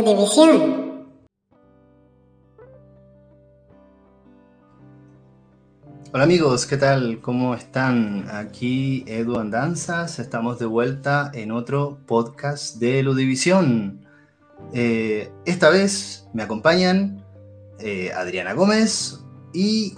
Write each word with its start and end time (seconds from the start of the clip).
Ludivisión. 0.00 0.90
Hola 6.12 6.24
amigos, 6.24 6.64
¿qué 6.64 6.78
tal? 6.78 7.20
¿Cómo 7.20 7.54
están? 7.54 8.26
Aquí 8.30 9.04
Edu 9.06 9.38
Andanzas, 9.38 10.18
estamos 10.18 10.58
de 10.58 10.64
vuelta 10.64 11.30
en 11.34 11.52
otro 11.52 11.98
podcast 12.06 12.76
de 12.76 13.02
Ludivisión. 13.02 14.06
Eh, 14.72 15.30
esta 15.44 15.68
vez 15.68 16.26
me 16.32 16.42
acompañan 16.44 17.22
eh, 17.78 18.10
Adriana 18.12 18.54
Gómez 18.54 19.20
y 19.52 19.94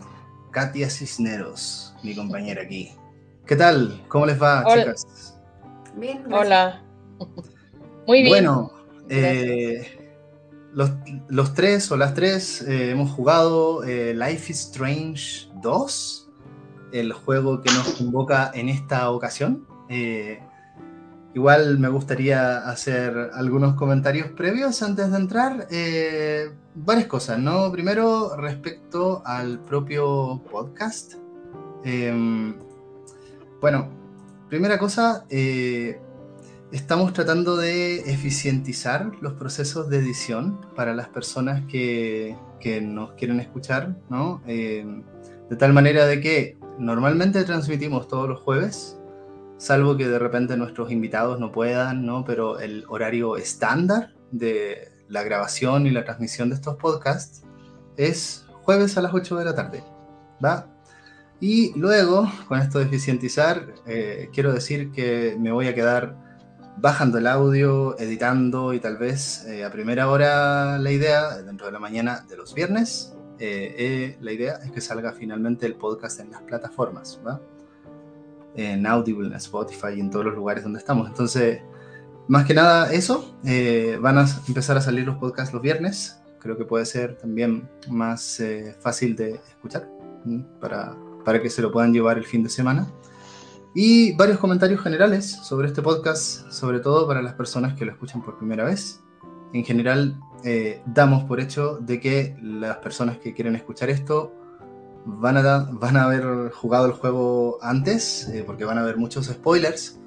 Katia 0.50 0.91
Cisneros, 0.91 1.94
mi 2.02 2.16
compañera 2.16 2.62
aquí. 2.62 2.91
¿Qué 3.46 3.55
tal? 3.55 4.02
¿Cómo 4.08 4.27
les 4.27 4.42
va, 4.42 4.64
Hola. 4.66 4.82
chicas? 4.82 5.38
Bien, 5.96 6.24
Hola. 6.32 6.82
Muy 8.06 8.22
bien. 8.22 8.30
Bueno, 8.30 8.81
eh, 9.09 9.98
los, 10.73 11.55
tres 11.55 11.91
o 11.91 11.97
las 11.97 12.15
tres 12.15 12.62
eh, 12.62 12.91
hemos 12.91 13.11
jugado 13.11 13.84
eh, 13.84 14.15
Life 14.15 14.52
is 14.52 14.61
Strange 14.61 15.48
2, 15.62 16.30
el 16.92 17.12
juego 17.12 17.61
que 17.61 17.70
nos 17.73 17.88
convoca 17.95 18.51
en 18.55 18.69
esta 18.69 19.11
ocasión. 19.11 19.66
Igual 21.34 21.78
me 21.78 21.88
gustaría 21.88 22.59
hacer 22.59 23.30
algunos 23.33 23.75
comentarios 23.75 24.30
previos 24.33 24.83
antes 24.83 25.11
de 25.11 25.16
entrar. 25.16 25.66
Varias 26.75 27.06
cosas, 27.06 27.39
¿no? 27.39 27.70
Primero, 27.73 28.37
respecto 28.37 29.23
al 29.25 29.59
propio 29.61 30.42
podcast. 30.50 31.14
Bueno, 33.61 33.89
primera 34.48 34.78
cosa, 34.78 35.25
estamos 36.73 37.12
tratando 37.12 37.56
de 37.56 38.01
eficientizar 38.11 39.12
los 39.20 39.34
procesos 39.34 39.91
de 39.91 39.98
edición 39.98 40.59
para 40.75 40.95
las 40.95 41.09
personas 41.09 41.62
que, 41.67 42.37
que 42.61 42.81
nos 42.81 43.12
quieren 43.12 43.41
escuchar, 43.41 43.95
¿no? 44.09 44.42
Eh, 44.47 44.84
de 45.50 45.56
tal 45.56 45.75
manera 45.75 46.06
de 46.06 46.20
que 46.20 46.59
normalmente 46.78 47.45
transmitimos 47.45 48.09
todos 48.09 48.27
los 48.27 48.41
jueves, 48.41 48.98
salvo 49.59 49.98
que 49.98 50.09
de 50.09 50.19
repente 50.19 50.56
nuestros 50.56 50.91
invitados 50.91 51.39
no 51.39 51.53
puedan, 51.53 52.06
¿no? 52.06 52.25
Pero 52.25 52.59
el 52.59 52.84
horario 52.89 53.37
estándar 53.37 54.15
de 54.31 54.91
la 55.09 55.23
grabación 55.23 55.87
y 55.87 55.91
la 55.91 56.05
transmisión 56.05 56.48
de 56.48 56.55
estos 56.55 56.77
podcasts 56.77 57.43
es 57.98 58.47
jueves 58.62 58.97
a 58.97 59.03
las 59.03 59.12
8 59.12 59.37
de 59.37 59.45
la 59.45 59.55
tarde, 59.55 59.84
¿va? 60.43 60.69
Y 61.39 61.78
luego, 61.78 62.33
con 62.48 62.61
esto 62.61 62.78
de 62.78 62.87
eficientizar, 62.87 63.75
eh, 63.87 64.31
quiero 64.33 64.55
decir 64.55 64.91
que 64.91 65.37
me 65.39 65.53
voy 65.53 65.67
a 65.67 65.75
quedar 65.75 66.31
bajando 66.77 67.19
el 67.19 67.27
audio, 67.27 67.98
editando 67.98 68.73
y 68.73 68.81
tal 68.81 68.97
vez 68.97 69.45
eh, 69.47 69.65
a 69.65 69.70
primera 69.70 70.09
hora 70.09 70.78
la 70.78 70.91
idea, 70.91 71.39
dentro 71.42 71.67
de 71.67 71.73
la 71.73 71.78
mañana 71.78 72.25
de 72.28 72.37
los 72.37 72.55
viernes, 72.55 73.15
eh, 73.39 73.75
eh, 73.78 74.19
la 74.20 74.33
idea 74.33 74.55
es 74.65 74.70
que 74.70 74.81
salga 74.81 75.12
finalmente 75.12 75.67
el 75.67 75.75
podcast 75.75 76.20
en 76.20 76.31
las 76.31 76.43
plataformas. 76.43 77.20
En 78.55 78.87
Audible, 78.87 79.28
en 79.28 79.34
Spotify 79.34 79.95
y 79.97 80.00
en 80.00 80.11
todos 80.11 80.27
los 80.27 80.34
lugares 80.34 80.62
donde 80.62 80.78
estamos. 80.78 81.09
Entonces, 81.09 81.62
más 82.28 82.45
que 82.45 82.53
nada 82.53 82.93
eso, 82.93 83.34
van 84.00 84.19
a 84.19 84.27
empezar 84.47 84.77
a 84.77 84.83
salir 84.83 85.06
los 85.06 85.17
podcasts 85.17 85.55
los 85.55 85.62
viernes. 85.62 86.20
Creo 86.39 86.59
que 86.59 86.65
puede 86.65 86.84
ser 86.84 87.17
también 87.17 87.69
más 87.89 88.43
fácil 88.81 89.17
de 89.17 89.41
escuchar 89.48 89.89
para, 90.61 90.95
para 91.25 91.41
que 91.41 91.48
se 91.48 91.62
lo 91.62 91.73
puedan 91.73 91.95
llevar 91.95 92.19
el 92.19 92.25
fin 92.25 92.43
de 92.43 92.50
semana. 92.50 92.93
Y 93.75 94.12
varios 94.17 94.39
comentarios 94.39 94.81
generales 94.83 95.31
sobre 95.31 95.66
este 95.69 95.81
podcast, 95.81 96.50
sobre 96.50 96.81
todo 96.81 97.06
para 97.06 97.22
las 97.22 97.34
personas 97.34 97.75
que 97.75 97.84
lo 97.87 97.93
escuchan 97.93 98.22
por 98.22 98.37
primera 98.37 98.65
vez. 98.65 99.03
En 99.55 99.65
general, 99.65 100.21
eh, 100.44 100.83
damos 100.87 101.25
por 101.25 101.41
hecho 101.41 101.78
de 101.78 101.99
que 102.00 102.37
las 102.43 102.77
personas 102.78 103.19
que 103.19 103.32
quieren 103.34 103.56
escuchar 103.56 103.88
esto 103.88 104.34
van 105.06 105.37
a, 105.38 105.43
da- 105.43 105.69
van 105.72 105.97
a 105.97 106.05
haber 106.05 106.50
jugado 106.53 106.87
el 106.87 106.93
juego 106.93 107.59
antes, 107.62 108.28
eh, 108.28 108.44
porque 108.47 108.65
van 108.65 108.77
a 108.78 108.82
haber 108.82 108.99
muchos 108.99 109.27
spoilers. 109.27 109.99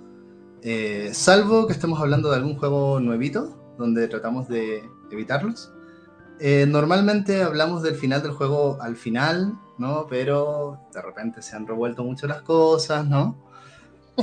Eh, 0.61 1.09
salvo 1.13 1.65
que 1.67 1.73
estemos 1.73 1.99
hablando 1.99 2.29
de 2.29 2.35
algún 2.37 2.57
juego 2.57 2.99
nuevito, 2.99 3.73
donde 3.77 4.07
tratamos 4.07 4.47
de 4.47 4.83
evitarlos. 5.11 5.71
Eh, 6.39 6.65
normalmente 6.67 7.43
hablamos 7.43 7.81
del 7.81 7.95
final 7.95 8.21
del 8.21 8.31
juego 8.31 8.77
al 8.81 8.95
final, 8.95 9.57
¿no? 9.77 10.05
Pero 10.07 10.79
de 10.93 11.01
repente 11.01 11.41
se 11.41 11.55
han 11.55 11.65
revuelto 11.65 12.03
mucho 12.03 12.27
las 12.27 12.41
cosas, 12.41 13.07
¿no? 13.07 13.43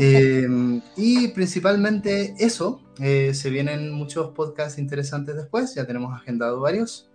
Eh, 0.00 0.80
y 0.96 1.28
principalmente 1.28 2.34
eso, 2.38 2.80
eh, 2.98 3.34
se 3.34 3.50
vienen 3.50 3.92
muchos 3.92 4.30
podcasts 4.30 4.78
interesantes 4.78 5.36
después, 5.36 5.74
ya 5.74 5.86
tenemos 5.86 6.14
agendado 6.14 6.60
varios, 6.60 7.10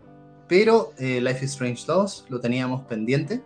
pero 0.48 0.94
eh, 0.98 1.20
Life 1.22 1.46
is 1.46 1.52
Strange 1.52 1.84
2 1.86 2.26
lo 2.30 2.40
teníamos 2.40 2.84
pendiente. 2.84 3.42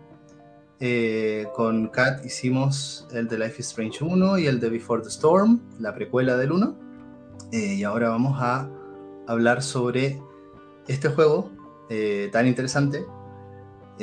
Eh, 0.83 1.47
con 1.55 1.89
Kat 1.89 2.25
hicimos 2.25 3.07
el 3.11 3.27
de 3.27 3.37
Life 3.37 3.57
is 3.59 3.67
Strange 3.67 4.03
1 4.03 4.39
y 4.39 4.47
el 4.47 4.59
de 4.59 4.69
Before 4.69 5.03
the 5.03 5.09
Storm, 5.09 5.61
la 5.79 5.93
precuela 5.93 6.37
del 6.37 6.51
1. 6.51 6.75
Eh, 7.51 7.75
y 7.75 7.83
ahora 7.83 8.09
vamos 8.09 8.41
a 8.41 8.69
hablar 9.27 9.61
sobre 9.61 10.19
este 10.87 11.09
juego 11.09 11.51
eh, 11.89 12.29
tan 12.31 12.47
interesante 12.47 13.05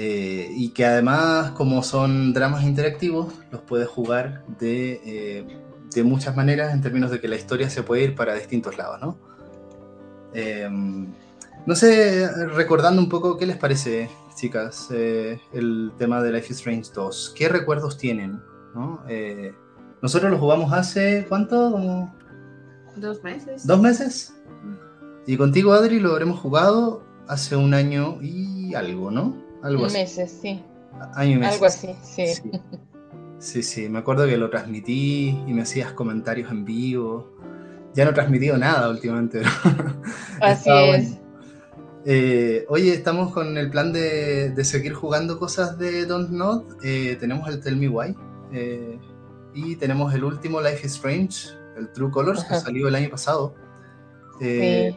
eh, 0.00 0.52
y 0.54 0.68
que 0.68 0.84
además 0.86 1.50
como 1.52 1.82
son 1.82 2.32
dramas 2.32 2.62
interactivos 2.62 3.34
los 3.50 3.62
puedes 3.62 3.88
jugar 3.88 4.44
de, 4.60 5.00
eh, 5.04 5.58
de 5.92 6.04
muchas 6.04 6.36
maneras 6.36 6.72
en 6.72 6.80
términos 6.80 7.10
de 7.10 7.20
que 7.20 7.26
la 7.26 7.34
historia 7.34 7.68
se 7.68 7.82
puede 7.82 8.04
ir 8.04 8.14
para 8.14 8.34
distintos 8.34 8.78
lados, 8.78 9.00
¿no? 9.00 9.18
Eh, 10.34 10.68
no 11.66 11.74
sé, 11.74 12.28
recordando 12.54 13.02
un 13.02 13.08
poco, 13.08 13.36
¿qué 13.36 13.44
les 13.44 13.56
parece, 13.56 14.08
chicas, 14.36 14.86
eh, 14.92 15.40
el 15.52 15.90
tema 15.98 16.22
de 16.22 16.30
Life 16.30 16.52
is 16.52 16.58
Strange 16.58 16.92
2? 16.94 17.34
¿Qué 17.36 17.48
recuerdos 17.48 17.98
tienen? 17.98 18.40
¿no? 18.76 19.02
Nosotros 20.00 20.30
lo 20.30 20.38
jugamos 20.38 20.72
hace, 20.72 21.26
¿cuánto? 21.28 21.72
Como 21.72 22.14
Dos 22.94 23.24
meses. 23.24 23.66
dos 23.66 23.80
meses. 23.80 24.32
Y 25.26 25.36
contigo, 25.36 25.72
Adri, 25.72 25.98
lo 25.98 26.12
habremos 26.12 26.38
jugado 26.38 27.02
hace 27.26 27.56
un 27.56 27.74
año 27.74 28.18
y 28.22 28.74
algo, 28.76 29.10
¿no? 29.10 29.47
Algo 29.62 29.86
así. 29.86 29.98
Meses, 29.98 30.38
sí. 30.42 30.62
Año 31.14 31.32
y 31.32 31.38
meses. 31.38 31.54
Algo 31.54 31.66
así, 31.66 31.88
sí. 32.02 32.26
Sí. 32.26 32.50
Sí, 33.38 33.62
sí, 33.62 33.88
me 33.88 34.00
acuerdo 34.00 34.26
que 34.26 34.36
lo 34.36 34.50
transmití 34.50 35.28
y 35.46 35.52
me 35.52 35.62
hacías 35.62 35.92
comentarios 35.92 36.50
en 36.50 36.64
vivo. 36.64 37.32
Ya 37.94 38.04
no 38.04 38.10
he 38.10 38.14
transmitido 38.14 38.56
nada 38.58 38.88
últimamente. 38.90 39.42
pero 39.62 39.94
Así 40.40 40.58
estaba 40.68 40.82
es. 40.96 41.08
bueno. 41.10 41.28
Eh, 42.04 42.64
oye, 42.68 42.94
estamos 42.94 43.32
con 43.32 43.56
el 43.58 43.70
plan 43.70 43.92
de, 43.92 44.50
de 44.50 44.64
seguir 44.64 44.94
jugando 44.94 45.38
cosas 45.38 45.78
de 45.78 46.06
Don't 46.06 46.30
Not. 46.30 46.78
Eh, 46.82 47.16
tenemos 47.20 47.48
el 47.48 47.60
Tell 47.60 47.76
Me 47.76 47.88
Why. 47.88 48.16
eh, 48.52 48.98
y 49.54 49.76
tenemos 49.76 50.12
el 50.14 50.24
último 50.24 50.60
Life 50.60 50.86
is 50.86 50.94
Strange, 50.94 51.48
el 51.76 51.90
True 51.92 52.10
Colors, 52.10 52.44
que 52.44 52.54
salió 52.56 52.86
el 52.88 52.94
año 52.94 53.10
pasado. 53.10 53.54
Sí. 54.40 54.96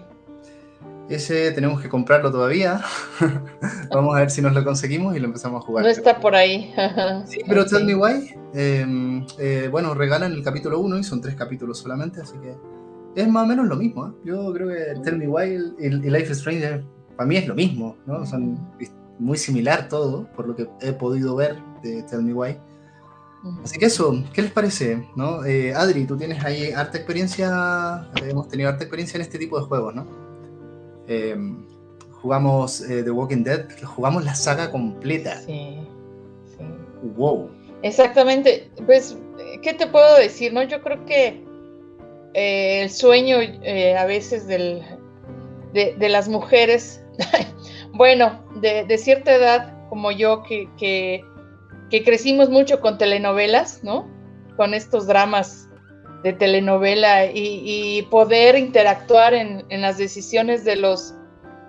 Ese 1.09 1.51
tenemos 1.51 1.81
que 1.81 1.89
comprarlo 1.89 2.31
todavía. 2.31 2.81
Vamos 3.93 4.15
a 4.15 4.19
ver 4.19 4.31
si 4.31 4.41
nos 4.41 4.53
lo 4.53 4.63
conseguimos 4.63 5.15
y 5.15 5.19
lo 5.19 5.25
empezamos 5.25 5.63
a 5.63 5.65
jugar. 5.65 5.83
No 5.83 5.89
está 5.89 6.19
por 6.19 6.35
ahí. 6.35 6.73
Sí, 7.25 7.41
pero 7.47 7.65
Tell. 7.65 7.85
Me 7.85 7.95
Why, 7.95 8.33
eh, 8.53 9.25
eh, 9.39 9.67
bueno, 9.71 9.93
regalan 9.93 10.31
el 10.31 10.43
capítulo 10.43 10.79
1 10.79 10.99
y 10.99 11.03
son 11.03 11.21
tres 11.21 11.35
capítulos 11.35 11.79
solamente, 11.79 12.21
así 12.21 12.37
que 12.39 12.55
es 13.15 13.27
más 13.27 13.43
o 13.43 13.47
menos 13.47 13.67
lo 13.67 13.75
mismo. 13.75 14.07
¿eh? 14.07 14.11
Yo 14.23 14.53
creo 14.53 14.69
que 14.69 14.99
Tell 15.01 15.17
Me 15.17 15.27
Why 15.27 15.75
y, 15.79 15.89
Life 15.89 16.31
is 16.31 16.37
Strange 16.37 16.83
para 17.15 17.27
mí 17.27 17.37
es 17.37 17.47
lo 17.47 17.55
mismo, 17.55 17.97
¿no? 18.05 18.25
Son 18.25 18.57
muy 19.19 19.37
similar 19.37 19.87
todo, 19.89 20.27
por 20.35 20.47
lo 20.47 20.55
que 20.55 20.67
he 20.81 20.93
podido 20.93 21.35
ver 21.35 21.57
de 21.83 22.03
Tell 22.03 22.23
Me 22.23 22.33
Why. 22.33 22.57
Así 23.63 23.79
que 23.79 23.85
eso, 23.85 24.23
¿qué 24.33 24.43
les 24.43 24.51
parece? 24.51 25.07
¿no? 25.15 25.43
Eh, 25.45 25.73
Adri, 25.73 26.05
tú 26.05 26.15
tienes 26.15 26.43
ahí 26.43 26.71
harta 26.71 26.97
experiencia, 26.97 28.07
hemos 28.23 28.47
tenido 28.47 28.69
harta 28.69 28.83
experiencia 28.83 29.17
en 29.17 29.21
este 29.23 29.39
tipo 29.39 29.59
de 29.59 29.65
juegos, 29.65 29.95
¿no? 29.95 30.05
Eh, 31.13 31.35
jugamos 32.21 32.79
eh, 32.89 33.03
The 33.03 33.11
Walking 33.11 33.43
Dead, 33.43 33.65
jugamos 33.83 34.23
la 34.23 34.33
saga 34.33 34.71
completa. 34.71 35.41
Sí, 35.41 35.77
sí. 36.45 36.63
Wow. 37.17 37.49
Exactamente. 37.81 38.69
Pues, 38.85 39.17
¿qué 39.61 39.73
te 39.73 39.87
puedo 39.87 40.15
decir? 40.15 40.53
No, 40.53 40.63
yo 40.63 40.81
creo 40.81 41.05
que 41.05 41.43
eh, 42.33 42.83
el 42.83 42.89
sueño 42.89 43.39
eh, 43.41 43.97
a 43.97 44.05
veces 44.05 44.47
del, 44.47 44.81
de, 45.73 45.95
de 45.97 46.09
las 46.09 46.29
mujeres, 46.29 47.03
bueno, 47.93 48.41
de, 48.61 48.85
de 48.85 48.97
cierta 48.97 49.35
edad 49.35 49.89
como 49.89 50.13
yo, 50.13 50.43
que, 50.43 50.69
que, 50.77 51.25
que 51.89 52.05
crecimos 52.05 52.49
mucho 52.49 52.79
con 52.79 52.97
telenovelas, 52.97 53.83
¿no? 53.83 54.07
Con 54.55 54.73
estos 54.73 55.07
dramas 55.07 55.67
de 56.23 56.33
telenovela 56.33 57.25
y, 57.25 57.61
y 57.63 58.01
poder 58.03 58.55
interactuar 58.55 59.33
en, 59.33 59.65
en, 59.69 59.81
las 59.81 59.97
decisiones 59.97 60.63
de 60.63 60.75
los, 60.75 61.15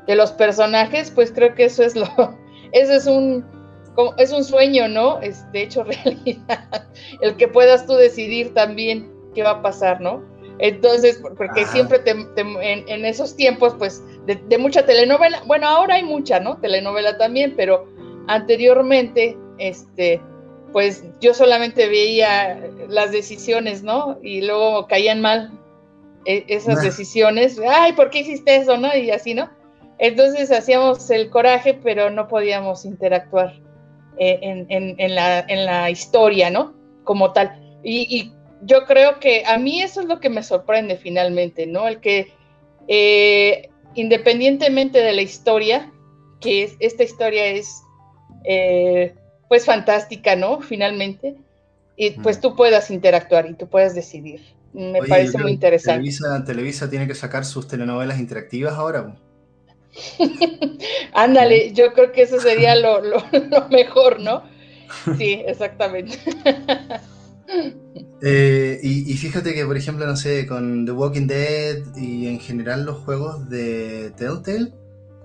de 0.06 0.14
los 0.14 0.32
personajes, 0.32 1.10
pues 1.10 1.32
creo 1.32 1.54
que 1.54 1.64
eso 1.64 1.82
es 1.82 1.96
lo, 1.96 2.06
eso 2.72 2.92
es 2.92 3.06
un, 3.06 3.44
como, 3.94 4.14
es 4.18 4.32
un 4.32 4.44
sueño, 4.44 4.88
¿no? 4.88 5.20
Es 5.20 5.50
de 5.52 5.62
hecho 5.62 5.84
realidad, 6.04 6.88
el 7.20 7.36
que 7.36 7.48
puedas 7.48 7.86
tú 7.86 7.94
decidir 7.94 8.52
también 8.54 9.10
qué 9.34 9.42
va 9.42 9.50
a 9.50 9.62
pasar, 9.62 10.00
¿no? 10.00 10.22
Entonces, 10.58 11.20
porque 11.36 11.66
siempre 11.66 12.00
en, 12.06 13.04
esos 13.04 13.34
tiempos, 13.34 13.74
pues, 13.78 14.02
de, 14.26 14.58
mucha 14.58 14.84
telenovela, 14.86 15.42
bueno, 15.46 15.66
ahora 15.66 15.96
hay 15.96 16.04
mucha, 16.04 16.38
¿no? 16.38 16.58
Telenovela 16.58 17.18
también, 17.18 17.54
pero 17.56 17.88
anteriormente, 18.28 19.36
este, 19.58 20.20
pues 20.72 21.04
yo 21.20 21.34
solamente 21.34 21.88
veía 21.88 22.60
las 22.88 23.12
decisiones, 23.12 23.82
¿no? 23.82 24.18
Y 24.22 24.42
luego 24.42 24.86
caían 24.86 25.20
mal 25.20 25.52
e, 26.24 26.44
esas 26.48 26.82
decisiones, 26.82 27.60
ay, 27.68 27.92
¿por 27.92 28.10
qué 28.10 28.20
hiciste 28.20 28.56
eso, 28.56 28.76
no? 28.76 28.94
Y 28.96 29.10
así, 29.10 29.34
¿no? 29.34 29.50
Entonces 29.98 30.50
hacíamos 30.50 31.10
el 31.10 31.30
coraje, 31.30 31.74
pero 31.74 32.10
no 32.10 32.26
podíamos 32.28 32.84
interactuar 32.84 33.54
eh, 34.18 34.38
en, 34.68 35.14
la, 35.14 35.90
historia, 35.90 36.50
¿no? 36.50 36.74
Como 37.04 37.32
tal. 37.32 37.78
Y, 37.84 38.32
yo 38.64 38.84
creo 38.84 39.18
que 39.18 39.42
a 39.44 39.58
mí 39.58 39.82
eso 39.82 40.02
es 40.02 40.06
lo 40.06 40.20
que 40.20 40.28
me 40.28 40.44
sorprende 40.44 40.96
finalmente, 40.96 41.66
¿no? 41.66 41.88
El 41.88 41.98
que 42.00 42.32
eh, 42.86 43.70
independientemente 43.94 45.00
de 45.00 45.12
la 45.12 45.22
historia, 45.22 45.92
que 46.40 46.72
esta 46.78 47.02
historia 47.02 47.46
es 47.46 47.82
eh, 48.44 49.14
pues 49.52 49.66
fantástica, 49.66 50.34
¿no? 50.34 50.62
Finalmente, 50.62 51.36
y 51.94 52.12
pues 52.12 52.40
tú 52.40 52.56
puedas 52.56 52.90
interactuar 52.90 53.50
y 53.50 53.52
tú 53.52 53.68
puedas 53.68 53.94
decidir. 53.94 54.40
Me 54.72 55.00
parece 55.02 55.36
muy 55.36 55.52
interesante. 55.52 55.98
Televisa, 55.98 56.42
Televisa, 56.42 56.88
tiene 56.88 57.06
que 57.06 57.14
sacar 57.14 57.44
sus 57.44 57.68
telenovelas 57.68 58.18
interactivas 58.18 58.72
ahora. 58.72 59.14
Ándale, 61.12 61.74
yo 61.74 61.92
creo 61.92 62.12
que 62.12 62.22
eso 62.22 62.40
sería 62.40 62.74
lo, 62.76 63.02
mejor, 63.68 64.20
¿no? 64.20 64.42
Sí, 65.18 65.42
exactamente. 65.46 66.18
Eh, 68.22 68.80
y, 68.82 69.12
fíjate 69.18 69.52
que, 69.52 69.66
por 69.66 69.76
ejemplo, 69.76 70.06
no 70.06 70.16
sé, 70.16 70.46
con 70.46 70.86
The 70.86 70.92
Walking 70.92 71.26
Dead 71.26 71.94
y 71.94 72.26
en 72.26 72.40
general 72.40 72.86
los 72.86 73.00
juegos 73.00 73.50
de 73.50 74.14
Telltale, 74.16 74.72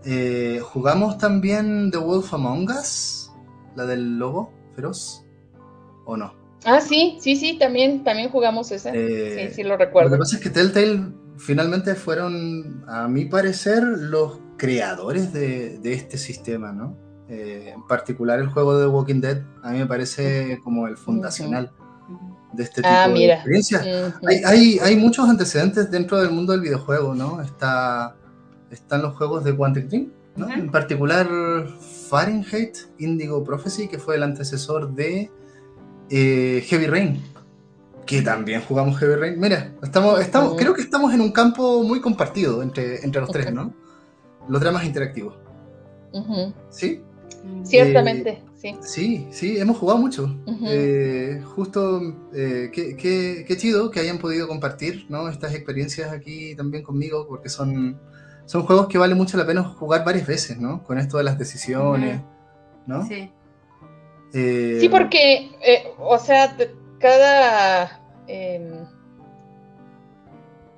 eh, 0.04 0.60
¿jugamos 0.62 1.18
también 1.18 1.92
The 1.92 2.00
Wolf 2.00 2.34
Among 2.34 2.70
Us? 2.72 3.17
¿La 3.78 3.86
del 3.86 4.18
lobo 4.18 4.52
feroz? 4.76 5.24
¿O 6.06 6.18
no? 6.18 6.34
Ah, 6.66 6.82
sí, 6.82 7.20
sí, 7.22 7.36
sí, 7.36 7.60
también, 7.60 8.04
también 8.04 8.32
jugamos 8.32 8.72
esa. 8.72 8.92
sí, 8.92 8.98
eh, 8.98 9.52
sí, 9.54 9.62
lo 9.62 9.78
recuerdo. 9.78 10.10
Lo 10.10 10.16
que 10.16 10.20
pasa 10.20 10.38
es 10.38 10.42
que 10.42 10.50
Telltale 10.50 11.14
finalmente 11.38 11.94
fueron, 11.94 12.84
a 12.88 13.08
mi 13.08 13.26
parecer, 13.26 13.84
los 13.84 14.40
creadores 14.58 15.32
de, 15.32 15.80
este 15.84 16.18
sistema, 16.18 16.72
¿no? 16.72 16.98
Eh, 17.30 17.72
en 17.76 17.86
particular 17.86 18.40
el 18.40 18.48
juego 18.48 18.80
de 18.80 18.88
Walking 18.88 19.22
Dead, 19.22 19.44
a 19.62 19.70
mí 19.70 19.78
me 19.78 19.86
parece 19.86 20.60
como 20.64 20.88
el 20.88 20.98
fundacional 20.98 21.72
de 22.54 22.64
este 22.64 22.82
tipo 22.82 22.88
ah, 22.90 23.08
de 23.08 23.32
experiencias. 23.32 23.86
hay, 24.44 24.80
hay, 24.80 24.96
muchos 24.96 25.30
antecedentes 25.30 25.92
dentro 25.92 26.20
del 26.20 26.32
mundo 26.32 26.54
del 26.54 26.62
videojuego, 26.62 27.14
¿no? 27.14 27.44
Está, 27.44 28.16
están 28.72 29.04
los 29.04 29.16
juegos 29.16 29.44
de 29.44 29.56
Quantic 29.56 29.88
Dream, 29.88 30.12
¿no? 30.36 30.52
En 30.52 30.72
particular 30.72 31.28
Fahrenheit 32.10 32.78
Indigo 33.00 33.44
Prophecy, 33.44 33.88
que 33.88 33.98
fue 33.98 34.16
el 34.16 34.24
antecesor 34.24 34.94
de 34.94 35.30
eh, 36.10 36.64
Heavy 36.66 36.88
Rain, 36.88 37.22
que 38.06 38.22
también 38.22 38.62
jugamos 38.62 38.98
Heavy 38.98 39.16
Rain. 39.16 39.40
Mira, 39.40 39.74
estamos, 39.84 40.20
estamos, 40.20 40.56
creo 40.58 40.74
que 40.74 40.82
estamos 40.82 41.14
en 41.14 41.22
un 41.22 41.32
campo 41.32 41.84
muy 41.84 42.00
compartido 42.00 42.64
entre, 42.64 43.04
entre 43.04 43.22
los 43.22 43.30
tres, 43.32 43.54
¿no? 43.54 43.74
Los 44.48 44.62
dramas 44.62 44.86
interactivos. 44.86 45.36
¿Sí? 46.70 47.02
Ciertamente, 47.64 48.30
eh, 48.30 48.44
sí. 48.56 48.76
Sí, 48.82 49.28
sí, 49.32 49.58
hemos 49.58 49.78
jugado 49.78 50.00
mucho. 50.00 50.36
Eh, 50.66 51.42
justo, 51.56 52.02
qué, 52.32 52.96
qué, 53.48 53.58
chido 53.58 53.92
que 53.92 54.00
hayan 54.00 54.18
podido 54.18 54.48
compartir 54.48 55.06
¿no? 55.10 55.30
estas 55.30 55.54
experiencias 55.54 56.12
aquí 56.12 56.56
también 56.56 56.84
conmigo, 56.84 57.28
porque 57.28 57.50
son, 57.50 58.00
son 58.48 58.66
juegos 58.66 58.88
que 58.88 58.98
vale 58.98 59.14
mucho 59.14 59.38
la 59.38 59.46
pena 59.46 59.62
jugar 59.62 60.06
varias 60.06 60.26
veces, 60.26 60.58
¿no? 60.58 60.82
Con 60.84 60.98
esto 60.98 61.18
de 61.18 61.26
las 61.26 61.38
decisiones, 61.38 62.22
¿no? 62.88 63.06
Sí. 63.06 63.30
Eh, 64.34 64.78
sí, 64.80 64.90
porque, 64.90 65.52
eh, 65.62 65.92
o 66.00 66.18
sea, 66.18 66.56
cada... 66.98 68.02
Em, 68.28 68.86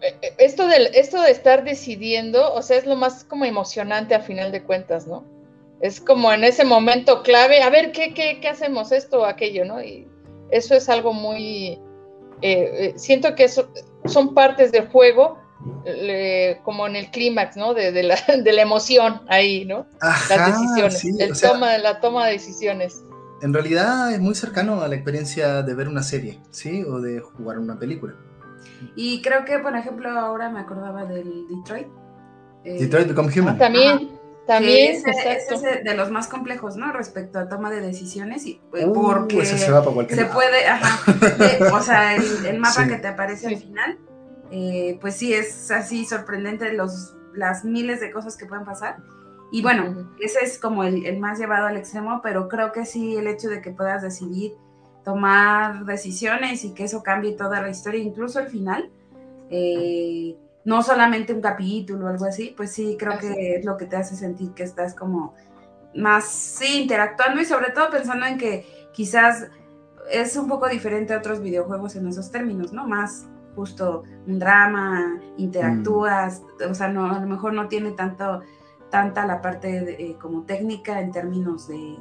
eh, 0.01 0.33
esto, 0.39 0.67
de, 0.67 0.91
esto 0.95 1.21
de 1.21 1.29
estar 1.29 1.63
decidiendo, 1.63 2.51
o 2.53 2.63
sea, 2.63 2.77
es 2.77 2.87
lo 2.87 2.95
más 2.95 3.23
como 3.23 3.45
emocionante 3.45 4.15
a 4.15 4.21
final 4.21 4.51
de 4.51 4.63
cuentas, 4.63 5.05
¿no? 5.05 5.23
Es 5.79 6.01
como 6.01 6.33
en 6.33 6.43
ese 6.43 6.65
momento 6.65 7.21
clave, 7.21 7.61
a 7.61 7.69
ver, 7.69 7.91
¿qué, 7.91 8.15
qué, 8.15 8.39
qué 8.41 8.47
hacemos 8.47 8.91
esto 8.91 9.21
o 9.21 9.25
aquello, 9.25 9.63
¿no? 9.63 9.79
Y 9.83 10.07
eso 10.49 10.73
es 10.73 10.89
algo 10.89 11.13
muy... 11.13 11.79
siento 12.95 13.35
que 13.35 13.43
eso, 13.43 13.69
son 14.05 14.33
partes 14.33 14.71
del 14.71 14.87
juego, 14.87 15.37
como 16.63 16.87
en 16.87 16.95
el 16.95 17.11
clímax, 17.11 17.57
¿no? 17.57 17.73
De, 17.73 17.91
de, 17.91 18.03
la, 18.03 18.15
de, 18.43 18.53
la, 18.53 18.61
emoción 18.61 19.21
ahí, 19.27 19.65
¿no? 19.65 19.85
Las 20.01 20.57
decisiones, 20.57 21.19
el 21.19 21.39
toma, 21.39 21.77
la 21.77 21.99
toma 21.99 22.25
de 22.27 22.33
decisiones 22.33 23.03
en 23.41 23.53
realidad 23.53 24.11
es 24.13 24.19
muy 24.19 24.35
cercano 24.35 24.81
a 24.81 24.87
la 24.87 24.95
experiencia 24.95 25.61
de 25.63 25.73
ver 25.73 25.87
una 25.87 26.03
serie, 26.03 26.39
¿sí? 26.51 26.83
O 26.83 26.99
de 26.99 27.19
jugar 27.19 27.59
una 27.59 27.79
película. 27.79 28.15
Y 28.95 29.21
creo 29.21 29.45
que, 29.45 29.59
por 29.59 29.75
ejemplo, 29.75 30.09
ahora 30.09 30.49
me 30.49 30.59
acordaba 30.59 31.05
del 31.05 31.47
Detroit. 31.47 31.87
Eh, 32.63 32.79
Detroit 32.79 33.07
Become 33.07 33.31
Human. 33.33 33.55
Ah, 33.55 33.57
también, 33.57 34.19
también. 34.45 34.95
Es, 34.95 35.61
de 35.83 35.93
los 35.95 36.11
más 36.11 36.27
complejos, 36.27 36.75
¿no? 36.75 36.91
Respecto 36.91 37.39
a 37.39 37.47
toma 37.47 37.71
de 37.71 37.81
decisiones 37.81 38.45
y 38.45 38.61
eh, 38.73 38.85
uh, 38.85 38.93
porque 38.93 39.45
se, 39.45 39.71
va 39.71 39.81
para 39.81 39.93
cualquier 39.93 40.19
se 40.19 40.25
puede, 40.25 40.67
ajá, 40.67 41.11
o 41.73 41.81
sea, 41.81 42.15
el, 42.15 42.59
mapa 42.59 42.87
que 42.89 42.97
te 42.97 43.07
aparece 43.07 43.47
al 43.47 43.57
final, 43.57 43.97
eh, 44.51 44.97
pues 45.01 45.15
sí 45.15 45.33
es 45.33 45.71
así 45.71 46.05
sorprendente 46.05 46.73
los 46.73 47.15
las 47.33 47.63
miles 47.63 47.99
de 47.99 48.11
cosas 48.11 48.37
que 48.37 48.45
pueden 48.45 48.65
pasar. 48.65 48.97
Y 49.51 49.63
bueno, 49.63 50.11
ese 50.19 50.39
es 50.43 50.59
como 50.59 50.83
el, 50.83 51.19
más 51.19 51.39
llevado 51.39 51.67
al 51.67 51.77
extremo, 51.77 52.21
pero 52.21 52.47
creo 52.47 52.71
que 52.71 52.85
sí 52.85 53.15
el 53.15 53.27
hecho 53.27 53.49
de 53.49 53.61
que 53.61 53.71
puedas 53.71 54.03
decidir 54.03 54.53
tomar 55.03 55.85
decisiones 55.85 56.63
y 56.65 56.73
que 56.73 56.83
eso 56.83 57.01
cambie 57.01 57.31
toda 57.31 57.61
la 57.61 57.69
historia, 57.69 58.03
incluso 58.03 58.39
el 58.39 58.47
final, 58.47 58.91
eh, 59.49 60.35
no 60.65 60.83
solamente 60.83 61.33
un 61.33 61.41
capítulo 61.41 62.05
o 62.05 62.09
algo 62.09 62.25
así, 62.25 62.53
pues 62.55 62.71
sí 62.71 62.95
creo 62.99 63.17
que 63.17 63.55
es 63.55 63.65
lo 63.65 63.75
que 63.77 63.85
te 63.85 63.95
hace 63.95 64.15
sentir 64.15 64.51
que 64.51 64.63
estás 64.63 64.93
como 64.93 65.33
más, 65.95 66.25
sí, 66.25 66.81
interactuando 66.81 67.41
y 67.41 67.45
sobre 67.45 67.71
todo 67.71 67.89
pensando 67.89 68.27
en 68.27 68.37
que 68.37 68.67
quizás 68.93 69.47
es 70.11 70.35
un 70.35 70.47
poco 70.47 70.67
diferente 70.67 71.13
a 71.15 71.17
otros 71.17 71.41
videojuegos 71.41 71.95
en 71.95 72.07
esos 72.07 72.29
términos, 72.29 72.71
¿no? 72.71 72.87
Más 72.87 73.25
justo 73.55 74.03
un 74.27 74.39
drama, 74.39 75.19
interactúas, 75.37 76.43
o 76.69 76.73
sea, 76.73 76.87
no, 76.87 77.11
a 77.11 77.19
lo 77.19 77.27
mejor 77.27 77.53
no 77.53 77.67
tiene 77.67 77.91
tanto 77.91 78.41
tanta 78.89 79.25
la 79.25 79.41
parte 79.41 79.95
eh, 80.01 80.17
como 80.19 80.43
técnica 80.43 80.99
en 80.99 81.11
términos 81.11 81.67
de, 81.67 81.97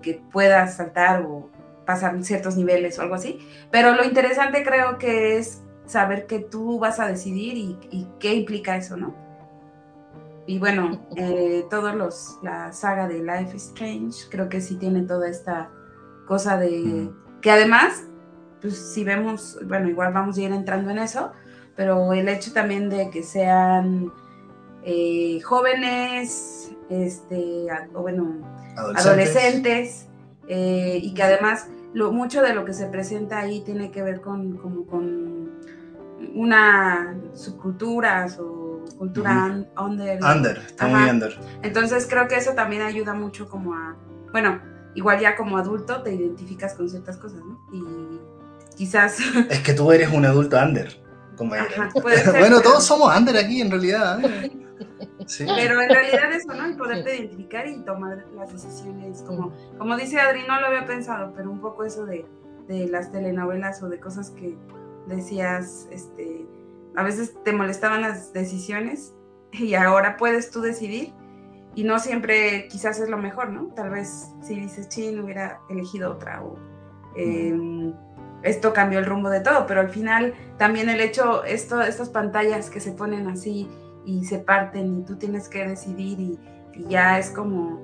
que 0.00 0.22
puedas 0.30 0.76
saltar 0.76 1.22
o 1.22 1.48
pasar 1.84 2.22
ciertos 2.22 2.56
niveles 2.56 2.98
o 2.98 3.02
algo 3.02 3.14
así. 3.14 3.46
Pero 3.70 3.94
lo 3.94 4.04
interesante 4.04 4.62
creo 4.62 4.98
que 4.98 5.38
es 5.38 5.62
saber 5.86 6.26
que 6.26 6.38
tú 6.38 6.78
vas 6.78 7.00
a 7.00 7.06
decidir 7.06 7.56
y, 7.56 8.08
qué 8.18 8.34
implica 8.34 8.76
eso, 8.76 8.96
¿no? 8.96 9.14
Y 10.46 10.58
bueno, 10.58 11.00
eh, 11.16 11.64
todos 11.70 11.94
los, 11.94 12.38
la 12.42 12.72
saga 12.72 13.06
de 13.06 13.20
Life 13.20 13.56
is 13.56 13.68
Strange, 13.68 14.18
creo 14.30 14.48
que 14.48 14.60
sí 14.60 14.76
tiene 14.76 15.02
toda 15.02 15.28
esta 15.28 15.70
cosa 16.26 16.56
de 16.56 16.70
mm. 16.70 17.40
que 17.40 17.50
además, 17.50 18.04
pues 18.62 18.78
si 18.78 19.04
vemos, 19.04 19.58
bueno, 19.66 19.88
igual 19.88 20.12
vamos 20.12 20.38
a 20.38 20.40
ir 20.40 20.52
entrando 20.52 20.90
en 20.90 20.98
eso, 20.98 21.32
pero 21.76 22.12
el 22.12 22.28
hecho 22.28 22.52
también 22.52 22.88
de 22.88 23.10
que 23.10 23.22
sean 23.22 24.12
eh, 24.84 25.40
jóvenes, 25.42 26.70
este, 26.88 27.66
o 27.92 28.02
bueno, 28.02 28.40
adolescentes, 28.76 30.06
eh, 30.48 30.98
y 31.02 31.12
que 31.12 31.22
además 31.22 31.66
lo, 31.92 32.12
mucho 32.12 32.40
de 32.42 32.54
lo 32.54 32.64
que 32.64 32.72
se 32.72 32.86
presenta 32.86 33.40
ahí 33.40 33.60
tiene 33.60 33.90
que 33.90 34.02
ver 34.02 34.20
con, 34.20 34.56
como 34.56 34.86
con 34.86 35.50
una 36.34 37.16
subcultura 37.34 38.26
o 38.38 38.84
cultura 38.96 39.64
under. 39.76 40.20
Under, 40.22 40.58
está 40.58 40.86
muy 40.86 41.10
under. 41.10 41.38
Entonces 41.62 42.06
creo 42.08 42.28
que 42.28 42.36
eso 42.36 42.52
también 42.52 42.82
ayuda 42.82 43.14
mucho 43.14 43.48
como 43.48 43.74
a, 43.74 43.96
bueno, 44.30 44.60
igual 44.94 45.20
ya 45.20 45.36
como 45.36 45.58
adulto 45.58 46.02
te 46.02 46.14
identificas 46.14 46.74
con 46.74 46.88
ciertas 46.88 47.16
cosas, 47.16 47.40
¿no? 47.40 47.60
Y 47.72 48.31
quizás... 48.82 49.18
Es 49.48 49.60
que 49.60 49.74
tú 49.74 49.92
eres 49.92 50.10
un 50.12 50.24
adulto 50.24 50.58
under. 50.58 50.92
bueno, 51.38 52.60
todos 52.60 52.84
somos 52.84 53.16
under 53.16 53.36
aquí 53.36 53.60
en 53.60 53.70
realidad. 53.70 54.20
¿eh? 54.24 54.50
Pero 55.38 55.80
en 55.80 55.88
realidad 55.88 56.32
eso, 56.32 56.52
¿no? 56.52 56.66
El 56.66 56.76
poderte 56.76 57.16
identificar 57.16 57.66
y 57.68 57.84
tomar 57.84 58.24
las 58.34 58.52
decisiones, 58.52 59.22
como, 59.22 59.52
como 59.78 59.96
dice 59.96 60.18
Adri, 60.18 60.40
no 60.48 60.60
lo 60.60 60.66
había 60.66 60.84
pensado, 60.84 61.32
pero 61.36 61.48
un 61.50 61.60
poco 61.60 61.84
eso 61.84 62.04
de, 62.06 62.26
las 62.68 63.12
telenovelas 63.12 63.82
o 63.82 63.88
de 63.88 64.00
cosas 64.00 64.30
que 64.30 64.56
decías, 65.06 65.86
este, 65.90 66.46
a 66.96 67.02
veces 67.02 67.34
te 67.44 67.52
molestaban 67.52 68.00
las 68.00 68.32
decisiones 68.32 69.12
y 69.52 69.74
ahora 69.74 70.16
puedes 70.16 70.50
tú 70.50 70.62
decidir 70.62 71.12
y 71.74 71.84
no 71.84 71.98
siempre 71.98 72.66
quizás 72.68 72.98
es 72.98 73.10
lo 73.10 73.18
mejor, 73.18 73.50
¿no? 73.50 73.66
Tal 73.74 73.90
vez 73.90 74.32
si 74.40 74.58
dices, 74.58 74.88
no 75.12 75.24
hubiera 75.24 75.60
elegido 75.68 76.12
otra 76.12 76.42
o... 76.42 76.56
Em, 77.14 77.92
esto 78.42 78.72
cambió 78.72 78.98
el 78.98 79.06
rumbo 79.06 79.30
de 79.30 79.40
todo, 79.40 79.66
pero 79.66 79.80
al 79.80 79.88
final 79.88 80.34
también 80.58 80.88
el 80.88 81.00
hecho, 81.00 81.44
esto, 81.44 81.80
estas 81.82 82.08
pantallas 82.08 82.70
que 82.70 82.80
se 82.80 82.92
ponen 82.92 83.28
así 83.28 83.68
y 84.04 84.24
se 84.24 84.38
parten 84.38 85.00
y 85.00 85.04
tú 85.04 85.16
tienes 85.16 85.48
que 85.48 85.66
decidir 85.66 86.20
y, 86.20 86.38
ya 86.88 87.18
es 87.18 87.30
como, 87.30 87.82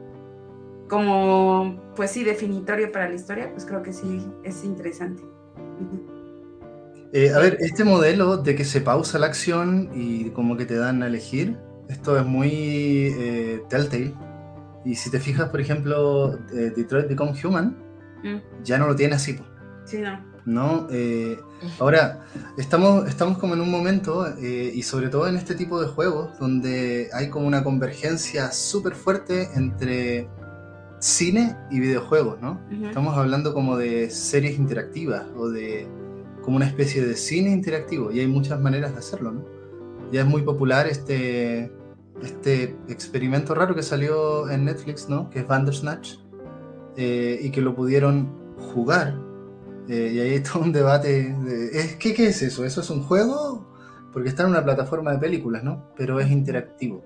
como, 0.88 1.93
pues 1.95 2.11
sí, 2.11 2.25
definitorio 2.25 2.91
para 2.91 3.09
la 3.09 3.15
historia, 3.15 3.50
pues 3.53 3.67
creo 3.67 3.83
que 3.83 3.93
sí 3.93 4.27
es 4.45 4.65
interesante. 4.65 5.23
Eh, 7.12 7.31
a 7.35 7.38
ver, 7.38 7.59
este 7.61 7.85
modelo 7.85 8.38
de 8.38 8.55
que 8.55 8.65
se 8.65 8.81
pausa 8.81 9.19
la 9.19 9.27
acción 9.27 9.91
y 9.95 10.31
como 10.31 10.57
que 10.57 10.65
te 10.65 10.77
dan 10.77 11.03
a 11.03 11.07
elegir, 11.07 11.59
esto 11.88 12.19
es 12.19 12.25
muy 12.25 13.15
eh, 13.19 13.62
Telltale. 13.69 14.15
Y 14.85 14.95
si 14.95 15.11
te 15.11 15.19
fijas, 15.19 15.50
por 15.50 15.61
ejemplo, 15.61 16.38
eh, 16.55 16.73
Detroit 16.75 17.09
Become 17.09 17.33
Human, 17.43 17.77
mm. 18.23 18.62
ya 18.62 18.79
no 18.79 18.87
lo 18.87 18.97
tiene 18.97 19.15
así. 19.15 19.38
Sí, 19.85 19.99
no. 19.99 20.28
¿No? 20.49 20.87
Eh, 20.90 21.38
ahora, 21.78 22.25
estamos, 22.57 23.07
estamos 23.07 23.38
como 23.38 23.55
en 23.55 23.61
un 23.61 23.71
momento, 23.71 24.26
eh, 24.38 24.73
y 24.75 24.83
sobre 24.83 25.09
todo 25.09 25.28
en 25.28 25.37
este 25.37 25.55
tipo 25.55 25.81
de 25.81 25.88
juegos, 25.88 26.38
donde 26.38 27.11
hay 27.12 27.28
como 27.28 27.47
una 27.47 27.62
convergencia 27.62 28.50
súper 28.50 28.95
fuerte 28.95 29.50
entre 29.55 30.26
cine 31.00 31.57
y 31.71 31.81
videojuegos, 31.81 32.40
¿no? 32.40 32.61
Estamos 32.83 33.17
hablando 33.17 33.55
como 33.55 33.76
de 33.76 34.11
series 34.11 34.59
interactivas 34.59 35.25
o 35.37 35.49
de 35.49 35.87
como 36.43 36.57
una 36.57 36.67
especie 36.67 37.05
de 37.05 37.14
cine 37.14 37.50
interactivo, 37.50 38.11
y 38.11 38.21
hay 38.21 38.26
muchas 38.26 38.59
maneras 38.59 38.93
de 38.93 38.99
hacerlo, 38.99 39.33
¿no? 39.33 39.45
Ya 40.11 40.23
es 40.23 40.26
muy 40.26 40.43
popular 40.43 40.87
este, 40.87 41.71
este 42.23 42.75
experimento 42.88 43.55
raro 43.55 43.75
que 43.75 43.83
salió 43.83 44.49
en 44.49 44.64
Netflix, 44.64 45.11
¿no? 45.11 45.28
Que 45.28 45.40
es 45.40 45.47
Bandersnatch, 45.47 46.14
eh, 46.97 47.38
y 47.43 47.50
que 47.50 47.61
lo 47.61 47.76
pudieron 47.76 48.33
jugar 48.73 49.28
eh, 49.88 50.12
y 50.14 50.21
ahí 50.21 50.35
está 50.35 50.59
un 50.59 50.73
debate 50.73 51.35
de, 51.35 51.97
¿qué, 51.99 52.14
¿qué, 52.14 52.26
es 52.26 52.42
eso? 52.42 52.64
¿Eso 52.64 52.80
es 52.83 52.90
un 52.90 53.02
juego? 53.02 53.66
Porque 54.12 54.28
está 54.28 54.42
en 54.42 54.50
una 54.50 54.64
plataforma 54.64 55.12
de 55.12 55.18
películas, 55.18 55.64
¿no? 55.64 55.92
Pero 55.97 56.21
es 56.21 56.30
interactivo. 56.30 57.02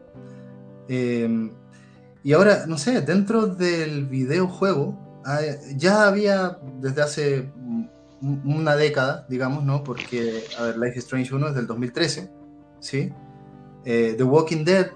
Em, 0.88 1.52
y 2.24 2.32
ahora, 2.32 2.66
no 2.66 2.78
sé, 2.78 3.00
dentro 3.02 3.46
del 3.46 4.06
videojuego 4.06 4.98
ya 5.76 6.08
había 6.08 6.58
desde 6.80 7.02
hace 7.02 7.52
una 8.20 8.76
década, 8.76 9.26
digamos, 9.28 9.64
¿no? 9.64 9.84
Porque, 9.84 10.44
a 10.58 10.64
ver, 10.64 10.78
Life 10.78 10.98
is 10.98 11.04
Strange 11.04 11.34
1 11.34 11.48
es 11.48 11.54
del 11.54 11.66
2013, 11.66 12.30
¿sí? 12.80 13.12
Eh, 13.84 14.14
The 14.16 14.22
Walking 14.22 14.64
Dead, 14.64 14.90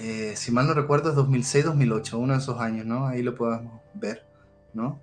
eh, 0.00 0.32
si 0.36 0.50
mal 0.52 0.66
no 0.66 0.74
recuerdo, 0.74 1.10
es 1.10 1.16
2006-2008, 1.16 2.18
uno 2.18 2.32
de 2.32 2.38
esos 2.38 2.60
años, 2.60 2.86
¿no? 2.86 3.06
Ahí 3.06 3.22
lo 3.22 3.34
podemos 3.34 3.80
ver, 3.94 4.24
¿no? 4.74 5.00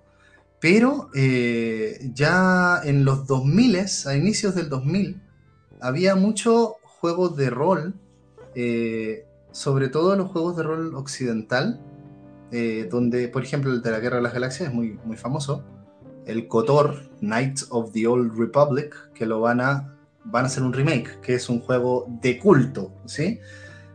Pero 0.60 1.10
eh, 1.16 2.12
ya 2.14 2.82
en 2.84 3.06
los 3.06 3.26
2000, 3.28 3.78
a 4.06 4.16
inicios 4.16 4.56
del 4.56 4.70
2000, 4.70 5.22
había 5.80 6.16
muchos 6.16 6.74
juegos 6.84 7.38
de 7.38 7.50
rol, 7.50 7.94
eh, 8.56 9.26
sobre 9.52 9.88
todo 9.88 10.16
los 10.16 10.30
juegos 10.30 10.58
de 10.58 10.64
rol 10.64 10.96
occidental, 10.96 11.80
eh, 12.52 12.88
donde, 12.92 13.30
por 13.30 13.44
ejemplo, 13.44 13.72
el 13.72 13.82
de 13.82 13.92
la 13.92 14.00
Guerra 14.00 14.18
de 14.18 14.24
las 14.24 14.34
Galaxias 14.34 14.70
es 14.70 14.76
muy, 14.76 15.00
muy 15.06 15.16
famoso. 15.16 15.64
El 16.26 16.48
KOTOR, 16.48 17.10
Knights 17.22 17.68
of 17.70 17.92
the 17.94 18.06
Old 18.08 18.38
Republic, 18.38 19.12
que 19.14 19.26
lo 19.26 19.40
van 19.40 19.62
a, 19.62 19.98
van 20.26 20.44
a 20.44 20.48
hacer 20.48 20.64
un 20.64 20.74
remake, 20.74 21.22
que 21.22 21.36
es 21.36 21.48
un 21.48 21.62
juego 21.62 22.06
de 22.22 22.38
culto, 22.38 22.92
¿sí? 23.06 23.40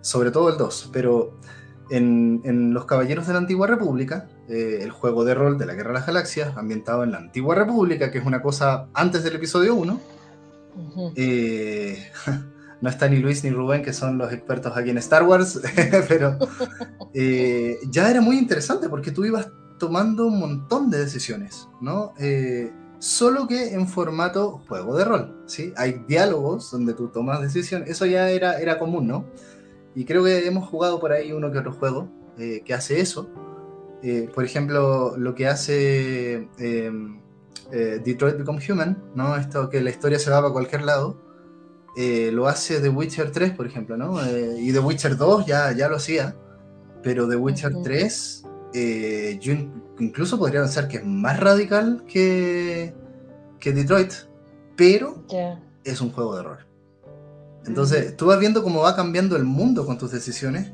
Sobre 0.00 0.30
todo 0.30 0.48
el 0.48 0.56
2, 0.56 0.90
pero 0.92 1.38
en, 1.90 2.40
en 2.44 2.72
Los 2.72 2.86
Caballeros 2.86 3.26
de 3.26 3.34
la 3.34 3.40
Antigua 3.40 3.66
República, 3.66 4.28
eh, 4.48 4.80
el 4.82 4.90
juego 4.90 5.24
de 5.24 5.34
rol 5.34 5.56
de 5.56 5.64
la 5.64 5.74
Guerra 5.74 5.90
de 5.90 5.94
las 5.94 6.06
Galaxias, 6.06 6.56
ambientado 6.56 7.02
en 7.02 7.12
la 7.12 7.18
Antigua 7.18 7.54
República, 7.54 8.10
que 8.10 8.18
es 8.18 8.26
una 8.26 8.42
cosa 8.42 8.88
antes 8.92 9.24
del 9.24 9.36
episodio 9.36 9.74
1. 9.74 10.00
Eh, 11.16 12.10
no 12.82 12.90
está 12.90 13.08
ni 13.08 13.16
Luis 13.16 13.42
ni 13.42 13.50
Rubén, 13.50 13.82
que 13.82 13.94
son 13.94 14.18
los 14.18 14.32
expertos 14.32 14.76
aquí 14.76 14.90
en 14.90 14.98
Star 14.98 15.22
Wars, 15.22 15.62
pero 16.08 16.36
eh, 17.14 17.78
ya 17.90 18.10
era 18.10 18.20
muy 18.20 18.36
interesante 18.36 18.90
porque 18.90 19.12
tú 19.12 19.24
ibas 19.24 19.48
tomando 19.78 20.26
un 20.26 20.38
montón 20.38 20.90
de 20.90 20.98
decisiones, 20.98 21.68
¿no? 21.80 22.12
solo 22.98 23.46
que 23.46 23.74
en 23.74 23.86
formato 23.86 24.62
juego 24.66 24.96
de 24.96 25.04
rol, 25.04 25.42
¿sí? 25.44 25.74
Hay 25.76 26.04
diálogos 26.08 26.70
donde 26.70 26.94
tú 26.94 27.08
tomas 27.08 27.42
decisiones, 27.42 27.90
eso 27.90 28.06
ya 28.06 28.30
era, 28.30 28.58
era 28.58 28.78
común, 28.78 29.06
¿no? 29.06 29.26
Y 29.94 30.06
creo 30.06 30.24
que 30.24 30.46
hemos 30.46 30.66
jugado 30.66 31.00
por 31.00 31.12
ahí 31.12 31.32
uno 31.32 31.52
que 31.52 31.58
otro 31.58 31.72
juego 31.72 32.08
que 32.36 32.74
hace 32.74 33.00
eso, 33.00 33.28
eh, 34.06 34.28
por 34.34 34.44
ejemplo, 34.44 35.16
lo 35.16 35.34
que 35.34 35.46
hace 35.46 36.46
em, 36.58 37.22
eh, 37.72 38.02
Detroit 38.04 38.36
Become 38.36 38.60
Human, 38.68 39.02
¿no? 39.14 39.34
Esto 39.34 39.70
que 39.70 39.80
la 39.80 39.88
historia 39.88 40.18
se 40.18 40.30
va 40.30 40.42
para 40.42 40.52
cualquier 40.52 40.82
lado, 40.82 41.16
eh, 41.96 42.28
lo 42.30 42.46
hace 42.46 42.80
The 42.80 42.90
Witcher 42.90 43.30
3, 43.32 43.52
por 43.52 43.66
ejemplo, 43.66 43.96
¿no? 43.96 44.20
y 44.58 44.72
The 44.72 44.80
Witcher 44.80 45.16
2 45.16 45.46
ya, 45.46 45.72
ya 45.72 45.88
lo 45.88 45.96
hacía, 45.96 46.36
pero 47.02 47.26
The 47.26 47.36
Witcher 47.36 47.72
3, 47.82 48.42
yo 49.40 49.52
incluso 49.98 50.38
podría 50.38 50.60
pensar 50.60 50.86
que 50.86 50.98
es 50.98 51.06
más 51.06 51.40
radical 51.40 52.04
que, 52.06 52.92
que 53.58 53.72
Detroit, 53.72 54.12
pero 54.76 55.24
es 55.82 56.00
un 56.02 56.12
juego 56.12 56.34
de 56.34 56.40
error. 56.42 56.58
Entonces, 57.64 58.14
tú 58.18 58.26
vas 58.26 58.38
viendo 58.38 58.62
cómo 58.62 58.82
va 58.82 58.94
cambiando 58.94 59.34
el 59.36 59.44
mundo 59.44 59.86
con 59.86 59.96
tus 59.96 60.10
decisiones 60.10 60.73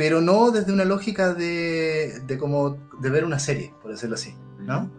pero 0.00 0.22
no 0.22 0.50
desde 0.50 0.72
una 0.72 0.86
lógica 0.86 1.34
de, 1.34 2.20
de, 2.26 2.38
como 2.38 2.78
de 3.02 3.10
ver 3.10 3.22
una 3.26 3.38
serie, 3.38 3.74
por 3.82 3.90
decirlo 3.90 4.14
así, 4.14 4.34
¿no? 4.58 4.90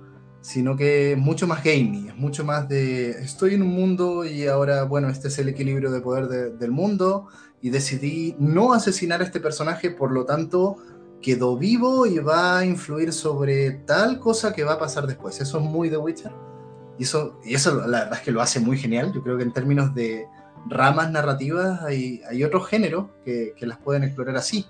Sino 0.41 0.77
que 0.77 1.13
es 1.13 1.17
mucho 1.17 1.48
más 1.48 1.63
gaming, 1.63 2.10
es 2.10 2.15
mucho 2.15 2.46
más 2.46 2.70
de 2.70 3.10
estoy 3.10 3.55
en 3.55 3.63
un 3.63 3.70
mundo 3.70 4.25
y 4.25 4.46
ahora, 4.46 4.84
bueno, 4.84 5.10
este 5.10 5.29
es 5.29 5.39
el 5.39 5.50
equilibrio 5.50 5.89
de 5.89 6.01
poder 6.01 6.27
del 6.55 6.70
mundo 6.70 7.29
y 7.63 7.72
decidí 7.72 8.36
no 8.38 8.74
asesinar 8.74 9.22
a 9.22 9.24
este 9.24 9.39
personaje, 9.39 9.89
por 9.89 10.12
lo 10.12 10.25
tanto 10.25 10.77
quedó 11.20 11.58
vivo 11.58 12.05
y 12.05 12.20
va 12.20 12.60
a 12.60 12.65
influir 12.65 13.12
sobre 13.12 13.72
tal 13.72 14.20
cosa 14.20 14.53
que 14.53 14.63
va 14.63 14.74
a 14.74 14.79
pasar 14.79 15.08
después. 15.08 15.41
Eso 15.41 15.58
es 15.58 15.63
muy 15.63 15.89
de 15.89 15.98
Witcher. 15.98 16.31
Y 17.00 17.05
eso, 17.05 17.39
y 17.43 17.55
eso 17.55 17.88
la 17.88 18.01
verdad 18.01 18.20
es 18.20 18.20
que 18.20 18.29
lo 18.29 18.39
hace 18.39 18.60
muy 18.60 18.77
genial. 18.77 19.12
Yo 19.15 19.24
creo 19.24 19.36
que 19.36 19.43
en 19.46 19.51
términos 19.51 19.96
de 19.96 20.27
ramas 20.67 21.10
narrativas 21.10 21.81
hay, 21.81 22.22
hay 22.29 22.43
otros 22.43 22.67
géneros 22.67 23.08
que, 23.25 23.55
que 23.58 23.65
las 23.65 23.79
pueden 23.79 24.03
explorar 24.03 24.36
así. 24.36 24.67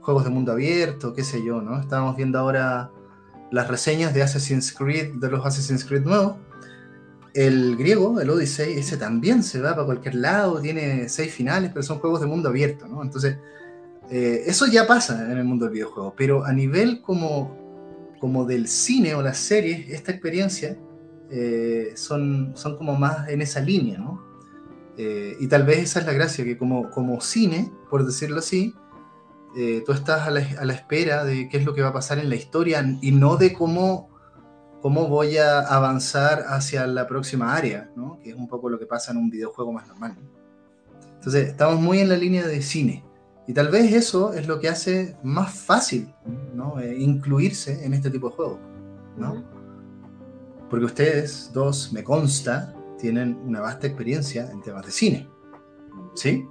Juegos 0.00 0.24
de 0.24 0.30
mundo 0.30 0.52
abierto, 0.52 1.14
qué 1.14 1.24
sé 1.24 1.42
yo, 1.42 1.62
¿no? 1.62 1.80
Estábamos 1.80 2.16
viendo 2.16 2.38
ahora 2.38 2.90
las 3.50 3.68
reseñas 3.68 4.12
de 4.12 4.22
Assassin's 4.22 4.72
Creed, 4.72 5.14
de 5.14 5.30
los 5.30 5.44
Assassin's 5.44 5.84
Creed 5.84 6.02
nuevos. 6.02 6.36
El 7.32 7.76
griego, 7.76 8.20
el 8.20 8.30
Odyssey, 8.30 8.74
ese 8.78 8.96
también 8.96 9.42
se 9.42 9.60
va 9.60 9.74
para 9.74 9.86
cualquier 9.86 10.16
lado, 10.16 10.60
tiene 10.60 11.08
seis 11.08 11.32
finales, 11.32 11.70
pero 11.72 11.82
son 11.82 11.98
juegos 11.98 12.20
de 12.20 12.26
mundo 12.26 12.48
abierto, 12.48 12.86
¿no? 12.86 13.02
Entonces, 13.02 13.38
eh, 14.10 14.44
eso 14.46 14.66
ya 14.66 14.86
pasa 14.86 15.30
en 15.32 15.38
el 15.38 15.44
mundo 15.44 15.64
del 15.64 15.74
videojuego, 15.74 16.14
pero 16.16 16.44
a 16.44 16.52
nivel 16.52 17.00
como, 17.00 18.14
como 18.20 18.44
del 18.44 18.68
cine 18.68 19.14
o 19.14 19.22
las 19.22 19.38
series, 19.38 19.88
esta 19.88 20.12
experiencia 20.12 20.76
eh, 21.30 21.92
son, 21.96 22.52
son 22.54 22.76
como 22.76 22.94
más 22.96 23.28
en 23.28 23.40
esa 23.40 23.60
línea, 23.60 23.98
¿no? 23.98 24.22
Eh, 24.96 25.36
y 25.40 25.48
tal 25.48 25.64
vez 25.64 25.78
esa 25.78 26.00
es 26.00 26.06
la 26.06 26.12
gracia, 26.12 26.44
que 26.44 26.56
como, 26.56 26.90
como 26.90 27.20
cine, 27.20 27.72
por 27.90 28.06
decirlo 28.06 28.38
así, 28.38 28.74
eh, 29.56 29.82
tú 29.86 29.92
estás 29.92 30.26
a 30.26 30.30
la, 30.30 30.40
espera 30.74 31.24
de 31.24 31.48
qué 31.48 31.58
es 31.58 31.64
lo 31.64 31.74
que 31.74 31.82
va 31.82 31.88
a 31.88 31.92
pasar 31.92 32.18
en 32.18 32.28
la 32.28 32.34
historia 32.34 32.84
y 33.00 33.12
no 33.12 33.36
de 33.36 33.52
cómo, 33.52 34.10
cómo 34.82 35.08
voy 35.08 35.38
a 35.38 35.60
avanzar 35.60 36.44
hacia 36.48 36.86
la 36.86 37.06
próxima 37.06 37.54
área, 37.54 37.90
¿no? 37.94 38.18
que 38.20 38.30
es 38.30 38.36
un 38.36 38.48
poco 38.48 38.68
lo 38.68 38.78
que 38.78 38.86
pasa 38.86 39.12
en 39.12 39.18
un 39.18 39.30
videojuego 39.30 39.72
más 39.72 39.86
normal. 39.86 40.16
Entonces, 41.14 41.48
estamos 41.48 41.80
muy 41.80 42.00
en 42.00 42.08
la 42.08 42.16
línea 42.16 42.46
de 42.46 42.60
cine. 42.62 43.04
Y 43.46 43.52
tal 43.52 43.68
vez 43.68 43.92
eso 43.92 44.32
es 44.32 44.48
lo 44.48 44.58
que 44.58 44.68
hace 44.68 45.16
más 45.22 45.52
fácil 45.52 46.12
¿no? 46.54 46.80
Eh, 46.80 46.96
incluirse 46.98 47.84
en 47.84 47.94
este 47.94 48.10
tipo 48.10 48.30
de 48.30 48.36
juegos. 48.36 48.58
¿no? 49.16 49.44
Porque 50.68 50.86
ustedes 50.86 51.50
dos, 51.52 51.92
me 51.92 52.02
consta, 52.02 52.74
tienen 52.98 53.38
una 53.44 53.60
vasta 53.60 53.86
experiencia 53.86 54.50
en 54.50 54.62
temas 54.62 54.86
de 54.86 54.92
cine. 54.92 55.28
¿Sí? 56.14 56.44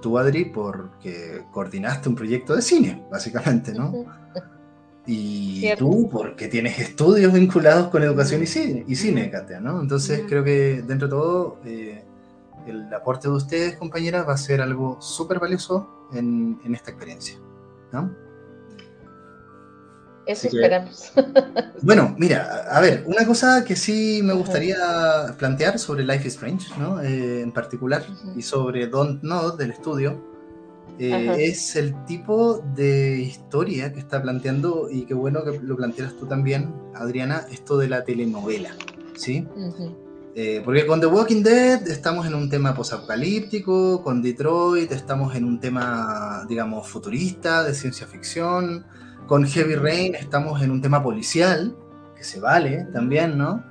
Tú, 0.00 0.18
Adri, 0.18 0.44
porque 0.46 1.42
coordinaste 1.50 2.08
un 2.08 2.14
proyecto 2.14 2.54
de 2.54 2.62
cine, 2.62 3.06
básicamente, 3.10 3.72
¿no? 3.72 4.04
Y 5.06 5.74
tú, 5.76 6.08
porque 6.10 6.48
tienes 6.48 6.78
estudios 6.78 7.32
vinculados 7.32 7.88
con 7.88 8.02
educación 8.02 8.42
y 8.42 8.46
cine, 8.46 8.84
y 8.86 8.94
cine 8.94 9.30
Katia, 9.30 9.60
¿no? 9.60 9.80
Entonces 9.80 10.24
creo 10.28 10.44
que 10.44 10.82
dentro 10.82 11.08
de 11.08 11.10
todo, 11.10 11.58
eh, 11.64 12.04
el 12.66 12.92
aporte 12.92 13.28
de 13.28 13.34
ustedes, 13.34 13.76
compañeras, 13.76 14.28
va 14.28 14.34
a 14.34 14.38
ser 14.38 14.60
algo 14.60 15.00
súper 15.00 15.38
valioso 15.38 16.08
en, 16.12 16.60
en 16.62 16.74
esta 16.74 16.90
experiencia, 16.90 17.38
¿no? 17.92 18.27
Eso 20.28 20.46
esperamos. 20.46 21.10
bueno, 21.82 22.14
mira, 22.18 22.66
a 22.70 22.80
ver, 22.80 23.02
una 23.06 23.26
cosa 23.26 23.64
que 23.64 23.74
sí 23.74 24.20
me 24.22 24.34
gustaría 24.34 24.76
plantear 25.38 25.78
sobre 25.78 26.04
Life 26.04 26.28
is 26.28 26.34
Strange, 26.34 26.66
¿no? 26.78 27.00
Eh, 27.00 27.40
en 27.40 27.50
particular, 27.50 28.04
y 28.36 28.42
sobre 28.42 28.86
Don't 28.86 29.22
Know 29.22 29.56
del 29.56 29.70
estudio, 29.70 30.22
Eh, 31.00 31.46
es 31.50 31.76
el 31.76 31.94
tipo 32.06 32.58
de 32.74 33.20
historia 33.20 33.92
que 33.92 34.00
está 34.00 34.20
planteando, 34.20 34.88
y 34.90 35.06
qué 35.06 35.14
bueno 35.14 35.44
que 35.44 35.60
lo 35.60 35.76
plantearas 35.76 36.16
tú 36.16 36.26
también, 36.26 36.74
Adriana, 36.92 37.46
esto 37.52 37.78
de 37.78 37.88
la 37.88 38.02
telenovela, 38.02 38.74
¿sí? 39.14 39.46
Eh, 40.34 40.60
porque 40.64 40.86
con 40.86 41.00
The 41.00 41.06
Walking 41.06 41.42
Dead 41.44 41.86
estamos 41.88 42.26
en 42.26 42.34
un 42.34 42.50
tema 42.50 42.74
posapocalíptico, 42.74 44.02
con 44.02 44.22
Detroit 44.22 44.90
estamos 44.90 45.36
en 45.36 45.44
un 45.44 45.60
tema, 45.60 46.44
digamos, 46.48 46.88
futurista, 46.88 47.62
de 47.62 47.74
ciencia 47.74 48.06
ficción, 48.08 48.84
con 49.28 49.44
Heavy 49.44 49.74
Rain 49.74 50.14
estamos 50.14 50.62
en 50.62 50.70
un 50.70 50.80
tema 50.80 51.02
policial, 51.02 51.76
que 52.16 52.24
se 52.24 52.40
vale 52.40 52.88
también, 52.94 53.36
¿no? 53.36 53.62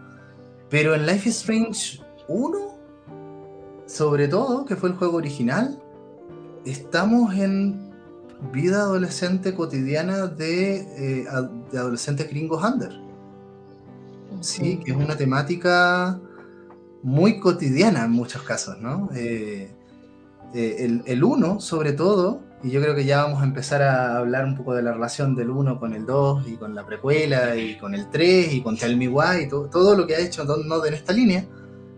Pero 0.69 0.93
en 0.93 1.07
Life 1.07 1.27
is 1.27 1.37
Strange 1.37 1.99
1, 2.27 2.57
sobre 3.87 4.27
todo, 4.27 4.65
que 4.65 4.75
fue 4.75 4.89
el 4.89 4.95
juego 4.95 5.17
original, 5.17 5.81
estamos 6.63 7.33
en 7.33 7.91
vida 8.53 8.81
adolescente 8.81 9.55
cotidiana 9.55 10.27
de, 10.27 10.75
eh, 10.75 11.27
de 11.71 11.77
adolescentes 11.79 12.29
gringos 12.29 12.63
under. 12.63 12.91
Sí, 14.41 14.77
que 14.85 14.91
es 14.91 14.97
una 14.97 15.17
temática 15.17 16.19
muy 17.01 17.39
cotidiana 17.39 18.05
en 18.05 18.11
muchos 18.11 18.43
casos, 18.43 18.79
¿no? 18.79 19.09
Eh, 19.15 19.71
eh, 20.53 21.01
el 21.03 21.23
1, 21.23 21.59
sobre 21.61 21.93
todo, 21.93 22.46
y 22.63 22.71
yo 22.71 22.81
creo 22.81 22.95
que 22.95 23.05
ya 23.05 23.23
vamos 23.23 23.41
a 23.41 23.45
empezar 23.45 23.81
a 23.83 24.17
hablar 24.17 24.45
un 24.45 24.55
poco 24.55 24.73
de 24.73 24.81
la 24.81 24.91
relación 24.91 25.35
del 25.35 25.49
1 25.49 25.79
con 25.79 25.93
el 25.93 26.05
2 26.05 26.47
y 26.47 26.55
con 26.55 26.73
la 26.73 26.85
precuela 26.85 27.55
y 27.55 27.77
con 27.77 27.93
el 27.93 28.09
3 28.09 28.53
y 28.53 28.61
con 28.61 28.77
Tell 28.77 28.97
Me 28.97 29.07
Why 29.07 29.43
y 29.43 29.47
todo, 29.47 29.95
lo 29.95 30.07
que 30.07 30.15
ha 30.15 30.19
hecho 30.19 30.43
Don 30.43 30.61
en 30.85 30.93
esta 30.93 31.13
línea, 31.13 31.45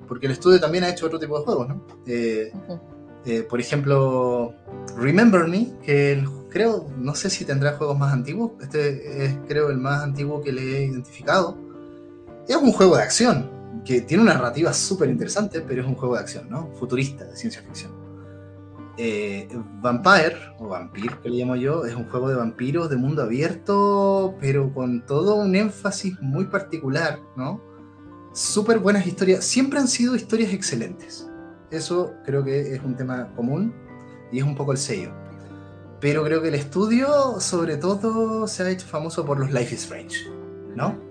porque 0.07 0.25
el 0.25 0.33
estudio 0.33 0.59
también 0.59 0.83
ha 0.83 0.89
hecho 0.89 1.05
otro 1.05 1.19
tipo 1.19 1.39
de 1.39 1.45
juegos, 1.45 1.69
¿no? 1.69 1.85
Eh, 2.05 2.51
por 3.49 3.59
ejemplo, 3.59 4.53
Remember 4.97 5.47
Me, 5.47 5.71
que 5.83 6.25
creo, 6.49 6.87
no 6.97 7.15
sé 7.15 7.29
si 7.29 7.45
tendrá 7.45 7.73
juegos 7.77 7.97
más 7.97 8.11
antiguos, 8.11 8.51
este 8.61 9.25
es 9.25 9.37
creo 9.47 9.69
el 9.69 9.77
más 9.77 10.03
antiguo 10.03 10.41
que 10.41 10.51
le 10.51 10.61
he 10.61 10.85
identificado. 10.85 11.57
Es 12.47 12.55
un 12.55 12.71
juego 12.71 12.97
de 12.97 13.03
acción, 13.03 13.49
que 13.85 14.01
tiene 14.01 14.23
una 14.23 14.33
narrativa 14.33 14.73
súper 14.73 15.09
interesante, 15.09 15.61
pero 15.61 15.81
es 15.81 15.87
un 15.87 15.95
juego 15.95 16.15
de 16.15 16.21
acción, 16.21 16.49
¿no? 16.49 16.69
Futurista, 16.79 17.25
de 17.25 17.35
ciencia 17.35 17.61
ficción. 17.61 17.99
Eh, 18.98 19.48
Vampire, 19.81 20.36
o 20.60 20.67
Vampire, 20.67 21.15
que 21.22 21.29
le 21.29 21.38
llamo 21.38 21.55
yo, 21.55 21.86
es 21.86 21.96
un 21.96 22.10
juego 22.10 22.29
de 22.29 22.36
vampiros 22.36 22.89
de 22.89 22.98
mundo 22.98 23.24
abierto, 23.24 24.36
pero 24.39 24.74
con 24.74 25.05
todo 25.05 25.36
un 25.36 25.55
énfasis 25.55 26.19
muy 26.22 26.46
particular, 26.46 27.19
¿no? 27.38 27.62
Súper 28.34 28.79
buenas 28.79 29.08
historias, 29.08 29.46
siempre 29.46 29.79
han 29.79 29.88
sido 29.88 30.15
historias 30.15 30.53
excelentes. 30.53 31.29
Eso 31.72 32.13
creo 32.25 32.43
que 32.43 32.74
es 32.74 32.81
un 32.84 32.96
tema 32.96 33.34
común 33.36 33.74
y 34.31 34.39
es 34.39 34.43
un 34.43 34.55
poco 34.55 34.72
el 34.72 34.77
sello. 34.77 35.12
Pero 36.01 36.24
creo 36.24 36.41
que 36.41 36.50
el 36.50 36.55
estudio, 36.55 37.39
sobre 37.39 37.77
todo, 37.77 38.48
se 38.48 38.63
ha 38.63 38.69
hecho 38.69 38.88
famoso 38.88 39.25
por 39.25 39.39
los 39.39 39.51
Life 39.51 39.75
is 39.75 39.84
Strange, 39.84 40.15
¿no? 40.75 41.10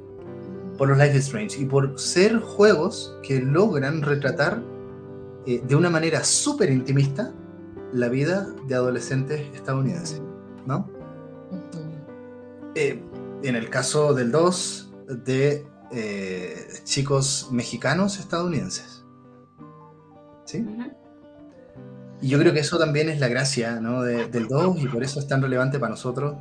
por 0.78 0.88
los 0.88 0.96
Life 0.96 1.18
is 1.18 1.26
Strange 1.26 1.60
y 1.60 1.64
por 1.66 1.98
ser 1.98 2.38
juegos 2.38 3.14
que 3.22 3.40
logran 3.40 4.00
retratar 4.00 4.62
eh, 5.44 5.60
de 5.66 5.74
una 5.74 5.90
manera 5.90 6.24
súper 6.24 6.70
intimista 6.70 7.34
la 7.92 8.08
vida 8.08 8.46
de 8.66 8.74
adolescentes 8.74 9.42
estadounidenses, 9.54 10.22
¿no? 10.66 10.88
Eh, 12.74 13.02
en 13.42 13.56
el 13.56 13.70
caso 13.70 14.14
del 14.14 14.30
2, 14.30 14.94
de 15.24 15.66
eh, 15.90 16.68
chicos 16.84 17.48
mexicanos 17.50 18.18
estadounidenses. 18.18 19.04
¿Sí? 20.44 20.64
Y 22.20 22.28
yo 22.28 22.38
creo 22.38 22.52
que 22.52 22.60
eso 22.60 22.78
también 22.78 23.08
es 23.08 23.20
la 23.20 23.28
gracia 23.28 23.80
¿no? 23.80 24.02
del 24.02 24.48
2 24.48 24.80
y 24.80 24.88
por 24.88 25.02
eso 25.02 25.20
es 25.20 25.28
tan 25.28 25.40
relevante 25.42 25.78
para 25.78 25.90
nosotros, 25.90 26.36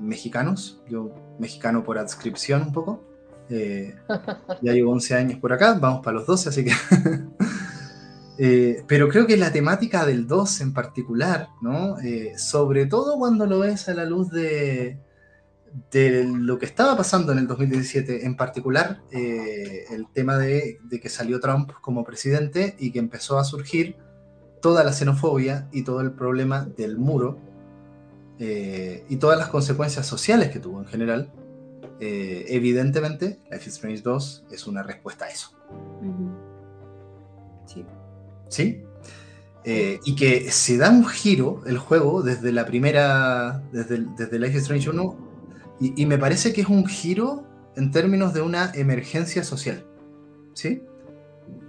mexicanos, 0.00 0.82
yo 0.88 1.14
mexicano 1.38 1.84
por 1.84 1.98
adscripción 1.98 2.62
un 2.62 2.72
poco. 2.72 3.04
Eh, 3.48 3.94
ya 4.62 4.72
llevo 4.72 4.92
11 4.92 5.14
años 5.14 5.38
por 5.40 5.52
acá, 5.52 5.74
vamos 5.74 6.02
para 6.02 6.18
los 6.18 6.26
12, 6.26 6.48
así 6.48 6.64
que... 6.64 6.72
Eh, 8.38 8.84
pero 8.86 9.08
creo 9.08 9.26
que 9.26 9.36
la 9.36 9.52
temática 9.52 10.04
del 10.04 10.26
2 10.26 10.60
en 10.60 10.72
particular, 10.74 11.48
¿no? 11.62 11.98
Eh, 12.00 12.34
sobre 12.36 12.86
todo 12.86 13.18
cuando 13.18 13.46
lo 13.46 13.60
ves 13.60 13.88
a 13.88 13.94
la 13.94 14.04
luz 14.04 14.30
de, 14.30 14.98
de 15.90 16.24
lo 16.24 16.58
que 16.58 16.66
estaba 16.66 16.96
pasando 16.96 17.32
en 17.32 17.38
el 17.38 17.46
2017, 17.46 18.26
en 18.26 18.36
particular 18.36 19.02
el 19.10 20.06
tema 20.12 20.36
de, 20.36 20.78
de, 20.84 21.00
que 21.00 21.08
salió 21.08 21.40
Trump 21.40 21.72
como 21.80 22.04
presidente 22.04 22.76
y 22.78 22.92
que 22.92 22.98
empezó 22.98 23.38
a 23.38 23.44
surgir 23.44 23.96
toda 24.60 24.84
la 24.84 24.92
xenofobia 24.92 25.68
y 25.72 25.82
todo 25.82 26.00
el 26.00 26.12
problema 26.12 26.66
del 26.76 26.98
muro 26.98 27.38
y 28.38 29.16
todas 29.16 29.38
las 29.38 29.48
consecuencias 29.48 30.06
sociales 30.06 30.50
que 30.50 30.58
tuvo 30.58 30.80
en 30.80 30.86
general, 30.86 31.32
eh, 31.98 32.44
evidentemente, 32.48 33.40
Life 33.50 33.68
is 33.68 33.74
Strange 33.74 34.02
2 34.02 34.46
es 34.50 34.66
una 34.66 34.82
respuesta 34.82 35.24
a 35.24 35.28
eso. 35.28 35.50
Sí. 37.66 37.84
¿Sí? 38.48 38.82
Eh, 39.64 39.98
y 40.04 40.14
que 40.14 40.50
se 40.50 40.76
da 40.76 40.90
un 40.90 41.04
giro 41.04 41.62
el 41.66 41.78
juego 41.78 42.22
desde 42.22 42.52
la 42.52 42.66
primera, 42.66 43.64
desde, 43.72 44.06
desde 44.16 44.38
Life 44.38 44.56
is 44.56 44.62
Strange 44.62 44.90
1, 44.90 45.26
y, 45.80 46.06
me 46.06 46.16
parece 46.16 46.54
que 46.54 46.62
es 46.62 46.68
un 46.68 46.86
giro 46.86 47.44
en 47.76 47.90
términos 47.90 48.32
de 48.32 48.40
una 48.40 48.72
emergencia 48.74 49.44
social. 49.44 49.84
¿Sí? 50.54 50.82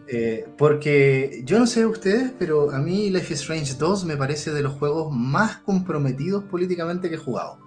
Eh, 0.07 0.47
porque 0.57 1.41
yo 1.43 1.59
no 1.59 1.67
sé 1.67 1.85
ustedes, 1.85 2.31
pero 2.39 2.71
a 2.71 2.79
mí 2.79 3.09
Life 3.09 3.33
is 3.33 3.41
Strange 3.41 3.75
2 3.77 4.05
me 4.05 4.15
parece 4.15 4.51
de 4.53 4.61
los 4.61 4.73
juegos 4.73 5.11
más 5.11 5.57
comprometidos 5.57 6.45
políticamente 6.45 7.09
que 7.09 7.15
he 7.15 7.19
jugado 7.19 7.59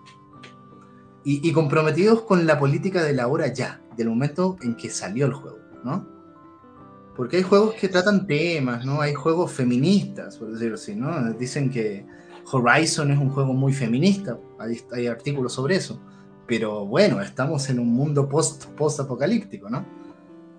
y, 1.25 1.53
comprometidos 1.53 2.23
con 2.23 2.46
la 2.46 2.59
política 2.59 3.03
de 3.03 3.12
la 3.12 3.29
hora 3.29 3.53
ya, 3.53 3.83
del 3.96 4.09
momento 4.09 4.57
en 4.62 4.75
que 4.75 4.88
salió 4.90 5.27
el 5.27 5.35
juego, 5.35 5.59
¿no? 5.85 6.09
Porque 7.20 7.37
hay 7.37 7.42
juegos 7.42 7.74
que 7.74 7.87
tratan 7.87 8.26
temas, 8.26 8.87
¿no? 8.87 9.02
Hay 9.02 9.12
juegos 9.12 9.52
feministas, 9.52 10.38
por 10.38 10.52
decirlo 10.52 10.76
así, 10.76 10.94
¿no? 10.94 11.35
Dicen 11.35 11.68
que 11.68 12.06
Horizon 12.50 13.11
es 13.11 13.18
un 13.18 13.28
juego 13.28 13.52
muy 13.52 13.74
feminista, 13.74 14.38
hay, 14.59 14.80
hay 14.90 15.06
artículos 15.06 15.52
sobre 15.52 15.76
eso, 15.76 16.00
pero 16.46 16.87
bueno, 16.87 17.20
estamos 17.20 17.68
en 17.68 17.78
un 17.78 17.92
mundo 17.92 18.26
post, 18.26 18.68
post-apocalíptico, 18.68 19.68
¿no? 19.68 19.85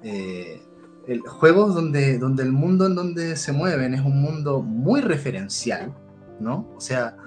Eh, 0.03 0.61
el, 1.07 1.21
juegos 1.21 1.73
donde, 1.73 2.19
donde 2.19 2.43
el 2.43 2.51
mundo 2.51 2.85
en 2.85 2.93
donde 2.93 3.37
se 3.37 3.51
mueven 3.51 3.95
es 3.95 4.01
un 4.01 4.21
mundo 4.21 4.61
muy 4.61 5.01
referencial, 5.01 5.91
¿no? 6.39 6.67
O 6.77 6.79
sea, 6.79 7.17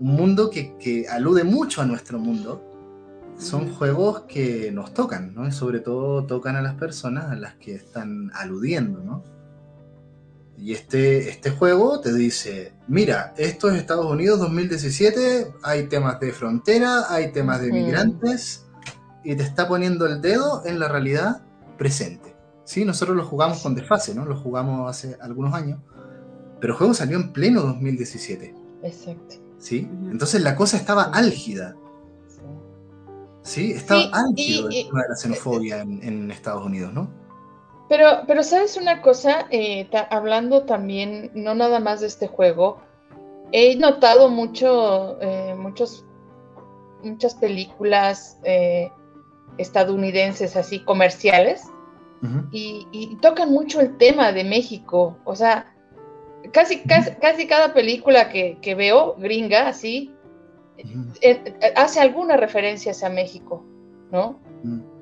un 0.00 0.16
mundo 0.16 0.50
que, 0.50 0.76
que 0.76 1.08
alude 1.08 1.44
mucho 1.44 1.80
a 1.80 1.86
nuestro 1.86 2.18
mundo, 2.18 2.62
son 3.42 3.74
juegos 3.74 4.22
que 4.22 4.70
nos 4.72 4.94
tocan, 4.94 5.34
¿no? 5.34 5.46
Y 5.46 5.52
sobre 5.52 5.80
todo 5.80 6.24
tocan 6.24 6.56
a 6.56 6.62
las 6.62 6.74
personas 6.74 7.30
a 7.30 7.34
las 7.34 7.54
que 7.54 7.74
están 7.74 8.30
aludiendo, 8.34 9.00
¿no? 9.02 9.22
Y 10.56 10.72
este, 10.72 11.28
este 11.28 11.50
juego 11.50 12.00
te 12.00 12.12
dice, 12.14 12.72
mira, 12.86 13.34
esto 13.36 13.68
es 13.68 13.76
Estados 13.76 14.06
Unidos 14.06 14.38
2017, 14.38 15.54
hay 15.62 15.88
temas 15.88 16.20
de 16.20 16.32
frontera, 16.32 17.06
hay 17.08 17.32
temas 17.32 17.60
de 17.60 17.72
migrantes, 17.72 18.66
y 19.24 19.34
te 19.34 19.42
está 19.42 19.66
poniendo 19.66 20.06
el 20.06 20.20
dedo 20.20 20.62
en 20.64 20.78
la 20.78 20.88
realidad 20.88 21.42
presente. 21.78 22.36
Sí, 22.64 22.84
nosotros 22.84 23.16
lo 23.16 23.24
jugamos 23.24 23.60
con 23.60 23.74
desfase, 23.74 24.14
¿no? 24.14 24.24
Lo 24.24 24.36
jugamos 24.36 24.88
hace 24.88 25.16
algunos 25.20 25.54
años, 25.54 25.80
pero 26.60 26.74
el 26.74 26.78
juego 26.78 26.94
salió 26.94 27.16
en 27.16 27.32
pleno 27.32 27.62
2017. 27.62 28.54
Exacto. 28.84 29.36
¿Sí? 29.58 29.88
Entonces 30.10 30.42
la 30.42 30.56
cosa 30.56 30.76
estaba 30.76 31.04
álgida. 31.04 31.76
Sí, 33.42 33.72
está 33.72 33.96
sí, 34.36 34.62
de 34.62 34.88
la 34.92 35.16
xenofobia 35.16 35.80
en, 35.80 36.30
Estados 36.30 36.64
Unidos, 36.64 36.92
¿no? 36.92 37.10
Pero, 37.88 38.22
pero 38.26 38.42
sabes 38.42 38.76
una 38.76 39.02
cosa, 39.02 39.46
eh, 39.50 39.88
hablando 40.10 40.62
también, 40.62 41.30
no 41.34 41.54
nada 41.54 41.80
más 41.80 42.00
de 42.00 42.06
este 42.06 42.28
juego, 42.28 42.80
he 43.50 43.76
notado 43.76 44.28
mucho, 44.28 45.20
eh, 45.20 45.54
muchos, 45.56 46.04
muchas 47.02 47.34
películas 47.34 48.38
eh, 48.44 48.90
estadounidenses 49.58 50.56
así 50.56 50.82
comerciales 50.84 51.64
y, 52.52 53.18
tocan 53.20 53.50
mucho 53.50 53.80
el 53.80 53.96
tema 53.96 54.32
de 54.32 54.44
México. 54.44 55.18
O 55.24 55.34
sea, 55.34 55.74
casi, 56.52 56.80
casi, 56.82 57.46
cada 57.48 57.74
película 57.74 58.30
que, 58.30 58.58
que, 58.62 58.76
veo, 58.76 59.16
gringa, 59.18 59.66
así, 59.66 60.14
hace 61.76 62.00
alguna 62.00 62.36
referencia 62.36 62.92
a 63.04 63.10
México, 63.10 63.64
¿no? 64.10 64.38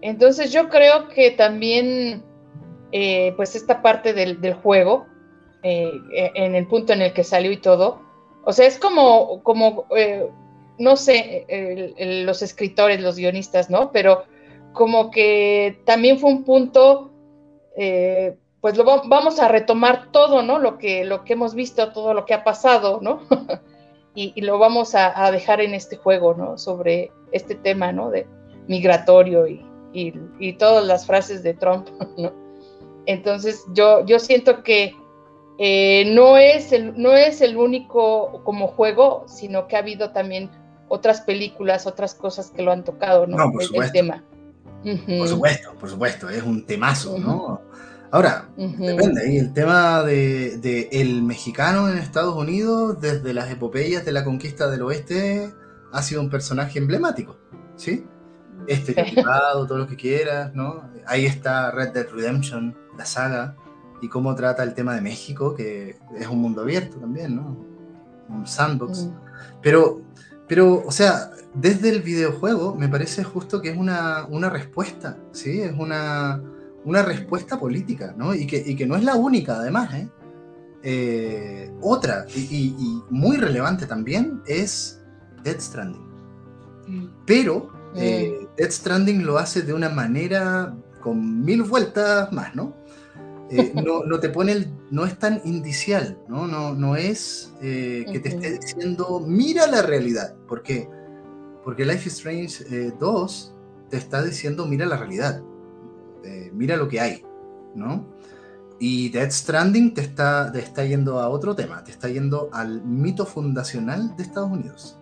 Entonces 0.00 0.52
yo 0.52 0.68
creo 0.68 1.08
que 1.08 1.30
también, 1.30 2.22
eh, 2.92 3.32
pues 3.36 3.54
esta 3.54 3.82
parte 3.82 4.12
del, 4.14 4.54
juego, 4.54 5.06
eh, 5.62 5.92
e, 6.12 6.32
en 6.34 6.54
el 6.54 6.66
punto 6.66 6.92
en 6.92 7.02
el 7.02 7.12
que 7.12 7.24
salió 7.24 7.52
y 7.52 7.58
todo, 7.58 8.00
o 8.44 8.52
sea, 8.52 8.66
es 8.66 8.78
como, 8.78 9.42
como 9.42 9.86
eh, 9.94 10.28
no 10.78 10.96
sé, 10.96 11.46
los 12.24 12.40
escritores, 12.40 13.02
los 13.02 13.16
guionistas, 13.16 13.68
¿no? 13.68 13.92
Pero 13.92 14.24
como 14.72 15.10
que 15.10 15.82
también 15.84 16.18
fue 16.18 16.30
un 16.30 16.44
punto, 16.44 17.10
pues 17.74 18.76
lo 18.76 18.84
vamos 18.84 19.40
a 19.40 19.48
retomar 19.48 20.10
todo, 20.10 20.42
¿no? 20.42 20.58
Lo 20.58 20.78
que, 20.78 21.04
lo 21.04 21.24
que 21.24 21.34
hemos 21.34 21.54
visto, 21.54 21.92
todo 21.92 22.14
lo 22.14 22.24
que 22.24 22.32
ha 22.32 22.44
pasado, 22.44 23.00
¿no? 23.02 23.20
y, 24.14 24.40
lo 24.40 24.58
vamos 24.58 24.94
a, 24.94 25.30
dejar 25.30 25.60
en 25.60 25.74
este 25.74 25.96
juego, 25.96 26.34
¿no? 26.34 26.58
Sobre 26.58 27.12
este 27.32 27.54
tema, 27.54 27.92
¿no? 27.92 28.10
De 28.10 28.26
migratorio 28.68 29.46
y, 29.46 29.64
y 29.92 30.52
todas 30.54 30.84
las 30.84 31.06
frases 31.06 31.42
de 31.42 31.54
Trump, 31.54 31.88
¿no? 32.18 32.32
Entonces 33.06 33.64
yo, 33.72 34.04
yo 34.04 34.18
siento 34.18 34.62
que 34.62 34.94
eh, 35.58 36.10
no, 36.14 36.38
es 36.38 36.72
el, 36.72 36.94
no 36.96 37.12
es 37.12 37.40
el 37.40 37.56
único 37.56 38.42
como 38.44 38.68
juego, 38.68 39.24
sino 39.28 39.68
que 39.68 39.76
ha 39.76 39.80
habido 39.80 40.10
también 40.10 40.50
otras 40.88 41.20
películas, 41.20 41.86
otras 41.86 42.14
cosas 42.14 42.50
que 42.50 42.62
lo 42.62 42.72
han 42.72 42.84
tocado, 42.84 43.26
¿no? 43.26 43.36
no 43.36 43.52
por 43.52 43.64
supuesto. 43.64 43.92
tema. 43.92 44.24
Por 44.82 45.28
supuesto, 45.28 45.74
por 45.78 45.90
supuesto, 45.90 46.30
es 46.30 46.42
un 46.42 46.64
temazo, 46.64 47.18
¿no? 47.18 47.60
Ahora, 48.12 48.48
depende, 48.56 49.22
ahí 49.22 49.38
el 49.38 49.52
tema 49.52 50.02
de, 50.02 50.88
el 50.90 51.22
mexicano 51.22 51.88
en 51.88 51.98
Estados 51.98 52.34
Unidos, 52.34 53.00
desde 53.00 53.32
las 53.32 53.50
epopeyas 53.50 54.04
de 54.04 54.10
la 54.10 54.24
conquista 54.24 54.68
del 54.68 54.82
oeste, 54.82 55.52
ha 55.92 56.02
sido 56.02 56.20
un 56.20 56.28
personaje 56.28 56.80
emblemático, 56.80 57.36
¿sí? 57.76 58.04
Estereotipado, 58.66 59.66
todo 59.66 59.78
lo 59.78 59.86
que 59.86 59.96
quieras, 59.96 60.52
¿no? 60.54 60.90
Ahí 61.06 61.24
está 61.24 61.70
Red 61.70 61.90
Dead 61.90 62.08
Redemption, 62.10 62.76
la 62.98 63.06
saga, 63.06 63.56
y 64.02 64.08
cómo 64.08 64.34
trata 64.34 64.64
el 64.64 64.74
tema 64.74 64.94
de 64.94 65.02
México, 65.02 65.54
que 65.54 65.96
es 66.18 66.26
un 66.26 66.40
mundo 66.40 66.62
abierto 66.62 66.98
también, 66.98 67.36
¿no? 67.36 67.64
Un 68.28 68.44
sandbox. 68.44 69.08
Pero, 69.62 70.00
pero, 70.48 70.82
o 70.84 70.90
sea, 70.90 71.30
desde 71.54 71.90
el 71.90 72.02
videojuego 72.02 72.74
me 72.74 72.88
parece 72.88 73.22
justo 73.22 73.62
que 73.62 73.70
es 73.70 73.78
una, 73.78 74.26
una 74.28 74.50
respuesta, 74.50 75.16
¿sí? 75.30 75.60
Es 75.60 75.74
una 75.78 76.42
una 76.84 77.02
respuesta 77.02 77.58
política, 77.58 78.14
¿no? 78.16 78.34
Y 78.34 78.46
que, 78.46 78.76
que 78.76 78.86
no 78.86 78.96
es 78.96 79.04
la 79.04 79.16
única, 79.16 79.56
además, 79.56 79.94
¿eh? 79.94 80.08
eh 80.82 81.72
otra, 81.80 82.26
y, 82.34 83.02
muy 83.10 83.36
relevante 83.36 83.86
también, 83.86 84.42
es 84.46 85.00
Dead 85.42 85.60
Stranding. 85.60 86.06
Mm. 86.86 87.06
Pero 87.26 87.70
eh, 87.94 88.32
mm. 88.40 88.56
Dead 88.56 88.70
Stranding 88.70 89.24
lo 89.24 89.38
hace 89.38 89.62
de 89.62 89.74
una 89.74 89.88
manera 89.88 90.74
con 91.00 91.44
mil 91.44 91.62
vueltas 91.62 92.32
más, 92.32 92.54
¿no? 92.54 92.74
Eh, 93.50 93.72
no, 94.06 94.20
te 94.20 94.30
pone 94.30 94.52
el, 94.52 94.72
no 94.90 95.04
es 95.04 95.18
tan 95.18 95.40
indicial, 95.44 96.18
¿no? 96.28 96.46
No, 96.46 96.74
no 96.74 96.96
es 96.96 97.52
que 97.60 98.20
te 98.22 98.28
esté 98.28 98.58
diciendo, 98.58 99.22
mira 99.26 99.66
la 99.66 99.82
realidad, 99.82 100.34
porque, 100.48 100.88
porque 101.62 101.84
Life 101.84 102.08
is 102.08 102.14
Strange 102.14 102.92
2 102.98 103.54
te 103.90 103.96
está 103.96 104.22
diciendo, 104.22 104.66
mira 104.66 104.86
la 104.86 104.96
realidad 104.96 105.42
mira 106.52 106.76
lo 106.76 106.88
que 106.88 107.00
hay, 107.00 107.24
¿no? 107.74 108.06
Y 108.82 109.10
Dead 109.10 109.30
Stranding 109.30 109.92
te 109.92 110.00
está, 110.00 110.50
te 110.50 110.58
está 110.58 110.86
yendo 110.86 111.20
a 111.20 111.28
otro 111.28 111.54
tema, 111.54 111.84
te 111.84 111.90
está 111.90 112.08
yendo 112.08 112.48
al 112.50 112.82
mito 112.82 113.26
fundacional 113.26 114.16
de 114.16 114.22
Estados 114.22 114.50
Unidos. 114.50 114.98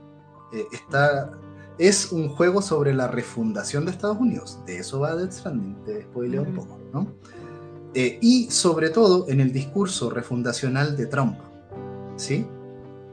Eh, 0.53 0.67
está, 0.73 1.31
es 1.79 2.11
un 2.11 2.29
juego 2.29 2.61
sobre 2.61 2.93
la 2.93 3.07
refundación 3.07 3.85
de 3.85 3.93
Estados 3.93 4.19
Unidos. 4.19 4.59
De 4.67 4.79
eso 4.79 4.99
va 4.99 5.15
Dead 5.15 5.31
Stranding, 5.31 5.77
te 5.85 6.03
spoileo 6.03 6.43
un 6.43 6.55
poco, 6.55 6.77
¿no? 6.93 7.07
Eh, 7.95 8.19
y 8.21 8.51
sobre 8.51 8.91
todo 8.91 9.29
en 9.29 9.41
el 9.41 9.53
discurso 9.53 10.11
refundacional 10.11 10.97
de 10.97 11.07
Trump, 11.07 11.39
¿sí? 12.17 12.45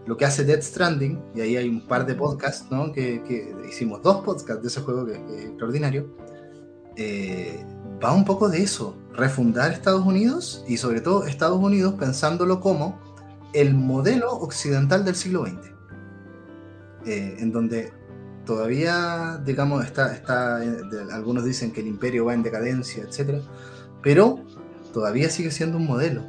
Lo 0.08 0.18
que 0.18 0.26
hace 0.26 0.44
Dead 0.46 0.62
Stranding, 0.62 1.22
y 1.36 1.42
ahí 1.42 1.58
hay 1.58 1.70
un 1.70 1.88
par 1.88 2.08
de 2.08 2.16
podcasts, 2.16 2.72
¿no? 2.72 2.92
Que, 2.92 3.22
que 3.22 3.56
hicimos 3.70 4.02
dos 4.02 4.24
podcasts 4.26 4.64
de 4.64 4.68
ese 4.68 4.82
juego 4.82 5.06
que, 5.06 5.14
es 5.14 5.46
extraordinario. 5.46 6.08
Eh, 6.96 7.64
va 8.04 8.14
un 8.14 8.26
poco 8.26 8.50
de 8.50 8.62
eso, 8.62 8.98
refundar 9.14 9.72
Estados 9.72 10.06
Unidos 10.06 10.64
y 10.68 10.78
sobre 10.78 11.02
todo 11.02 11.26
Estados 11.26 11.60
Unidos 11.60 11.96
pensándolo 11.96 12.60
como 12.60 13.00
el 13.54 13.74
modelo 13.74 14.32
occidental 14.32 15.06
del 15.06 15.16
siglo 15.16 15.46
XX, 15.46 15.72
eh, 17.06 17.38
en 17.40 17.52
donde 17.52 17.94
todavía, 18.46 19.42
digamos, 19.44 19.86
está, 19.86 20.14
está 20.14 20.58
algunos 21.12 21.46
dicen 21.46 21.72
que 21.72 21.82
el 21.82 21.88
imperio 21.88 22.26
va 22.26 22.34
en 22.34 22.44
decadencia, 22.44 23.04
etc., 23.04 23.42
pero 24.04 24.40
todavía 24.94 25.30
sigue 25.30 25.52
siendo 25.52 25.78
un 25.78 25.86
modelo 25.86 26.24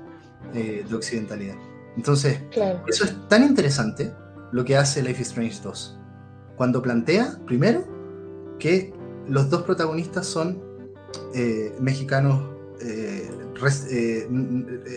eh, 0.54 0.84
de 0.88 0.94
occidentalidad. 0.94 1.56
Entonces, 1.96 2.40
eso 2.86 3.04
es 3.04 3.28
tan 3.28 3.42
interesante 3.42 4.14
lo 4.52 4.64
que 4.64 4.76
hace 4.76 5.02
Life 5.02 5.22
is 5.22 5.28
Strange 5.28 5.60
2, 5.62 5.98
cuando 6.56 6.80
plantea, 6.80 7.38
primero, 7.46 7.84
que 8.58 8.94
los 9.28 9.50
dos 9.50 9.62
protagonistas 9.62 10.26
son 10.26 10.62
eh, 11.34 11.74
mexicanos 11.80 12.42
eh, 12.80 13.30
eh, 13.90 14.28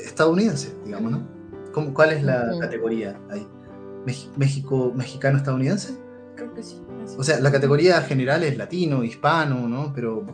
estadounidenses, 0.05 0.73
digamos, 0.85 1.11
¿no? 1.11 1.93
¿Cuál 1.93 2.11
es 2.11 2.23
la 2.23 2.51
categoría 2.59 3.19
ahí? 3.29 3.47
¿México, 4.37 4.91
mexicano 4.95 5.37
estadounidense? 5.37 5.93
Creo 6.35 6.53
que 6.53 6.63
sí. 6.63 6.81
O 7.17 7.23
sea, 7.23 7.39
la 7.39 7.51
categoría 7.51 8.01
general 8.01 8.43
es 8.43 8.57
latino, 8.57 9.03
hispano, 9.03 9.67
¿no? 9.67 9.93
Pero, 9.93 10.25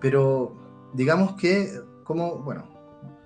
pero 0.00 0.90
digamos 0.92 1.34
que, 1.34 1.80
como, 2.04 2.38
bueno, 2.38 2.68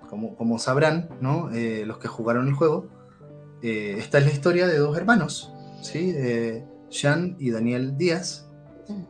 como, 0.09 0.35
como 0.35 0.57
sabrán, 0.57 1.09
¿no? 1.21 1.49
los 1.85 1.97
que 1.97 2.07
jugaron 2.07 2.47
el 2.47 2.53
juego, 2.53 2.87
esta 3.61 4.19
es 4.19 4.25
la 4.25 4.31
historia 4.31 4.67
de 4.67 4.77
dos 4.77 4.97
hermanos, 4.97 5.53
¿sí? 5.81 6.15
Jean 6.89 7.35
y 7.39 7.51
Daniel 7.51 7.97
Díaz, 7.97 8.49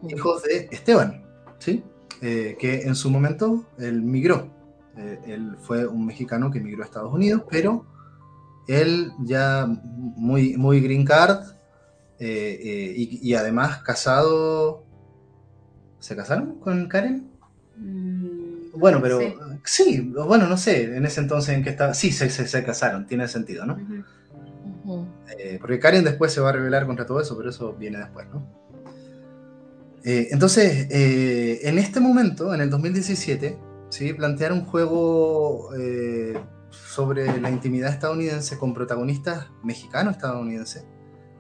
hijos 0.10 0.44
de 0.44 0.70
Esteban, 0.72 1.24
¿sí? 1.60 1.84
Eh, 2.22 2.58
que 2.60 2.82
en 2.82 2.96
su 2.96 3.12
momento 3.12 3.66
él 3.78 4.02
migró. 4.02 4.50
Eh, 4.98 5.20
él 5.28 5.56
fue 5.62 5.86
un 5.86 6.06
mexicano 6.06 6.50
que 6.50 6.60
migró 6.60 6.82
a 6.82 6.86
Estados 6.86 7.14
Unidos, 7.14 7.44
pero 7.50 7.86
él 8.68 9.12
ya 9.20 9.68
muy, 9.68 10.58
muy 10.58 10.82
green 10.82 11.06
card 11.06 11.46
eh, 12.20 12.94
y, 12.96 13.34
además 13.36 13.84
casado. 13.84 14.84
¿Se 16.00 16.16
casaron 16.16 16.60
con 16.60 16.88
Karen? 16.88 17.30
Mm, 17.76 18.80
bueno, 18.80 19.00
pero 19.02 19.20
sí. 19.64 20.12
bueno, 20.14 20.48
no 20.48 20.58
sé, 20.58 20.96
en 20.96 21.06
ese 21.06 21.22
entonces 21.22 21.56
en 21.56 21.64
que 21.64 21.70
estaba. 21.70 21.94
Sí, 21.94 22.12
se, 22.12 22.30
se, 22.30 22.64
casaron, 22.64 23.06
tiene 23.06 23.28
sentido, 23.28 23.66
¿no? 23.66 23.78
porque 25.60 25.80
Karen 25.80 26.06
después 26.06 26.32
se 26.32 26.40
va 26.40 26.50
a 26.50 26.54
rebelar 26.54 26.86
contra 26.86 27.06
todo 27.06 27.20
eso, 27.20 27.38
pero 27.38 27.50
eso 27.50 27.74
viene 27.74 27.98
después, 27.98 28.26
¿no? 28.34 28.42
Eh, 30.04 30.30
entonces, 30.32 30.88
eh, 30.90 31.60
en 31.64 31.80
este 31.80 32.00
momento, 32.00 32.54
en 32.54 32.62
el 32.62 32.70
2017, 32.70 33.58
¿sí? 33.90 34.14
plantear 34.14 34.54
un 34.54 34.66
juego 34.66 35.70
eh, 35.76 36.40
sobre 36.70 37.40
la 37.40 37.50
intimidad 37.50 37.92
estadounidense 37.92 38.58
con 38.58 38.74
protagonistas 38.74 39.48
mexicanos-estadounidenses, 39.64 40.86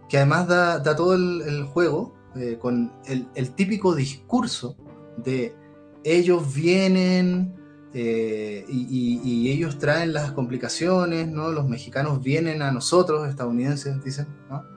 que 0.09 0.17
además 0.17 0.47
da, 0.47 0.95
todo 0.95 1.15
el, 1.15 1.63
juego 1.65 2.15
con 2.59 2.91
el, 3.05 3.51
típico 3.55 3.95
discurso 3.95 4.77
de 5.17 5.55
ellos 6.03 6.53
vienen 6.53 7.55
y, 7.93 9.19
y, 9.23 9.51
ellos 9.51 9.79
traen 9.79 10.13
las 10.13 10.31
complicaciones, 10.31 11.27
¿no? 11.27 11.51
Los 11.51 11.67
mexicanos 11.67 12.21
vienen 12.21 12.61
a 12.61 12.71
nosotros, 12.71 13.27
estadounidenses, 13.27 14.01
dicen, 14.03 14.27
¿no? 14.49 14.76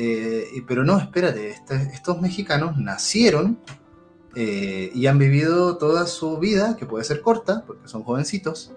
Eh, 0.00 0.62
pero 0.68 0.84
no, 0.84 0.96
espérate, 0.96 1.50
este, 1.50 1.74
estos 1.92 2.20
mexicanos 2.20 2.78
nacieron 2.78 3.58
eh, 4.36 4.92
y 4.94 5.08
han 5.08 5.18
vivido 5.18 5.76
toda 5.76 6.06
su 6.06 6.38
vida, 6.38 6.76
que 6.76 6.86
puede 6.86 7.02
ser 7.02 7.20
corta, 7.20 7.64
porque 7.66 7.88
son 7.88 8.04
jovencitos, 8.04 8.72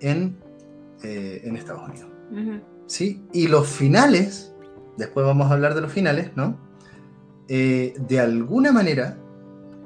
en, 0.00 0.36
eh, 1.02 1.40
en 1.44 1.56
Estados 1.56 1.88
Unidos. 1.88 2.10
¿Sí? 2.84 3.22
Y 3.32 3.48
los 3.48 3.66
finales, 3.66 4.52
después 4.98 5.24
vamos 5.24 5.50
a 5.50 5.54
hablar 5.54 5.74
de 5.74 5.80
los 5.80 5.90
finales, 5.90 6.32
¿no? 6.36 6.68
de 7.48 8.20
alguna 8.20 8.70
manera, 8.70 9.18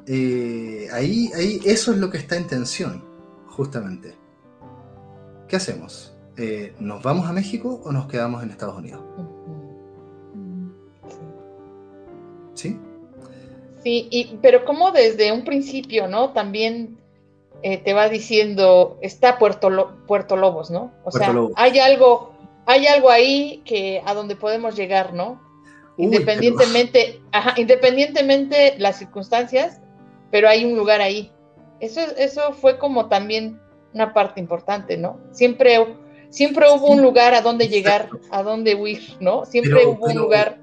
ahí, 0.09 1.31
ahí 1.37 1.61
eso 1.65 1.93
es 1.93 1.99
lo 1.99 2.11
que 2.11 2.19
está 2.19 2.35
en 2.35 2.49
tensión, 2.49 3.05
justamente. 3.47 4.17
¿Qué 5.47 5.55
hacemos? 5.55 6.13
¿Nos 6.81 7.05
vamos 7.05 7.29
a 7.29 7.33
México 7.33 7.81
o 7.85 7.93
nos 7.93 8.09
quedamos 8.09 8.43
en 8.43 8.51
Estados 8.51 8.77
Unidos? 8.77 9.01
Sí, 13.83 14.09
y, 14.11 14.39
pero 14.41 14.65
como 14.65 14.93
desde 14.93 15.33
un 15.33 15.45
principio, 15.45 16.07
¿no? 16.09 16.31
También 16.31 16.99
eh, 17.63 17.79
te 17.79 17.95
va 17.95 18.09
diciendo, 18.09 18.99
está 19.01 19.39
Puerto, 19.39 19.97
Puerto 20.07 20.37
Lobos, 20.37 20.71
¿no? 20.71 20.93
O 21.05 21.11
sea, 21.11 21.35
hay 21.57 21.79
algo, 21.79 22.33
hay 22.67 22.87
algo 22.87 23.11
ahí 23.11 23.63
que 23.65 24.03
a 24.05 24.15
donde 24.15 24.37
podemos 24.37 24.77
llegar, 24.77 25.13
¿no? 25.15 25.41
independientemente, 25.97 27.21
ajá, 27.33 27.55
independientemente 27.57 28.75
las 28.79 28.99
circunstancias, 28.99 29.81
pero 30.31 30.49
hay 30.49 30.65
un 30.65 30.77
lugar 30.77 31.01
ahí. 31.01 31.31
Eso, 31.81 32.01
eso 32.17 32.53
fue 32.53 32.79
como 32.79 33.09
también 33.09 33.61
una 33.93 34.15
parte 34.15 34.41
importante, 34.41 34.97
¿no? 34.97 35.19
Siempre, 35.33 35.97
siempre 36.31 36.67
hubo 36.71 36.89
un 36.89 37.03
lugar 37.03 37.35
a 37.35 37.43
donde 37.43 37.69
llegar, 37.69 38.09
a 38.31 38.43
donde 38.43 38.75
huir, 38.75 39.17
¿no? 39.21 39.45
Siempre 39.45 39.87
hubo 39.87 40.07
un 40.07 40.17
lugar 40.17 40.59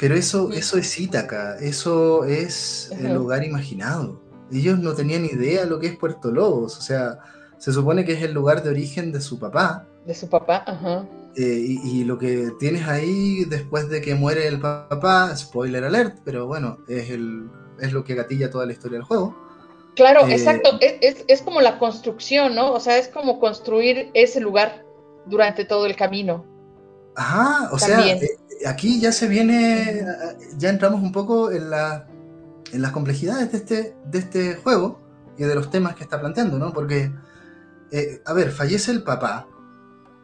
pero 0.00 0.14
eso, 0.14 0.50
eso 0.50 0.78
es 0.78 0.98
Ítaca, 0.98 1.58
eso 1.58 2.24
es 2.24 2.90
el 2.98 3.14
lugar 3.14 3.44
imaginado. 3.44 4.18
Ellos 4.50 4.78
no 4.78 4.94
tenían 4.94 5.26
idea 5.26 5.64
de 5.64 5.70
lo 5.70 5.78
que 5.78 5.88
es 5.88 5.96
Puerto 5.96 6.30
Lobos, 6.30 6.78
o 6.78 6.80
sea, 6.80 7.18
se 7.58 7.70
supone 7.70 8.06
que 8.06 8.14
es 8.14 8.22
el 8.22 8.32
lugar 8.32 8.62
de 8.62 8.70
origen 8.70 9.12
de 9.12 9.20
su 9.20 9.38
papá. 9.38 9.86
De 10.06 10.14
su 10.14 10.26
papá, 10.28 10.64
ajá. 10.66 11.06
Eh, 11.36 11.76
y, 11.84 12.02
lo 12.04 12.18
que 12.18 12.50
tienes 12.58 12.88
ahí 12.88 13.44
después 13.44 13.88
de 13.88 14.00
que 14.00 14.14
muere 14.14 14.48
el 14.48 14.58
papá, 14.58 15.36
spoiler 15.36 15.84
alert, 15.84 16.18
pero 16.24 16.46
bueno, 16.46 16.78
es, 16.88 17.10
el, 17.10 17.48
es 17.78 17.92
lo 17.92 18.02
que 18.02 18.14
gatilla 18.14 18.50
toda 18.50 18.66
la 18.66 18.72
historia 18.72 18.98
del 18.98 19.06
juego. 19.06 19.36
Claro, 19.94 20.26
eh, 20.26 20.32
exacto, 20.32 20.78
es, 20.80 21.24
es, 21.28 21.42
como 21.42 21.60
la 21.60 21.78
construcción, 21.78 22.54
¿no? 22.54 22.72
O 22.72 22.80
sea, 22.80 22.96
es 22.96 23.08
como 23.08 23.38
construir 23.38 24.10
ese 24.14 24.40
lugar 24.40 24.84
durante 25.26 25.64
todo 25.66 25.84
el 25.84 25.94
camino. 25.94 26.44
Ajá, 27.14 27.68
o 27.70 27.78
sea, 27.78 28.00
aquí 28.66 29.00
ya 29.00 29.12
se 29.12 29.28
viene, 29.28 30.04
ya 30.58 30.70
entramos 30.70 31.02
un 31.02 31.12
poco 31.12 31.50
en, 31.50 31.70
la, 31.70 32.06
en 32.72 32.82
las 32.82 32.92
complejidades 32.92 33.52
de 33.52 33.58
este, 33.58 33.96
de 34.04 34.18
este 34.18 34.54
juego 34.56 35.00
y 35.38 35.44
de 35.44 35.54
los 35.54 35.70
temas 35.70 35.94
que 35.94 36.04
está 36.04 36.20
planteando, 36.20 36.58
¿no? 36.58 36.72
Porque, 36.72 37.12
a 38.24 38.32
ver, 38.32 38.50
fallece 38.50 38.92
el 38.92 39.02
papá, 39.02 39.48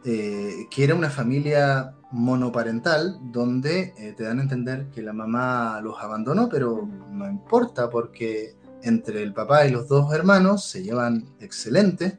eh, 0.05 0.67
que 0.71 0.85
era 0.85 0.95
una 0.95 1.11
familia 1.11 1.97
monoparental 2.13 3.19
donde 3.21 3.93
eh, 3.99 4.15
te 4.17 4.25
dan 4.25 4.39
a 4.39 4.43
entender 4.43 4.87
que 4.91 5.03
la 5.03 5.13
mamá 5.13 5.81
los 5.83 6.01
abandonó, 6.01 6.49
pero 6.49 6.89
no 7.11 7.29
importa 7.29 7.91
porque 7.91 8.57
entre 8.83 9.23
el 9.23 9.33
papá 9.35 9.67
y 9.67 9.71
los 9.71 9.89
dos 9.89 10.13
hermanos 10.15 10.65
se 10.65 10.83
llevan 10.83 11.27
excelente. 11.41 12.19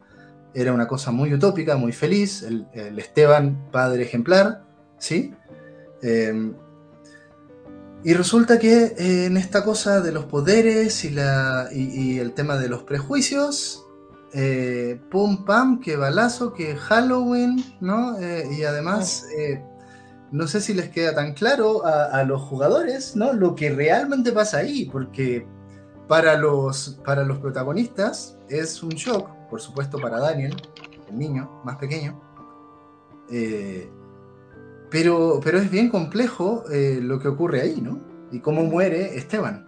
Era 0.54 0.74
una 0.74 0.88
cosa 0.88 1.12
muy 1.12 1.34
utópica, 1.34 1.78
muy 1.78 1.94
feliz. 1.94 2.44
El, 2.44 2.68
Esteban, 3.00 3.70
padre 3.72 4.04
ejemplar, 4.04 4.64
¿sí? 4.98 5.34
Em, 6.02 6.54
y 8.04 8.14
resulta 8.14 8.60
que 8.60 8.96
eh, 8.98 9.26
en 9.26 9.38
esta 9.38 9.64
cosa 9.64 10.02
de 10.02 10.12
los 10.12 10.26
poderes 10.26 11.04
y, 11.04 11.10
la, 11.10 11.70
y 11.72 12.20
el 12.20 12.34
tema 12.34 12.58
de 12.58 12.70
los 12.70 12.84
prejuicios, 12.84 13.88
eh, 14.34 15.00
pum 15.10 15.46
pam, 15.46 15.80
que 15.80 15.96
balazo, 15.96 16.54
que 16.54 16.76
Halloween, 16.76 17.64
¿no? 17.80 18.20
Eh, 18.20 18.48
y 18.52 18.64
además, 18.64 19.26
eh, 19.38 19.64
no 20.32 20.48
sé 20.48 20.60
si 20.60 20.74
les 20.74 20.90
queda 20.90 21.16
tan 21.16 21.34
claro 21.34 21.86
a, 21.86 22.24
los 22.24 22.42
jugadores, 22.42 23.16
¿no? 23.16 23.32
Lo 23.34 23.56
que 23.56 23.70
realmente 23.70 24.34
pasa 24.34 24.58
ahí, 24.58 24.86
porque 24.92 25.48
para 26.08 26.38
los, 26.38 27.00
para 27.06 27.24
los 27.24 27.40
protagonistas 27.40 28.38
es 28.50 28.84
un 28.84 28.90
shock, 28.90 29.30
por 29.50 29.62
supuesto 29.62 29.98
para 29.98 30.20
Daniel, 30.20 30.56
el 31.10 31.18
niño 31.18 31.62
más 31.64 31.78
pequeño, 31.78 32.22
pero, 34.90 35.40
pero 35.44 35.58
es 35.60 35.70
bien 35.70 35.90
complejo 35.90 36.64
lo 36.70 37.20
que 37.20 37.28
ocurre 37.28 37.62
ahí, 37.62 37.82
¿no? 37.82 38.00
Y 38.32 38.40
cómo 38.40 38.64
muere 38.64 39.18
Esteban. 39.18 39.68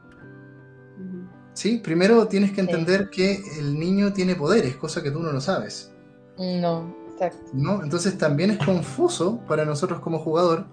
Sí, 1.53 1.82
primero 1.84 2.27
tienes 2.27 2.53
que 2.53 2.62
entender 2.62 3.10
que 3.10 3.41
el 3.60 3.77
niño 3.77 4.13
tiene 4.13 4.36
poderes, 4.36 4.77
cosa 4.77 5.03
que 5.03 5.12
tú 5.12 5.19
no 5.19 5.32
lo 5.32 5.41
sabes. 5.41 5.91
No, 6.38 6.95
exacto. 7.12 7.51
¿No? 7.53 7.84
Entonces 7.84 8.17
también 8.17 8.51
es 8.51 8.65
confuso 8.65 9.41
para 9.45 9.65
nosotros 9.65 9.99
como 9.99 10.19
jugador 10.19 10.67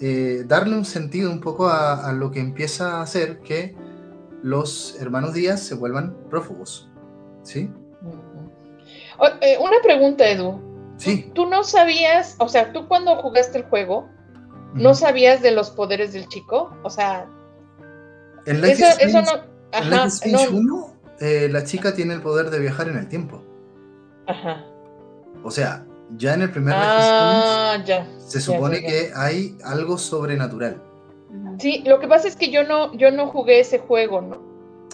eh, 0.00 0.42
darle 0.48 0.76
un 0.76 0.84
sentido 0.84 1.30
un 1.30 1.40
poco 1.40 1.68
a, 1.68 2.12
lo 2.12 2.32
que 2.32 2.40
empieza 2.40 2.96
a 2.96 3.02
hacer 3.02 3.38
que 3.42 3.76
los 4.42 4.96
hermanos 5.00 5.34
Díaz 5.34 5.60
se 5.60 5.76
vuelvan 5.76 6.16
prófugos. 6.28 6.90
¿Sí? 7.44 7.70
Eh, 9.40 9.56
una 9.60 9.76
pregunta, 9.84 10.28
Edu. 10.28 10.71
Sí. 11.02 11.30
¿Tú, 11.34 11.46
no 11.46 11.64
sabías, 11.64 12.36
o 12.38 12.48
sea, 12.48 12.72
tú 12.72 12.86
cuando 12.86 13.16
jugaste 13.16 13.58
el 13.58 13.64
juego, 13.64 14.08
no 14.74 14.94
sabías 14.94 15.42
de 15.42 15.50
los 15.50 15.70
poderes 15.70 16.12
del 16.12 16.28
chico? 16.28 16.72
O 16.84 16.90
sea, 16.90 17.26
en 18.46 18.64
eso, 18.64 18.86
eso 19.00 19.20
no 19.20 19.52
en 19.72 19.90
Life 19.90 20.06
Strange 20.06 20.48
1, 20.48 20.96
eh, 21.20 21.48
la 21.50 21.64
chica 21.64 21.92
tiene 21.92 22.14
el 22.14 22.22
poder 22.22 22.50
de 22.50 22.60
viajar 22.60 22.88
en 22.88 22.98
el 22.98 23.08
tiempo. 23.08 23.42
Ajá. 24.28 24.64
O 25.42 25.50
sea, 25.50 25.84
ya 26.16 26.34
en 26.34 26.42
el 26.42 26.52
primer 26.52 26.74
ah, 26.76 27.82
se 28.18 28.40
supone 28.40 28.80
que 28.80 29.10
hay 29.16 29.58
algo 29.64 29.98
sobrenatural. 29.98 30.80
Sí, 31.58 31.82
lo 31.84 31.98
que 31.98 32.06
pasa 32.06 32.28
es 32.28 32.36
que 32.36 32.50
yo 32.50 32.62
no, 32.62 32.94
yo 32.96 33.10
no 33.10 33.26
jugué 33.26 33.58
ese 33.58 33.80
juego, 33.80 34.20
¿no? 34.20 34.40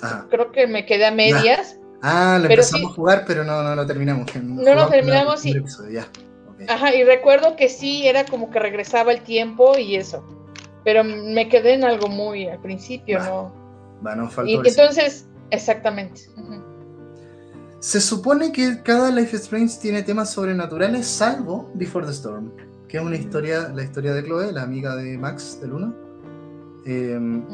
Ajá. 0.00 0.26
Creo 0.30 0.52
que 0.52 0.66
me 0.66 0.86
quedé 0.86 1.04
a 1.04 1.10
medias. 1.10 1.77
Ah, 2.02 2.38
lo 2.40 2.48
empezamos 2.48 2.92
a 2.92 2.94
jugar, 2.94 3.24
pero 3.26 3.44
no, 3.44 3.62
no 3.62 3.74
lo 3.74 3.86
terminamos. 3.86 4.34
No 4.36 4.74
lo 4.74 4.88
terminamos 4.88 5.44
y. 5.44 5.54
Ajá, 6.68 6.94
y 6.94 7.04
recuerdo 7.04 7.54
que 7.56 7.68
sí, 7.68 8.06
era 8.06 8.24
como 8.24 8.50
que 8.50 8.58
regresaba 8.58 9.12
el 9.12 9.22
tiempo 9.22 9.78
y 9.78 9.96
eso. 9.96 10.24
Pero 10.84 11.04
me 11.04 11.48
quedé 11.48 11.74
en 11.74 11.84
algo 11.84 12.08
muy 12.08 12.48
al 12.48 12.60
principio, 12.60 13.18
¿no? 13.20 13.52
y 14.44 14.54
entonces, 14.56 15.26
exactamente. 15.50 16.22
Se 17.80 18.00
supone 18.00 18.50
que 18.50 18.82
cada 18.82 19.10
Life 19.10 19.36
is 19.36 19.42
Strange 19.42 19.74
tiene 19.80 20.02
temas 20.02 20.30
sobrenaturales, 20.30 21.06
salvo 21.06 21.70
Before 21.74 22.04
the 22.04 22.12
Storm, 22.12 22.52
que 22.88 22.96
es 22.96 23.02
una 23.02 23.16
historia, 23.16 23.68
la 23.74 23.84
historia 23.84 24.12
de 24.14 24.24
Chloe, 24.24 24.52
la 24.52 24.62
amiga 24.62 24.96
de 24.96 25.16
Max 25.16 25.60
del 25.60 25.72
1. 25.72 25.94
Em, 26.86 27.44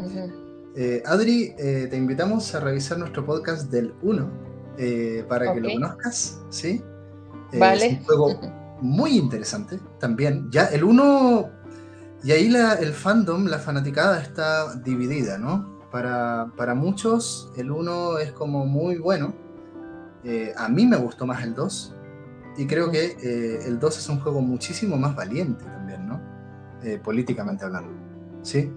eh, 0.77 1.03
Adri, 1.07 1.55
eh, 1.57 1.87
te 1.89 1.97
invitamos 1.97 2.53
a 2.55 2.59
revisar 2.59 2.99
nuestro 2.99 3.25
podcast 3.25 3.71
del 3.71 3.95
1 4.03 4.31
eh, 4.77 5.25
para 5.29 5.55
que 5.55 5.61
lo 5.61 5.71
conozcas, 5.73 6.41
¿sí? 6.51 6.83
vale. 7.57 7.87
Es 7.87 7.99
un 8.01 8.05
juego 8.05 8.41
muy 8.81 9.17
interesante 9.17 9.79
también. 10.01 10.51
Ya 10.51 10.65
el 10.67 10.83
1, 10.83 11.51
y 12.25 12.33
ahí 12.33 12.49
la, 12.49 12.75
el 12.75 12.93
fandom, 12.93 13.47
la 13.47 13.61
fanaticada 13.61 14.21
está 14.21 14.75
dividida, 14.75 15.39
¿no? 15.39 15.79
Para, 15.93 16.75
muchos 16.75 17.53
el 17.57 17.71
1 17.71 18.19
es 18.19 18.33
como 18.33 18.67
muy 18.67 18.99
bueno. 18.99 19.33
A 20.57 20.69
mí 20.69 20.87
me 20.87 20.97
gustó 20.97 21.25
más 21.25 21.45
el 21.45 21.55
2. 21.55 21.95
Y 22.57 22.67
creo 22.67 22.91
que 22.91 23.61
el 23.65 23.79
2 23.79 23.99
es 23.99 24.09
un 24.09 24.19
juego 24.19 24.41
muchísimo 24.41 24.97
más 24.97 25.15
valiente 25.15 25.65
también, 25.65 26.09
¿no? 26.09 26.21
Políticamente 27.05 27.65
hablando. 27.65 27.93
¿Sí? 28.43 28.73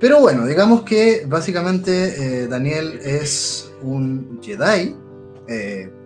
Pero 0.00 0.20
bueno, 0.20 0.46
digamos 0.46 0.82
que 0.82 1.24
básicamente 1.28 2.48
Daniel 2.48 2.98
es 3.02 3.70
un 3.82 4.40
Jedi. 4.42 4.96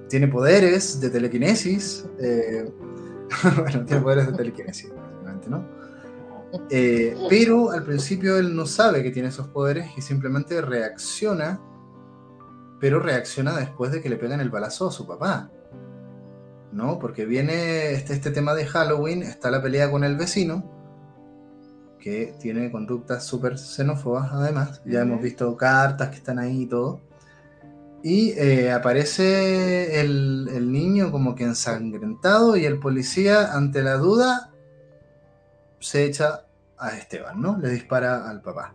tiene 0.09 0.29
poderes 0.29 1.01
de 1.01 1.11
telequinesis. 1.11 2.05
bueno, 3.57 3.85
tiene 3.85 4.03
poderes 4.03 4.27
de 4.27 4.33
telequinesis, 4.33 4.91
básicamente, 4.95 5.49
¿no? 5.49 5.65
Eh, 6.71 7.17
pero 7.29 7.73
al 7.73 7.83
principio 7.83 8.39
él 8.39 8.55
no 8.55 8.67
sabe 8.67 9.03
que 9.03 9.11
tiene 9.11 9.29
esos 9.29 9.49
poderes 9.49 9.91
y 9.97 10.03
simplemente 10.03 10.61
reacciona, 10.61 11.61
pero 12.81 13.01
reacciona 13.01 13.57
después 13.57 13.91
de 13.91 14.01
que 14.01 14.09
le 14.09 14.17
pegan 14.17 14.41
el 14.41 14.51
balazo 14.51 14.89
a 14.89 14.93
su 14.93 15.07
papá. 15.07 15.51
¿No? 16.73 16.99
Porque 16.99 17.25
viene 17.25 17.93
este, 17.93 18.15
este 18.15 18.31
tema 18.31 18.55
de 18.55 18.67
Halloween, 18.67 19.23
está 19.23 19.51
la 19.51 19.63
pelea 19.63 19.91
con 19.91 20.03
el 20.03 20.17
vecino, 20.17 20.84
que 22.05 22.35
tiene 22.39 22.71
conductas 22.71 23.25
súper 23.25 23.57
xenófobas 23.57 24.31
además. 24.31 24.83
Ya 24.85 25.01
hemos 25.01 25.23
visto 25.23 25.57
cartas 25.57 26.11
que 26.11 26.17
están 26.17 26.39
ahí 26.39 26.65
y 26.65 26.67
todo. 26.67 27.01
Y 28.03 28.33
eh, 28.33 28.71
aparece 28.73 30.03
el, 30.03 30.51
el, 30.53 30.71
niño 30.71 31.11
como 31.11 31.35
que 31.35 31.45
ensangrentado 31.45 32.59
y 32.59 32.67
el 32.67 32.79
policía, 32.79 33.55
ante 33.55 33.83
la 33.83 33.95
duda, 33.95 34.53
se 35.81 36.05
echa 36.05 36.45
a 36.77 36.91
Esteban, 36.91 37.41
¿no? 37.41 37.57
Le 37.57 37.71
dispara 37.71 38.29
al 38.29 38.43
papá. 38.43 38.75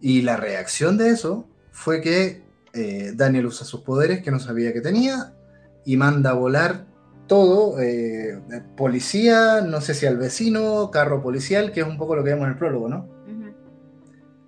Y 0.00 0.22
la 0.22 0.36
reacción 0.36 0.98
de 0.98 1.10
eso 1.10 1.48
fue 1.70 2.00
que 2.00 2.42
eh, 2.72 3.12
Daniel 3.14 3.46
usa 3.46 3.64
sus 3.64 3.82
poderes 3.82 4.24
que 4.24 4.32
no 4.32 4.40
sabía 4.40 4.72
que 4.72 4.80
tenía 4.80 5.34
y 5.84 5.96
manda 5.96 6.30
a 6.30 6.34
volar 6.34 6.87
todo, 7.28 7.80
eh, 7.80 8.40
policía, 8.76 9.60
no 9.60 9.80
sé 9.80 9.94
si 9.94 10.06
al 10.06 10.16
vecino, 10.16 10.90
carro 10.90 11.22
policial, 11.22 11.70
que 11.70 11.80
es 11.80 11.86
un 11.86 11.98
poco 11.98 12.16
lo 12.16 12.24
que 12.24 12.30
vemos 12.30 12.46
en 12.46 12.52
el 12.52 12.58
prólogo, 12.58 12.88
¿no? 12.88 13.06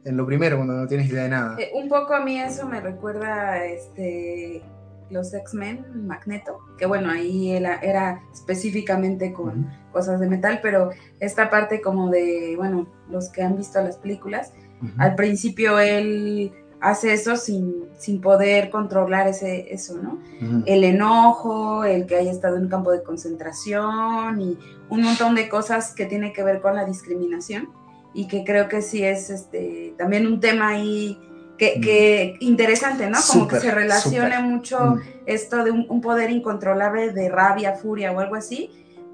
En 0.03 0.17
lo 0.17 0.27
primero, 0.27 0.57
cuando 0.57 0.75
no 0.75 0.89
tienes 0.89 1.11
idea 1.11 1.25
de 1.25 1.29
nada. 1.29 1.57
Eh, 1.61 1.73
un 1.75 1.89
poco 1.91 2.15
a 2.15 2.25
mí 2.25 2.41
eso 2.41 2.67
me 2.67 2.81
recuerda 2.81 3.63
este, 3.65 4.63
los 5.11 5.35
X-Men, 5.35 6.07
Magneto, 6.07 6.59
que 6.79 6.87
bueno, 6.87 7.11
ahí 7.11 7.53
era, 7.53 7.77
era 7.81 8.23
específicamente 8.33 9.35
con 9.35 9.71
cosas 9.93 10.19
de 10.19 10.29
metal, 10.29 10.61
pero 10.63 10.91
esta 11.21 11.51
parte 11.51 11.83
como 11.83 12.09
de, 12.09 12.55
bueno, 12.57 12.89
los 13.11 13.29
que 13.29 13.43
han 13.43 13.57
visto 13.57 13.81
las 13.83 13.99
películas, 13.99 14.55
al 14.97 15.15
principio 15.15 15.79
él 15.79 16.51
hace 16.81 17.13
eso 17.13 17.37
sin, 17.37 17.85
sin 17.99 18.21
poder 18.21 18.71
controlar 18.71 19.29
ese, 19.29 19.73
eso, 19.73 19.99
¿no? 19.99 20.19
El 20.67 20.85
enojo, 20.85 21.85
el 21.85 22.07
que 22.07 22.17
haya 22.17 22.31
estado 22.31 22.57
en 22.57 22.65
un 22.65 22.69
campo 22.69 22.91
de 22.91 23.03
concentración 23.03 24.41
y 24.41 24.59
un 24.89 25.03
montón 25.03 25.35
de 25.35 25.49
cosas 25.49 25.95
que 25.95 26.07
tiene 26.07 26.33
que 26.33 26.43
ver 26.43 26.61
con 26.61 26.75
la 26.75 26.85
discriminación 26.85 27.69
y 28.15 28.27
que 28.27 28.45
creo 28.45 28.69
que 28.69 28.83
sí 28.83 29.05
es 29.05 29.31
este, 29.31 29.95
también 29.99 30.27
un 30.27 30.41
tema 30.41 30.69
ahí 30.69 31.19
que, 31.61 32.37
mm. 32.41 32.45
interesante, 32.45 33.09
¿no? 33.09 33.19
Como 33.31 33.47
que 33.47 33.61
se 33.61 33.71
relacione 33.71 34.39
mucho 34.41 34.81
mm. 34.81 35.01
esto 35.27 35.63
de 35.65 35.71
un, 35.71 36.01
poder 36.01 36.31
incontrolable 36.31 37.13
de 37.13 37.29
rabia, 37.29 37.75
furia 37.75 38.13
o 38.13 38.21
algo 38.21 38.35
así, 38.35 38.71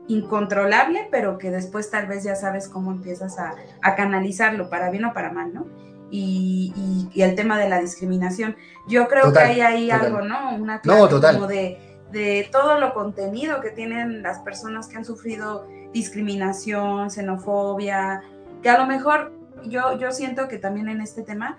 incontrolable, 0.09 1.09
pero 1.11 1.39
que 1.39 1.51
después 1.51 1.91
tal 1.91 2.07
vez 2.07 2.23
ya 2.23 2.37
sabes 2.37 2.69
cómo 2.69 2.93
empiezas 2.93 3.39
a, 3.39 3.55
canalizarlo, 3.97 4.71
para 4.71 4.91
bien 4.91 5.05
o 5.05 5.13
para 5.13 5.33
mal, 5.33 5.53
¿no? 5.53 5.67
Y, 6.11 6.73
el 7.17 7.35
tema 7.35 7.59
de 7.59 7.69
la 7.69 7.81
discriminación. 7.81 8.57
Yo 8.87 9.09
creo 9.09 9.33
que 9.33 9.39
hay 9.41 9.61
ahí 9.61 9.91
algo, 9.91 10.21
¿no? 10.21 10.55
Una 10.55 10.81
clave 10.81 11.09
como 11.09 11.47
de 11.47 11.79
de 12.11 12.49
todo 12.53 12.79
lo 12.79 12.95
contenido 12.95 13.61
que 13.61 13.71
tienen 13.71 14.23
las 14.23 14.39
personas 14.41 14.89
que 14.89 14.97
han 14.97 15.05
sufrido 15.05 15.67
discriminación, 15.93 17.11
xenofobia, 17.11 18.23
que 18.63 18.71
a 18.71 18.79
lo 18.79 18.87
mejor 18.87 19.33
yo, 19.65 19.99
yo 19.99 20.13
siento 20.13 20.49
que 20.49 20.59
también 20.59 20.89
en 20.89 21.01
este 21.01 21.23
tema 21.23 21.57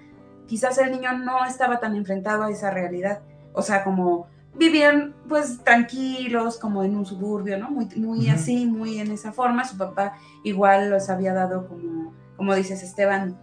quizás 0.48 0.78
el 0.78 0.92
niño 0.92 1.18
no 1.18 1.46
estaba 1.46 1.80
tan 1.80 1.96
enfrentado 1.96 2.44
a 2.44 2.52
esa 2.52 2.72
realidad, 2.72 3.22
o 3.54 3.62
sea, 3.62 3.84
como 3.84 4.28
vivían 4.56 5.14
pues 5.28 5.64
tranquilos, 5.64 6.58
como 6.58 6.84
en 6.84 6.96
un 6.96 7.06
suburbio, 7.06 7.58
¿no? 7.60 7.70
Muy, 7.70 7.86
muy 7.96 8.30
así, 8.30 8.66
muy 8.66 9.00
en 9.00 9.12
esa 9.12 9.32
forma. 9.32 9.66
Su 9.66 9.78
papá 9.78 10.14
igual 10.44 10.90
los 10.90 11.10
había 11.10 11.34
dado 11.34 11.68
como, 11.68 12.14
como 12.36 12.56
dices 12.56 12.82
Esteban, 12.82 13.38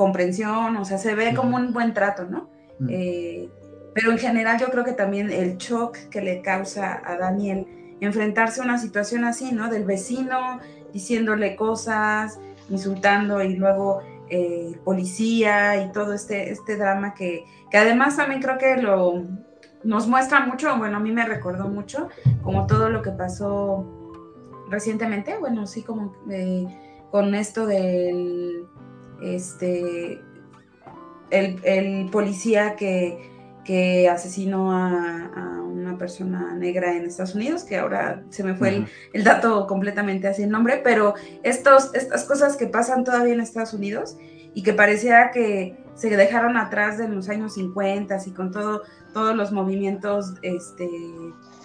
comprensión, 0.00 0.78
o 0.78 0.84
sea, 0.86 0.96
se 0.96 1.14
ve 1.14 1.34
como 1.34 1.58
un 1.58 1.74
buen 1.74 1.92
trato, 1.92 2.24
¿no? 2.24 2.48
Eh, 2.88 3.50
pero 3.92 4.12
en 4.12 4.16
general 4.16 4.58
yo 4.58 4.70
creo 4.70 4.82
que 4.82 4.94
también 4.94 5.30
el 5.30 5.58
shock 5.58 5.94
que 6.08 6.22
le 6.22 6.40
causa 6.40 7.02
a 7.04 7.18
Daniel 7.18 7.66
enfrentarse 8.00 8.62
a 8.62 8.64
una 8.64 8.78
situación 8.78 9.24
así, 9.24 9.52
¿no? 9.52 9.68
Del 9.68 9.84
vecino 9.84 10.58
diciéndole 10.94 11.54
cosas, 11.54 12.40
insultando 12.70 13.42
y 13.42 13.56
luego 13.56 14.00
eh, 14.30 14.72
policía 14.84 15.84
y 15.84 15.92
todo 15.92 16.14
este, 16.14 16.50
este 16.50 16.78
drama 16.78 17.12
que, 17.12 17.44
que 17.70 17.76
además 17.76 18.16
también 18.16 18.40
creo 18.40 18.56
que 18.56 18.78
lo, 18.78 19.26
nos 19.84 20.08
muestra 20.08 20.46
mucho, 20.46 20.74
bueno, 20.78 20.96
a 20.96 21.00
mí 21.00 21.12
me 21.12 21.26
recordó 21.26 21.68
mucho, 21.68 22.08
como 22.42 22.66
todo 22.66 22.88
lo 22.88 23.02
que 23.02 23.10
pasó 23.10 23.84
recientemente, 24.70 25.36
bueno, 25.36 25.66
sí, 25.66 25.82
como 25.82 26.14
eh, 26.30 26.64
con 27.10 27.34
esto 27.34 27.66
del, 27.66 28.64
este, 29.22 30.20
el, 31.30 32.08
policía 32.10 32.76
que, 32.76 33.28
asesinó 34.10 34.72
a, 34.72 35.60
una 35.62 35.96
persona 35.96 36.54
negra 36.54 36.96
en 36.96 37.04
Estados 37.04 37.36
Unidos, 37.36 37.62
que 37.62 37.78
ahora 37.78 38.24
se 38.30 38.42
me 38.42 38.54
fue 38.54 38.84
el, 39.12 39.24
dato 39.24 39.66
completamente 39.68 40.26
así 40.26 40.42
el 40.42 40.50
nombre, 40.50 40.80
pero 40.82 41.14
estos, 41.44 41.94
estas 41.94 42.24
cosas 42.24 42.56
que 42.56 42.66
pasan 42.66 43.04
todavía 43.04 43.34
en 43.34 43.40
Estados 43.40 43.72
Unidos 43.72 44.16
y 44.52 44.64
que 44.64 44.72
parecía 44.72 45.30
que 45.30 45.76
se 45.94 46.16
dejaron 46.16 46.56
atrás 46.56 46.98
de 46.98 47.08
los 47.08 47.28
años 47.28 47.54
50 47.54 48.18
y 48.26 48.30
con 48.32 48.50
todo 48.50 48.82
todos 49.12 49.36
los 49.36 49.52
movimientos 49.52 50.34
este, 50.42 50.88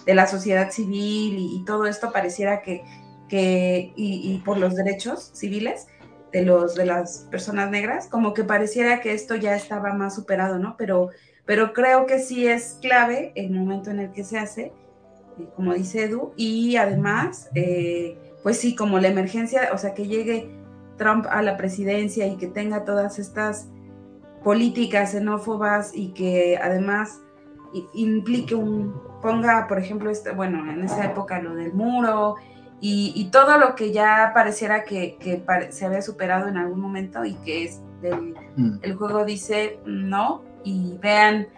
de 0.04 0.14
la 0.14 0.26
sociedad 0.26 0.70
civil 0.70 1.36
y, 1.38 1.64
todo 1.64 1.86
esto 1.86 2.12
pareciera 2.12 2.62
que, 2.62 2.82
que 3.28 3.92
y, 3.96 4.38
por 4.44 4.58
los 4.58 4.74
derechos 4.74 5.30
civiles 5.34 5.86
de, 6.36 6.44
los, 6.44 6.74
de 6.74 6.84
las 6.84 7.26
personas 7.30 7.70
negras, 7.70 8.08
como 8.08 8.34
que 8.34 8.44
pareciera 8.44 9.00
que 9.00 9.14
esto 9.14 9.36
ya 9.36 9.56
estaba 9.56 9.94
más 9.94 10.14
superado, 10.14 10.58
¿no? 10.58 10.76
Pero, 10.76 11.08
pero 11.46 11.72
creo 11.72 12.04
que 12.04 12.18
sí 12.18 12.46
es 12.46 12.76
clave 12.82 13.32
el 13.36 13.50
momento 13.50 13.90
en 13.90 14.00
el 14.00 14.12
que 14.12 14.22
se 14.22 14.38
hace, 14.38 14.64
eh, 15.38 15.48
como 15.56 15.72
dice 15.72 16.04
Edu, 16.04 16.34
y 16.36 16.76
además, 16.76 17.48
eh, 17.54 18.18
pues 18.42 18.58
sí, 18.58 18.74
como 18.74 18.98
la 18.98 19.08
emergencia, 19.08 19.70
o 19.72 19.78
sea, 19.78 19.94
que 19.94 20.08
llegue 20.08 20.50
Trump 20.98 21.24
a 21.30 21.40
la 21.40 21.56
presidencia 21.56 22.26
y 22.26 22.36
que 22.36 22.48
tenga 22.48 22.84
todas 22.84 23.18
estas 23.18 23.68
políticas 24.44 25.12
xenófobas 25.12 25.92
y 25.94 26.12
que 26.12 26.58
además 26.62 27.22
implique 27.94 28.54
un, 28.54 28.94
ponga, 29.22 29.66
por 29.68 29.78
ejemplo, 29.78 30.10
este, 30.10 30.32
bueno, 30.32 30.70
en 30.70 30.84
esa 30.84 31.06
época 31.06 31.40
lo 31.40 31.54
del 31.54 31.72
muro 31.72 32.36
y, 32.88 33.24
todo 33.32 33.58
lo 33.58 33.74
que 33.74 33.92
ya 33.92 34.30
pareciera 34.32 34.84
que, 34.84 35.18
se 35.70 35.86
había 35.86 36.02
superado 36.02 36.46
en 36.46 36.56
algún 36.56 36.80
momento 36.80 37.24
y 37.24 37.34
que 37.34 37.64
es 37.64 37.80
mm. 38.56 38.78
el 38.82 38.94
juego 38.94 39.24
dice 39.24 39.80
no 39.86 40.44
y 40.62 40.96
vean, 40.98 41.48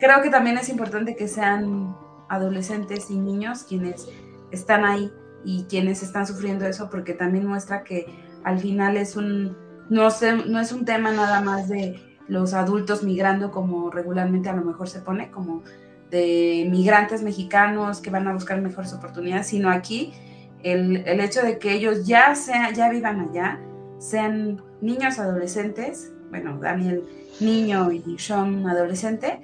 creo 0.00 0.20
que 0.20 0.30
también 0.30 0.58
es 0.58 0.68
importante 0.68 1.14
que 1.14 1.28
sean 1.28 1.96
adolescentes 2.28 3.08
y 3.10 3.18
niños 3.18 3.62
quienes 3.62 4.08
están 4.50 4.84
ahí 4.84 5.12
y 5.44 5.64
quienes 5.64 6.02
están 6.02 6.26
sufriendo 6.26 6.66
eso 6.66 6.90
porque 6.90 7.12
también 7.12 7.46
muestra 7.46 7.84
que 7.84 8.06
al 8.42 8.58
final 8.58 8.96
es 8.96 9.14
un, 9.14 9.56
no, 9.90 10.08
no 10.46 10.60
es 10.60 10.72
un 10.72 10.84
tema 10.84 11.12
nada 11.12 11.40
más 11.40 11.68
de 11.68 12.00
los 12.26 12.52
adultos 12.52 13.04
migrando 13.04 13.52
como 13.52 13.90
regularmente 13.90 14.48
a 14.48 14.54
lo 14.54 14.64
mejor 14.64 14.88
se 14.88 15.00
pone, 15.00 15.30
como 15.30 15.62
de 16.10 16.66
migrantes 16.68 17.22
mexicanos 17.22 18.00
que 18.00 18.10
van 18.10 18.26
a 18.26 18.32
buscar 18.32 18.60
mejores 18.60 18.92
oportunidades, 18.92 19.46
sino 19.46 19.70
aquí 19.70 20.14
el, 20.64 21.20
hecho 21.20 21.42
de 21.42 21.58
que 21.58 21.72
ellos 21.72 22.06
ya, 22.06 22.34
sea, 22.34 22.72
ya 22.72 22.88
vivan 22.88 23.28
allá, 23.28 23.60
sean 23.98 24.62
niños 24.80 25.18
adolescentes, 25.18 26.12
bueno, 26.30 26.58
Daniel 26.58 27.04
niño 27.40 27.90
y 27.92 28.18
Sean 28.18 28.66
adolescente, 28.66 29.40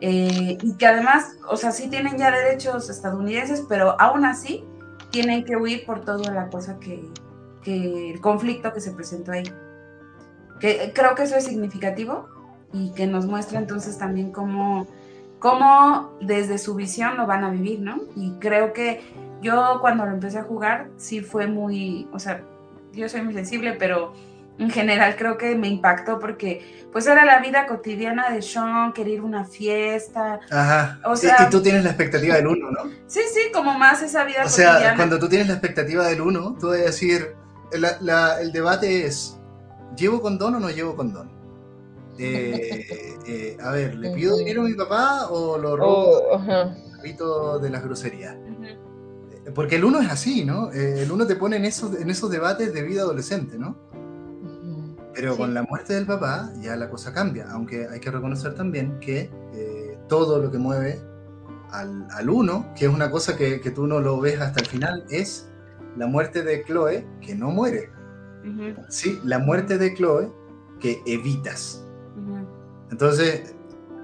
eh, 0.00 0.58
y 0.60 0.76
que 0.76 0.86
además, 0.86 1.36
o 1.48 1.56
sea, 1.56 1.72
sí 1.72 1.88
tienen 1.88 2.18
ya 2.18 2.30
derechos 2.30 2.90
estadounidenses, 2.90 3.64
pero 3.68 4.00
aún 4.00 4.24
así 4.24 4.64
tienen 5.10 5.44
que 5.44 5.56
huir 5.56 5.86
por 5.86 6.04
toda 6.04 6.32
la 6.32 6.48
cosa 6.48 6.78
que, 6.78 7.08
que 7.62 8.12
el 8.12 8.20
conflicto 8.20 8.72
que 8.72 8.80
se 8.80 8.92
presentó 8.92 9.32
ahí 9.32 9.44
creo 10.58 11.14
que 11.14 11.22
eso 11.22 11.36
es 11.36 11.44
significativo 11.44 12.28
y 12.72 12.90
que 12.92 13.06
nos 13.06 13.26
muestra 13.26 13.58
entonces 13.58 13.98
también 13.98 14.32
cómo, 14.32 14.86
cómo 15.38 16.16
desde 16.20 16.58
su 16.58 16.74
visión 16.74 17.16
lo 17.16 17.26
van 17.26 17.44
a 17.44 17.50
vivir, 17.50 17.80
¿no? 17.80 18.00
Y 18.16 18.32
creo 18.40 18.72
que 18.72 19.02
yo 19.44 19.78
cuando 19.80 20.04
lo 20.04 20.12
empecé 20.12 20.38
a 20.38 20.42
jugar 20.42 20.88
sí 20.96 21.20
fue 21.20 21.46
muy, 21.46 22.08
o 22.12 22.18
sea, 22.18 22.42
yo 22.92 23.08
soy 23.08 23.22
muy 23.22 23.34
sensible, 23.34 23.74
pero 23.78 24.14
en 24.58 24.70
general 24.70 25.16
creo 25.16 25.36
que 25.36 25.54
me 25.56 25.68
impactó 25.68 26.18
porque 26.18 26.86
pues 26.92 27.06
era 27.06 27.24
la 27.24 27.40
vida 27.40 27.66
cotidiana 27.66 28.30
de 28.30 28.40
Sean, 28.40 28.92
querer 28.92 29.14
ir 29.14 29.20
a 29.20 29.24
una 29.24 29.44
fiesta. 29.44 30.40
Ajá. 30.50 31.00
O 31.04 31.16
sea, 31.16 31.46
y, 31.46 31.50
tú 31.50 31.60
tienes 31.60 31.82
la 31.82 31.90
expectativa 31.90 32.36
del 32.36 32.46
uno, 32.46 32.70
¿no? 32.70 32.84
Sí, 33.06 33.20
sí, 33.32 33.50
como 33.52 33.76
más 33.78 34.02
esa 34.02 34.24
vida 34.24 34.42
o 34.42 34.44
cotidiana. 34.44 34.76
O 34.76 34.80
sea, 34.80 34.96
cuando 34.96 35.18
tú 35.18 35.28
tienes 35.28 35.48
la 35.48 35.54
expectativa 35.54 36.06
del 36.06 36.20
uno, 36.20 36.56
tú 36.58 36.68
vas 36.68 36.78
a 36.78 36.82
decir, 36.82 37.34
el 37.72 38.52
debate 38.52 39.06
es, 39.06 39.40
¿llevo 39.96 40.20
condón 40.20 40.54
o 40.54 40.60
no 40.60 40.70
llevo 40.70 40.94
condón? 40.94 41.32
Eh, 42.16 43.16
eh, 43.26 43.56
a 43.60 43.72
ver, 43.72 43.96
¿le 43.96 44.10
pido 44.10 44.36
dinero 44.36 44.62
a 44.62 44.64
mi 44.66 44.74
papá 44.74 45.26
o 45.30 45.58
lo 45.58 45.76
robo 45.76 46.20
oh, 46.30 47.58
de 47.58 47.70
las 47.70 47.82
groserías? 47.82 48.36
Eh, 48.36 48.78
porque 49.54 49.76
el 49.76 49.84
uno 49.84 50.00
es 50.00 50.10
así, 50.10 50.44
¿no? 50.44 50.70
el 50.70 51.10
uno 51.10 51.26
te 51.26 51.36
pone 51.36 51.56
en 51.56 51.64
esos, 51.64 51.96
en 51.98 52.10
esos 52.10 52.30
debates 52.30 52.72
de 52.72 52.82
vida 52.82 53.02
adolescente, 53.02 53.58
¿no? 53.58 53.76
Pero 55.14 55.36
con 55.36 55.54
la 55.54 55.62
muerte 55.62 55.94
del 55.94 56.06
papá 56.06 56.52
ya 56.60 56.76
la 56.76 56.90
cosa 56.90 57.12
cambia, 57.12 57.48
aunque 57.50 57.86
hay 57.86 58.00
que 58.00 58.10
reconocer 58.10 58.54
también 58.54 58.98
que 58.98 59.30
todo 60.08 60.38
lo 60.40 60.50
que 60.50 60.58
mueve 60.58 61.00
al, 61.70 62.06
al, 62.10 62.30
uno, 62.30 62.72
que 62.76 62.86
es 62.86 62.90
una 62.90 63.10
cosa 63.10 63.36
que, 63.36 63.60
que 63.60 63.70
tú 63.70 63.86
no 63.86 64.00
lo 64.00 64.20
ves 64.20 64.40
hasta 64.40 64.60
el 64.60 64.66
final, 64.66 65.04
es 65.10 65.48
la 65.96 66.06
muerte 66.06 66.42
de 66.42 66.64
Chloe, 66.64 67.06
que 67.20 67.34
no 67.34 67.50
muere. 67.50 67.90
Sí, 68.88 69.18
la 69.24 69.38
muerte 69.38 69.78
de 69.78 69.94
Chloe 69.94 70.30
que 70.80 71.02
evitas. 71.06 71.82
Entonces, 72.90 73.54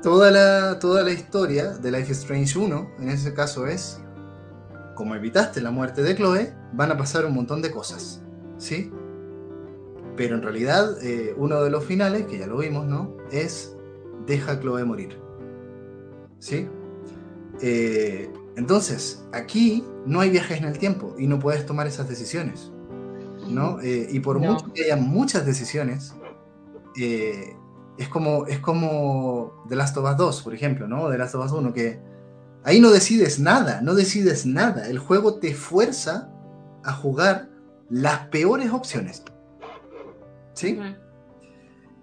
toda 0.02 0.30
la, 0.30 0.78
toda 0.78 1.02
la 1.02 1.12
historia 1.12 1.72
de 1.76 1.90
Life 1.90 2.10
is 2.10 2.18
Strange 2.18 2.58
1, 2.58 2.90
en 3.00 3.08
ese 3.10 3.34
caso 3.34 3.66
es, 3.66 4.00
como 5.00 5.14
evitaste 5.14 5.62
la 5.62 5.70
muerte 5.70 6.02
de 6.02 6.14
Chloe, 6.14 6.52
van 6.74 6.92
a 6.92 6.98
pasar 6.98 7.24
un 7.24 7.32
montón 7.32 7.62
de 7.62 7.70
cosas. 7.70 8.20
¿Sí? 8.58 8.92
Pero 10.14 10.34
en 10.34 10.42
realidad, 10.42 11.02
eh, 11.02 11.34
uno 11.38 11.62
de 11.62 11.70
los 11.70 11.86
finales, 11.86 12.26
que 12.26 12.36
ya 12.36 12.46
lo 12.46 12.58
vimos, 12.58 12.84
¿no? 12.84 13.16
Es 13.32 13.74
deja 14.26 14.52
a 14.52 14.60
Chloe 14.60 14.84
morir. 14.84 15.18
¿Sí? 16.38 16.68
Eh, 17.62 18.30
entonces, 18.56 19.24
aquí 19.32 19.82
no 20.04 20.20
hay 20.20 20.28
viajes 20.28 20.58
en 20.58 20.64
el 20.64 20.78
tiempo 20.78 21.14
y 21.18 21.26
no 21.26 21.38
puedes 21.38 21.64
tomar 21.64 21.86
esas 21.86 22.06
decisiones. 22.06 22.70
¿no? 23.48 23.80
Eh, 23.80 24.06
y 24.10 24.20
por 24.20 24.38
mucho 24.38 24.70
que 24.74 24.84
haya 24.84 24.96
muchas 24.96 25.46
decisiones, 25.46 26.14
es, 26.94 28.08
como, 28.10 28.46
es 28.46 28.58
como 28.58 29.64
The 29.66 29.76
Last 29.76 29.96
of 29.96 30.04
Us 30.10 30.18
2, 30.18 30.42
por 30.42 30.52
ejemplo, 30.52 30.86
¿no? 30.86 31.08
The 31.08 31.16
Last 31.16 31.36
of 31.36 31.46
Us 31.46 31.52
1, 31.52 31.72
que 31.72 32.09
ahí 32.64 32.80
no 32.80 32.90
decides 32.90 33.38
nada, 33.38 33.80
no 33.82 33.94
decides 33.94 34.46
nada. 34.46 34.88
El 34.88 34.98
juego 34.98 35.38
te 35.38 35.54
fuerza 35.54 36.30
a 36.84 36.92
jugar 36.92 37.48
las 37.88 38.28
peores 38.28 38.70
opciones. 38.70 39.22
¿Sí? 40.54 40.78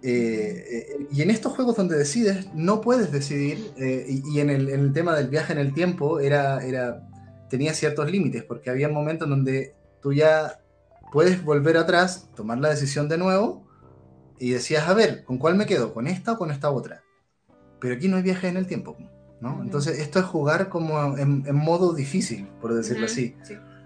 Eh, 0.03 1.07
y 1.11 1.21
en 1.21 1.31
estos 1.31 1.53
juegos 1.53 1.75
donde 1.75 1.97
decides, 1.97 2.53
no 2.53 2.81
puedes 2.81 3.11
decidir, 3.11 3.71
y, 3.77 4.39
en, 4.39 4.49
el, 4.49 4.69
en, 4.69 4.79
el, 4.79 4.93
tema 4.93 5.15
del 5.15 5.27
viaje 5.27 5.53
en 5.53 5.59
el 5.59 5.73
tiempo 5.73 6.19
era, 6.19 6.63
era, 6.63 7.07
tenía 7.49 7.73
ciertos 7.73 8.11
límites, 8.11 8.43
porque 8.43 8.69
había 8.69 8.89
momentos 8.89 9.27
donde 9.27 9.75
tú 10.01 10.13
ya 10.13 10.61
puedes 11.11 11.43
volver 11.43 11.77
atrás, 11.77 12.29
tomar 12.35 12.59
la 12.59 12.69
decisión 12.69 13.09
de 13.09 13.17
nuevo 13.17 13.65
y 14.39 14.51
decías, 14.51 14.87
a 14.87 14.93
ver, 14.93 15.23
¿con 15.23 15.37
cuál 15.37 15.55
me 15.55 15.65
quedo? 15.65 15.93
¿Con 15.93 16.07
esta 16.07 16.33
o 16.33 16.37
con 16.37 16.51
esta 16.51 16.69
otra? 16.69 17.03
Pero 17.79 17.95
aquí 17.95 18.07
no 18.07 18.17
hay 18.17 18.23
viaje 18.23 18.47
en 18.47 18.57
el 18.57 18.67
tiempo, 18.67 18.95
¿no? 19.41 19.61
Entonces 19.61 19.99
esto 19.99 20.19
es 20.19 20.25
jugar 20.25 20.69
como 20.69 21.17
en, 21.17 21.43
modo 21.55 21.93
difícil, 21.93 22.47
por 22.61 22.73
decirlo 22.73 23.05
así. 23.05 23.35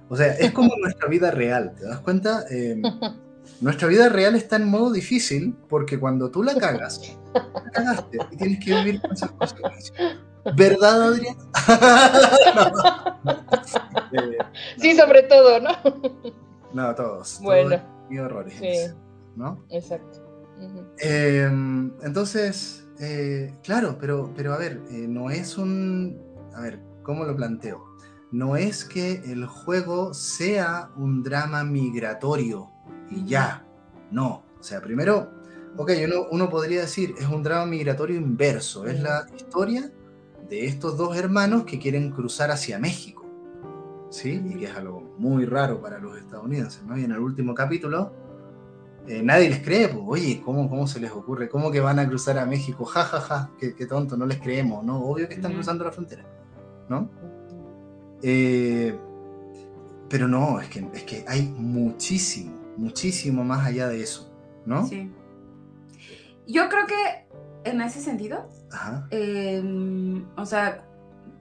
O 0.09 0.15
sea, 0.15 0.33
es 0.33 0.51
como 0.51 0.75
nuestra 0.77 1.07
vida 1.07 1.31
real, 1.31 1.73
¿te 1.77 1.85
das 1.85 1.99
cuenta? 1.99 2.43
Em, 2.49 2.81
nuestra 3.61 3.87
vida 3.87 4.09
real 4.09 4.35
está 4.35 4.57
en 4.57 4.65
modo 4.65 4.91
difícil 4.91 5.55
porque 5.69 5.99
cuando 5.99 6.29
tú 6.29 6.43
la 6.43 6.55
cagas, 6.55 7.17
la 7.33 7.71
cagaste 7.71 8.17
y 8.31 8.37
tienes 8.37 8.63
que 8.63 8.75
vivir 8.75 9.01
con 9.01 9.13
esas 9.13 9.31
consecuencias. 9.31 9.93
¿Verdad, 10.55 11.03
Adrián? 11.03 11.35
sí, 14.77 14.95
sobre 14.95 15.23
todo, 15.23 15.59
¿no? 15.59 15.71
No, 16.73 16.95
todos. 16.95 17.39
Bueno. 17.43 17.79
y 18.09 18.17
horrores. 18.17 18.55
Sí. 18.59 18.91
¿No? 19.35 19.63
Exacto. 19.69 20.19
Em, 20.99 21.91
entonces, 22.03 22.85
eh, 23.01 23.53
claro, 23.63 23.97
pero, 23.99 24.31
pero 24.35 24.53
a 24.53 24.57
ver, 24.57 24.81
eh, 24.91 25.07
no 25.07 25.29
es 25.29 25.57
un. 25.57 26.17
A 26.55 26.61
ver, 26.61 26.79
¿cómo 27.03 27.25
lo 27.25 27.35
planteo? 27.35 27.83
No 28.31 28.55
es 28.55 28.85
que 28.85 29.23
el 29.25 29.45
juego 29.45 30.13
sea 30.13 30.91
un 30.95 31.23
drama 31.23 31.63
migratorio 31.63 32.69
y 33.09 33.25
ya. 33.25 33.65
No. 34.11 34.43
O 34.59 34.63
sea, 34.63 34.81
primero, 34.81 35.31
ok, 35.77 35.91
uno, 36.05 36.27
uno 36.31 36.49
podría 36.49 36.81
decir, 36.81 37.15
es 37.17 37.27
un 37.27 37.43
drama 37.43 37.65
migratorio 37.65 38.17
inverso. 38.17 38.85
Es 38.85 39.01
la 39.01 39.25
historia 39.35 39.91
de 40.47 40.65
estos 40.65 40.97
dos 40.97 41.17
hermanos 41.17 41.63
que 41.63 41.79
quieren 41.79 42.11
cruzar 42.11 42.51
hacia 42.51 42.77
México. 42.77 43.25
¿Sí? 44.09 44.43
Y 44.45 44.55
que 44.55 44.65
es 44.65 44.75
algo 44.75 45.15
muy 45.17 45.45
raro 45.45 45.81
para 45.81 45.97
los 45.97 46.17
estadounidenses, 46.17 46.83
¿no? 46.83 46.97
Y 46.97 47.05
en 47.05 47.11
el 47.11 47.19
último 47.19 47.55
capítulo, 47.55 48.13
eh, 49.07 49.21
nadie 49.23 49.49
les 49.49 49.59
cree, 49.59 49.87
pues, 49.87 50.03
oye, 50.05 50.41
¿cómo, 50.43 50.69
¿cómo 50.69 50.87
se 50.87 50.99
les 50.99 51.11
ocurre? 51.11 51.49
¿Cómo 51.49 51.71
que 51.71 51.79
van 51.79 51.99
a 51.99 52.07
cruzar 52.07 52.37
a 52.37 52.45
México? 52.45 52.85
Ja, 52.85 53.03
ja, 53.03 53.19
ja, 53.19 53.51
qué, 53.59 53.75
qué 53.75 53.85
tonto, 53.85 54.15
no 54.15 54.25
les 54.25 54.39
creemos, 54.39 54.83
¿no? 54.83 55.03
Obvio 55.03 55.27
que 55.27 55.35
están 55.35 55.53
cruzando 55.53 55.83
la 55.83 55.91
frontera, 55.91 56.23
¿no? 56.87 57.09
Eh, 58.21 58.97
pero 60.09 60.27
no, 60.27 60.59
es 60.59 60.69
que, 60.69 60.85
es 60.93 61.03
que 61.03 61.25
hay 61.27 61.43
muchísimo, 61.43 62.55
muchísimo 62.77 63.43
más 63.43 63.65
allá 63.65 63.87
de 63.87 64.01
eso, 64.01 64.31
¿no? 64.65 64.85
Sí. 64.85 65.11
Yo 66.47 66.69
creo 66.69 66.85
que 66.85 67.25
en 67.69 67.81
ese 67.81 68.01
sentido, 68.01 68.47
em, 69.09 70.25
o 70.37 70.45
sea, 70.45 70.85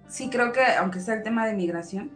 sí 0.09 0.31
creo 0.31 0.53
que, 0.53 0.65
aunque 0.79 1.01
sea 1.01 1.15
el 1.15 1.23
tema 1.23 1.47
de 1.47 1.55
migración, 1.55 2.13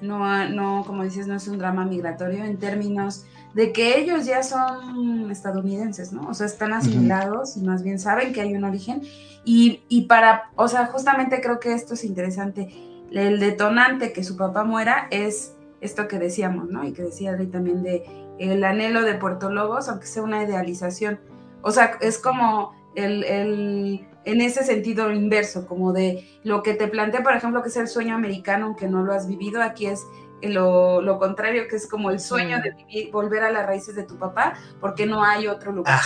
no, 0.00 0.48
no, 0.48 0.84
como 0.86 1.04
dices, 1.04 1.26
no 1.26 1.34
es 1.34 1.46
un 1.48 1.58
drama 1.58 1.84
migratorio 1.84 2.44
en 2.44 2.58
términos 2.58 3.26
de 3.58 3.72
que 3.72 3.98
ellos 3.98 4.24
ya 4.24 4.44
son 4.44 5.32
estadounidenses, 5.32 6.12
¿no? 6.12 6.28
O 6.28 6.34
sea, 6.34 6.46
están 6.46 6.72
asimilados 6.72 7.56
y 7.56 7.60
más 7.62 7.82
bien 7.82 7.98
saben 7.98 8.32
que 8.32 8.40
hay 8.40 8.54
un 8.54 8.62
origen. 8.62 9.02
Y, 9.44 9.82
y, 9.88 10.02
para, 10.02 10.52
o 10.54 10.68
sea, 10.68 10.86
justamente 10.86 11.40
creo 11.40 11.58
que 11.58 11.72
esto 11.72 11.94
es 11.94 12.04
interesante. 12.04 12.68
El 13.10 13.40
detonante 13.40 14.12
que 14.12 14.22
su 14.22 14.36
papá 14.36 14.62
muera 14.62 15.08
es 15.10 15.56
esto 15.80 16.06
que 16.06 16.20
decíamos, 16.20 16.68
¿no? 16.70 16.84
Y 16.84 16.92
que 16.92 17.02
decía 17.02 17.36
también 17.50 17.82
de 17.82 18.04
el 18.38 18.62
anhelo 18.62 19.02
de 19.02 19.14
Puerto 19.14 19.50
Lobos, 19.50 19.88
aunque 19.88 20.06
sea 20.06 20.22
una 20.22 20.44
idealización. 20.44 21.18
O 21.60 21.72
sea, 21.72 21.98
es 22.00 22.18
como 22.20 22.76
el, 22.94 23.24
el, 23.24 24.06
en 24.24 24.40
ese 24.40 24.62
sentido 24.62 25.10
inverso, 25.10 25.66
como 25.66 25.92
de 25.92 26.28
lo 26.44 26.62
que 26.62 26.74
te 26.74 26.86
plantea, 26.86 27.24
por 27.24 27.34
ejemplo, 27.34 27.60
que 27.62 27.70
es 27.70 27.76
el 27.76 27.88
sueño 27.88 28.14
americano, 28.14 28.66
aunque 28.66 28.86
no 28.86 29.02
lo 29.02 29.12
has 29.12 29.26
vivido, 29.26 29.60
aquí 29.62 29.86
es 29.86 30.04
lo, 30.42 31.00
lo 31.00 31.18
contrario, 31.18 31.68
que 31.68 31.76
es 31.76 31.88
como 31.88 32.10
el 32.10 32.20
sueño 32.20 32.60
de 32.62 32.70
vivir, 32.72 33.10
volver 33.10 33.42
a 33.42 33.50
las 33.50 33.66
raíces 33.66 33.94
de 33.94 34.04
tu 34.04 34.16
papá, 34.16 34.54
porque 34.80 35.06
no 35.06 35.22
hay 35.22 35.46
otro 35.48 35.72
lugar, 35.72 36.00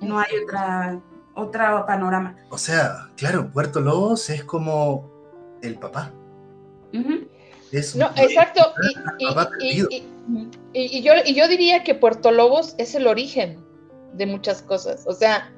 ¿no? 0.00 0.18
hay 0.18 0.36
otra, 0.42 1.00
otra 1.34 1.86
panorama. 1.86 2.36
O 2.50 2.58
sea, 2.58 3.08
claro, 3.16 3.50
Puerto 3.52 3.80
Lobos 3.80 4.28
es 4.30 4.44
como 4.44 5.10
el 5.62 5.78
papá. 5.78 6.12
no, 6.92 8.10
exacto. 8.16 8.62
Y, 10.72 11.02
yo, 11.02 11.12
y 11.24 11.34
yo 11.34 11.48
diría 11.48 11.84
que 11.84 11.94
Puerto 11.94 12.30
Lobos 12.32 12.74
es 12.78 12.94
el 12.94 13.06
origen 13.06 13.64
de 14.14 14.26
muchas 14.26 14.62
cosas. 14.62 15.04
O 15.06 15.12
sea, 15.12 15.52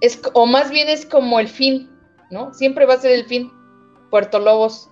es, 0.00 0.20
o 0.32 0.46
más 0.46 0.70
bien 0.70 0.88
es 0.88 1.06
como 1.06 1.38
el 1.38 1.48
fin, 1.48 1.90
¿no? 2.30 2.52
Siempre 2.54 2.86
va 2.86 2.94
a 2.94 3.00
ser 3.00 3.12
el 3.12 3.24
fin, 3.26 3.52
Puerto 4.10 4.38
Lobos, 4.38 4.89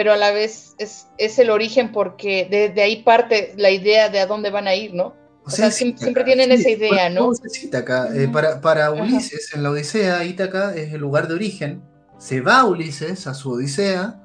pero 0.00 0.14
a 0.14 0.16
la 0.16 0.32
vez 0.32 0.74
es, 0.78 1.08
es 1.18 1.38
el 1.38 1.50
origen 1.50 1.92
porque 1.92 2.48
de, 2.74 2.80
ahí 2.80 3.02
parte 3.02 3.52
la 3.58 3.70
idea 3.70 4.08
de 4.08 4.20
a 4.20 4.26
dónde 4.26 4.48
van 4.48 4.66
a 4.66 4.74
ir, 4.74 4.94
¿no? 4.94 5.14
O, 5.44 5.50
sea, 5.50 5.70
siempre, 5.70 6.24
tienen 6.24 6.50
esa 6.52 6.70
idea, 6.70 7.10
¿no? 7.10 7.30
Eh, 7.34 8.28
para, 8.32 8.62
para 8.62 8.92
Ulises, 8.92 9.52
en 9.54 9.62
la 9.62 9.72
Odisea, 9.72 10.24
Ítaca 10.24 10.74
es 10.74 10.94
el 10.94 11.02
lugar 11.02 11.28
de 11.28 11.34
origen. 11.34 11.82
Se 12.16 12.40
va 12.40 12.64
Ulises 12.64 13.26
a 13.26 13.34
su 13.34 13.50
Odisea, 13.50 14.22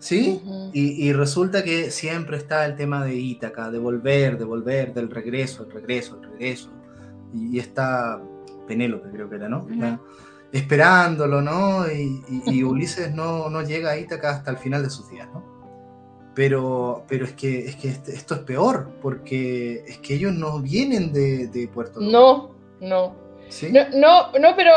¿sí? 0.00 0.42
y, 0.74 1.08
y, 1.08 1.14
resulta 1.14 1.64
que 1.64 1.90
siempre 1.90 2.36
está 2.36 2.66
el 2.66 2.76
tema 2.76 3.02
de 3.02 3.14
Ítaca, 3.14 3.70
de 3.70 3.78
volver, 3.78 4.36
de 4.36 4.44
volver, 4.44 4.92
del 4.92 5.08
regreso, 5.08 5.64
el 5.64 5.72
regreso, 5.72 6.20
el 6.20 6.28
regreso. 6.28 6.70
Y, 7.32 7.56
y 7.56 7.58
está 7.58 8.20
Penélope 8.66 9.08
creo 9.08 9.30
que 9.30 9.36
era, 9.36 9.48
¿no? 9.48 9.66
Esperándolo, 10.52 11.42
¿no? 11.42 11.86
Y, 11.90 12.62
Ulises 12.62 13.14
no, 13.14 13.50
no, 13.50 13.62
llega 13.62 13.90
a 13.90 13.98
Ítaca 13.98 14.30
hasta 14.30 14.50
el 14.50 14.58
final 14.58 14.82
de 14.82 14.90
sus 14.90 15.10
días, 15.10 15.28
¿no? 15.32 15.44
Pero, 16.34 17.04
pero 17.08 17.24
es 17.24 17.32
que, 17.32 17.66
es 17.66 17.76
que 17.76 17.88
este, 17.88 18.14
esto 18.14 18.34
es 18.34 18.40
peor, 18.40 18.90
porque 19.00 19.82
es 19.86 19.98
que 19.98 20.14
ellos 20.14 20.34
no 20.34 20.60
vienen 20.60 21.12
de, 21.12 21.48
de 21.48 21.66
Puerto 21.68 21.98
Rico. 21.98 22.12
No, 22.12 22.54
no. 22.80 23.16
¿Sí? 23.48 23.72
no. 23.72 23.88
No, 23.90 24.32
no, 24.38 24.56
pero 24.56 24.72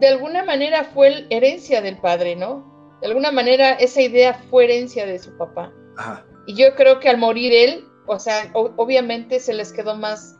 de 0.00 0.08
alguna 0.08 0.44
manera 0.44 0.84
fue 0.84 1.26
herencia 1.30 1.82
del 1.82 1.98
padre, 1.98 2.34
¿no? 2.34 2.98
De 3.00 3.08
alguna 3.08 3.30
manera 3.30 3.72
esa 3.72 4.00
idea 4.00 4.34
fue 4.50 4.64
herencia 4.64 5.06
de 5.06 5.18
su 5.18 5.36
papá. 5.36 5.72
Ajá. 5.96 6.24
Y 6.46 6.54
yo 6.54 6.74
creo 6.76 7.00
que 7.00 7.08
al 7.08 7.18
morir 7.18 7.52
él, 7.52 7.84
o 8.06 8.18
sea, 8.18 8.50
obviamente 8.54 9.40
se 9.40 9.52
les 9.52 9.72
quedó 9.72 9.96
más 9.96 10.36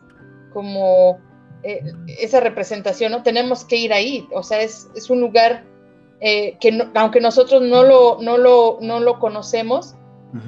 como 0.53 1.19
eh, 1.67 1.83
esa 2.07 2.39
representación, 2.39 3.11
¿no? 3.11 3.23
Tenemos 3.23 3.65
que 3.65 3.75
ir 3.75 3.91
ahí, 3.91 4.25
o 4.31 4.41
sea, 4.41 4.61
es, 4.61 4.87
un 5.09 5.19
lugar 5.19 5.65
eh, 6.21 6.55
que 6.61 6.79
aunque 6.95 7.19
nosotros 7.19 7.61
no 7.61 7.83
lo, 7.83 8.21
no 8.21 8.37
lo, 8.37 8.77
no 8.81 9.01
lo 9.01 9.19
conocemos, 9.19 9.95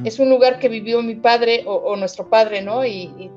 es 0.05 0.17
un 0.19 0.29
lugar 0.29 0.59
que 0.59 0.69
vivió 0.69 1.01
mi 1.01 1.15
padre 1.15 1.63
o, 1.65 1.95
nuestro 1.97 2.29
padre, 2.29 2.61
¿no? 2.61 2.85
Y, 2.85 3.31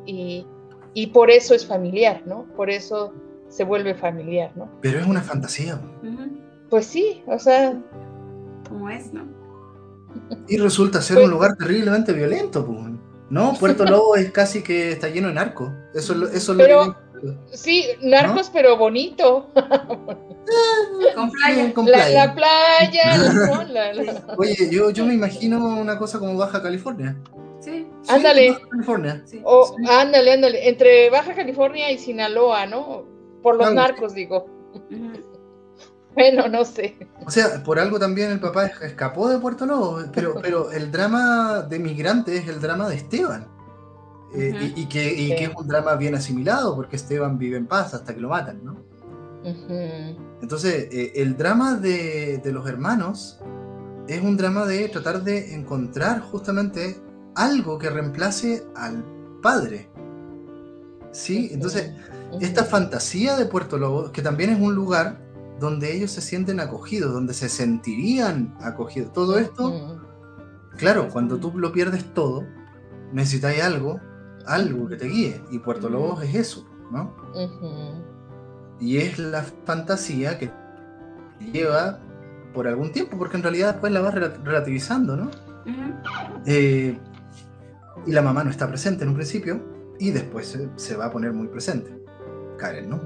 y, 0.94 1.06
por 1.08 1.30
eso 1.30 1.54
es 1.54 1.66
familiar, 1.66 2.22
¿no? 2.24 2.46
Por 2.56 2.70
eso 2.70 3.12
se 3.48 3.64
vuelve 3.64 3.96
familiar, 3.96 4.52
¿no? 4.54 4.70
Pero 4.80 5.00
es 5.00 5.06
una 5.06 5.22
fantasía. 5.22 5.80
Pues 6.70 6.86
sí, 6.86 7.24
o 7.26 7.38
sea... 7.38 7.76
Como 8.68 8.90
es, 8.90 9.12
¿no? 9.12 9.26
Y 10.46 10.56
resulta 10.58 11.02
ser 11.02 11.16
un 11.16 11.22
pues 11.24 11.32
lugar 11.32 11.56
terriblemente 11.56 12.12
violento, 12.12 12.64
pues. 12.64 12.92
¿no? 13.30 13.54
Puerto 13.54 13.84
Lobo 13.86 14.14
es 14.14 14.30
casi 14.30 14.62
que 14.62 14.92
está 14.92 15.08
lleno 15.08 15.28
de 15.28 15.34
narco. 15.34 15.72
Eso, 15.94 16.28
eso 16.28 16.54
pero, 16.56 16.84
lo 16.84 17.11
Sí, 17.52 17.86
narcos, 18.00 18.50
pero 18.50 18.76
bonito. 18.76 19.50
con 21.14 21.30
playa. 21.30 21.74
Con 21.74 21.86
playa. 21.86 22.26
La, 22.26 22.34
playa. 22.34 24.24
Oye, 24.38 24.68
yo, 24.70 24.90
yo 24.90 25.04
me 25.04 25.14
imagino 25.14 25.64
una 25.80 25.98
cosa 25.98 26.18
como 26.18 26.36
Baja 26.36 26.62
California. 26.62 27.16
Sí. 27.60 27.86
ándale. 28.08 28.50
Baja 28.50 28.68
California. 28.70 29.24
O, 29.44 29.76
Ándale, 29.88 30.32
ándale. 30.32 30.68
Entre 30.68 31.10
Baja 31.10 31.34
California 31.34 31.90
y 31.90 31.98
Sinaloa, 31.98 32.66
¿no? 32.66 33.04
Por 33.42 33.56
los 33.56 33.72
narcos, 33.72 34.14
digo. 34.14 34.46
Bueno, 36.14 36.48
no 36.48 36.64
sé. 36.64 36.96
O 37.24 37.30
sea, 37.30 37.62
por 37.62 37.78
algo 37.78 37.98
también 37.98 38.30
el 38.30 38.40
papá 38.40 38.66
escapó 38.66 39.28
de 39.28 39.38
Puerto 39.38 39.64
Nuevo, 39.66 40.00
pero, 40.12 40.34
pero 40.42 40.70
el 40.70 40.92
drama 40.92 41.62
de 41.62 41.78
migrante 41.78 42.36
es 42.36 42.48
el 42.48 42.60
drama 42.60 42.88
de 42.88 42.96
Esteban. 42.96 43.46
Eh, 44.34 44.72
y, 44.76 44.86
que, 44.86 45.44
es 45.44 45.50
un 45.54 45.68
drama 45.68 45.94
bien 45.96 46.14
asimilado, 46.14 46.74
porque 46.74 46.96
Esteban 46.96 47.38
vive 47.38 47.58
en 47.58 47.66
paz 47.66 47.92
hasta 47.92 48.14
que 48.14 48.20
lo 48.20 48.30
matan, 48.30 48.64
¿no? 48.64 48.82
Entonces, 50.40 50.88
eh, 50.90 51.12
el 51.16 51.36
drama 51.36 51.74
de, 51.74 52.40
los 52.46 52.66
hermanos 52.68 53.40
es 54.08 54.22
un 54.22 54.36
drama 54.36 54.64
de 54.66 54.88
tratar 54.88 55.22
de 55.22 55.54
encontrar 55.54 56.20
justamente 56.20 57.00
algo 57.34 57.78
que 57.78 57.90
reemplace 57.90 58.64
al 58.74 59.04
padre. 59.42 59.90
¿Sí? 61.10 61.50
Entonces, 61.52 61.92
esta 62.40 62.64
fantasía 62.64 63.36
de 63.36 63.44
Puerto 63.44 63.76
Lobo, 63.76 64.12
que 64.12 64.22
también 64.22 64.50
es 64.50 64.60
un 64.60 64.74
lugar 64.74 65.20
donde 65.60 65.94
ellos 65.94 66.10
se 66.10 66.22
sienten 66.22 66.58
acogidos, 66.58 67.12
donde 67.12 67.34
se 67.34 67.48
sentirían 67.48 68.56
acogidos. 68.60 69.12
Todo 69.12 69.38
esto, 69.38 70.00
claro, 70.78 71.08
cuando 71.12 71.36
tú 71.38 71.52
lo 71.58 71.70
pierdes 71.72 72.14
todo, 72.14 72.46
necesitas 73.12 73.60
algo 73.60 74.00
algo 74.46 74.88
que 74.88 74.96
te 74.96 75.06
guíe. 75.06 75.42
Y 75.50 75.58
Puerto 75.58 75.88
Lobos 75.88 76.22
es 76.22 76.34
eso, 76.34 76.66
¿no? 76.90 77.14
Y 78.80 78.98
es 78.98 79.18
la 79.18 79.42
fantasía 79.64 80.38
que 80.38 80.50
lleva 81.52 82.00
por 82.52 82.68
algún 82.68 82.92
tiempo, 82.92 83.18
porque 83.18 83.36
en 83.36 83.42
realidad 83.42 83.72
después 83.72 83.92
la 83.92 84.00
vas 84.00 84.14
relativizando, 84.14 85.16
¿no? 85.16 85.30
Eh, 86.46 86.98
y 88.06 88.12
la 88.12 88.22
mamá 88.22 88.44
no 88.44 88.50
está 88.50 88.68
presente 88.68 89.04
en 89.04 89.10
un 89.10 89.14
principio 89.14 89.60
y 89.98 90.10
después 90.10 90.58
se, 90.76 90.96
va 90.96 91.06
a 91.06 91.10
poner 91.10 91.32
muy 91.32 91.48
presente. 91.48 91.90
Karen, 92.58 92.90
¿no? 92.90 93.00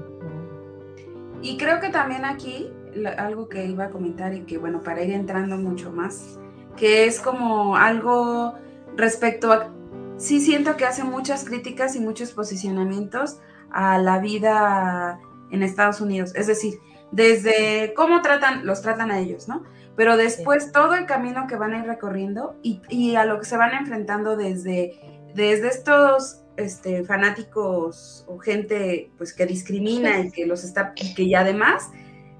Y 1.41 1.57
creo 1.57 1.79
que 1.79 1.89
también 1.89 2.25
aquí 2.25 2.71
algo 3.17 3.47
que 3.47 3.65
iba 3.65 3.85
a 3.85 3.89
comentar 3.89 4.33
y 4.33 4.41
que 4.41 4.57
bueno, 4.57 4.81
para 4.81 5.03
ir 5.03 5.11
entrando 5.11 5.57
mucho 5.57 5.91
más, 5.91 6.39
que 6.75 7.05
es 7.05 7.19
como 7.19 7.75
algo 7.75 8.55
respecto 8.95 9.51
a 9.51 9.71
sí 10.17 10.41
siento 10.41 10.77
que 10.77 10.85
hace 10.85 11.03
muchas 11.03 11.45
críticas 11.45 11.95
y 11.95 11.99
muchos 11.99 12.31
posicionamientos 12.31 13.39
a 13.71 13.97
la 13.97 14.19
vida 14.19 15.19
en 15.51 15.63
Estados 15.63 16.01
Unidos. 16.01 16.33
Es 16.35 16.47
decir, 16.47 16.79
desde 17.11 17.93
cómo 17.95 18.21
tratan, 18.21 18.65
los 18.65 18.81
tratan 18.81 19.11
a 19.11 19.19
ellos, 19.19 19.47
¿no? 19.47 19.63
Pero 19.95 20.17
después 20.17 20.71
todo 20.71 20.95
el 20.95 21.05
camino 21.05 21.47
que 21.47 21.55
van 21.55 21.73
a 21.73 21.79
ir 21.79 21.85
recorriendo 21.85 22.55
y, 22.61 23.15
a 23.15 23.25
lo 23.25 23.39
que 23.39 23.45
se 23.45 23.57
van 23.57 23.73
enfrentando 23.73 24.35
desde, 24.35 25.31
desde 25.33 25.69
estos 25.69 26.43
este, 26.55 27.03
fanáticos 27.03 28.25
o 28.27 28.37
gente 28.37 29.11
pues 29.17 29.33
que 29.33 29.45
discrimina 29.45 30.19
y 30.19 30.31
que 30.31 30.45
los 30.45 30.63
está, 30.63 30.93
y 30.95 31.15
que 31.15 31.27
ya 31.27 31.41
además 31.41 31.89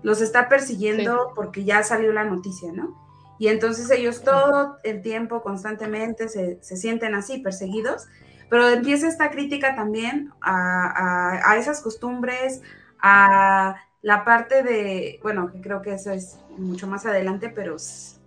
los 0.04 0.22
está 0.22 0.50
persiguiendo 0.50 1.32
porque 1.36 1.64
ya 1.64 1.84
salió 1.84 2.14
la 2.14 2.24
noticia, 2.24 2.72
¿no? 2.72 3.07
Y 3.40 3.48
entonces 3.50 3.90
ellos 3.92 4.24
todo 4.24 4.78
el 4.84 5.02
tiempo, 5.02 5.42
constantemente, 5.44 6.28
se, 6.30 6.60
sienten 6.62 7.16
así, 7.16 7.40
perseguidos, 7.40 8.08
pero 8.50 8.70
empieza 8.70 9.08
esta 9.08 9.30
crítica 9.30 9.76
también 9.76 10.32
a, 10.42 11.52
a 11.52 11.58
esas 11.58 11.82
costumbres, 11.82 12.62
a 13.00 13.76
la 14.02 14.24
parte 14.24 14.64
de, 14.64 15.20
bueno, 15.22 15.52
que 15.52 15.62
creo 15.62 15.82
que 15.82 15.94
eso 15.94 16.12
es 16.12 16.38
mucho 16.58 16.88
más 16.88 17.06
adelante, 17.06 17.50
pero, 17.50 17.76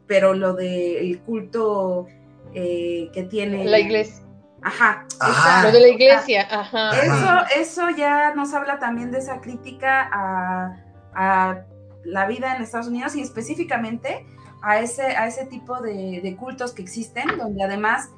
pero 0.07 0.35
lo 0.35 0.55
del 0.55 1.21
culto 1.21 2.07
eh, 2.55 3.11
que 3.13 3.23
tiene... 3.25 3.65
La 3.65 3.79
iglesia. 3.79 4.23
Ajá. 4.63 5.07
Ah. 5.21 5.63
lo 5.65 5.73
de 5.73 5.81
la 5.81 5.89
iglesia, 5.89 6.47
ajá. 6.51 6.91
Eso, 7.01 7.61
eso 7.61 7.91
ya 7.97 8.35
nos 8.35 8.53
habla 8.53 8.79
también 8.79 9.11
de 9.11 9.19
esa 9.19 9.41
crítica 9.41 10.11
a, 10.13 11.63
la 12.05 12.27
vida 12.27 12.55
en 12.57 12.63
Estados 12.63 12.87
Unidos 12.87 13.15
y 13.15 13.21
específicamente 13.21 14.27
a 14.63 14.81
ese, 14.81 15.03
a 15.03 15.27
ese 15.27 15.47
tipo 15.47 15.81
de, 15.81 16.37
cultos 16.39 16.73
que 16.73 16.83
existen, 16.83 17.39
donde 17.39 17.63
además, 17.63 18.11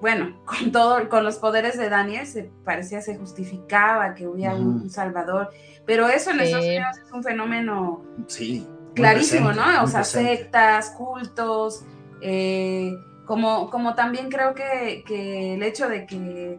bueno, 0.00 0.36
con 0.44 0.72
todo, 0.72 1.08
con 1.08 1.24
los 1.24 1.36
poderes 1.36 1.78
de 1.78 1.88
Daniel, 1.88 2.26
se 2.26 2.50
parecía, 2.64 3.00
se 3.00 3.16
justificaba 3.16 4.14
que 4.14 4.26
hubiera 4.26 4.54
un, 4.54 4.90
salvador, 4.90 5.50
pero 5.86 6.08
eso 6.08 6.30
en 6.30 6.40
Estados 6.40 6.66
Unidos 6.66 6.98
es 7.04 7.12
un 7.12 7.22
fenómeno 7.22 8.02
sí, 8.26 8.66
clarísimo, 8.94 9.52
¿no? 9.52 9.82
O 9.82 9.86
sea, 9.86 10.04
sectas, 10.04 10.90
cultos, 10.90 11.84
eh, 12.20 12.94
como, 13.26 13.70
como 13.70 13.94
también 13.94 14.30
creo 14.30 14.54
que, 14.54 15.54
el 15.54 15.62
hecho 15.62 15.88
de 15.88 16.06
que 16.06 16.58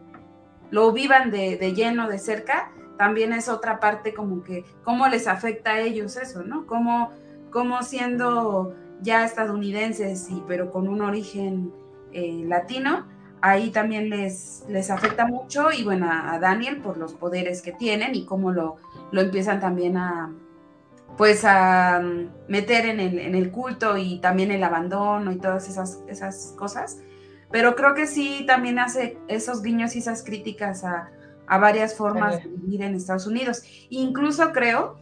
lo 0.70 0.92
vivan 0.92 1.30
de, 1.30 1.72
lleno, 1.74 2.08
de 2.08 2.18
cerca, 2.18 2.72
también 2.98 3.32
es 3.32 3.48
otra 3.48 3.80
parte 3.80 4.14
como 4.14 4.42
que, 4.42 4.64
cómo 4.82 5.08
les 5.08 5.26
afecta 5.26 5.72
a 5.72 5.80
ellos 5.80 6.16
eso, 6.16 6.42
¿no? 6.42 6.66
Cómo, 6.66 7.10
cómo 7.50 7.82
siendo 7.82 8.74
ya 9.04 9.24
estadounidenses, 9.24 10.28
y, 10.30 10.42
pero 10.48 10.70
con 10.72 10.88
un 10.88 11.02
origen 11.02 11.72
eh, 12.12 12.42
latino, 12.46 13.06
ahí 13.40 13.70
también 13.70 14.08
les, 14.08 14.64
les 14.68 14.90
afecta 14.90 15.26
mucho 15.26 15.70
y 15.70 15.84
bueno, 15.84 16.08
a 16.10 16.38
Daniel 16.38 16.78
por 16.80 16.96
los 16.96 17.12
poderes 17.12 17.60
que 17.60 17.72
tienen 17.72 18.14
y 18.14 18.24
cómo 18.24 18.52
lo, 18.52 18.76
lo 19.12 19.20
empiezan 19.20 19.60
también 19.60 19.98
a, 19.98 20.32
pues 21.18 21.44
a 21.44 22.00
mm, 22.00 22.48
meter 22.48 22.86
en 22.86 23.00
el, 23.00 23.18
en 23.18 23.34
el, 23.34 23.50
culto 23.50 23.98
y 23.98 24.18
también 24.20 24.50
el 24.50 24.64
abandono 24.64 25.30
y 25.30 25.36
todas 25.36 25.68
esas, 25.68 26.02
esas 26.08 26.54
cosas. 26.56 27.00
Pero 27.50 27.76
creo 27.76 27.94
que 27.94 28.06
sí 28.06 28.44
también 28.46 28.78
hace 28.78 29.18
esos 29.28 29.62
guiños 29.62 29.94
y 29.94 29.98
esas 29.98 30.22
críticas 30.22 30.82
a, 30.82 31.10
a 31.46 31.58
varias 31.58 31.94
formas 31.94 32.42
de 32.42 32.48
vivir 32.48 32.82
en 32.82 32.94
Estados 32.94 33.26
Unidos. 33.26 33.62
Incluso 33.90 34.52
creo 34.52 34.96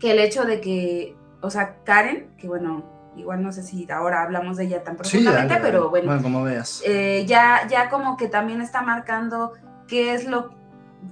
que 0.00 0.10
el 0.10 0.18
hecho 0.18 0.44
de 0.44 0.60
que, 0.60 1.16
o 1.40 1.50
sea, 1.50 1.76
Karen, 1.84 2.30
que 2.36 2.48
bueno, 2.48 2.99
igual 3.20 3.42
no 3.42 3.52
sé 3.52 3.62
si 3.62 3.86
ahora 3.90 4.22
hablamos 4.22 4.56
de 4.56 4.64
ella 4.64 4.82
tan 4.82 4.96
profundamente, 4.96 5.58
pero 5.62 5.90
bueno, 5.90 6.20
como 6.22 6.42
veas. 6.42 6.82
Eh, 6.84 7.24
ya, 7.26 7.66
ya 7.68 7.88
como 7.88 8.16
que 8.16 8.28
también 8.28 8.60
está 8.60 8.82
marcando 8.82 9.52
qué 9.86 10.14
es 10.14 10.26
lo, 10.26 10.50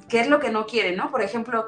qué 0.09 0.20
es 0.20 0.28
lo 0.28 0.40
que 0.40 0.50
no 0.50 0.66
quiere, 0.66 0.96
¿no? 0.96 1.11
Por 1.11 1.22
ejemplo, 1.22 1.64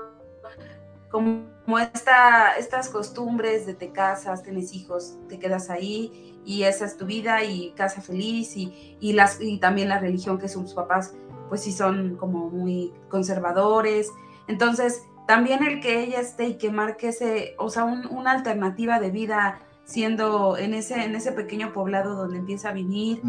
como 1.11 1.79
esta, 1.79 2.53
estas 2.59 2.89
costumbres 2.89 3.67
de 3.67 3.75
te 3.75 3.91
casas, 3.91 4.43
tienes 4.43 4.73
hijos, 4.75 5.19
te 5.29 5.39
quedas 5.39 5.71
ahí 5.71 6.41
y 6.45 6.63
esa 6.63 6.85
es 6.85 6.97
tu 6.97 7.07
vida 7.07 7.43
y 7.45 7.73
casa 7.73 8.01
feliz 8.01 8.57
y, 8.57 8.97
y, 9.01 9.13
las, 9.13 9.41
y 9.41 9.59
también 9.59 9.89
la 9.89 9.99
religión 9.99 10.39
que 10.39 10.49
sus 10.49 10.75
papás 10.75 11.15
pues 11.49 11.63
sí 11.63 11.73
son 11.73 12.17
como 12.17 12.49
muy 12.49 12.93
conservadores. 13.09 14.09
Entonces, 14.47 15.03
también 15.27 15.63
el 15.65 15.81
que 15.81 16.01
ella 16.01 16.21
esté 16.21 16.47
y 16.47 16.59
que 16.59 16.71
marque 16.71 17.09
ese, 17.09 17.55
o 17.59 17.71
sea, 17.71 17.85
una 17.85 18.33
alternativa 18.33 18.99
de 18.99 19.11
vida 19.11 19.61
siendo 19.91 20.57
en 20.57 20.73
ese, 20.73 21.03
en 21.05 21.17
ese 21.17 21.33
pequeño 21.33 21.73
poblado 21.73 22.15
donde 22.15 22.39
empieza 22.39 22.69
a 22.69 22.73
vivir. 22.73 23.21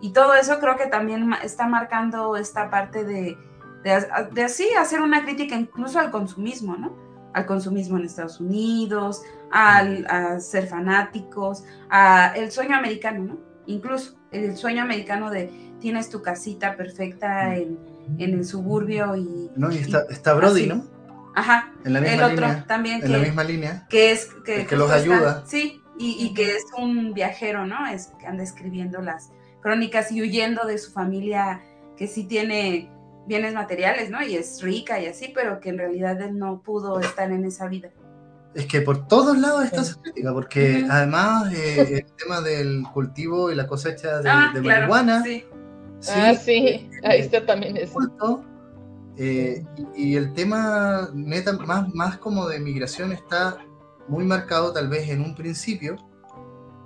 Y 0.00 0.10
todo 0.10 0.34
eso 0.34 0.58
creo 0.58 0.76
que 0.76 0.86
también 0.86 1.32
está 1.44 1.68
marcando 1.68 2.36
esta 2.36 2.70
parte 2.70 3.04
de, 3.04 3.38
de, 3.84 4.06
de, 4.32 4.42
así 4.42 4.66
hacer 4.78 5.00
una 5.00 5.24
crítica 5.24 5.54
incluso 5.54 6.00
al 6.00 6.10
consumismo, 6.10 6.76
¿no? 6.76 7.08
al 7.34 7.46
consumismo 7.46 7.98
en 7.98 8.04
Estados 8.04 8.40
Unidos, 8.40 9.22
al, 9.52 10.06
a 10.08 10.40
ser 10.40 10.66
fanáticos, 10.66 11.62
a 11.88 12.32
el 12.34 12.50
sueño 12.50 12.76
americano, 12.76 13.24
¿no? 13.24 13.38
Incluso 13.66 14.16
el 14.32 14.56
sueño 14.56 14.82
americano 14.82 15.30
de 15.30 15.52
tienes 15.80 16.10
tu 16.10 16.20
casita 16.20 16.76
perfecta 16.76 17.54
en, 17.54 17.78
el 18.18 18.44
suburbio 18.44 19.14
y... 19.14 19.50
No, 19.54 19.70
y 19.70 19.76
está, 19.76 20.34
Brody, 20.34 20.66
¿no? 20.66 20.84
Ajá. 21.34 21.72
En 21.84 21.92
la 21.92 22.00
misma 22.00 22.16
el 22.16 22.32
otro 22.32 22.46
línea, 22.46 22.64
también. 22.66 23.04
En 23.04 23.12
la 23.12 23.18
misma 23.18 23.44
línea. 23.44 23.86
Que 23.88 24.10
es... 24.10 24.26
Que, 24.44 24.66
que 24.66 24.76
los 24.76 24.90
ayuda. 24.90 25.44
sí, 25.46 25.82
y, 25.98 26.16
y, 26.24 26.34
que 26.34 26.56
es 26.56 26.64
un 26.76 27.12
viajero, 27.12 27.66
¿no? 27.66 27.86
Es 27.86 28.08
que 28.18 28.26
anda 28.26 28.42
escribiendo 28.42 29.00
las 29.00 29.30
crónicas 29.60 30.12
y 30.12 30.22
huyendo 30.22 30.66
de 30.66 30.78
su 30.78 30.92
familia 30.92 31.60
que 31.96 32.06
sí 32.06 32.24
tiene 32.24 32.90
bienes 33.26 33.54
materiales, 33.54 34.10
¿no? 34.10 34.22
Y 34.22 34.36
es 34.36 34.62
rica 34.62 35.00
y 35.00 35.06
así, 35.06 35.30
pero 35.34 35.60
que 35.60 35.68
en 35.68 35.78
realidad 35.78 36.20
él 36.22 36.38
no 36.38 36.62
pudo 36.62 36.98
estar 37.00 37.30
en 37.30 37.44
esa 37.44 37.68
vida. 37.68 37.90
Es 38.54 38.66
que 38.66 38.80
por 38.80 39.06
todos 39.06 39.38
lados 39.38 39.66
está 39.66 39.82
esa 39.82 40.00
crítica, 40.00 40.32
porque 40.32 40.86
además 40.90 41.52
eh, 41.52 42.04
el 42.06 42.12
tema 42.16 42.40
del 42.40 42.82
cultivo 42.92 43.52
y 43.52 43.54
la 43.54 43.66
cosecha 43.66 44.20
de, 44.20 44.30
ah, 44.30 44.52
marihuana. 44.54 45.22
Sí. 45.22 45.44
ah, 46.10 46.34
sí, 46.34 46.88
ahí 47.04 47.20
está 47.20 47.44
también 47.44 47.76
eso. 47.76 47.98
Eh, 49.16 49.64
y, 49.96 50.16
el 50.16 50.32
tema 50.32 51.10
neta, 51.12 51.52
más, 51.52 51.92
más 51.92 52.18
como 52.18 52.48
de 52.48 52.60
migración 52.60 53.12
está 53.12 53.58
muy 54.08 54.24
marcado 54.24 54.72
tal 54.72 54.88
vez 54.88 55.08
en 55.08 55.20
un 55.20 55.34
principio, 55.34 55.96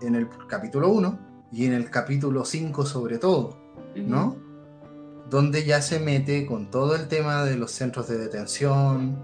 en 0.01 0.15
el 0.15 0.29
capítulo 0.49 0.89
1 0.89 1.19
y 1.53 1.67
en 1.67 1.75
el 1.75 1.91
capítulo 1.91 2.45
5 2.45 2.87
sobre 2.87 3.19
todo, 3.19 3.57
¿no? 3.95 4.37
donde 5.33 5.65
ya 5.65 5.81
se 5.81 5.99
mete 5.99 6.45
con 6.45 6.71
todo 6.71 6.95
el 6.95 7.09
tema 7.09 7.45
de 7.45 7.57
los 7.57 7.71
centros 7.71 8.07
de 8.07 8.19
detención, 8.19 9.19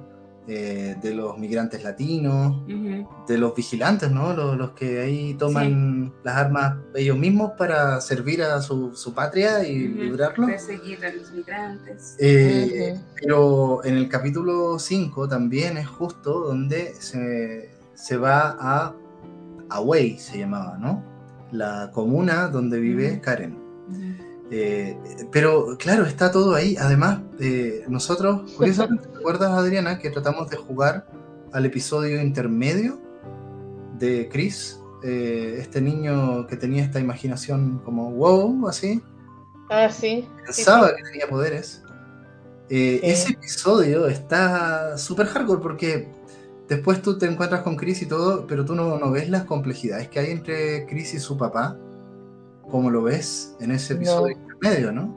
eh, 0.47 0.97
de 1.03 1.13
los 1.13 1.37
migrantes 1.37 1.85
latinos, 1.85 2.67
de 3.27 3.37
los 3.37 3.55
vigilantes, 3.55 4.11
¿no? 4.11 4.33
Los, 4.33 4.71
que 4.71 5.01
ahí 5.01 5.35
toman 5.35 6.15
las 6.25 6.37
armas 6.37 6.79
ellos 6.95 7.19
mismos 7.19 7.53
para 7.59 8.01
servir 8.01 8.43
a 8.43 8.63
su, 8.63 9.13
patria 9.15 9.63
y 9.69 9.87
librarlo. 9.87 10.47
Perseguir 10.47 11.05
a 11.05 11.13
los 11.13 11.31
migrantes. 11.33 12.17
Eh, 12.19 12.99
pero 13.21 13.85
en 13.85 13.99
el 13.99 14.09
capítulo 14.09 14.79
5 14.79 15.29
también 15.29 15.77
es 15.77 15.87
justo 15.87 16.41
donde 16.41 16.95
se, 16.95 17.78
se 17.99 18.17
va 18.17 18.57
a 18.61 18.95
Away, 19.71 20.19
se 20.19 20.39
llamaba, 20.39 20.79
¿no? 20.79 21.03
La 21.51 21.91
comuna 21.93 22.49
donde 22.49 22.79
vive 22.79 23.21
Karen. 23.21 23.59
Eh, 24.51 24.97
pero 25.31 25.77
claro, 25.77 26.07
está 26.07 26.31
todo 26.31 26.55
ahí. 26.55 26.77
Además, 26.79 27.21
eh, 27.41 27.85
nosotros, 27.89 28.53
curiosamente, 28.57 29.09
¿te 29.09 29.19
acuerdas, 29.19 29.51
Adriana, 29.51 29.99
que 29.99 30.11
tratamos 30.11 30.49
de 30.49 30.57
jugar 30.57 31.07
al 31.53 31.67
episodio 31.67 32.23
intermedio 32.23 33.01
de 33.99 34.29
Chris? 34.31 34.81
Eh, 35.03 35.57
este 35.59 35.81
niño 35.81 36.47
que 36.47 36.57
tenía 36.57 36.85
esta 36.85 37.01
imaginación 37.01 37.81
como 37.85 38.13
wow, 38.13 38.69
así. 38.69 39.03
Ah, 39.71 39.91
sí. 39.91 40.27
Pensaba 40.47 40.95
que 40.95 41.03
tenía 41.03 41.29
poderes. 41.29 41.83
Ese 42.71 43.33
episodio 43.33 44.07
está 44.07 44.99
súper 44.99 45.27
hardcore 45.27 45.63
porque 45.63 46.18
después 46.69 47.03
tú 47.03 47.19
te 47.19 47.27
encuentras 47.27 47.63
con 47.63 47.77
Chris 47.77 48.03
y 48.03 48.07
todo, 48.07 48.47
pero 48.47 48.65
tú 48.65 48.75
no, 48.75 48.99
no 48.99 49.11
ves 49.11 49.29
las 49.29 49.45
complejidades 49.45 50.09
que 50.09 50.21
hay 50.21 50.31
entre 50.31 50.87
Chris 50.87 51.15
y 51.15 51.19
su 51.19 51.37
papá 51.37 51.79
como 52.71 52.91
lo 52.91 53.03
ves 53.03 53.57
en 53.61 53.71
ese 53.73 53.95
episodio 53.95 54.37
intermedio, 54.37 54.93
¿no? 54.93 55.15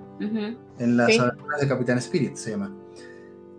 En 0.79 0.97
las 0.97 1.17
aventuras 1.19 1.59
de 1.59 1.67
Capitán 1.67 1.97
Spirit 1.97 2.35
se 2.35 2.51
llama. 2.51 2.73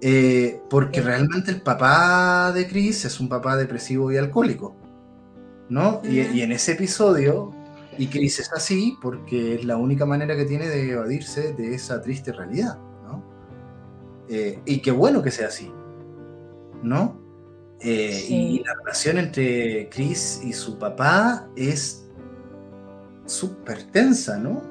Eh, 0.01 0.61
porque 0.69 1.01
realmente 1.01 1.51
el 1.51 1.61
papá 1.61 2.53
de 2.53 2.67
Chris 2.67 3.05
es 3.05 3.21
un 3.21 3.29
papá 3.29 3.57
depresivo 3.57 4.11
y 4.11 4.17
alcohólico, 4.17 4.75
¿no? 5.69 6.01
y, 6.03 6.41
en 6.41 6.53
ese 6.53 6.73
episodio, 6.73 7.53
y 7.99 8.09
Chris 8.09 8.41
es 8.41 8.53
así 8.53 8.97
porque 9.01 9.57
es 9.57 9.65
la 9.65 9.77
única 9.77 10.07
manera 10.07 10.37
que 10.37 10.45
tiene 10.45 10.69
de 10.69 10.93
evadirse 10.93 11.53
de 11.53 11.75
esa 11.75 12.01
triste 12.01 12.33
realidad, 12.33 12.79
¿no? 13.05 13.23
Eh, 14.29 14.61
y 14.65 14.81
qué 14.81 14.91
bueno 14.91 15.23
que 15.23 15.31
sea 15.31 15.49
así, 15.49 15.71
¿no? 16.83 17.22
Eh, 17.85 18.27
y 18.29 18.59
la 18.61 18.75
relación 18.75 19.19
entre 19.19 19.89
Chris 19.89 20.41
y 20.45 20.53
su 20.53 20.79
papá 20.79 21.49
es 21.57 22.05
súper 23.27 23.83
tensa, 23.85 24.39
¿no? 24.39 24.63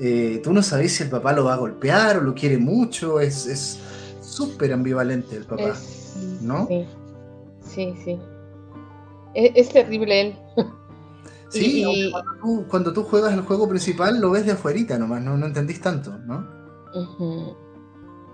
Eh, 0.00 0.40
tú 0.42 0.52
no 0.52 0.62
sabes 0.62 0.96
si 0.96 1.04
el 1.04 1.10
papá 1.10 1.32
lo 1.32 1.44
va 1.44 1.54
a 1.54 1.56
golpear 1.56 2.18
o 2.18 2.20
lo 2.22 2.34
quiere 2.34 2.58
mucho, 2.58 3.20
es 3.20 3.78
súper 4.20 4.72
ambivalente 4.72 5.36
el 5.36 5.44
papá, 5.44 5.76
¿no? 6.40 6.66
sí, 7.62 7.94
sí. 8.04 8.18
E, 9.34 9.52
es, 9.54 9.68
terrible 9.68 10.20
él. 10.20 10.38
Sí, 11.52 12.12
cuando, 12.68 12.92
tú, 12.92 13.02
juegas 13.02 13.34
el 13.34 13.40
juego 13.40 13.68
principal 13.68 14.20
lo 14.20 14.30
ves 14.30 14.46
de 14.46 14.52
afuerita 14.52 14.96
nomás, 15.00 15.20
no, 15.20 15.36
no 15.36 15.46
entendís 15.46 15.80
tanto, 15.80 16.16
¿no? 16.18 16.46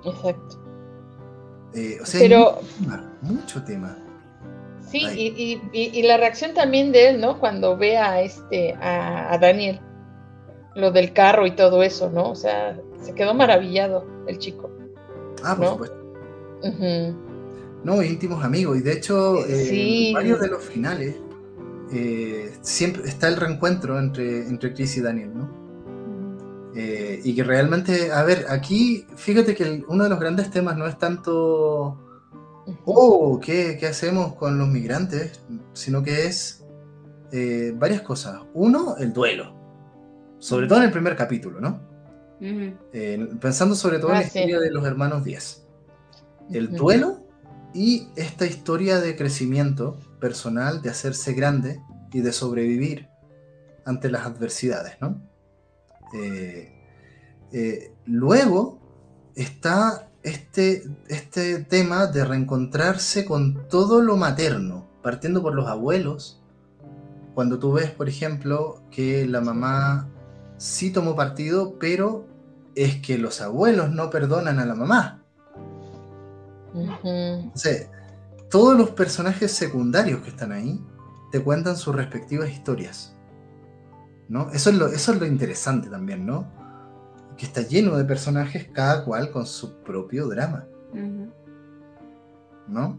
Exacto. 0.05 0.59
Eh, 1.73 1.99
o 2.03 2.05
sea, 2.05 2.21
Pero, 2.21 2.59
mucho 3.23 3.63
tema. 3.65 3.97
Sí, 4.91 5.05
y, 5.15 5.61
y, 5.73 6.03
la 6.03 6.17
reacción 6.17 6.55
también 6.55 6.93
de 6.93 7.09
él, 7.11 7.21
¿no? 7.21 7.41
Cuando 7.41 7.77
ve 7.77 7.97
a 7.99 8.23
este, 8.23 8.75
a, 8.81 9.37
Daniel, 9.41 9.81
lo 10.77 10.93
del 10.93 11.13
carro 11.13 11.47
y 11.47 11.57
todo 11.57 11.83
eso, 11.83 12.09
¿no? 12.11 12.31
O 12.31 12.35
sea, 12.37 12.81
se 13.03 13.13
quedó 13.15 13.35
maravillado 13.35 14.07
el 14.29 14.39
chico. 14.39 14.71
Ah, 15.43 15.57
por 15.57 15.67
supuesto. 15.67 15.97
No, 17.83 18.03
íntimos 18.03 18.45
amigos. 18.45 18.79
Y 18.79 18.81
de 18.83 18.93
hecho, 18.93 19.45
eh, 19.47 20.09
en 20.09 20.15
varios 20.15 20.41
de 20.41 20.49
los 20.49 20.65
finales 20.65 21.17
eh, 21.93 22.53
siempre 22.61 23.05
está 23.05 23.29
el 23.29 23.37
reencuentro 23.37 23.99
entre, 23.99 24.47
entre 24.47 24.75
Chris 24.75 24.97
y 24.97 25.01
Daniel, 25.03 25.31
¿no? 25.35 25.67
Eh, 26.75 27.21
y 27.25 27.35
que 27.35 27.43
realmente, 27.43 28.13
a 28.13 28.23
ver, 28.23 28.47
aquí 28.49 29.07
fíjate 29.17 29.55
que 29.55 29.83
uno 29.89 30.05
de 30.05 30.11
los 30.11 30.21
grandes 30.21 30.51
temas 30.51 30.77
no 30.77 30.87
es 30.87 30.99
tanto, 30.99 31.97
oh, 32.85 33.41
¿qué, 33.41 33.79
hacemos 33.89 34.35
con 34.35 34.59
los 34.59 34.69
migrantes? 34.69 35.41
Sino 35.73 36.03
que 36.03 36.27
es 36.27 36.65
eh, 37.33 37.73
varias 37.77 38.03
cosas. 38.03 38.41
Uno, 38.55 38.97
el 38.99 39.13
duelo. 39.13 39.55
Sobre 40.39 40.67
todo 40.67 40.79
en 40.79 40.85
el 40.85 40.93
primer 40.93 41.17
capítulo, 41.17 41.61
¿no? 41.61 41.81
Eh, 42.41 43.29
pensando 43.41 43.75
sobre 43.75 43.99
todo 43.99 44.11
en 44.11 44.19
la 44.19 44.25
historia 44.25 44.61
de 44.61 44.71
los 44.71 44.85
hermanos 44.85 45.25
Díaz. 45.25 45.67
El 46.51 46.71
duelo 46.73 47.27
y 47.75 48.09
esta 48.17 48.47
historia 48.47 49.01
de 49.01 49.17
crecimiento 49.17 49.99
personal, 50.21 50.83
de 50.83 50.91
hacerse 50.91 51.33
grande 51.33 51.81
y 52.13 52.21
de 52.21 52.33
sobrevivir 52.33 53.09
ante 53.85 54.11
las 54.11 54.27
adversidades, 54.27 54.97
¿no? 55.01 55.21
Eh, 56.15 56.73
eh, 57.53 57.93
luego 58.05 58.81
está 59.35 60.11
este, 60.27 60.83
este 61.07 61.63
tema 61.63 62.09
de 62.09 62.25
reencontrarse 62.25 63.25
con 63.25 63.69
todo 63.69 64.03
lo 64.03 64.17
materno, 64.17 64.89
partiendo 65.01 65.41
por 65.41 65.55
los 65.55 65.69
abuelos. 65.69 66.43
Cuando 67.35 67.61
tú 67.61 67.73
ves, 67.73 67.93
por 67.93 68.09
ejemplo, 68.09 68.83
que 68.91 69.25
la 69.27 69.41
mamá 69.41 70.09
sí 70.57 70.91
tomó 70.91 71.15
partido, 71.15 71.79
pero 71.79 72.27
es 72.75 72.97
que 72.97 73.19
los 73.19 73.41
abuelos 73.41 73.91
no 73.91 74.11
perdonan 74.11 74.59
a 74.59 74.67
la 74.67 74.75
mamá. 74.75 75.23
todos 78.51 78.77
los 78.77 78.91
personajes 78.91 79.53
secundarios 79.53 80.23
que 80.23 80.31
están 80.31 80.51
ahí 80.51 80.85
te 81.31 81.41
cuentan 81.41 81.77
sus 81.77 81.95
respectivas 81.95 82.51
historias. 82.51 83.15
¿no? 84.29 84.51
Eso, 84.51 84.71
es 84.71 84.77
lo, 84.77 84.89
eso 84.89 85.13
es 85.13 85.21
lo 85.21 85.27
interesante 85.27 85.89
también, 85.89 86.27
¿no? 86.27 86.51
Que 87.37 87.47
está 87.47 87.63
lleno 87.63 87.97
de 87.97 88.05
personajes, 88.05 88.69
cada 88.73 89.05
cual 89.05 89.31
con 89.31 89.47
su 89.47 89.75
propio 89.83 90.27
drama. 90.27 90.67
¿No? 92.69 92.99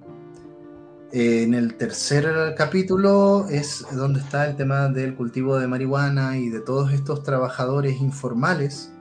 en 1.11 1.53
el 1.53 1.75
tercer 1.75 2.53
capítulo 2.57 3.47
es 3.49 3.85
donde 3.93 4.19
está 4.19 4.45
el 4.45 4.55
tema 4.55 4.89
del 4.89 5.15
cultivo 5.15 5.57
de 5.57 5.67
marihuana 5.67 6.37
y 6.37 6.49
de 6.49 6.59
todos 6.59 6.91
estos 6.91 7.23
trabajadores 7.23 8.01
informales 8.01 8.91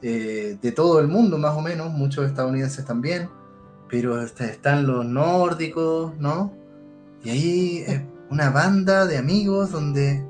eh, 0.00 0.58
de 0.60 0.72
todo 0.72 1.00
el 1.00 1.08
mundo, 1.08 1.38
más 1.38 1.56
o 1.56 1.60
menos, 1.60 1.90
muchos 1.90 2.26
estadounidenses 2.26 2.84
también, 2.84 3.28
pero 3.88 4.20
están 4.20 4.86
los 4.86 5.04
nórdicos, 5.06 6.16
¿no? 6.18 6.52
Y 7.24 7.30
ahí 7.30 7.84
es 7.86 8.02
una 8.30 8.50
banda 8.50 9.06
de 9.06 9.16
amigos 9.16 9.72
donde 9.72 10.24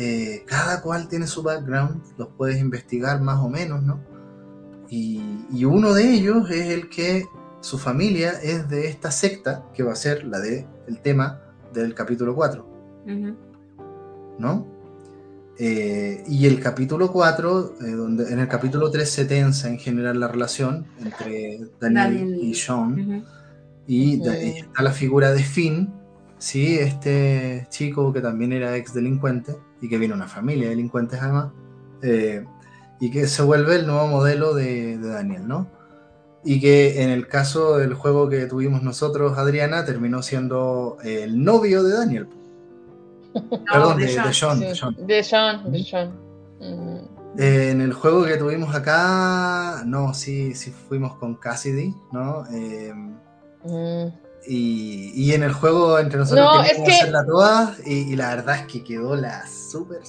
eh, 0.00 0.44
cada 0.46 0.80
cual 0.80 1.08
tiene 1.08 1.26
su 1.26 1.42
background, 1.42 2.00
los 2.16 2.28
puedes 2.28 2.60
investigar 2.60 3.20
más 3.20 3.40
o 3.40 3.48
menos, 3.48 3.82
¿no? 3.82 4.00
Y, 4.88 5.64
uno 5.64 5.92
de 5.92 6.14
ellos 6.14 6.48
es 6.52 6.68
el 6.68 6.88
que 6.88 7.26
su 7.60 7.78
familia 7.78 8.30
es 8.40 8.68
de 8.68 8.86
esta 8.86 9.10
secta 9.10 9.64
que 9.74 9.82
va 9.82 9.92
a 9.92 9.96
ser 9.96 10.24
la 10.24 10.38
de 10.38 10.68
el 10.86 11.00
tema 11.00 11.42
del 11.74 11.94
capítulo 11.94 12.36
4. 12.36 12.64
¿No? 14.38 14.68
Eh, 15.58 16.22
y 16.28 16.46
el 16.46 16.60
capítulo 16.60 17.10
4, 17.10 17.74
eh, 17.80 17.90
donde 17.90 18.32
en 18.32 18.38
el 18.38 18.46
capítulo 18.46 18.92
3 18.92 19.10
se 19.10 19.24
tensa 19.24 19.68
en 19.68 19.80
general 19.80 20.20
la 20.20 20.28
relación 20.28 20.86
entre 21.00 21.58
Daniel, 21.80 22.38
y 22.40 22.54
Sean. 22.54 23.24
Y 23.88 24.22
está 24.24 24.80
la 24.84 24.92
figura 24.92 25.32
de 25.32 25.42
Finn, 25.42 25.92
¿sí? 26.38 26.78
este 26.78 27.66
chico 27.68 28.12
que 28.12 28.20
también 28.20 28.52
era 28.52 28.76
ex 28.76 28.94
delincuente 28.94 29.56
y 29.80 29.88
que 29.88 29.98
viene 29.98 30.14
una 30.14 30.28
familia 30.28 30.64
de 30.64 30.70
delincuentes 30.70 31.20
además, 31.20 31.52
eh, 32.02 32.44
y 33.00 33.10
que 33.10 33.26
se 33.26 33.42
vuelve 33.42 33.76
el 33.76 33.86
nuevo 33.86 34.06
modelo 34.08 34.54
de, 34.54 34.98
Daniel, 34.98 35.46
¿no? 35.46 35.68
Y 36.44 36.60
que 36.60 37.02
en 37.02 37.10
el 37.10 37.26
caso 37.26 37.78
del 37.78 37.94
juego 37.94 38.28
que 38.28 38.46
tuvimos 38.46 38.82
nosotros, 38.82 39.36
Adriana, 39.38 39.84
terminó 39.84 40.22
siendo 40.22 40.98
el 41.02 41.42
novio 41.42 41.82
de 41.82 41.94
Daniel. 41.94 42.28
Perdón, 43.72 43.98
de, 43.98 44.08
Sean. 44.08 44.60
De 44.60 44.74
Sean, 45.22 45.70
de 45.70 45.84
Sean. 45.84 46.12
Eh, 47.38 47.70
en 47.70 47.80
el 47.80 47.92
juego 47.92 48.24
que 48.24 48.36
tuvimos 48.36 48.74
acá, 48.74 49.82
no, 49.86 50.12
sí, 50.14 50.54
sí 50.54 50.72
fuimos 50.72 51.14
con 51.16 51.36
Cassidy, 51.36 51.94
¿no? 52.10 52.44
Eh, 52.52 52.92
mm. 53.64 54.27
Y, 54.50 55.34
en 55.34 55.42
el 55.42 55.52
juego 55.52 55.98
entre 55.98 56.20
nosotros 56.20 56.46
no, 56.46 56.62
es 56.62 56.78
que... 56.78 56.90
hacerla 56.90 57.26
todas 57.26 57.86
y, 57.86 58.16
la 58.16 58.34
verdad 58.34 58.60
es 58.60 58.72
que 58.72 58.82
quedó 58.82 59.14
la 59.14 59.46
súper. 59.46 60.00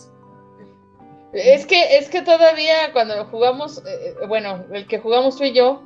Es 1.34 1.66
que, 1.66 1.98
es 1.98 2.10
que 2.10 2.22
todavía 2.22 2.94
cuando 2.94 3.26
jugamos, 3.26 3.80
eh, 3.80 4.16
eh, 4.22 4.28
bueno, 4.28 4.66
el 4.72 4.88
que 4.88 5.00
jugamos 5.00 5.38
tú 5.38 5.44
y 5.44 5.54
yo, 5.54 5.84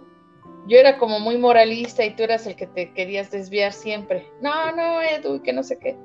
yo 0.67 0.77
era 0.77 0.97
como 0.97 1.19
muy 1.19 1.37
moralista 1.37 2.05
y 2.05 2.15
tú 2.15 2.23
eras 2.23 2.45
el 2.45 2.55
que 2.55 2.67
te 2.67 2.93
querías 2.93 3.31
desviar 3.31 3.73
siempre. 3.73 4.29
No, 4.41 4.71
no, 4.73 5.01
Edu, 5.01 5.41
que 5.41 5.51
no 5.51 5.63
sé 5.63 5.79
qué. 5.79 5.97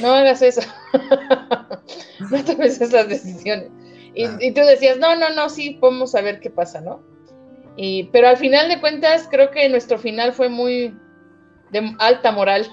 No 0.00 0.12
hagas 0.12 0.42
eso. 0.42 0.62
no 2.30 2.44
tomes 2.44 2.80
esas 2.80 3.08
decisiones. 3.08 3.68
Y, 4.14 4.26
y, 4.40 4.52
tú 4.52 4.62
decías, 4.62 4.96
no, 4.98 5.14
no, 5.16 5.30
no, 5.30 5.48
sí, 5.48 5.78
vamos 5.80 6.14
a 6.14 6.22
ver 6.22 6.40
qué 6.40 6.48
pasa, 6.48 6.80
¿no? 6.80 7.02
Y, 7.76 8.04
pero 8.04 8.28
al 8.28 8.36
final 8.36 8.68
de 8.68 8.80
cuentas, 8.80 9.28
creo 9.30 9.50
que 9.50 9.68
nuestro 9.68 9.98
final 9.98 10.32
fue 10.32 10.48
muy, 10.48 10.96
de 11.74 11.96
alta 11.98 12.32
moral. 12.32 12.66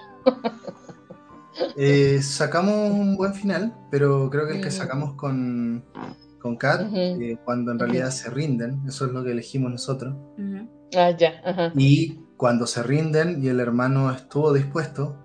Eh, 1.76 2.22
sacamos 2.22 2.92
un 2.92 3.18
buen 3.18 3.34
final, 3.34 3.76
pero 3.92 4.30
creo 4.30 4.48
que 4.48 4.56
el 4.56 4.62
que 4.62 4.70
mm. 4.70 4.72
sacamos 4.72 5.14
con, 5.16 5.84
con 6.40 6.56
Kat, 6.56 6.88
eh, 6.96 7.38
cuando 7.44 7.72
en 7.72 7.80
realidad 7.80 8.10
se 8.10 8.30
rinden, 8.30 8.82
eso 8.88 9.06
es 9.06 9.12
lo 9.12 9.24
que 9.24 9.32
elegimos 9.32 9.70
nosotros. 9.70 10.16
Ah, 10.96 11.12
ya. 11.12 11.72
Y 11.76 12.20
cuando 12.38 12.66
se 12.68 12.82
rinden 12.84 13.44
y 13.44 13.50
el 13.50 13.60
hermano 13.60 14.12
estuvo 14.12 14.54
dispuesto, 14.54 15.18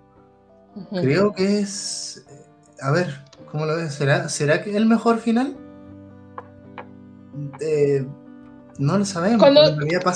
creo 0.90 1.32
que 1.32 1.60
es. 1.60 2.26
A 2.82 2.90
ver, 2.90 3.24
¿cómo 3.50 3.64
lo 3.64 3.76
ves? 3.76 3.94
¿Será, 3.94 4.28
¿será 4.28 4.62
que 4.62 4.76
el 4.76 4.86
mejor 4.86 5.18
final? 5.18 5.56
Eh, 7.60 8.04
no 8.78 8.98
lo 8.98 9.04
sabemos. 9.04 9.38
Cuando, 9.38 9.62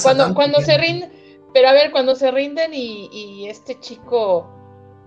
cuando, 0.02 0.34
cuando 0.34 0.60
se 0.60 0.76
rinden 0.76 1.19
pero 1.52 1.68
a 1.68 1.72
ver, 1.72 1.90
cuando 1.90 2.14
se 2.14 2.30
rinden 2.30 2.72
y, 2.74 3.48
este 3.48 3.78
chico, 3.80 4.48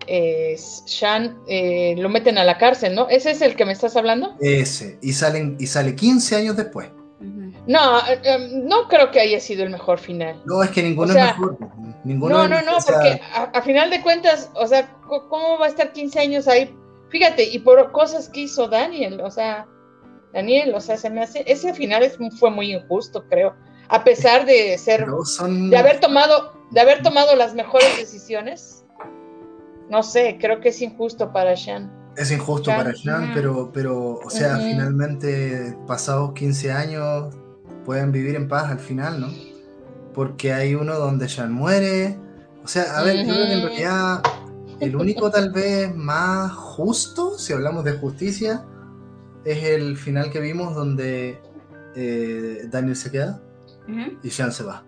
eh, 0.08 0.58
Shan, 0.86 1.39
eh, 1.48 1.96
lo 1.98 2.10
meten 2.10 2.38
a 2.38 2.44
la 2.44 2.58
cárcel, 2.58 2.96
¿no? 2.96 3.08
¿Ese 3.10 3.32
es 3.32 3.41
el 3.41 3.56
que 3.56 3.66
me 3.66 3.74
estás 3.74 3.96
hablando? 3.96 4.36
Ese, 4.39 4.98
y, 5.02 5.14
salen, 5.14 5.58
y 5.60 5.68
sale 5.68 5.96
15 5.96 6.36
años 6.36 6.58
después. 6.58 6.89
No, 7.66 8.00
eh, 8.00 8.20
em, 8.24 8.66
no 8.66 8.89
creo 8.89 9.10
que 9.12 9.22
haya 9.22 9.39
sido 9.39 9.64
el 9.64 9.70
mejor 9.70 9.98
final. 9.98 10.41
No, 10.46 10.62
es 10.62 10.72
que 10.72 10.84
ninguno 10.84 11.14
es 11.14 11.24
mejor. 11.24 11.58
no, 12.04 12.48
no, 12.48 12.62
no, 12.62 12.78
porque 12.86 13.22
a, 13.34 13.62
final 13.62 13.89
de 13.89 14.02
cuentas, 14.02 14.50
o 14.56 14.68
sea, 14.68 14.94
¿cómo 15.08 15.58
va 15.58 15.68
a 15.68 15.70
estar 15.70 15.94
15 15.94 16.20
años 16.20 16.48
ahí? 16.50 16.76
Fíjate, 17.10 17.44
y 17.44 17.60
por 17.60 17.91
cosas 17.94 18.28
que 18.28 18.41
hizo 18.41 18.68
Daniel, 18.68 19.22
o 19.22 19.32
sea, 19.32 19.66
Daniel, 20.34 20.74
o 20.76 20.82
sea, 20.82 20.98
se 20.98 21.10
me 21.10 21.22
hace, 21.22 21.44
ese 21.48 21.74
final 21.74 22.04
fue 22.38 22.50
muy 22.50 22.74
injusto, 22.74 23.24
creo 23.30 23.56
a 23.90 24.04
pesar 24.04 24.46
de 24.46 24.78
ser, 24.78 25.06
de 25.06 25.78
haber 25.78 26.00
tomado, 26.00 26.54
de 26.72 26.80
haber 26.80 27.02
tomado 27.02 27.36
las 27.36 27.54
mejores 27.54 27.98
decisiones. 27.98 28.86
No 29.90 30.02
sé, 30.04 30.38
creo 30.40 30.60
que 30.60 30.70
es 30.70 30.82
injusto 30.82 31.32
para 31.32 31.54
Shan. 31.56 31.92
Es 32.16 32.32
injusto 32.32 32.72
para 32.72 32.92
Shan, 32.94 33.32
pero, 33.34 33.72
pero, 33.74 34.20
o 34.20 34.30
sea, 34.30 34.58
finalmente, 34.58 35.76
pasados 35.88 36.34
15 36.34 36.72
años, 36.72 37.36
pueden 37.86 38.12
vivir 38.12 38.36
en 38.36 38.48
paz 38.48 38.72
al 38.72 38.80
final, 38.80 39.20
¿no? 39.20 39.28
Porque 40.14 40.54
hay 40.54 40.76
uno 40.76 40.98
donde 40.98 41.28
Shan 41.28 41.52
muere. 41.52 42.18
O 42.64 42.68
sea, 42.68 42.98
a 42.98 43.04
ver, 43.04 43.26
yo 43.26 43.34
creo 43.34 43.48
que 43.48 43.54
en 43.54 43.62
realidad 43.62 44.24
el 44.80 44.96
único 44.96 45.30
tal 45.30 45.52
vez 45.52 45.94
más 45.94 46.52
justo, 46.52 47.38
si 47.38 47.52
hablamos 47.52 47.84
de 47.84 47.94
justicia, 47.94 48.64
es 49.44 49.64
el 49.64 49.98
final 49.98 50.32
que 50.32 50.40
vimos 50.40 50.74
donde 50.74 51.42
eh, 51.96 52.68
Daniel 52.70 52.96
se 52.96 53.12
queda 53.12 53.43
y 54.22 54.30
Sean 54.30 54.52
se 54.52 54.64
va. 54.64 54.84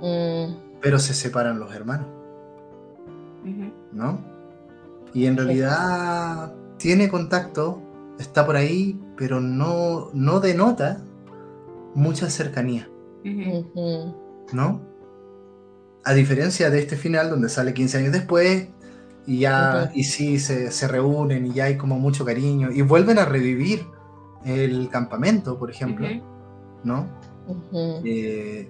Mm. 0.00 0.80
Pero 0.80 0.98
se 0.98 1.14
separan 1.14 1.58
los 1.58 1.74
hermanos. 1.74 2.06
¿no? 3.92 4.20
Y 5.12 5.26
en 5.26 5.36
realidad 5.36 6.52
tiene 6.76 7.08
contacto, 7.08 7.80
está 8.18 8.44
por 8.44 8.56
ahí, 8.56 9.00
pero 9.16 9.40
no, 9.40 10.10
no 10.12 10.40
denota 10.40 11.02
mucha 11.94 12.28
cercanía, 12.28 12.88
¿no? 14.52 14.80
A 16.04 16.12
diferencia 16.12 16.70
de 16.70 16.80
este 16.80 16.96
final 16.96 17.30
donde 17.30 17.48
sale 17.48 17.72
15 17.72 17.98
años 17.98 18.12
después 18.12 18.68
y 19.26 19.38
ya, 19.38 19.90
y 19.94 20.04
sí, 20.04 20.38
se, 20.38 20.88
reúnen 20.88 21.46
y 21.46 21.52
ya 21.52 21.64
hay 21.64 21.78
como 21.78 21.98
mucho 21.98 22.24
cariño 22.24 22.70
y 22.72 22.82
vuelven 22.82 23.18
a 23.18 23.24
revivir 23.24 23.86
el 24.44 24.88
campamento, 24.90 25.58
por 25.58 25.70
ejemplo, 25.70 26.08
¿no? 26.82 27.06
Eh, 28.04 28.68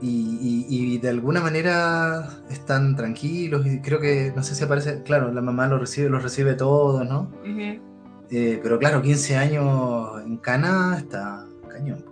y, 0.00 0.98
de 0.98 1.08
alguna 1.08 1.40
manera 1.40 2.28
están 2.50 2.94
tranquilos 2.96 3.66
y 3.66 3.80
creo 3.80 4.00
que, 4.00 4.32
no 4.36 4.42
sé 4.42 4.54
si 4.54 4.64
aparece, 4.64 5.02
claro, 5.02 5.32
la 5.32 5.40
mamá 5.40 5.66
lo 5.66 5.78
recibe, 5.78 6.08
los 6.08 6.22
recibe 6.22 6.54
todos, 6.54 7.06
¿no? 7.06 7.30
Eh, 8.30 8.60
pero 8.62 8.78
claro, 8.78 9.00
15 9.00 9.36
años 9.36 10.22
en 10.24 10.36
Cana 10.38 10.96
está 10.98 11.46
cañón. 11.68 12.04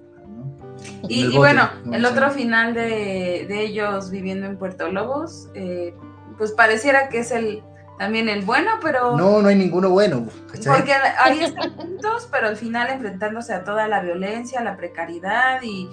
Y, 1.08 1.36
bueno, 1.36 1.68
el 1.92 2.04
otro 2.04 2.30
final 2.30 2.74
de, 2.74 3.46
ellos 3.62 4.10
viviendo 4.10 4.46
en 4.46 4.56
Puerto 4.56 4.90
Lobos, 4.90 5.48
eh, 5.54 5.94
pues 6.38 6.52
pareciera 6.52 7.08
que 7.08 7.20
es 7.20 7.30
el 7.30 7.62
también 7.98 8.28
el 8.28 8.44
bueno, 8.44 8.72
pero... 8.82 9.16
No, 9.16 9.42
no 9.42 9.48
hay 9.48 9.56
ninguno 9.56 9.90
bueno. 9.90 10.26
Porque 10.48 10.92
ahí 11.18 11.40
están 11.40 11.76
juntos, 11.76 12.28
pero 12.30 12.48
al 12.48 12.56
final 12.56 12.90
enfrentándose 12.90 13.52
a 13.52 13.64
toda 13.64 13.88
la 13.88 14.00
violencia, 14.00 14.62
la 14.62 14.76
precariedad 14.76 15.60
y, 15.62 15.88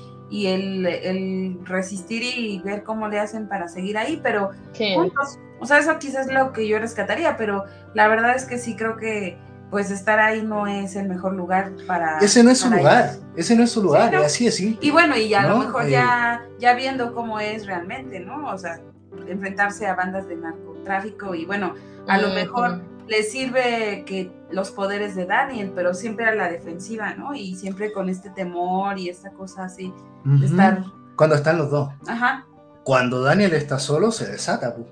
el, 0.46 1.60
resistir 1.66 2.24
y 2.24 2.60
ver 2.60 2.84
cómo 2.84 3.08
le 3.08 3.20
hacen 3.20 3.48
para 3.48 3.68
seguir 3.68 3.98
ahí, 3.98 4.20
pero 4.22 4.52
juntos. 4.78 5.40
O 5.60 5.66
sea, 5.66 5.80
eso 5.80 5.98
quizás 6.00 6.28
es 6.28 6.34
lo 6.34 6.54
que 6.54 6.68
yo 6.68 6.80
rescataría, 6.80 7.36
pero 7.36 7.66
la 7.94 8.08
verdad 8.08 8.36
es 8.36 8.46
que 8.46 8.58
sí 8.58 8.76
creo 8.76 8.96
que 8.96 9.38
pues 9.70 9.92
estar 9.92 10.20
ahí 10.20 10.42
no 10.42 10.66
es 10.66 10.96
el 10.96 11.08
mejor 11.08 11.34
lugar 11.34 11.72
para... 11.86 12.18
Ese 12.20 12.44
no 12.44 12.50
es 12.50 12.60
su 12.60 12.72
lugar, 12.72 13.18
ese 13.36 13.56
no 13.56 13.64
es 13.64 13.72
su 13.72 13.84
lugar, 13.84 14.16
así 14.16 14.48
es. 14.48 14.60
Y 14.60 14.92
bueno, 14.92 15.16
y 15.16 15.34
a 15.34 15.48
lo 15.48 15.58
mejor 15.58 15.88
ya, 15.88 16.42
eh, 16.44 16.56
ya 16.60 16.74
viendo 16.74 17.14
cómo 17.14 17.40
es 17.40 17.68
realmente, 17.68 18.20
¿no? 18.20 18.52
O 18.52 18.58
sea, 18.58 18.80
enfrentarse 19.28 19.86
a 19.86 19.96
bandas 19.96 20.28
de 20.28 20.38
narcotráfico 20.80 21.36
y 21.36 21.46
bueno, 21.46 21.76
a 22.08 22.18
lo 22.18 22.30
mejor 22.30 22.82
le 23.08 23.24
sirve 23.24 24.04
que 24.06 24.32
los 24.52 24.72
poderes 24.72 25.16
de 25.16 25.26
Daniel, 25.26 25.72
pero 25.76 25.94
siempre 25.94 26.26
a 26.26 26.36
la 26.36 26.50
defensiva, 26.50 27.14
¿no? 27.16 27.34
Y 27.34 27.56
siempre 27.56 27.92
con 27.92 28.10
este 28.10 28.30
temor 28.30 28.98
y 28.98 29.10
esta 29.10 29.32
cosa 29.32 29.66
así 29.66 29.94
de 30.26 30.46
estar... 30.46 30.84
Cuando 31.16 31.36
están 31.36 31.58
los 31.58 31.70
dos. 31.70 31.90
Ajá. 32.08 32.46
Cuando 32.84 33.22
Daniel 33.22 33.54
está 33.54 33.78
solo, 33.78 34.12
se 34.12 34.30
desata, 34.32 34.76
pues. 34.76 34.88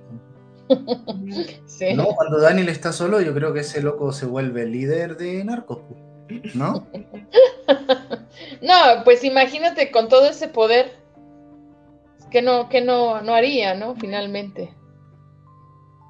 ¿No? 1.95 2.05
Cuando 2.07 2.41
Daniel 2.41 2.69
está 2.69 2.91
solo, 2.91 3.21
yo 3.21 3.33
creo 3.33 3.53
que 3.53 3.61
ese 3.61 3.81
loco 3.81 4.11
se 4.11 4.25
vuelve 4.25 4.65
líder 4.65 5.15
de 5.15 5.43
narcos, 5.45 5.79
¿no? 6.53 6.87
no, 8.61 9.03
pues 9.05 9.23
imagínate 9.23 9.91
con 9.91 10.09
todo 10.09 10.29
ese 10.29 10.49
poder 10.49 10.91
que 12.29 12.41
no, 12.41 12.67
que 12.67 12.81
no, 12.81 13.21
no 13.21 13.33
haría, 13.33 13.75
¿no? 13.75 13.95
Finalmente. 13.95 14.73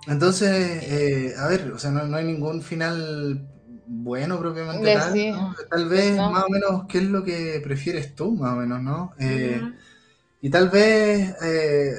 Entonces, 0.07 0.83
eh, 0.83 1.33
a 1.37 1.47
ver, 1.47 1.71
o 1.71 1.79
sea, 1.79 1.91
no, 1.91 2.15
hay 2.15 2.25
ningún 2.25 2.61
final 2.61 3.47
bueno 3.85 4.39
propiamente 4.39 4.93
tal. 4.93 5.13
Tal 5.69 5.89
vez 5.89 6.15
pues 6.15 6.31
más 6.31 6.43
o 6.43 6.49
menos 6.49 6.85
qué 6.87 6.99
es 6.99 7.03
lo 7.05 7.23
que 7.23 7.61
prefieres 7.63 8.15
tú, 8.15 8.33
más 8.35 8.53
o 8.53 8.57
menos, 8.57 8.81
¿no? 8.81 9.13
Eh, 9.19 9.61
y 10.41 10.49
tal 10.49 10.69
vez 10.69 11.35
eh, 11.41 11.93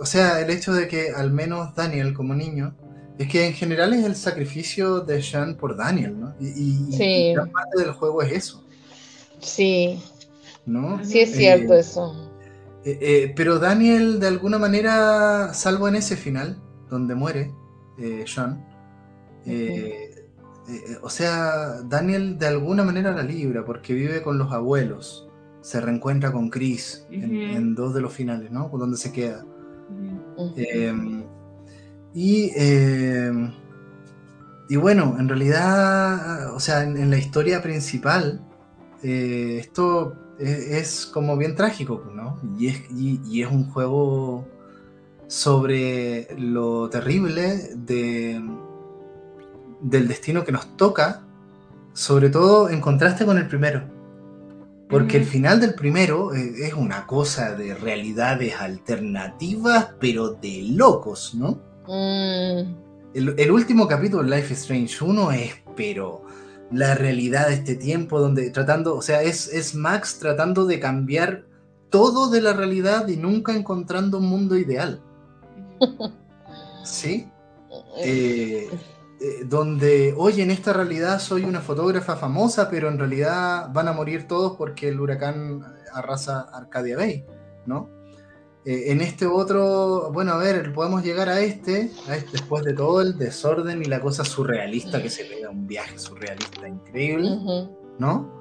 o 0.00 0.06
sea, 0.06 0.40
el 0.40 0.50
hecho 0.50 0.72
de 0.72 0.88
que 0.88 1.10
al 1.10 1.30
menos 1.30 1.74
Daniel 1.74 2.14
como 2.14 2.34
niño, 2.34 2.74
es 3.18 3.28
que 3.28 3.46
en 3.46 3.52
general 3.52 3.92
es 3.92 4.04
el 4.04 4.16
sacrificio 4.16 5.00
de 5.00 5.22
Sean 5.22 5.56
por 5.56 5.76
Daniel, 5.76 6.18
¿no? 6.18 6.34
Y, 6.40 7.32
gran 7.34 7.50
parte 7.50 7.82
del 7.82 7.92
juego 7.92 8.22
es 8.22 8.32
eso. 8.32 8.64
Sí. 9.40 10.02
¿No? 10.64 11.04
Sí 11.04 11.20
es 11.20 11.32
cierto 11.32 11.74
eh, 11.74 11.80
eso. 11.80 12.30
Eh, 12.84 12.98
eh, 13.00 13.32
pero 13.36 13.58
Daniel, 13.58 14.20
de 14.20 14.28
alguna 14.28 14.58
manera, 14.58 15.52
salvo 15.52 15.86
en 15.86 15.96
ese 15.96 16.16
final, 16.16 16.56
donde 16.90 17.14
muere 17.14 17.54
Sean, 18.26 18.64
o 21.02 21.08
sea, 21.10 21.82
Daniel 21.82 22.38
de 22.38 22.46
alguna 22.46 22.84
manera 22.84 23.12
la 23.12 23.22
libra 23.22 23.64
porque 23.64 23.94
vive 23.94 24.22
con 24.22 24.38
los 24.38 24.52
abuelos, 24.52 25.28
se 25.60 25.80
reencuentra 25.80 26.32
con 26.32 26.48
Chris 26.48 27.06
en, 27.10 27.34
en, 27.34 27.74
dos 27.74 27.94
de 27.94 28.00
los 28.00 28.12
finales, 28.12 28.50
¿no? 28.50 28.70
Donde 28.72 28.96
se 28.96 29.12
queda. 29.12 29.44
Em, 30.56 31.24
y, 32.14 32.50
em, 32.54 33.52
y 34.68 34.76
bueno, 34.76 35.16
en 35.18 35.28
realidad, 35.28 36.54
o 36.54 36.60
sea, 36.60 36.82
en, 36.84 37.10
la 37.10 37.18
historia 37.18 37.62
principal, 37.62 38.40
eh, 39.02 39.58
esto 39.60 40.16
es, 40.38 41.06
como 41.06 41.36
bien 41.36 41.54
trágico, 41.54 42.10
¿no? 42.14 42.38
Y 42.58 42.68
es, 42.68 42.82
y, 42.90 43.42
es 43.42 43.50
un 43.50 43.70
juego 43.70 44.46
sobre 45.30 46.26
lo 46.36 46.90
terrible 46.90 47.70
de, 47.76 48.42
del 49.80 50.08
destino 50.08 50.42
que 50.42 50.50
nos 50.50 50.76
toca, 50.76 51.22
sobre 51.92 52.30
todo 52.30 52.68
en 52.68 52.80
contraste 52.80 53.24
con 53.24 53.38
el 53.38 53.46
primero. 53.46 53.84
Porque 54.88 55.18
el 55.18 55.24
final 55.24 55.60
del 55.60 55.74
primero 55.74 56.34
eh, 56.34 56.66
es 56.66 56.74
una 56.74 57.06
cosa 57.06 57.54
de 57.54 57.76
realidades 57.76 58.56
alternativas, 58.60 59.90
pero 60.00 60.30
de 60.30 60.64
locos, 60.72 61.32
¿no? 61.36 61.60
Mm. 61.86 62.74
El, 63.14 63.50
último 63.52 63.86
capítulo 63.86 64.24
de 64.24 64.36
Life 64.36 64.52
is 64.52 64.62
Strange 64.62 65.04
1 65.04 65.30
es, 65.30 65.52
pero 65.76 66.24
la 66.72 66.96
realidad 66.96 67.46
de 67.46 67.54
este 67.54 67.76
tiempo, 67.76 68.18
donde 68.18 68.50
tratando, 68.50 68.96
o 68.96 69.02
sea, 69.02 69.22
es, 69.22 69.46
es 69.46 69.76
Max 69.76 70.18
tratando 70.18 70.66
de 70.66 70.80
cambiar 70.80 71.44
todo 71.88 72.30
de 72.30 72.40
la 72.40 72.52
realidad 72.52 73.06
y 73.06 73.16
nunca 73.16 73.54
encontrando 73.54 74.18
un 74.18 74.26
mundo 74.26 74.56
ideal. 74.56 75.04
¿Sí? 76.84 77.30
Eh, 77.98 78.68
eh, 79.20 79.44
donde, 79.44 80.14
oye, 80.16 80.42
en 80.42 80.50
esta 80.50 80.72
realidad 80.72 81.20
soy 81.20 81.44
una 81.44 81.60
fotógrafa 81.60 82.16
famosa, 82.16 82.70
pero 82.70 82.88
en 82.88 82.98
realidad 82.98 83.68
van 83.72 83.88
a 83.88 83.92
morir 83.92 84.26
todos 84.26 84.56
porque 84.56 84.88
el 84.88 84.98
huracán 84.98 85.62
arrasa 85.92 86.40
Arcadia 86.40 86.96
Bay, 86.96 87.26
¿no? 87.66 87.90
Eh, 88.64 88.92
en 88.92 89.00
este 89.00 89.26
otro, 89.26 90.10
bueno, 90.12 90.32
a 90.32 90.36
ver, 90.38 90.72
podemos 90.72 91.02
llegar 91.02 91.28
a 91.28 91.40
este, 91.40 91.90
este, 92.10 92.32
después 92.32 92.64
de 92.64 92.74
todo 92.74 93.00
el 93.00 93.16
desorden 93.16 93.82
y 93.82 93.86
la 93.86 94.00
cosa 94.00 94.24
surrealista 94.24 95.02
que 95.02 95.08
se 95.08 95.24
da 95.40 95.50
un 95.50 95.66
viaje 95.66 95.98
surrealista 95.98 96.68
increíble, 96.68 97.30
¿no? 97.98 98.40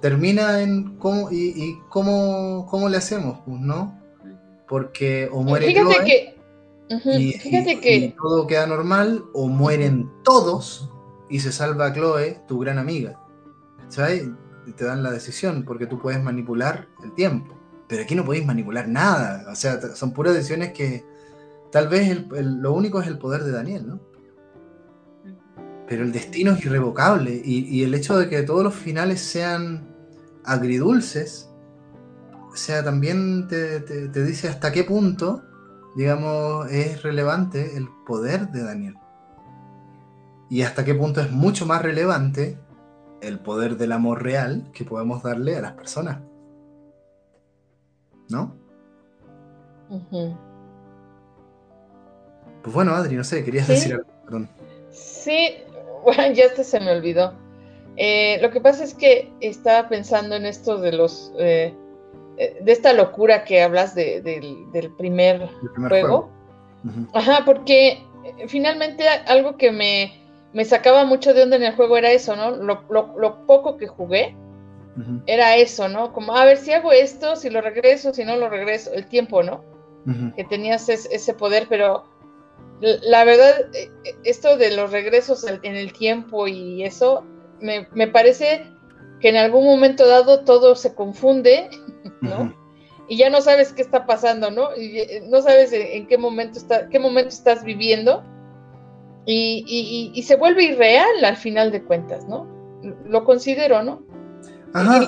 Termina 0.00 0.60
en 0.60 0.96
cómo, 0.96 1.28
y, 1.30 1.78
cómo, 1.88 2.66
cómo, 2.68 2.88
le 2.88 2.96
hacemos, 2.96 3.38
pues, 3.44 3.60
¿no? 3.60 4.00
Porque 4.68 5.28
o 5.30 5.42
muere 5.42 5.66
Fíjate 5.66 6.04
que 6.04 6.31
y, 7.18 7.32
Fíjate 7.32 7.80
que... 7.80 8.14
todo 8.20 8.46
queda 8.46 8.66
normal 8.66 9.24
o 9.32 9.48
mueren 9.48 10.10
todos 10.22 10.90
y 11.28 11.40
se 11.40 11.52
salva 11.52 11.92
Chloe, 11.92 12.42
tu 12.46 12.58
gran 12.58 12.78
amiga. 12.78 13.18
¿Sabes? 13.88 14.28
Te 14.76 14.84
dan 14.84 15.02
la 15.02 15.10
decisión 15.10 15.64
porque 15.64 15.86
tú 15.86 15.98
puedes 15.98 16.22
manipular 16.22 16.88
el 17.02 17.14
tiempo. 17.14 17.58
Pero 17.88 18.02
aquí 18.02 18.14
no 18.14 18.24
podéis 18.24 18.46
manipular 18.46 18.88
nada. 18.88 19.50
O 19.50 19.54
sea, 19.54 19.80
son 19.94 20.12
puras 20.12 20.34
decisiones 20.34 20.72
que 20.72 21.04
tal 21.70 21.88
vez 21.88 22.26
lo 22.30 22.72
único 22.72 23.00
es 23.00 23.08
el 23.08 23.18
poder 23.18 23.44
de 23.44 23.52
Daniel, 23.52 23.86
¿no? 23.86 24.00
Pero 25.88 26.04
el 26.04 26.12
destino 26.12 26.52
es 26.52 26.64
irrevocable 26.64 27.42
y, 27.44 27.82
el 27.82 27.92
hecho 27.94 28.16
de 28.16 28.28
que 28.28 28.42
todos 28.42 28.62
los 28.62 28.74
finales 28.74 29.20
sean 29.20 29.94
agridulces, 30.44 31.50
o 32.50 32.56
sea, 32.56 32.82
también 32.82 33.46
te 33.48 34.24
dice 34.24 34.48
hasta 34.48 34.72
qué 34.72 34.84
punto 34.84 35.42
digamos, 35.94 36.70
es 36.70 37.02
relevante 37.02 37.76
el 37.76 37.88
poder 38.06 38.48
de 38.48 38.64
Daniel. 38.64 38.96
Y 40.48 40.62
hasta 40.62 40.84
qué 40.84 40.94
punto 40.94 41.20
es 41.20 41.30
mucho 41.30 41.66
más 41.66 41.82
relevante 41.82 42.58
el 43.20 43.38
poder 43.38 43.76
del 43.76 43.92
amor 43.92 44.22
real 44.22 44.70
que 44.72 44.84
podemos 44.84 45.22
darle 45.22 45.56
a 45.56 45.62
las 45.62 45.72
personas. 45.72 46.20
¿No? 48.28 48.54
Pues 52.62 52.74
bueno, 52.74 52.92
Adri, 52.92 53.16
no 53.16 53.24
sé, 53.24 53.44
querías 53.44 53.68
decir 53.68 53.94
algo, 53.94 54.10
perdón. 54.24 54.48
Sí, 54.90 55.56
bueno, 56.04 56.32
ya 56.32 56.46
hasta 56.46 56.64
se 56.64 56.80
me 56.80 56.90
olvidó. 56.92 57.34
Eh, 57.96 58.38
lo 58.40 58.50
que 58.50 58.60
pasa 58.60 58.84
es 58.84 58.94
que 58.94 59.30
estaba 59.40 59.88
pensando 59.88 60.34
en 60.34 60.46
esto 60.46 60.78
de 60.78 60.92
los 60.92 61.32
eh, 61.38 61.74
de 62.60 62.72
esta 62.72 62.92
locura 62.92 63.44
que 63.44 63.62
hablas 63.62 63.94
del, 63.94 64.92
primer, 64.96 65.48
juego. 65.88 66.30
Ajá, 67.12 67.44
porque 67.44 68.02
eh, 68.24 68.48
finalmente 68.48 69.08
algo 69.08 69.56
que 69.56 69.70
me, 69.70 70.64
sacaba 70.64 71.04
mucho 71.04 71.34
de 71.34 71.42
onda 71.42 71.56
en 71.56 71.64
el 71.64 71.76
juego 71.76 71.96
era 71.96 72.10
eso, 72.10 72.36
¿no? 72.36 72.50
Lo, 72.50 73.46
poco 73.46 73.76
que 73.76 73.86
jugué 73.86 74.36
era 75.26 75.56
eso, 75.56 75.88
¿no? 75.88 76.12
Como, 76.12 76.36
a 76.36 76.44
ver, 76.44 76.58
si 76.58 76.72
hago 76.72 76.92
esto, 76.92 77.36
si 77.36 77.48
lo 77.48 77.62
regreso, 77.62 78.12
si 78.12 78.24
no 78.24 78.36
lo 78.36 78.50
regreso, 78.50 78.92
el 78.92 79.06
tiempo, 79.06 79.42
¿no? 79.42 79.64
Que 80.36 80.44
tenías 80.44 80.88
ese 80.88 81.34
poder, 81.34 81.66
pero 81.68 82.04
la 82.80 83.24
verdad, 83.24 83.54
eh, 83.74 83.90
esto 84.24 84.56
de 84.56 84.74
los 84.74 84.90
regresos 84.90 85.44
en 85.44 85.76
el 85.76 85.92
tiempo 85.92 86.48
y 86.48 86.82
eso, 86.82 87.24
me, 87.60 87.86
me 87.92 88.08
parece 88.08 88.66
que 89.20 89.28
en 89.28 89.36
algún 89.36 89.64
momento 89.64 90.06
dado 90.06 90.40
todo 90.40 90.74
se 90.74 90.94
confunde, 90.94 91.70
¿no? 92.20 92.54
Y 93.08 93.16
ya 93.16 93.30
no 93.30 93.40
sabes 93.40 93.72
qué 93.72 93.82
está 93.82 94.06
pasando, 94.06 94.50
¿no? 94.50 94.74
Y 94.76 95.00
eh, 95.00 95.22
no 95.28 95.42
sabes 95.42 95.72
en, 95.72 96.06
qué 96.06 96.16
momento 96.16 96.58
está, 96.58 96.88
qué 96.88 96.98
momento 96.98 97.30
estás 97.30 97.64
viviendo. 97.64 98.24
Y, 99.24 100.10
y, 100.14 100.22
se 100.22 100.34
vuelve 100.34 100.64
irreal 100.64 101.24
al 101.24 101.36
final 101.36 101.70
de 101.70 101.84
cuentas, 101.84 102.26
¿no? 102.26 102.48
Lo 103.06 103.22
considero, 103.24 103.82
¿no? 103.82 104.02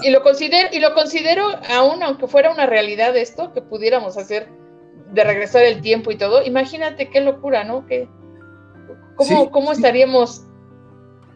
Y, 0.02 0.10
lo 0.10 0.22
considero, 0.22 0.68
y 0.70 0.78
lo 0.78 0.94
considero 0.94 1.44
aún, 1.70 2.02
aunque 2.02 2.28
fuera 2.28 2.52
una 2.52 2.66
realidad 2.66 3.16
esto, 3.16 3.52
que 3.52 3.62
pudiéramos 3.62 4.16
hacer 4.16 4.48
de 5.12 5.24
regresar 5.24 5.64
el 5.64 5.80
tiempo 5.80 6.12
y 6.12 6.16
todo, 6.16 6.44
imagínate 6.44 7.10
qué 7.10 7.22
locura, 7.22 7.64
¿no? 7.64 7.86
Que, 7.86 8.08
¿cómo, 9.16 9.50
¿Cómo 9.50 9.72
estaríamos? 9.72 10.44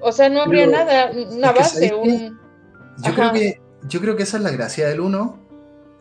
O 0.01 0.13
sea, 0.13 0.29
no 0.29 0.43
habría 0.43 0.67
nada, 0.67 1.11
una 1.11 1.53
base, 1.53 1.95
un... 1.95 2.39
Yo 3.03 3.15
creo, 3.15 3.33
que, 3.33 3.61
yo 3.89 4.01
creo 4.01 4.17
que 4.17 4.25
esa 4.25 4.37
es 4.37 4.43
la 4.43 4.51
gracia 4.51 4.87
del 4.89 5.01
uno 5.01 5.48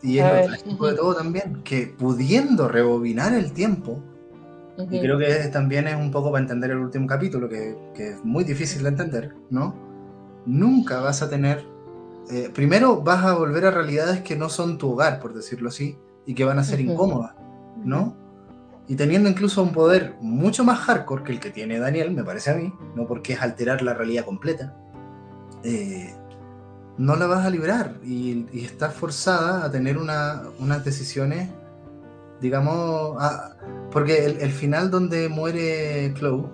y 0.02 0.18
es 0.18 0.24
lo 0.24 0.54
trágico 0.54 0.86
de 0.86 0.94
todo 0.94 1.14
también, 1.14 1.62
que 1.64 1.86
pudiendo 1.86 2.68
rebobinar 2.68 3.32
el 3.34 3.52
tiempo, 3.52 4.02
y 4.78 5.00
creo 5.00 5.18
que 5.18 5.48
también 5.52 5.88
es 5.88 5.96
un 5.96 6.12
poco 6.12 6.30
para 6.30 6.42
entender 6.42 6.70
el 6.70 6.78
último 6.78 7.06
capítulo, 7.06 7.48
que, 7.48 7.76
es 7.96 8.24
muy 8.24 8.44
difícil 8.44 8.84
de 8.84 8.90
entender, 8.90 9.34
¿no? 9.50 9.74
Nunca 10.46 11.00
vas 11.00 11.20
a 11.22 11.28
tener, 11.28 11.66
eh, 12.30 12.48
primero 12.54 13.02
vas 13.02 13.24
a 13.24 13.34
volver 13.34 13.66
a 13.66 13.72
realidades 13.72 14.20
que 14.20 14.36
no 14.36 14.48
son 14.48 14.78
tu 14.78 14.92
hogar, 14.92 15.18
por 15.18 15.34
decirlo 15.34 15.68
así, 15.68 15.98
y 16.26 16.34
que 16.34 16.44
van 16.44 16.60
a 16.60 16.64
ser 16.64 16.80
incómodas, 16.80 17.34
¿no? 17.84 18.16
Y 18.86 18.94
teniendo 18.94 19.28
incluso 19.28 19.62
un 19.62 19.72
poder 19.72 20.14
mucho 20.20 20.64
más 20.64 20.78
hardcore 20.78 21.24
que 21.24 21.32
el 21.32 21.40
que 21.40 21.50
tiene 21.50 21.80
Daniel, 21.80 22.12
me 22.12 22.22
parece 22.22 22.50
a 22.50 22.54
mí, 22.54 22.72
no 22.94 23.06
porque 23.06 23.32
es 23.32 23.42
alterar 23.42 23.82
la 23.82 23.94
realidad 23.94 24.24
completa, 24.24 24.76
eh, 25.64 26.14
no 26.98 27.14
la 27.16 27.26
vas 27.26 27.46
a 27.46 27.50
librar 27.50 27.94
y, 28.04 28.46
estás 28.52 28.92
forzada 28.92 29.64
a 29.64 29.70
tener 29.70 29.96
unas 29.96 30.84
decisiones, 30.84 31.48
digamos, 32.40 33.16
porque 33.90 34.26
el, 34.26 34.50
final 34.50 34.90
donde 34.90 35.28
muere 35.28 36.12
Chloe 36.18 36.44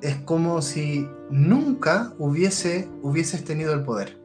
es 0.00 0.16
como 0.16 0.60
si 0.60 1.08
nunca 1.30 2.12
hubiese, 2.18 2.88
hubieses 3.02 3.44
tenido 3.44 3.72
el 3.72 3.82
poder. 3.82 4.18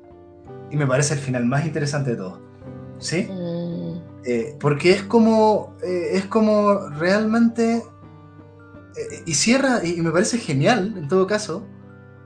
Y 0.72 0.78
me 0.78 0.88
parece 0.88 1.14
el 1.14 1.20
final 1.20 1.46
más 1.46 1.66
interesante 1.66 2.12
de 2.12 2.18
todo. 2.18 2.40
¿Sí? 2.98 3.28
Mm. 3.30 4.02
Eh, 4.26 4.56
porque 4.60 4.92
es 4.92 5.04
como, 5.04 5.76
eh, 5.84 6.12
es 6.14 6.26
como 6.26 6.90
realmente... 6.90 7.84
Eh, 8.96 9.24
y 9.26 9.34
cierra, 9.34 9.84
y 9.84 10.02
me 10.02 10.12
parece 10.12 10.38
genial 10.38 10.94
en 10.98 11.08
todo 11.08 11.26
caso, 11.26 11.66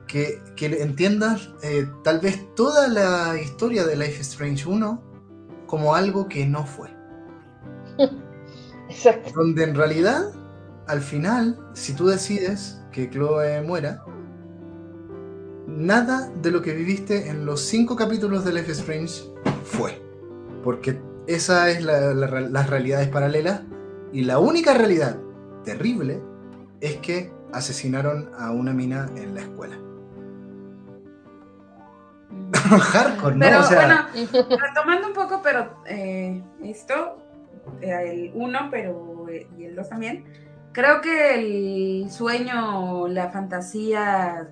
que, 0.07 0.41
entiendas 0.59 1.49
eh, 1.61 1.87
tal 2.03 2.19
vez 2.19 2.53
toda 2.55 2.87
la 2.87 3.39
historia 3.39 3.85
de 3.85 3.95
Life 3.95 4.21
is 4.21 4.29
Strange 4.29 4.67
1 4.67 5.03
como 5.67 5.95
algo 5.95 6.27
que 6.27 6.45
no 6.45 6.65
fue. 6.65 6.89
Exacto. 8.89 9.31
Donde 9.35 9.63
en 9.63 9.75
realidad, 9.75 10.31
al 10.87 11.01
final, 11.01 11.59
si 11.73 11.93
tú 11.93 12.07
decides 12.07 12.81
que 12.91 13.09
Chloe 13.09 13.61
muera, 13.61 14.03
nada 15.67 16.31
de 16.41 16.51
lo 16.51 16.61
que 16.61 16.73
viviste 16.73 17.29
en 17.29 17.45
los 17.45 17.61
cinco 17.61 17.95
capítulos 17.95 18.45
de 18.45 18.53
Life 18.53 18.71
is 18.71 18.79
Strange 18.79 19.23
fue. 19.63 20.01
Porque 20.63 20.99
esa 21.27 21.69
es 21.69 21.83
la, 21.83 22.13
las 22.13 22.69
realidades 22.69 23.09
paralelas 23.09 23.61
y 24.13 24.23
la 24.23 24.39
única 24.39 24.73
realidad 24.73 25.19
terrible 25.65 26.21
es 26.79 26.95
que 26.97 27.33
asesinaron 27.51 28.31
a 28.37 28.51
una 28.51 28.73
mina 28.73 29.09
en 29.15 29.35
la 29.35 29.41
escuela. 29.41 29.86
hardcore, 32.53 33.35
¿no? 33.35 33.45
Pero 33.45 33.61
bueno, 33.69 34.05
retomando 34.59 35.07
un 35.07 35.13
poco, 35.13 35.41
pero 35.41 35.81
eh, 35.85 36.41
esto, 36.63 37.17
eh, 37.81 38.11
el 38.11 38.31
1, 38.33 38.67
pero 38.71 39.27
eh, 39.29 39.47
y 39.57 39.65
el 39.65 39.75
2 39.75 39.89
también, 39.89 40.25
creo 40.71 41.01
que 41.01 41.35
el 41.35 42.11
sueño, 42.11 43.07
la 43.07 43.29
fantasía 43.29 44.49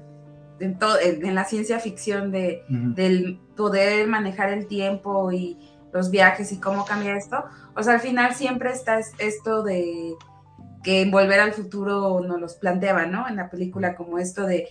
en, 0.60 0.78
en 1.02 1.36
la 1.36 1.44
ciencia 1.44 1.80
ficción 1.80 2.32
de, 2.32 2.64
del 2.70 3.40
poder 3.56 4.08
manejar 4.08 4.50
el 4.50 4.68
tiempo 4.68 5.32
y 5.32 5.58
los 5.92 6.12
viajes 6.12 6.52
y 6.52 6.60
cómo 6.60 6.86
cambia 6.86 7.16
esto, 7.16 7.44
o 7.76 7.84
sea, 7.84 7.94
al 7.94 8.00
final 8.00 8.34
siempre 8.36 8.72
está 8.72 9.00
esto 9.00 9.64
de 9.64 10.16
que 10.84 11.02
en 11.02 11.12
Volver 11.12 11.40
al 11.40 11.54
Futuro 11.54 12.22
nos 12.22 12.40
los 12.40 12.56
planteaba, 12.56 13.06
¿no? 13.08 13.28
En 13.28 13.38
la 13.38 13.50
película 13.50 13.96
como 13.96 14.20
esto 14.20 14.46
de 14.46 14.68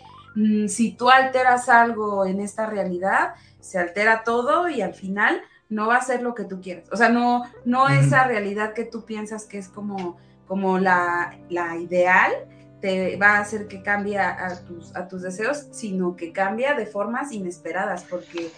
si 0.68 0.92
tú 0.92 1.10
alteras 1.10 1.68
algo 1.68 2.26
en 2.26 2.40
esta 2.40 2.66
realidad, 2.66 3.34
se 3.60 3.78
altera 3.78 4.22
todo 4.24 4.68
y 4.68 4.82
al 4.82 4.94
final 4.94 5.40
no 5.68 5.86
va 5.88 5.96
a 5.96 6.02
ser 6.02 6.22
lo 6.22 6.34
que 6.34 6.44
tú 6.44 6.60
quieres. 6.60 6.90
O 6.92 6.96
sea, 6.96 7.08
no, 7.08 7.44
no 7.64 7.88
esa 7.88 8.24
realidad 8.24 8.72
que 8.74 8.84
tú 8.84 9.04
piensas 9.04 9.46
que 9.46 9.58
es 9.58 9.68
como, 9.68 10.16
como 10.46 10.78
la, 10.78 11.34
ideal, 11.80 12.32
te 12.80 13.16
va 13.16 13.36
a 13.36 13.40
hacer 13.40 13.66
que 13.66 13.82
cambie 13.82 14.18
a 14.18 14.62
tus, 14.66 14.94
a 14.94 15.08
tus 15.08 15.22
deseos, 15.22 15.68
sino 15.70 16.16
que 16.16 16.32
cambia 16.32 16.74
de 16.74 16.86
formas 16.86 17.32
inesperadas, 17.32 18.04
porque 18.04 18.50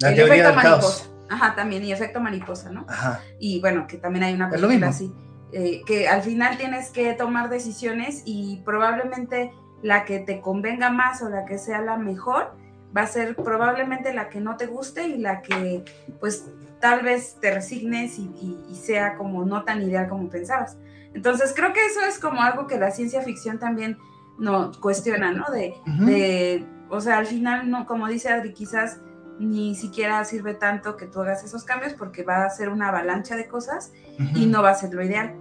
el 0.00 0.18
efecto 0.18 0.54
mariposa. 0.54 1.04
Ajá, 1.28 1.54
también, 1.54 1.84
y 1.84 1.92
efecto 1.92 2.20
mariposa, 2.20 2.70
¿no? 2.70 2.84
Ajá. 2.88 3.20
Y 3.38 3.60
bueno, 3.60 3.86
que 3.86 3.96
también 3.98 4.24
hay 4.24 4.34
una 4.34 4.50
película 4.50 4.88
así. 4.88 5.12
Eh, 5.52 5.82
que 5.84 6.08
al 6.08 6.22
final 6.22 6.56
tienes 6.58 6.90
que 6.90 7.12
tomar 7.14 7.48
decisiones 7.48 8.22
y 8.24 8.60
probablemente 8.64 9.52
la 9.82 10.04
que 10.04 10.18
te 10.18 10.40
convenga 10.40 10.90
más 10.90 11.22
o 11.22 11.28
la 11.28 11.44
que 11.44 11.58
sea 11.58 11.80
la 11.80 11.96
mejor 11.96 12.54
va 12.96 13.02
a 13.02 13.06
ser 13.06 13.36
probablemente 13.36 14.12
la 14.12 14.28
que 14.28 14.40
no 14.40 14.56
te 14.56 14.66
guste 14.66 15.06
y 15.06 15.18
la 15.18 15.42
que 15.42 15.84
pues 16.18 16.50
tal 16.80 17.02
vez 17.02 17.36
te 17.40 17.52
resignes 17.52 18.18
y, 18.18 18.58
sea 18.74 19.16
como 19.16 19.44
no 19.44 19.64
tan 19.64 19.82
ideal 19.82 20.08
como 20.08 20.28
pensabas. 20.28 20.78
Entonces 21.14 21.52
creo 21.54 21.72
que 21.72 21.84
eso 21.84 22.00
es 22.08 22.18
como 22.18 22.40
algo 22.40 22.66
que 22.66 22.78
la 22.78 22.90
ciencia 22.90 23.20
ficción 23.20 23.58
también 23.58 23.98
no 24.38 24.72
cuestiona, 24.80 25.32
¿no? 25.32 25.50
De, 25.50 25.74
de, 26.06 26.66
o 26.88 27.00
sea, 27.00 27.18
al 27.18 27.26
final, 27.26 27.70
no, 27.70 27.84
como 27.84 28.08
dice 28.08 28.30
Adri, 28.30 28.54
quizás 28.54 29.00
ni 29.38 29.74
siquiera 29.74 30.24
sirve 30.24 30.54
tanto 30.54 30.96
que 30.96 31.06
tú 31.06 31.20
hagas 31.20 31.44
esos 31.44 31.64
cambios 31.64 31.92
porque 31.94 32.22
va 32.24 32.44
a 32.44 32.50
ser 32.50 32.68
una 32.70 32.88
avalancha 32.88 33.36
de 33.36 33.46
cosas 33.46 33.92
y 34.34 34.46
no 34.46 34.62
va 34.62 34.70
a 34.70 34.74
ser 34.74 34.94
lo 34.94 35.02
ideal. 35.02 35.34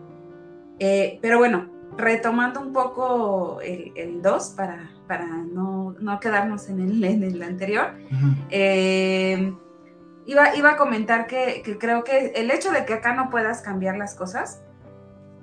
Eh, 0.80 1.20
pero 1.22 1.38
bueno, 1.38 1.70
retomando 2.00 2.62
un 2.62 2.74
poco 2.74 3.60
el 3.62 4.22
2 4.22 4.50
para, 4.56 4.90
para 5.10 5.26
no, 5.26 5.96
quedarnos 6.22 6.70
en 6.70 6.82
el, 6.82 7.04
en 7.04 7.24
el 7.24 7.42
anterior, 7.42 7.94
eh, 8.52 9.54
iba, 10.28 10.56
iba 10.56 10.72
a 10.72 10.78
comentar 10.78 11.26
que, 11.26 11.64
creo 11.80 12.04
que 12.04 12.28
el 12.36 12.52
hecho 12.52 12.72
de 12.72 12.86
que 12.86 12.94
acá 12.94 13.14
no 13.14 13.32
puedas 13.32 13.62
cambiar 13.62 13.98
las 13.98 14.14
cosas 14.14 14.62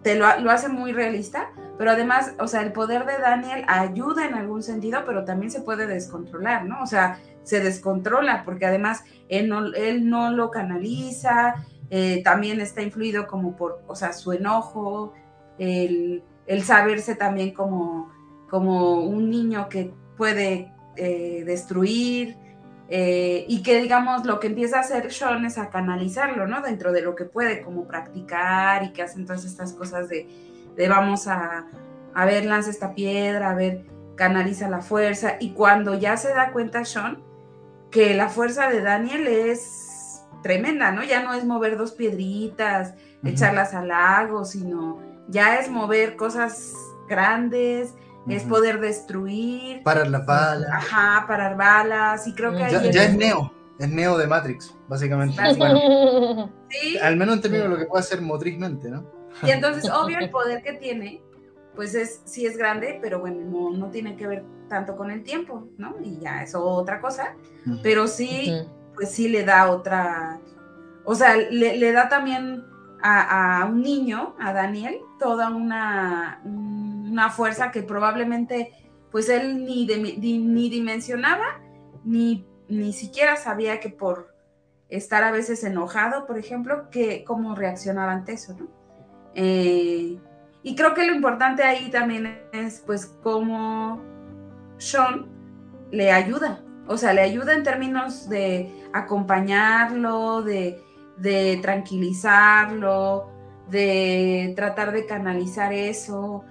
te 0.03 0.15
lo, 0.15 0.27
hace 0.27 0.69
muy 0.69 0.93
realista, 0.93 1.51
pero 1.79 1.91
además, 1.91 2.35
o 2.39 2.47
sea, 2.47 2.63
el 2.63 2.73
poder 2.73 3.07
de 3.07 3.19
Daniel 3.19 3.65
ayuda 3.67 4.25
en 4.25 4.35
algún 4.35 4.63
sentido, 4.63 5.03
pero 5.05 5.25
también 5.25 5.51
se 5.51 5.63
puede 5.63 5.89
descontrolar, 5.89 6.65
¿no? 6.65 6.81
O 6.81 6.87
sea, 6.87 7.19
se 7.43 7.59
descontrola 7.59 8.45
porque 8.45 8.67
además 8.67 9.03
él 9.29 9.49
no, 9.49 9.75
él 9.75 10.09
no 10.09 10.31
lo 10.31 10.53
canaliza, 10.53 11.57
eh, 11.91 12.23
también 12.23 12.61
está 12.61 12.83
influido 12.83 13.27
como 13.27 13.57
por, 13.57 13.83
o 13.89 13.97
sea, 13.97 14.13
su 14.13 14.33
enojo, 14.33 15.13
el 15.59 16.23
el 16.47 16.62
saberse 16.62 17.14
también 17.14 17.53
como, 17.53 18.12
como 18.49 19.01
un 19.01 19.30
niño 19.30 19.68
que 19.68 19.92
puede 20.16 20.72
eh, 20.97 21.42
destruir 21.44 22.36
eh, 22.88 23.44
y 23.49 23.62
que 23.62 23.82
digamos 23.82 24.24
lo 24.24 24.38
que 24.38 24.47
empieza 24.47 24.78
a 24.78 24.80
hacer 24.80 25.12
Sean 25.12 25.44
es 25.44 25.59
a 25.59 25.70
canalizarlo, 25.70 26.47
¿no? 26.47 26.62
Dentro 26.62 26.92
de 26.92 27.03
lo 27.03 27.16
que 27.16 27.24
puede, 27.24 27.62
como 27.62 27.86
practicar 27.86 28.84
y 28.84 28.92
que 28.92 29.03
hacen 29.03 29.26
todas 29.26 29.44
estas 29.44 29.72
cosas 29.72 30.09
de, 30.09 30.28
vamos 30.88 31.26
a, 31.26 31.66
a 32.14 32.24
ver, 32.24 32.44
lanza 32.44 32.70
esta 32.70 32.94
piedra, 32.94 33.51
a 33.51 33.55
ver, 33.55 33.86
canaliza 34.14 34.68
la 34.68 34.80
fuerza 34.80 35.36
y 35.40 35.51
cuando 35.51 35.99
ya 35.99 36.16
se 36.16 36.28
da 36.28 36.53
cuenta 36.53 36.84
Sean 36.84 37.22
que 37.90 38.14
la 38.14 38.28
fuerza 38.28 38.68
de 38.68 38.80
Daniel 38.80 39.26
es 39.26 40.24
tremenda, 40.42 40.92
¿no? 40.92 41.03
Ya 41.03 41.22
no 41.22 41.34
es 41.34 41.44
mover 41.44 41.76
dos 41.76 41.92
piedritas, 41.92 42.94
echarlas 43.24 43.74
al 43.74 43.88
lago, 43.88 44.44
sino 44.44 45.01
ya 45.29 45.59
es 45.59 45.70
mover 45.70 46.16
cosas 46.16 46.74
grandes, 47.09 47.95
es 48.29 48.43
poder 48.43 48.81
destruir. 48.81 49.83
Parar 49.83 50.09
las 50.09 50.27
balas. 50.27 50.70
Ajá, 50.72 51.27
parar 51.27 51.57
balas. 51.57 52.27
Y 52.27 52.35
creo 52.35 52.53
que 52.53 52.59
ya, 52.59 52.83
ya 52.91 53.05
es 53.05 53.16
Neo, 53.16 53.53
es 53.79 53.89
Neo 53.89 54.18
de 54.18 54.27
Matrix, 54.27 54.74
básicamente. 54.89 55.37
¿Sí? 56.70 56.99
Al 56.99 57.16
menos 57.16 57.37
en 57.37 57.43
términos 57.43 57.64
de 57.64 57.70
lo 57.70 57.79
que 57.79 57.87
puede 57.87 58.01
hacer 58.01 58.20
motrizmente, 58.20 58.91
¿no? 58.91 59.05
Y 59.43 59.51
entonces, 59.51 59.89
obvio, 59.95 60.18
el 60.18 60.31
poder 60.31 60.62
que 60.62 60.72
tiene, 60.72 61.22
pues 61.74 61.95
es, 61.95 62.22
sí 62.24 62.47
es 62.47 62.57
grande, 62.57 62.99
pero 63.01 63.20
bueno, 63.20 63.41
no, 63.45 63.77
no 63.77 63.91
tiene 63.91 64.16
que 64.16 64.27
ver 64.27 64.45
tanto 64.68 64.97
con 64.97 65.11
el 65.11 65.22
tiempo, 65.22 65.68
¿no? 65.79 65.97
Y 66.03 66.18
ya 66.18 66.43
es 66.43 66.55
otra 66.55 67.01
cosa. 67.01 67.37
Pero 67.83 68.07
sí, 68.07 68.53
pues 68.95 69.11
sí 69.11 69.29
le 69.29 69.45
da 69.45 69.70
otra. 69.70 70.41
O 71.05 71.14
sea, 71.14 71.37
le, 71.37 71.77
le 71.77 71.93
da 71.93 72.09
también 72.09 72.64
a, 73.03 73.66
un 73.70 73.82
niño, 73.82 74.34
a 74.38 74.53
Daniel, 74.53 74.99
toda 75.18 75.51
una, 75.51 76.40
una 76.44 77.30
fuerza 77.30 77.70
que 77.70 77.82
probablemente 77.82 78.72
pues 79.11 79.28
él 79.28 79.64
ni, 79.64 79.86
ni, 79.86 80.68
dimensionaba, 80.68 81.61
ni, 82.05 82.47
ni 82.68 82.92
siquiera 82.92 83.36
sabía 83.36 83.80
que 83.80 83.88
por 83.88 84.34
estar 84.88 85.24
a 85.24 85.32
veces 85.32 85.64
enojado, 85.64 86.26
por 86.26 86.38
ejemplo, 86.38 86.90
que 86.90 87.24
cómo 87.24 87.55
reaccionaba 87.55 88.12
ante 88.12 88.32
eso, 88.32 88.55
¿no? 88.59 88.68
Eh, 89.34 90.18
y 90.62 90.74
creo 90.74 90.94
que 90.94 91.07
lo 91.07 91.14
importante 91.14 91.62
ahí 91.62 91.90
también 91.90 92.40
es 92.53 92.82
pues 92.84 93.07
cómo 93.22 94.03
Sean 94.78 95.26
le 95.90 96.11
ayuda, 96.11 96.61
o 96.88 96.97
sea, 96.97 97.12
le 97.12 97.22
ayuda 97.22 97.55
en 97.55 97.62
términos 97.62 98.28
de 98.28 98.72
acompañarlo, 98.92 100.42
de, 100.42 100.82
tranquilizarlo, 101.62 103.31
de 103.71 104.53
tratar 104.57 104.93
de 104.93 105.07
canalizar 105.07 105.73
eso, 105.73 106.45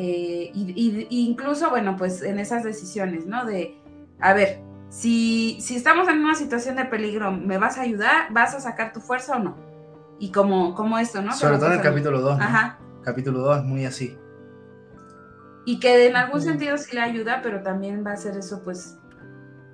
eh, 0.00 0.52
y, 0.54 1.06
incluso, 1.10 1.70
bueno, 1.70 1.96
pues 1.96 2.22
en 2.22 2.38
esas 2.38 2.62
decisiones, 2.62 3.26
¿no? 3.26 3.44
De, 3.44 3.82
a 4.20 4.32
ver, 4.32 4.60
si, 4.90 5.58
si 5.60 5.74
estamos 5.74 6.08
en 6.08 6.18
una 6.18 6.36
situación 6.36 6.76
de 6.76 6.84
peligro, 6.84 7.32
¿me 7.32 7.58
vas 7.58 7.78
a 7.78 7.82
ayudar? 7.82 8.32
¿Vas 8.32 8.54
a 8.54 8.60
sacar 8.60 8.92
tu 8.92 9.00
fuerza 9.00 9.36
o 9.36 9.38
no? 9.40 9.56
Y 10.20 10.30
como, 10.30 10.76
como 10.76 10.98
esto, 10.98 11.20
¿no? 11.20 11.32
Sobre 11.32 11.56
todo 11.56 11.66
en 11.66 11.72
el 11.74 11.82
capítulo 11.82 12.20
2. 12.20 12.40
Ajá. 12.40 12.78
Capítulo 13.02 13.40
2 13.40 13.58
es 13.58 13.64
muy 13.64 13.84
así. 13.86 14.16
Y 15.64 15.80
que 15.80 16.06
en 16.06 16.14
algún 16.14 16.40
sentido 16.40 16.78
sí 16.78 16.94
le 16.94 17.02
ayuda, 17.02 17.40
pero 17.42 17.62
también 17.62 18.04
va 18.06 18.12
a 18.12 18.16
ser 18.16 18.36
eso, 18.36 18.62
pues, 18.62 18.98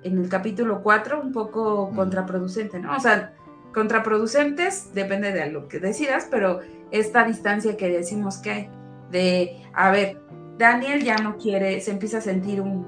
en 0.01 0.17
el 0.17 0.27
capítulo 0.27 0.81
4, 0.81 1.21
un 1.21 1.33
poco 1.33 1.91
contraproducente, 1.91 2.79
¿no? 2.79 2.95
O 2.95 2.99
sea, 2.99 3.35
contraproducentes, 3.75 4.93
depende 4.93 5.33
de 5.33 5.51
lo 5.51 5.67
que 5.67 5.79
decidas, 5.79 6.29
pero 6.31 6.61
esta 6.91 7.25
distancia 7.25 7.75
que 7.75 7.89
decimos 7.89 8.37
que 8.37 8.49
hay, 8.49 8.69
de, 9.11 9.61
a 9.73 9.91
ver, 9.91 10.21
Daniel 10.57 11.03
ya 11.03 11.17
no 11.17 11.37
quiere, 11.37 11.81
se 11.81 11.91
empieza 11.91 12.19
a 12.19 12.21
sentir 12.21 12.61
un, 12.61 12.87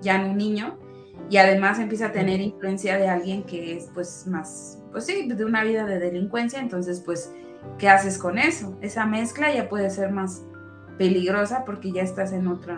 ya 0.00 0.24
un 0.24 0.38
niño, 0.38 0.78
y 1.28 1.36
además 1.36 1.78
empieza 1.78 2.06
a 2.06 2.12
tener 2.12 2.40
influencia 2.40 2.96
de 2.96 3.08
alguien 3.08 3.44
que 3.44 3.76
es, 3.76 3.90
pues, 3.92 4.26
más, 4.26 4.82
pues 4.90 5.04
sí, 5.04 5.28
de 5.28 5.44
una 5.44 5.64
vida 5.64 5.84
de 5.84 5.98
delincuencia, 5.98 6.60
entonces, 6.60 7.02
pues, 7.04 7.30
¿qué 7.78 7.90
haces 7.90 8.16
con 8.16 8.38
eso? 8.38 8.78
Esa 8.80 9.04
mezcla 9.04 9.52
ya 9.52 9.68
puede 9.68 9.90
ser 9.90 10.12
más 10.12 10.42
peligrosa 10.96 11.66
porque 11.66 11.92
ya 11.92 12.02
estás 12.02 12.32
en 12.32 12.46
otro 12.48 12.74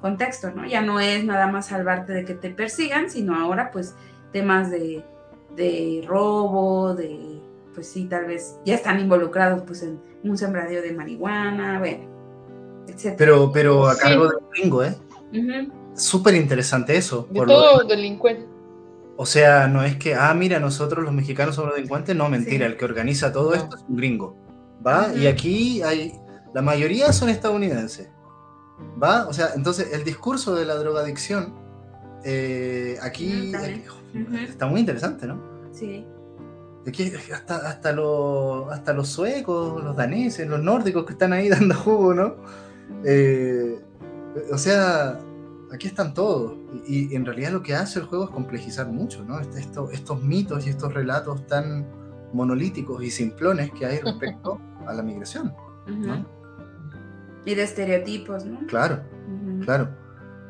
contexto, 0.00 0.50
¿no? 0.50 0.66
Ya 0.66 0.80
no 0.80 0.98
es 0.98 1.24
nada 1.24 1.46
más 1.46 1.66
salvarte 1.66 2.12
de 2.12 2.24
que 2.24 2.34
te 2.34 2.50
persigan, 2.50 3.08
sino 3.08 3.36
ahora 3.36 3.70
pues 3.70 3.94
temas 4.32 4.70
de, 4.70 5.04
robo, 6.06 6.94
de, 6.94 7.40
pues 7.74 7.88
sí, 7.88 8.06
tal 8.06 8.26
vez 8.26 8.58
ya 8.64 8.74
están 8.74 9.00
involucrados 9.00 9.62
pues 9.66 9.82
en 9.82 10.00
un 10.24 10.36
sembradío 10.36 10.82
de 10.82 10.92
marihuana, 10.92 11.78
bueno, 11.78 12.04
etc. 12.88 13.14
Pero, 13.16 13.50
pero 13.52 13.88
a 13.88 13.96
cargo 13.96 14.28
del 14.28 14.38
gringo, 14.52 14.84
¿eh? 14.84 14.96
Súper 15.94 16.34
interesante 16.34 16.96
eso. 16.96 17.28
De 17.30 17.44
todo 17.44 17.84
delincuente. 17.84 18.46
O 19.16 19.26
sea, 19.26 19.68
no 19.68 19.84
es 19.84 19.96
que, 19.96 20.14
ah, 20.14 20.32
mira, 20.34 20.58
nosotros 20.58 21.04
los 21.04 21.12
mexicanos 21.12 21.54
somos 21.54 21.74
delincuentes, 21.74 22.16
no, 22.16 22.28
mentira, 22.28 22.66
el 22.66 22.76
que 22.76 22.84
organiza 22.84 23.32
todo 23.32 23.54
esto 23.54 23.76
es 23.76 23.84
un 23.88 23.96
gringo, 23.96 24.36
¿va? 24.84 25.12
Y 25.14 25.26
aquí 25.26 25.82
hay 25.82 26.18
la 26.54 26.62
mayoría 26.62 27.12
son 27.12 27.28
estadounidenses. 27.28 28.08
¿Va? 29.02 29.26
O 29.28 29.32
sea, 29.32 29.50
entonces 29.54 29.92
el 29.92 30.04
discurso 30.04 30.54
de 30.54 30.66
la 30.66 30.74
drogadicción 30.74 31.54
eh, 32.24 32.98
aquí 33.00 33.52
está 34.14 34.66
muy 34.66 34.80
interesante, 34.80 35.26
¿no? 35.26 35.40
Sí. 35.72 36.06
Aquí 36.86 37.12
hasta, 37.32 37.68
hasta, 37.68 37.92
los, 37.92 38.70
hasta 38.72 38.92
los 38.92 39.08
suecos, 39.08 39.82
los 39.82 39.96
daneses, 39.96 40.48
los 40.48 40.60
nórdicos 40.60 41.04
que 41.04 41.12
están 41.12 41.32
ahí 41.32 41.48
dando 41.50 41.74
jugo, 41.74 42.14
¿no? 42.14 42.36
Eh, 43.04 43.80
o 44.50 44.58
sea, 44.58 45.18
aquí 45.72 45.88
están 45.88 46.14
todos. 46.14 46.54
Y, 46.86 47.14
en 47.14 47.24
realidad 47.24 47.52
lo 47.52 47.62
que 47.62 47.74
hace 47.74 48.00
el 48.00 48.06
juego 48.06 48.24
es 48.24 48.30
complejizar 48.30 48.88
mucho, 48.88 49.24
¿no? 49.24 49.40
Este, 49.40 49.60
estos 49.92 50.22
mitos 50.22 50.66
y 50.66 50.70
estos 50.70 50.92
relatos 50.92 51.46
tan 51.46 51.86
monolíticos 52.32 53.02
y 53.02 53.10
simplones 53.10 53.70
que 53.72 53.86
hay 53.86 53.98
respecto 53.98 54.60
a 54.86 54.92
la 54.92 55.02
migración, 55.02 55.54
¿no? 55.86 56.26
Y 57.44 57.54
de 57.54 57.62
estereotipos, 57.62 58.44
¿no? 58.44 58.66
Claro, 58.66 59.02
claro. 59.64 59.88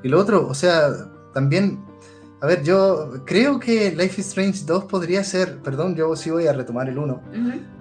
Y 0.02 0.08
lo 0.08 0.18
otro, 0.18 0.46
o 0.46 0.54
sea, 0.54 0.90
también, 1.32 1.82
a 2.42 2.46
ver, 2.46 2.64
yo 2.64 3.22
creo 3.24 3.60
que 3.60 3.92
Life 3.92 4.20
is 4.20 4.26
Strange 4.26 4.64
2 4.66 4.86
podría 4.86 5.22
ser, 5.22 5.60
perdón, 5.62 5.94
yo 5.94 6.16
sí 6.16 6.28
voy 6.28 6.48
a 6.48 6.52
retomar 6.52 6.88
el 6.88 6.98
1, 6.98 7.22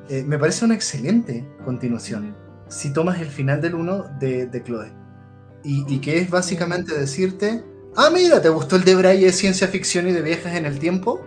eh, 0.07 0.24
me 0.24 0.38
parece 0.38 0.66
una 0.66 0.76
excelente 0.76 1.47
continuación. 1.66 2.36
Si 2.68 2.93
tomas 2.93 3.20
el 3.20 3.30
final 3.30 3.59
del 3.59 3.74
1 3.74 4.20
de, 4.20 4.45
de 4.45 4.64
Chloe. 4.64 4.93
Y, 5.64 5.99
que 5.99 6.20
es 6.20 6.30
básicamente 6.30 6.93
decirte, 6.93 7.64
ah, 7.95 8.12
mira, 8.14 8.39
¿te 8.39 8.49
gustó 8.49 8.76
el 8.76 8.84
de 8.84 8.93
Braille 8.93 9.26
de 9.26 9.34
ciencia 9.34 9.68
ficción 9.68 10.07
y 10.07 10.12
de 10.12 10.22
viajes 10.22 10.53
en 10.53 10.68
el 10.68 10.78
tiempo? 10.78 11.22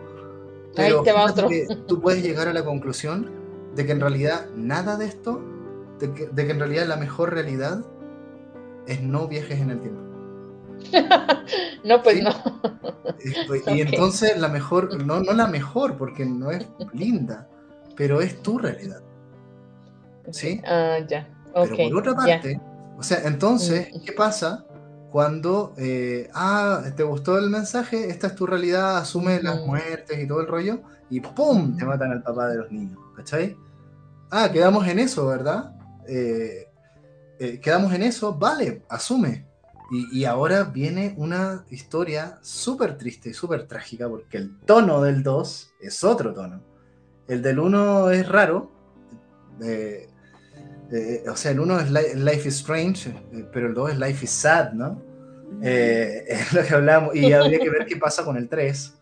Pero 0.77 0.99
Ahí 0.99 1.05
te 1.05 1.13
va 1.13 1.25
otro. 1.25 1.49
tú 1.89 2.01
puedes 2.01 2.23
llegar 2.23 2.47
a 2.47 2.53
la 2.53 2.65
conclusión 2.65 3.33
de 3.75 3.85
que 3.85 3.91
en 3.91 4.01
realidad 4.01 4.47
nada 4.55 4.97
de 4.97 5.07
esto 5.07 5.43
de 5.99 6.13
que, 6.15 6.53
en 6.53 6.59
realidad 6.61 6.87
la 6.87 6.97
mejor 6.97 7.33
realidad 7.33 7.85
es 8.87 9.03
no 9.03 9.27
viajes 9.27 9.61
en 9.61 9.71
el 9.71 9.81
tiempo. 9.81 10.04
no, 11.85 12.03
pues 12.03 12.23
no. 12.23 12.31
Y, 13.73 13.81
entonces 13.81 14.39
la 14.39 14.49
mejor, 14.49 15.03
no, 15.05 15.21
no 15.21 15.33
la 15.33 15.47
mejor, 15.47 15.97
porque 15.97 16.25
no 16.25 16.51
es 16.51 16.67
linda, 16.93 17.49
pero 17.97 18.21
es 18.21 18.43
tu 18.43 18.59
realidad. 18.59 19.03
¿Sí? 20.31 20.61
Ah, 20.67 20.99
ya. 21.07 21.29
Pero 21.55 21.77
por 21.91 21.99
otra 21.99 22.15
parte, 22.15 22.61
o 22.99 23.03
sea, 23.03 23.23
entonces, 23.25 23.89
mm. 23.95 24.05
¿qué 24.05 24.13
pasa 24.13 24.65
cuando, 25.11 25.75
eh, 25.77 26.29
ah, 26.35 26.83
te 26.97 27.05
gustó 27.05 27.39
el 27.39 27.49
mensaje, 27.49 28.09
esta 28.09 28.27
es 28.27 28.35
tu 28.35 28.47
realidad, 28.47 28.99
asume 28.99 29.41
las 29.43 29.65
muertes 29.65 30.19
y 30.19 30.27
todo 30.27 30.41
el 30.41 30.49
rollo, 30.49 30.81
y 31.09 31.21
¡pum! 31.21 31.77
te 31.77 31.85
matan 31.85 32.11
al 32.11 32.23
papá 32.23 32.49
de 32.49 32.57
los 32.57 32.73
niños, 32.73 32.99
¿cachai? 33.17 33.57
Ah, 34.31 34.51
quedamos 34.51 34.89
en 34.89 34.99
eso, 34.99 35.27
¿verdad? 35.29 35.73
Eh, 36.09 36.69
eh, 37.39 37.61
quedamos 37.61 37.93
en 37.93 38.03
eso, 38.03 38.35
vale, 38.35 38.83
asume. 38.89 39.44
Y, 39.91 40.25
ahora 40.25 40.65
viene 40.65 41.15
una 41.19 41.67
historia 41.71 42.39
súper 42.41 42.97
triste 42.97 43.29
y 43.31 43.35
súper 43.35 43.67
trágica, 43.67 44.09
porque 44.09 44.39
el 44.39 44.59
tono 44.61 45.03
del 45.03 45.23
2 45.23 45.75
es 45.81 46.03
otro 46.03 46.33
tono. 46.33 46.63
El 47.29 47.43
del 47.43 47.59
1 47.59 48.11
es 48.11 48.29
raro, 48.29 48.73
eh, 49.63 50.09
o 51.29 51.37
sea, 51.37 51.53
el 51.53 51.61
1 51.61 51.81
es 51.81 51.91
Life 52.17 52.49
is 52.49 52.57
Strange, 52.57 53.15
pero 53.53 53.69
el 53.69 53.75
2 53.75 53.91
es 53.91 53.99
Life 53.99 54.25
is 54.25 54.31
Sad, 54.31 54.73
¿no? 54.73 55.03
es 55.63 56.53
lo 56.53 56.63
que 56.63 56.75
hablamos, 56.75 57.15
y 57.15 57.33
habría 57.33 57.59
que 57.59 57.71
ver 57.71 57.87
qué 57.87 57.97
pasa 57.97 58.25
con 58.25 58.39
el 58.39 58.49
3. 58.49 59.01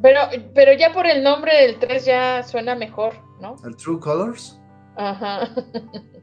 pero, 0.00 0.20
pero 0.54 0.72
ya 0.74 0.92
por 0.92 1.06
el 1.06 1.24
nombre 1.24 1.60
del 1.60 1.78
3 1.80 2.04
ya 2.04 2.42
suena 2.44 2.76
mejor. 2.76 3.14
¿no? 3.40 3.56
El 3.64 3.76
True 3.76 3.98
Colors. 4.00 4.60
Ajá. 4.96 5.50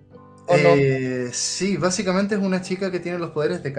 Eh, 0.50 1.30
sí, 1.32 1.78
básicamente 1.78 2.36
es 2.36 2.42
una 2.42 2.62
chica 2.62 2.92
que 2.92 3.00
tiene 3.00 3.18
los 3.18 3.32
poderes 3.32 3.64
de, 3.64 3.72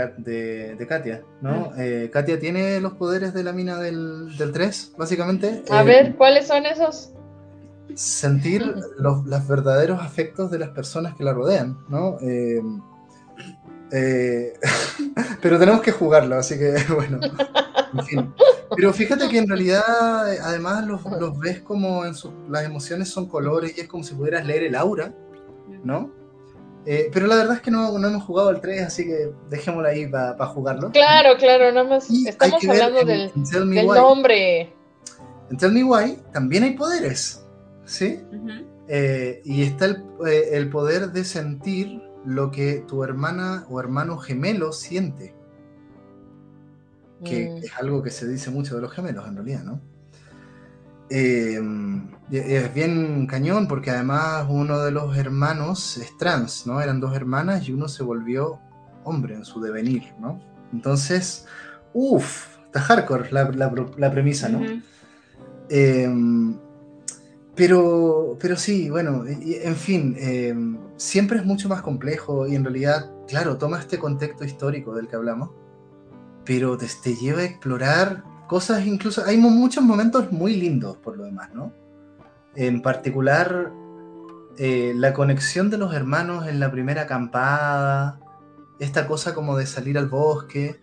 de, 0.77 0.87
Katia, 0.87 1.23
¿no? 1.43 1.71
Ah. 1.73 1.77
Eh, 1.79 2.11
Katia 2.13 2.39
tiene 2.39 2.81
los 2.81 2.95
poderes 2.95 3.35
de 3.35 3.45
la 3.45 3.53
mina 3.53 3.79
del, 3.79 4.35
del 4.39 4.53
3, 4.53 4.95
básicamente. 4.97 5.63
A 5.71 5.83
eh, 5.83 5.85
ver, 5.85 6.17
¿cuáles 6.17 6.47
son 6.47 6.65
esos? 6.65 7.13
Sentir 7.95 8.75
los, 8.97 9.25
verdaderos 9.47 10.01
afectos 10.01 10.51
de 10.51 10.59
las 10.59 10.71
personas 10.71 11.15
que 11.17 11.25
la 11.25 11.35
rodean, 11.35 11.79
¿no? 11.89 12.17
pero 15.43 15.59
tenemos 15.59 15.83
que 15.83 15.93
jugarlo, 15.93 16.37
así 16.37 16.59
que 16.59 16.75
bueno, 16.95 17.21
en 17.93 18.07
fin. 18.07 18.35
Pero 18.75 18.93
fíjate 18.93 19.29
que 19.29 19.39
en 19.39 19.47
realidad, 19.47 19.83
además, 20.43 20.87
los, 20.87 21.03
ves 21.39 21.61
como 21.61 22.07
en 22.07 22.15
las 22.49 22.65
emociones 22.65 23.09
son 23.09 23.29
colores 23.29 23.77
y 23.77 23.83
es 23.83 23.89
como 23.89 24.03
si 24.03 24.15
pudieras 24.15 24.47
leer 24.47 24.65
el 24.65 24.75
aura, 24.75 25.13
¿no? 25.85 26.24
Eh, 26.87 27.11
pero 27.13 27.27
la 27.27 27.37
verdad 27.37 27.57
es 27.57 27.63
que 27.63 27.71
no, 27.71 27.99
no, 27.99 28.09
hemos 28.09 28.25
jugado 28.25 28.51
al 28.51 28.61
3, 28.61 28.83
así 28.83 29.07
que 29.07 29.31
dejémoslo 29.49 29.89
ahí 29.89 30.07
para 30.07 30.47
jugarlo. 30.47 30.91
Claro, 30.91 31.37
claro, 31.39 31.73
nada 31.73 31.89
más 31.89 32.11
estamos 32.11 32.63
hablando 32.69 33.05
del, 33.05 33.33
nombre. 33.87 34.75
En 35.51 35.57
Tell 35.57 35.73
Me 35.73 35.85
Why 35.85 36.19
también 36.33 36.65
hay 36.65 36.73
poderes, 36.75 37.45
¿sí? 37.85 38.21
Eh, 38.89 39.41
y 39.45 39.63
está 39.63 39.87
el, 39.87 40.05
eh, 40.27 40.51
el 40.53 40.69
poder 40.69 41.13
de 41.13 41.25
sentir 41.25 42.03
lo 42.27 42.51
que 42.51 42.85
tu 42.87 43.03
hermana 43.03 43.67
o 43.71 43.81
hermano 43.81 44.19
gemelo 44.19 44.73
siente 44.73 45.35
que 47.25 47.49
mm. 47.49 47.57
es 47.65 47.77
algo 47.77 48.03
que 48.03 48.11
se 48.11 48.29
dice 48.29 48.51
mucho 48.51 48.77
de 48.77 48.83
los 48.83 48.93
gemelos 48.93 49.27
en 49.27 49.37
realidad, 49.37 49.65
¿no? 49.65 49.81
Em, 51.11 52.09
es 52.31 52.75
bien 52.75 53.27
cañón 53.27 53.69
porque 53.69 53.91
además 53.91 54.47
uno 54.49 54.81
de 54.81 54.91
los 54.91 55.17
hermanos 55.17 55.99
es 55.99 56.17
trans, 56.17 56.67
¿no? 56.67 56.81
Eran 56.81 57.01
dos 57.01 57.15
hermanas 57.15 57.69
y 57.69 57.73
uno 57.73 57.89
se 57.89 58.03
volvió 58.03 58.59
hombre 59.05 59.35
en 59.35 59.45
su 59.45 59.61
devenir, 59.61 60.03
¿no? 60.19 60.41
Entonces, 60.73 61.47
uff, 61.93 62.57
está 62.65 62.81
hardcore 62.81 63.31
la, 63.31 64.11
premisa, 64.11 64.49
¿no? 64.49 64.61
Em, 65.69 66.57
pero, 67.55 68.37
pero 68.41 68.57
sí, 68.57 68.91
bueno, 68.91 69.25
en 69.27 69.77
fin, 69.77 70.17
em, 70.19 70.79
siempre 70.97 71.39
es 71.39 71.45
mucho 71.45 71.69
más 71.69 71.83
complejo 71.83 72.47
y 72.47 72.57
en 72.57 72.65
realidad, 72.65 73.11
claro, 73.29 73.59
toma 73.59 73.79
este 73.79 73.99
contexto 73.99 74.45
histórico 74.45 74.95
del 74.95 75.07
que 75.07 75.17
hablamos, 75.17 75.51
pero 76.45 76.77
te, 76.77 76.89
te 77.03 77.15
lleva 77.15 77.41
a 77.41 77.45
explorar 77.45 78.25
cosas 78.47 78.87
incluso, 78.87 79.25
hay 79.25 79.37
muchos 79.37 79.83
momentos 79.83 80.33
muy 80.33 80.57
lindos 80.57 80.97
por 80.97 81.17
lo 81.17 81.25
demás, 81.25 81.51
¿no? 81.55 81.73
En 82.55 82.83
particular, 82.83 83.73
eh, 84.59 84.93
la 84.95 85.13
conexión 85.13 85.71
de 85.71 85.79
los 85.79 85.95
hermanos 85.95 86.47
en 86.47 86.61
la 86.61 86.71
primera 86.71 87.03
acampada, 87.03 88.21
esta 88.79 89.07
cosa 89.07 89.35
como 89.35 89.57
de 89.57 89.67
salir 89.67 89.99
al 89.99 90.09
bosque, 90.09 90.81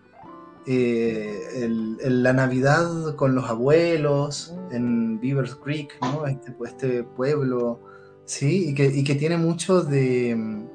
eh, 0.67 1.67
la 2.03 2.33
Navidad 2.33 3.15
con 3.15 3.33
los 3.33 3.49
abuelos 3.49 4.53
en 4.71 5.19
Beavers 5.19 5.55
Creek, 5.55 5.97
¿no? 6.01 6.27
este, 6.27 6.53
este 6.65 7.03
pueblo, 7.03 7.79
¿sí? 8.25 8.69
Y 8.69 8.73
que, 8.75 8.85
y 8.85 9.03
que, 9.03 9.15
tiene 9.15 9.37
mucho 9.37 9.81
de 9.81 10.35
mm, 10.35 10.65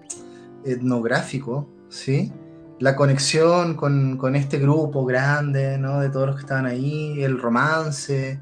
etnográfico, 0.65 1.69
¿sí? 1.89 2.33
La 2.79 2.95
conexión 2.95 3.75
con, 3.75 4.19
con, 4.19 4.37
este 4.37 4.59
grupo 4.59 5.05
grande, 5.05 5.79
¿no? 5.79 6.01
De 6.01 6.11
todos 6.11 6.27
los 6.27 6.37
que 6.37 6.43
estaban 6.43 6.67
ahí, 6.67 7.23
el 7.23 7.41
romance 7.41 8.41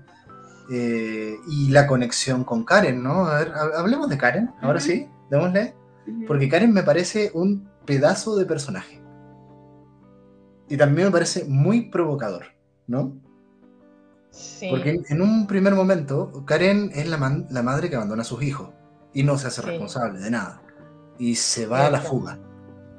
eh, 0.71 1.37
y 1.47 1.71
la 1.71 1.87
conexión 1.87 2.43
con 2.45 2.65
Karen, 2.65 3.03
¿no? 3.03 3.27
A 3.27 3.39
ver, 3.39 3.53
hablemos 3.77 4.09
de 4.09 4.19
Karen, 4.19 4.51
ahora 4.61 4.81
sí, 4.81 5.09
démosle, 5.31 5.75
porque 6.27 6.49
Karen 6.49 6.73
me 6.73 6.83
parece 6.83 7.31
un 7.35 7.69
pedazo 7.85 8.37
de 8.37 8.47
personaje 8.47 9.05
y 10.69 10.77
también 10.77 11.09
me 11.09 11.13
parece 11.13 11.45
muy 11.45 11.83
provocador, 11.91 12.47
¿no? 12.87 13.17
Sí. 14.31 14.69
Porque 14.71 15.03
en, 15.09 15.23
un 15.23 15.47
primer 15.47 15.75
momento, 15.75 16.45
Karen 16.45 16.91
es 16.95 17.09
la, 17.09 17.45
la, 17.51 17.63
madre 17.63 17.89
que 17.89 17.97
abandona 17.97 18.23
a 18.23 18.25
sus 18.25 18.43
hijos 18.43 18.71
y 19.13 19.23
no 19.23 19.39
se 19.39 19.47
hace 19.47 19.63
responsable 19.63 20.19
de 20.19 20.31
nada. 20.31 20.61
Y 21.19 21.37
se 21.37 21.67
va 21.67 21.87
a 21.87 21.91
la 21.91 22.01
fuga, 22.01 22.41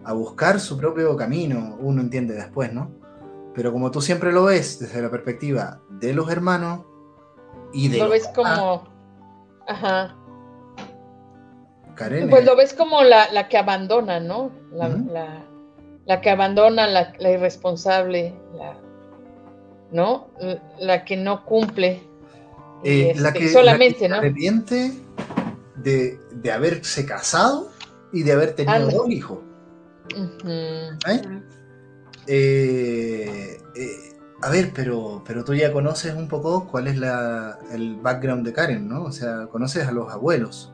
a 0.06 0.14
buscar 0.14 0.60
su 0.60 0.78
propio 0.78 1.16
camino, 1.16 1.78
uno 1.80 2.02
entiende 2.02 2.34
después, 2.36 2.72
¿no? 2.72 2.92
Pero 3.54 3.72
como 3.72 3.92
tú 3.92 4.02
siempre 4.02 4.32
lo 4.32 4.46
ves 4.46 4.80
desde 4.80 5.02
la 5.02 5.10
perspectiva 5.10 5.82
de 5.90 6.14
los 6.14 6.30
hermanos 6.30 6.82
y 7.74 7.88
de... 7.90 8.00
Lo 8.00 8.10
ves 8.10 8.28
como... 8.36 8.84
Ajá. 9.68 10.16
Karen 11.96 12.30
pues 12.30 12.46
lo 12.46 12.56
ves 12.56 12.74
como 12.74 13.04
la, 13.04 13.32
la 13.32 13.48
que 13.48 13.58
abandona, 13.58 14.20
¿no? 14.20 14.52
La, 14.72 14.90
la 14.90 15.46
la 16.06 16.22
que 16.22 16.30
abandona, 16.30 16.88
la, 16.88 17.32
irresponsable, 17.32 18.34
la, 18.56 18.78
¿no? 19.92 20.28
La 20.80 21.04
que 21.04 21.18
no 21.18 21.44
cumple. 21.46 22.02
Eh, 22.84 23.14
la 23.18 23.30
este, 23.30 23.40
que 23.40 23.50
solamente, 23.50 24.08
¿no? 24.08 24.18
arrepiente 24.18 24.92
de, 25.78 26.20
de, 26.32 26.52
haberse 26.52 27.06
casado 27.06 27.72
y 28.14 28.22
de 28.22 28.32
haber 28.34 28.56
tenido 28.56 28.90
dos 28.90 29.10
hijos. 29.10 29.40
¿Eh? 30.14 31.28
Eh, 32.28 33.60
a 34.42 34.50
ver, 34.50 34.72
pero, 34.74 35.24
pero 35.26 35.44
tú 35.44 35.54
ya 35.54 35.72
conoces 35.72 36.16
un 36.16 36.28
poco 36.28 36.68
cuál 36.68 36.88
es 36.88 36.98
la, 36.98 37.60
el 37.72 37.96
background 37.98 38.46
de 38.46 38.54
Karen, 38.54 38.88
¿no? 38.88 39.04
O 39.04 39.12
sea, 39.12 39.48
conoces 39.48 39.88
a 39.88 39.92
los 39.92 40.12
abuelos. 40.12 40.74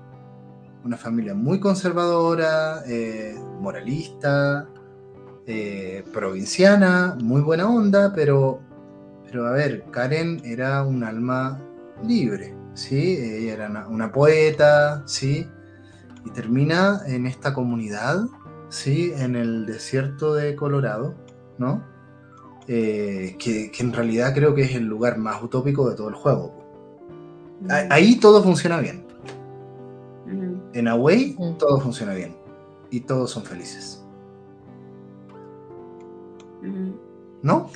Una 0.84 0.98
familia 0.98 1.36
muy 1.36 1.60
conservadora, 1.60 2.84
moralista, 3.60 4.68
eh, 5.48 6.06
provinciana, 6.14 7.18
muy 7.22 7.42
buena 7.42 7.68
onda, 7.68 8.14
pero, 8.14 8.62
pero 9.26 9.48
a 9.48 9.52
ver, 9.52 9.84
Karen 9.90 10.40
era 10.46 10.84
un 10.84 11.04
alma 11.04 11.60
libre, 12.06 12.56
¿sí? 12.76 13.18
Ella 13.20 13.54
era 13.54 13.86
una, 13.90 14.12
poeta, 14.12 15.02
¿sí? 15.08 15.48
Y 16.26 16.30
termina 16.30 17.02
en 17.08 17.26
esta 17.26 17.56
comunidad, 17.56 18.28
¿sí? 18.72 19.14
En 19.16 19.36
el 19.36 19.66
desierto 19.68 20.34
de 20.34 20.56
Colorado, 20.56 21.14
¿no? 21.60 21.84
Eh, 22.68 23.36
que, 23.38 23.72
en 23.78 23.94
realidad 23.94 24.34
creo 24.34 24.56
que 24.56 24.64
es 24.64 24.76
el 24.76 24.86
lugar 24.86 25.18
más 25.18 25.44
utópico 25.44 25.88
de 25.90 25.96
todo 25.96 26.10
el 26.10 26.16
juego. 26.16 26.54
Mm. 27.62 27.68
Ahí 27.92 28.20
todo 28.20 28.42
funciona 28.42 28.80
bien. 28.80 29.06
En 30.74 30.88
Away 30.88 31.36
todo 31.60 31.80
funciona 31.82 32.14
bien. 32.14 32.36
Y 32.90 33.02
todos 33.02 33.30
son 33.32 33.44
felices. 33.44 34.04
¿no? 37.42 37.70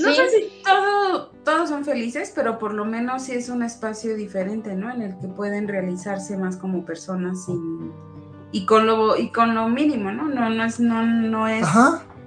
No 0.00 0.12
sé 0.12 0.30
si 0.30 0.62
todos 1.44 1.68
son 1.68 1.84
felices, 1.84 2.32
pero 2.34 2.58
por 2.58 2.74
lo 2.74 2.84
menos 2.84 3.22
sí 3.22 3.32
es 3.32 3.48
un 3.48 3.62
espacio 3.62 4.16
diferente, 4.16 4.74
¿no? 4.74 4.92
En 4.92 5.02
el 5.02 5.18
que 5.18 5.28
pueden 5.28 5.68
realizarse 5.68 6.36
más 6.36 6.56
como 6.56 6.84
personas 6.84 7.46
y 8.52 8.66
con 8.66 8.86
lo 8.86 9.16
y 9.16 9.30
con 9.30 9.54
lo 9.54 9.68
mínimo, 9.68 10.10
¿no? 10.10 10.28
No, 10.28 10.48
no 10.50 10.64
es, 10.64 10.80
no, 10.80 11.04
no 11.04 11.48
es, 11.48 11.66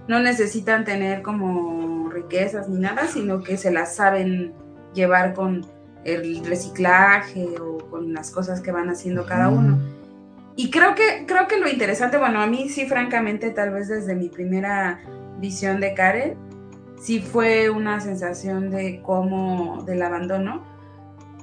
no 0.07 0.19
necesitan 0.19 0.85
tener 0.85 1.21
como 1.21 2.09
riquezas 2.09 2.69
ni 2.69 2.79
nada, 2.79 3.07
sino 3.07 3.41
que 3.41 3.57
se 3.57 3.71
las 3.71 3.95
saben 3.95 4.53
llevar 4.93 5.33
con 5.33 5.65
el 6.03 6.43
reciclaje 6.45 7.55
o 7.59 7.77
con 7.89 8.13
las 8.13 8.31
cosas 8.31 8.61
que 8.61 8.71
van 8.71 8.89
haciendo 8.89 9.25
cada 9.25 9.49
uno. 9.49 9.79
Y 10.55 10.69
creo 10.69 10.95
que, 10.95 11.25
creo 11.27 11.47
que 11.47 11.59
lo 11.59 11.69
interesante, 11.69 12.17
bueno, 12.17 12.41
a 12.41 12.47
mí 12.47 12.69
sí, 12.69 12.85
francamente, 12.85 13.51
tal 13.51 13.71
vez 13.71 13.87
desde 13.87 14.15
mi 14.15 14.29
primera 14.29 14.99
visión 15.39 15.79
de 15.79 15.93
Karen, 15.93 16.35
sí 16.99 17.19
fue 17.19 17.69
una 17.69 17.99
sensación 17.99 18.69
de 18.69 19.01
cómo, 19.01 19.83
del 19.85 20.01
abandono, 20.01 20.63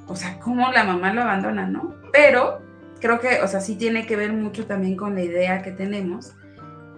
o 0.06 0.14
sea, 0.14 0.38
cómo 0.40 0.70
la 0.72 0.84
mamá 0.84 1.12
lo 1.12 1.22
abandona, 1.22 1.66
¿no? 1.66 1.94
Pero 2.12 2.60
creo 3.00 3.20
que, 3.20 3.40
o 3.42 3.48
sea, 3.48 3.60
sí 3.60 3.76
tiene 3.76 4.06
que 4.06 4.16
ver 4.16 4.32
mucho 4.32 4.66
también 4.66 4.96
con 4.96 5.14
la 5.14 5.22
idea 5.22 5.62
que 5.62 5.72
tenemos 5.72 6.34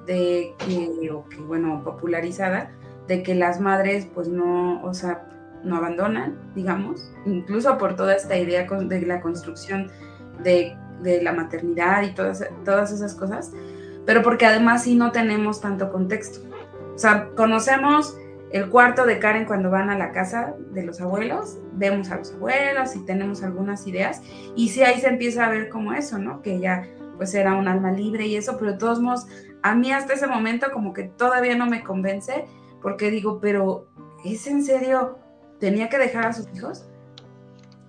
de 0.07 0.55
que, 0.59 1.11
o 1.11 1.29
que, 1.29 1.37
bueno, 1.37 1.83
popularizada, 1.85 2.73
de 3.07 3.23
que 3.23 3.35
las 3.35 3.61
madres, 3.61 4.07
pues 4.15 4.29
no, 4.29 4.83
o 4.83 4.95
sea, 4.95 5.27
no 5.63 5.77
abandonan, 5.77 6.39
digamos, 6.55 7.13
incluso 7.27 7.77
por 7.79 7.97
toda 7.97 8.15
esta 8.15 8.37
idea 8.37 8.67
de 8.67 9.03
la 9.03 9.21
construcción 9.21 9.91
de, 10.43 10.77
de 11.03 11.23
la 11.23 11.33
maternidad 11.33 12.03
y 12.03 12.15
todas, 12.15 12.49
todas 12.65 12.93
esas 12.93 13.15
cosas, 13.15 13.53
pero 14.07 14.23
porque 14.23 14.47
además 14.47 14.85
sí 14.85 14.95
no 14.95 15.13
tenemos 15.13 15.61
tanto 15.61 15.93
contexto. 15.93 16.41
O 16.95 16.99
sea, 16.99 17.29
conocemos 17.37 18.17
el 18.53 18.69
cuarto 18.69 19.07
de 19.07 19.19
Karen 19.19 19.45
cuando 19.45 19.71
van 19.71 19.91
a 19.91 19.99
la 19.99 20.11
casa 20.13 20.55
de 20.73 20.85
los 20.85 21.01
abuelos, 21.01 21.59
vemos 21.75 22.11
a 22.11 22.17
los 22.17 22.33
abuelos 22.33 22.97
y 22.97 23.05
tenemos 23.05 23.43
algunas 23.43 23.87
ideas, 23.87 24.23
y 24.57 24.69
sí 24.69 24.83
ahí 24.83 25.01
se 25.01 25.09
empieza 25.09 25.47
a 25.47 25.51
ver 25.51 25.69
como 25.69 25.93
eso, 25.93 26.19
¿no? 26.19 26.43
Que 26.43 26.57
ella 26.57 26.89
pues 27.17 27.35
era 27.35 27.55
un 27.55 27.69
alma 27.69 27.93
libre 27.93 28.27
y 28.27 28.37
eso, 28.37 28.57
pero 28.59 28.73
de 28.73 28.79
todos 28.79 29.01
modos, 29.01 29.27
a 29.63 29.75
mí 29.75 29.93
hasta 29.93 30.15
ese 30.15 30.27
momento 30.27 30.73
como 30.73 30.93
que 30.93 31.05
todavía 31.05 31.55
no 31.55 31.67
me 31.67 31.85
convence, 31.85 32.47
porque 32.83 33.11
digo, 33.11 33.41
pero 33.41 33.89
¿es 34.25 34.47
en 34.47 34.65
serio? 34.65 35.19
¿Tenía 35.59 35.89
que 35.89 35.99
dejar 35.99 36.27
a 36.27 36.33
sus 36.33 36.49
hijos? 36.55 36.89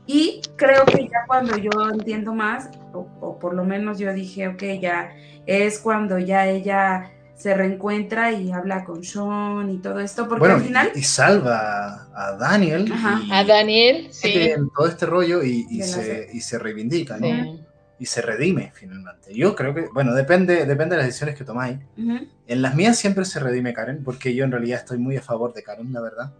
Y 0.05 0.41
creo 0.57 0.83
que 0.83 1.07
ya 1.07 1.25
cuando 1.27 1.55
yo 1.57 1.71
entiendo 1.93 2.33
más, 2.33 2.69
o, 2.93 3.07
o 3.21 3.39
por 3.39 3.53
lo 3.53 3.63
menos 3.63 3.97
yo 3.97 4.13
dije, 4.13 4.49
ok, 4.49 4.63
ya 4.81 5.11
es 5.45 5.79
cuando 5.79 6.19
ya 6.19 6.47
ella 6.47 7.11
se 7.41 7.55
reencuentra 7.55 8.31
y 8.31 8.51
habla 8.51 8.83
con 8.83 9.03
Sean 9.03 9.71
y 9.71 9.77
todo 9.79 9.99
esto, 9.99 10.27
porque 10.27 10.47
al 10.47 10.61
final... 10.61 10.91
Y, 10.93 11.01
salva 11.01 12.07
a 12.13 12.37
Daniel. 12.37 12.91
a 13.31 13.43
Daniel, 13.43 14.09
sí. 14.11 14.31
En 14.33 14.69
todo 14.69 14.87
este 14.87 15.07
rollo 15.07 15.41
y, 15.43 15.81
se, 15.81 16.29
y 16.31 16.41
se, 16.41 16.59
reivindica, 16.59 17.17
¿no? 17.17 17.59
Y 17.97 18.05
se 18.05 18.21
redime 18.21 18.71
finalmente. 18.75 19.33
Yo 19.33 19.55
creo 19.55 19.73
que, 19.73 19.87
bueno, 19.91 20.13
depende, 20.13 20.65
depende 20.65 20.95
de 20.95 20.97
las 20.97 21.07
decisiones 21.07 21.35
que 21.35 21.43
tomáis. 21.43 21.79
En 21.97 22.61
las 22.61 22.75
mías 22.75 22.97
siempre 22.97 23.25
se 23.25 23.39
redime 23.39 23.73
Karen, 23.73 24.03
porque 24.03 24.35
yo 24.35 24.45
en 24.45 24.51
realidad 24.51 24.79
estoy 24.79 24.99
muy 24.99 25.17
a 25.17 25.21
favor 25.21 25.53
de 25.53 25.63
Karen, 25.63 25.91
la 25.91 26.01
verdad, 26.01 26.33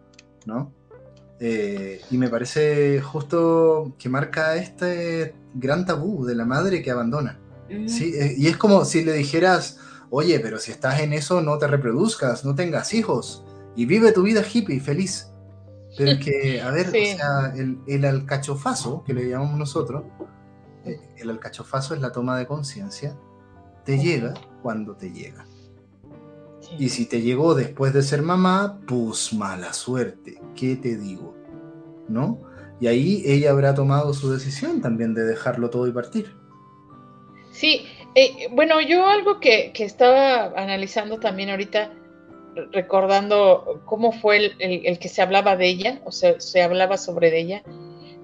¿no? 0.46 0.72
Eh, 1.40 2.00
y 2.12 2.18
me 2.20 2.30
parece 2.30 3.02
justo 3.02 3.96
que 3.98 4.08
marca 4.08 4.56
este 4.58 5.34
gran 5.56 5.88
tabú 5.88 6.26
de 6.26 6.36
la 6.36 6.46
madre 6.46 6.84
que 6.84 6.92
abandona. 6.92 7.40
¿sí? 7.88 8.14
Eh, 8.16 8.36
y 8.38 8.48
es 8.48 8.58
como 8.58 8.86
si 8.86 9.04
le 9.04 9.14
dijeras 9.14 9.80
oye, 10.12 10.40
pero 10.40 10.60
si 10.60 10.72
estás 10.72 11.00
en 11.00 11.14
eso, 11.14 11.42
no 11.42 11.58
te 11.58 11.66
reproduzcas, 11.66 12.46
no 12.46 12.54
tengas 12.54 12.94
hijos 12.94 13.44
y 13.76 13.86
vive 13.86 14.12
tu 14.12 14.22
vida 14.22 14.44
hippie, 14.44 14.80
feliz. 14.80 15.32
Pero 15.98 16.12
es 16.12 16.20
que, 16.20 16.62
a 16.62 16.70
ver, 16.70 16.88
o 16.88 16.92
sea, 16.92 17.54
el, 17.88 18.06
alcachofazo, 18.06 19.04
que 19.04 19.14
le 19.14 19.28
llamamos 19.28 19.58
nosotros, 19.58 20.04
eh, 20.86 21.00
el 21.18 21.30
alcachofazo 21.30 21.96
es 21.96 22.02
la 22.02 22.12
toma 22.12 22.38
de 22.38 22.46
conciencia, 22.46 23.18
te 23.84 23.98
llega 23.98 24.34
cuando 24.62 24.96
te 24.96 25.12
llega. 25.12 25.46
Y 26.78 26.90
si 26.90 27.06
te 27.06 27.22
llegó 27.22 27.56
después 27.56 27.94
de 27.94 28.04
ser 28.04 28.22
mamá, 28.22 28.80
pues 28.88 29.34
mala 29.34 29.74
suerte, 29.74 30.40
¿qué 30.56 30.76
te 30.76 30.98
digo? 30.98 31.36
¿No? 32.08 32.40
Y 32.80 32.88
ahí 32.88 33.24
ella 33.26 33.52
habrá 33.52 33.76
tomado 33.76 34.14
su 34.14 34.32
decisión 34.32 34.82
también 34.82 35.14
de 35.14 35.24
dejarlo 35.24 35.70
todo 35.70 35.88
y 35.88 35.92
partir. 35.92 36.36
Sí, 37.52 37.86
eh, 38.16 38.48
bueno, 38.52 38.82
yo 38.82 39.08
algo 39.08 39.40
que, 39.40 39.72
estaba 39.76 40.54
analizando 40.56 41.20
también 41.20 41.50
ahorita, 41.50 41.94
recordando 42.72 43.82
cómo 43.86 44.12
fue 44.12 44.54
el, 44.60 45.00
que 45.00 45.08
se 45.08 45.22
hablaba 45.22 45.56
de 45.56 45.68
ella, 45.68 46.02
o 46.06 46.12
sea, 46.12 46.40
se 46.40 46.62
hablaba 46.62 46.98
sobre 46.98 47.38
ella, 47.40 47.64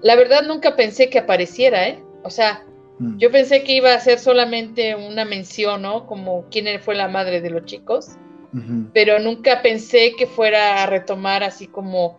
la 0.02 0.14
verdad 0.16 0.42
nunca 0.46 0.76
pensé 0.76 1.08
que 1.08 1.18
apareciera, 1.18 1.88
¿eh? 1.88 2.02
O 2.22 2.30
sea, 2.30 2.64
mm. 2.98 3.18
yo 3.18 3.30
pensé 3.30 3.64
que 3.64 3.72
iba 3.72 3.94
a 3.94 4.00
ser 4.00 4.18
solamente 4.18 4.94
una 4.94 5.24
mención, 5.24 5.82
¿no? 5.82 6.06
Como 6.06 6.44
quién 6.50 6.80
fue 6.80 6.94
la 6.94 7.08
madre 7.08 7.40
de 7.40 7.50
los 7.50 7.64
chicos, 7.64 8.16
pero 8.94 9.18
nunca 9.18 9.60
pensé 9.60 10.14
que 10.16 10.26
fuera 10.26 10.82
a 10.82 10.86
retomar 10.86 11.44
así 11.44 11.66
como, 11.66 12.18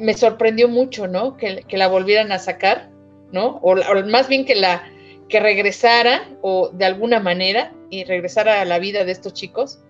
me 0.00 0.14
sorprendió 0.14 0.68
mucho, 0.68 1.06
¿no? 1.06 1.36
Que, 1.36 1.64
la 1.70 1.86
volvieran 1.86 2.32
a 2.32 2.38
sacar, 2.38 2.90
¿no? 3.30 3.58
O, 3.62 3.76
más 4.06 4.28
bien 4.28 4.46
que 4.46 4.54
la 4.54 4.82
que 5.30 5.40
regresara 5.40 6.28
o 6.42 6.68
de 6.68 6.84
alguna 6.84 7.20
manera 7.20 7.72
y 7.88 8.04
regresara 8.04 8.60
a 8.60 8.64
la 8.64 8.78
vida 8.78 9.04
de 9.04 9.12
estos 9.12 9.32
chicos 9.32 9.80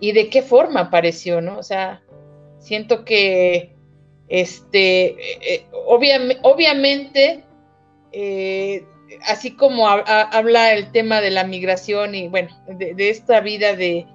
y 0.00 0.12
de 0.12 0.28
qué 0.28 0.42
forma 0.42 0.80
apareció, 0.80 1.40
¿no? 1.40 1.58
O 1.58 1.62
sea, 1.62 2.02
siento 2.58 3.04
que 3.04 3.74
este, 4.28 5.06
eh, 5.06 5.38
eh, 5.40 5.66
obviamente, 6.42 7.44
eh, 8.12 8.84
así 9.22 9.52
como 9.52 9.88
habla 9.88 10.74
el 10.74 10.92
tema 10.92 11.20
de 11.20 11.30
la 11.30 11.44
migración 11.44 12.14
y 12.14 12.28
bueno, 12.28 12.50
de, 12.68 13.08
esta 13.08 13.40
vida 13.40 13.74
de, 13.74 14.06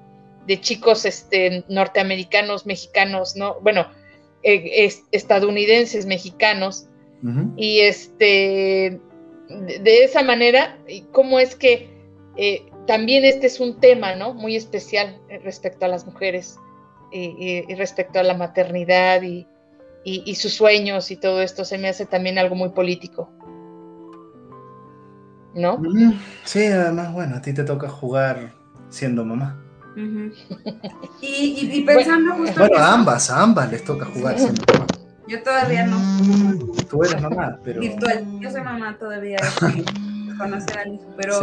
chicos 0.59 1.05
este, 1.05 1.63
norteamericanos, 1.67 2.65
mexicanos, 2.65 3.35
¿no? 3.35 3.59
Bueno, 3.61 3.87
estadounidenses, 4.43 6.05
mexicanos, 6.05 6.87
y 7.55 7.79
este, 7.79 8.99
de, 9.49 10.03
esa 10.03 10.23
manera, 10.23 10.77
¿cómo 11.11 11.39
es 11.39 11.55
que 11.55 11.89
también 12.87 13.25
este 13.25 13.47
es 13.47 13.59
un 13.59 13.79
tema, 13.79 14.15
¿no? 14.15 14.33
Muy 14.33 14.55
especial 14.55 15.21
respecto 15.43 15.85
a 15.85 15.87
las 15.87 16.05
mujeres 16.05 16.57
y 17.11 17.73
respecto 17.75 18.19
a 18.19 18.23
la 18.23 18.33
maternidad 18.33 19.21
y, 19.21 19.47
y, 20.03 20.35
sus 20.35 20.53
sueños 20.53 21.11
y 21.11 21.15
todo 21.15 21.41
esto 21.41 21.63
se 21.65 21.77
me 21.77 21.87
hace 21.87 22.05
también 22.05 22.37
algo 22.37 22.55
muy 22.55 22.69
político. 22.69 23.29
¿No? 25.55 25.77
Mm, 25.77 26.19
sí, 26.43 26.65
además, 26.65 27.13
bueno, 27.13 27.35
a 27.35 27.41
ti 27.41 27.53
te 27.53 27.63
toca 27.63 27.87
jugar 27.87 28.53
siendo 28.89 29.23
mamá. 29.23 29.59
y, 31.21 31.81
pensando 31.85 32.33
justo 32.33 32.59
Bueno, 32.59 32.77
a 32.77 32.93
ambas, 32.93 33.29
a 33.29 33.43
ambas 33.43 33.71
les 33.71 33.83
toca 33.83 34.05
jugar 34.05 34.39
siendo 34.39 34.63
mamá. 34.73 34.87
Yo 35.27 35.41
todavía 35.43 35.85
no. 35.85 35.97
Tú 36.89 37.03
eres 37.03 37.21
mamá, 37.21 37.59
pero. 37.63 37.79
Virtual. 37.79 38.25
Yo 38.39 38.51
soy 38.51 38.61
mamá 38.61 38.97
todavía. 38.97 39.37
conocer 40.37 40.77
al 40.79 40.93
hijo, 40.93 41.05
pero, 41.15 41.41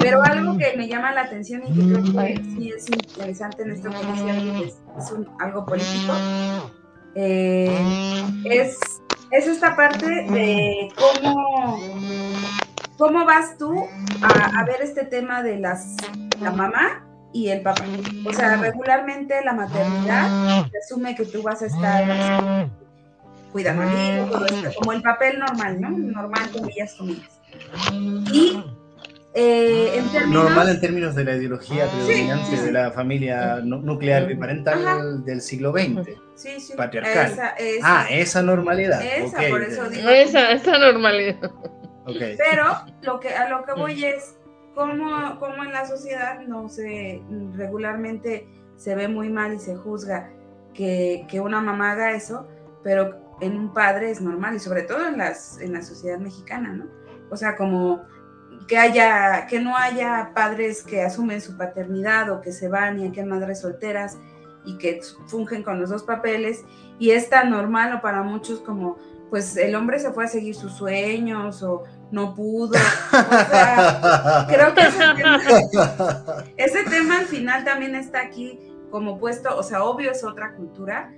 pero 0.00 0.22
algo 0.22 0.56
que 0.56 0.76
me 0.76 0.88
llama 0.88 1.12
la 1.12 1.22
atención 1.22 1.62
y 1.66 1.72
que 1.72 1.82
creo 1.82 2.02
que 2.02 2.42
sí 2.42 2.72
es 2.76 2.90
interesante 2.90 3.62
en 3.62 3.72
esta 3.72 3.88
ocasión 3.88 4.56
es, 4.56 4.78
es 4.98 5.12
un, 5.12 5.28
algo 5.40 5.66
político, 5.66 6.12
eh, 7.14 7.76
es, 8.44 8.78
es 9.30 9.46
esta 9.46 9.74
parte 9.76 10.06
de 10.06 10.88
cómo, 10.96 11.78
cómo 12.96 13.24
vas 13.24 13.56
tú 13.58 13.74
a, 14.22 14.64
ver 14.64 14.82
este 14.82 15.04
tema 15.04 15.42
de 15.42 15.58
las, 15.58 15.96
la 16.40 16.52
mamá 16.52 17.06
y 17.32 17.48
el 17.48 17.62
papá. 17.62 17.84
O 18.26 18.32
sea, 18.32 18.56
regularmente 18.56 19.42
la 19.44 19.52
maternidad 19.52 20.66
asume 20.84 21.14
que 21.14 21.24
tú 21.24 21.42
vas 21.42 21.62
a 21.62 21.66
estar 21.66 22.70
cuidando 23.52 23.82
al 23.82 23.90
hijo, 23.92 24.70
como 24.78 24.92
el 24.92 25.02
papel 25.02 25.38
normal, 25.38 25.80
¿no? 25.80 25.90
Normal, 25.90 26.50
comillas, 26.52 26.94
comillas. 26.94 27.40
Y 28.32 28.62
eh, 29.32 30.02
Normal 30.28 30.70
en 30.70 30.80
términos 30.80 31.14
de 31.14 31.24
la 31.24 31.36
ideología 31.36 31.86
predominante 31.86 32.62
de 32.62 32.72
la 32.72 32.90
familia 32.90 33.60
nuclear 33.62 34.26
biparental 34.26 35.24
del 35.24 35.40
siglo 35.40 35.72
XX. 35.72 36.76
Patriarcal. 36.76 37.54
ah, 37.82 38.06
esa 38.10 38.42
normalidad. 38.42 39.00
Esa, 39.04 39.38
por 39.48 39.62
eso 39.62 39.88
digo. 39.88 40.08
Esa, 40.08 40.50
esa 40.50 40.78
normalidad. 40.78 41.50
Pero 42.06 42.64
lo 43.02 43.20
que, 43.20 43.28
a 43.28 43.48
lo 43.48 43.64
que 43.64 43.72
voy 43.72 44.04
es 44.04 44.36
cómo, 44.74 45.38
cómo 45.38 45.62
en 45.62 45.72
la 45.72 45.86
sociedad 45.86 46.40
no 46.40 46.68
se 46.68 47.22
regularmente 47.54 48.48
se 48.76 48.96
ve 48.96 49.06
muy 49.06 49.28
mal 49.28 49.54
y 49.54 49.58
se 49.58 49.76
juzga 49.76 50.30
que, 50.74 51.26
que, 51.28 51.40
una 51.40 51.60
mamá 51.60 51.92
haga 51.92 52.12
eso, 52.12 52.48
pero 52.82 53.29
en 53.40 53.56
un 53.56 53.72
padre 53.72 54.10
es 54.10 54.20
normal 54.20 54.56
y 54.56 54.60
sobre 54.60 54.82
todo 54.82 55.06
en, 55.06 55.18
las, 55.18 55.60
en 55.60 55.72
la 55.72 55.82
sociedad 55.82 56.18
mexicana, 56.18 56.72
¿no? 56.72 56.86
O 57.30 57.36
sea, 57.36 57.56
como 57.56 58.02
que 58.66 58.76
haya, 58.76 59.46
que 59.46 59.60
no 59.60 59.76
haya 59.76 60.32
padres 60.34 60.82
que 60.82 61.02
asumen 61.02 61.40
su 61.40 61.56
paternidad 61.56 62.30
o 62.30 62.40
que 62.40 62.52
se 62.52 62.68
van 62.68 63.00
y 63.00 63.04
hay 63.04 63.12
que 63.12 63.24
madres 63.24 63.60
solteras 63.60 64.18
y 64.64 64.76
que 64.78 65.00
fungen 65.26 65.62
con 65.62 65.80
los 65.80 65.90
dos 65.90 66.02
papeles 66.02 66.64
y 66.98 67.10
es 67.10 67.30
tan 67.30 67.50
normal 67.50 67.94
o 67.94 68.00
para 68.00 68.22
muchos 68.22 68.60
como 68.60 68.98
pues 69.30 69.56
el 69.56 69.74
hombre 69.76 69.98
se 70.00 70.10
fue 70.10 70.24
a 70.24 70.28
seguir 70.28 70.54
sus 70.56 70.72
sueños 70.72 71.62
o 71.62 71.84
no 72.10 72.34
pudo. 72.34 72.72
O 72.72 73.50
sea, 73.50 74.46
creo 74.48 74.74
que 74.74 74.80
ese 74.82 75.14
tema, 75.16 75.40
ese 76.56 76.84
tema, 76.84 77.18
al 77.18 77.26
final 77.26 77.64
también 77.64 77.94
está 77.94 78.20
aquí 78.20 78.58
como 78.90 79.18
puesto, 79.18 79.56
o 79.56 79.62
sea, 79.62 79.84
obvio 79.84 80.10
es 80.10 80.24
otra 80.24 80.54
cultura. 80.54 81.12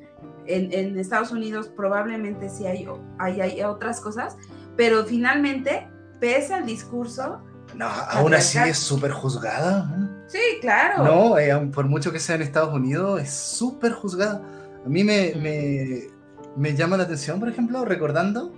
En, 0.46 0.72
en 0.72 0.98
Estados 0.98 1.32
Unidos 1.32 1.70
probablemente 1.76 2.48
sí 2.48 2.66
hay, 2.66 2.86
hay, 3.18 3.40
hay 3.40 3.62
otras 3.62 4.00
cosas, 4.00 4.36
pero 4.76 5.04
finalmente 5.04 5.88
pese 6.20 6.54
al 6.54 6.66
discurso. 6.66 7.42
No, 7.74 7.86
aún 7.86 8.34
así 8.34 8.58
es 8.58 8.78
súper 8.78 9.12
juzgada. 9.12 10.24
Sí, 10.26 10.38
claro. 10.60 11.04
No, 11.04 11.38
eh, 11.38 11.54
por 11.72 11.86
mucho 11.86 12.12
que 12.12 12.18
sea 12.18 12.36
en 12.36 12.42
Estados 12.42 12.72
Unidos, 12.72 13.20
es 13.20 13.30
súper 13.32 13.92
juzgada. 13.92 14.42
A 14.84 14.88
mí 14.88 15.04
me, 15.04 16.08
me, 16.56 16.74
llama 16.74 16.96
la 16.96 17.04
atención, 17.04 17.40
por 17.40 17.48
ejemplo, 17.48 17.84
recordando, 17.84 18.52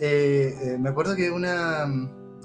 eh, 0.00 0.54
eh, 0.62 0.78
me 0.78 0.90
acuerdo 0.90 1.16
que 1.16 1.30
una, 1.30 1.86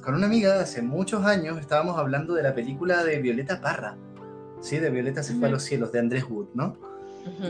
con 0.04 0.16
una 0.16 0.26
amiga 0.26 0.60
hace 0.60 0.82
muchos 0.82 1.26
años 1.26 1.58
estábamos 1.60 1.98
hablando 1.98 2.34
de 2.34 2.44
la 2.44 2.54
película 2.56 3.04
de 3.04 3.20
Violeta 3.20 3.62
Parra, 3.62 3.98
¿sí? 4.60 4.80
De 4.80 4.90
Violeta 4.90 5.24
se 5.24 5.36
fue 5.36 5.48
a 5.48 5.52
los 5.52 5.64
cielos, 5.64 5.92
de 5.92 6.00
Andrés 6.00 6.26
Wood, 6.30 6.50
¿no? 6.54 6.78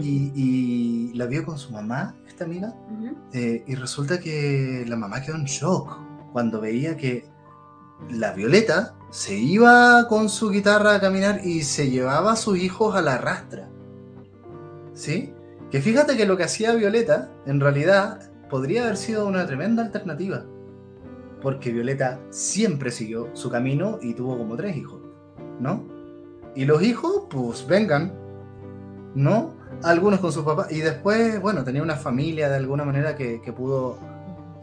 Y, 0.01 0.31
y, 0.35 1.13
la 1.13 1.25
vio 1.25 1.45
con 1.45 1.57
su 1.57 1.71
mamá, 1.71 2.15
esta 2.27 2.45
amiga, 2.45 2.75
y 3.33 3.75
resulta 3.75 4.19
que 4.19 4.85
la 4.87 4.95
mamá 4.95 5.21
quedó 5.21 5.35
en 5.35 5.45
shock 5.45 5.97
cuando 6.31 6.59
veía 6.59 6.97
que 6.97 7.25
la 8.09 8.33
Violeta 8.33 8.95
se 9.09 9.37
iba 9.37 10.07
con 10.07 10.27
su 10.27 10.49
guitarra 10.49 10.95
a 10.95 10.99
caminar 10.99 11.41
y 11.45 11.61
se 11.61 11.89
llevaba 11.89 12.33
a 12.33 12.35
sus 12.35 12.57
hijos 12.57 12.95
a 12.95 13.01
la 13.01 13.17
rastra. 13.17 13.69
¿Sí? 14.93 15.33
Que 15.71 15.81
fíjate 15.81 16.17
que 16.17 16.25
lo 16.25 16.35
que 16.37 16.43
hacía 16.43 16.73
Violeta, 16.73 17.31
en 17.45 17.59
realidad, 17.59 18.31
podría 18.49 18.83
haber 18.83 18.97
sido 18.97 19.27
una 19.27 19.45
tremenda 19.45 19.83
alternativa. 19.83 20.45
Porque 21.41 21.71
Violeta 21.71 22.19
siempre 22.29 22.91
siguió 22.91 23.29
su 23.33 23.49
camino 23.49 23.99
y 24.01 24.13
tuvo 24.13 24.37
como 24.37 24.55
tres 24.55 24.77
hijos, 24.77 25.01
¿no? 25.59 25.83
Y 26.55 26.65
los 26.65 26.81
hijos, 26.83 27.23
pues 27.29 27.67
vengan, 27.67 28.13
¿no? 29.15 29.53
Algunos 29.83 30.19
con 30.19 30.31
sus 30.31 30.43
papás. 30.43 30.71
Y 30.71 30.79
después, 30.79 31.41
bueno, 31.41 31.63
tenía 31.63 31.83
una 31.83 31.95
familia 31.95 32.49
de 32.49 32.55
alguna 32.55 32.85
manera 32.85 33.15
que, 33.15 33.41
que 33.41 33.53
pudo 33.53 33.99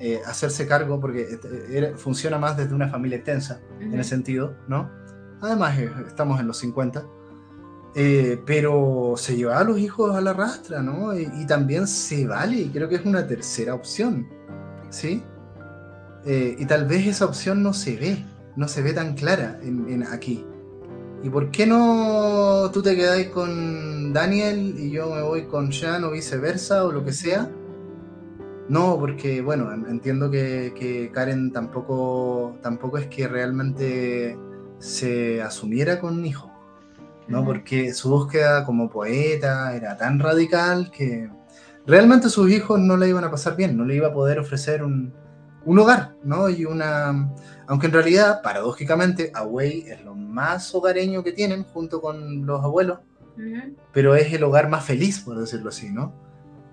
eh, 0.02 0.22
hacerse 0.26 0.66
cargo, 0.66 0.98
porque 0.98 1.38
eh, 1.42 1.92
funciona 1.94 2.38
más 2.38 2.56
desde 2.56 2.74
una 2.74 2.88
familia 2.88 3.18
extensa, 3.18 3.60
en 3.80 4.00
ese 4.00 4.08
sentido, 4.08 4.56
¿no? 4.66 4.90
Además, 5.42 5.78
eh, 5.78 5.92
estamos 6.06 6.40
en 6.40 6.46
los 6.46 6.56
50. 6.56 7.04
pero 8.46 9.12
se 9.18 9.36
lleva 9.36 9.58
a 9.58 9.64
los 9.64 9.78
hijos 9.78 10.16
a 10.16 10.22
la 10.22 10.32
rastra, 10.32 10.80
¿no? 10.80 11.14
Y, 11.14 11.44
también 11.46 11.86
se 11.86 12.26
vale, 12.26 12.56
y 12.56 12.68
creo 12.70 12.88
que 12.88 12.94
es 12.94 13.04
una 13.04 13.26
tercera 13.26 13.74
opción, 13.74 14.26
¿sí? 14.88 15.22
y 16.24 16.66
tal 16.66 16.86
vez 16.86 17.06
esa 17.06 17.24
opción 17.26 17.62
no 17.62 17.72
se 17.72 17.96
ve, 17.96 18.24
no 18.56 18.68
se 18.68 18.82
ve 18.82 18.94
tan 18.94 19.14
clara 19.14 19.58
en, 19.62 20.02
aquí. 20.04 20.46
¿Y 21.22 21.28
por 21.28 21.50
qué 21.50 21.66
no 21.66 22.70
tú 22.72 22.80
te 22.82 22.96
quedáis 22.96 23.28
con 23.28 23.99
Daniel 24.12 24.74
y 24.78 24.90
yo 24.90 25.14
me 25.14 25.22
voy 25.22 25.46
con 25.46 25.72
Sean 25.72 26.04
o 26.04 26.10
viceversa 26.10 26.84
o 26.84 26.92
lo 26.92 27.04
que 27.04 27.12
sea? 27.12 27.50
No, 28.68 28.96
porque 29.00 29.42
bueno, 29.42 29.72
entiendo 29.88 30.30
que, 30.30 31.10
Karen 31.12 31.50
tampoco, 31.52 32.56
tampoco 32.62 32.98
es 32.98 33.08
que 33.08 33.26
realmente 33.26 34.38
se 34.78 35.42
asumiera 35.42 35.98
con 35.98 36.18
un 36.18 36.24
hijo, 36.24 36.52
¿no? 37.26 37.44
Porque 37.44 37.92
su 37.92 38.10
búsqueda 38.10 38.64
como 38.64 38.88
poeta 38.88 39.74
era 39.74 39.96
tan 39.96 40.20
radical 40.20 40.92
que 40.92 41.28
realmente 41.84 42.28
sus 42.28 42.48
hijos 42.50 42.78
no 42.78 42.96
le 42.96 43.08
iban 43.08 43.24
a 43.24 43.30
pasar 43.30 43.56
bien, 43.56 43.76
no 43.76 43.84
le 43.84 43.96
iba 43.96 44.06
a 44.08 44.12
poder 44.12 44.38
ofrecer 44.38 44.84
un, 44.84 45.12
hogar, 45.66 46.14
¿no? 46.22 46.48
Y 46.48 46.64
una... 46.64 47.28
Aunque 47.66 47.88
en 47.88 47.92
realidad, 47.92 48.40
paradójicamente, 48.40 49.32
Away 49.34 49.86
es 49.88 50.04
lo 50.04 50.14
más 50.14 50.72
hogareño 50.72 51.24
que 51.24 51.32
tienen 51.32 51.64
junto 51.64 52.00
con 52.00 52.46
los 52.46 52.62
abuelos, 52.62 53.00
pero 53.92 54.14
es 54.14 54.32
el 54.32 54.44
hogar 54.44 54.68
más 54.68 54.84
feliz, 54.84 55.20
por 55.20 55.38
decirlo 55.38 55.70
así, 55.70 55.90
¿no? 55.90 56.12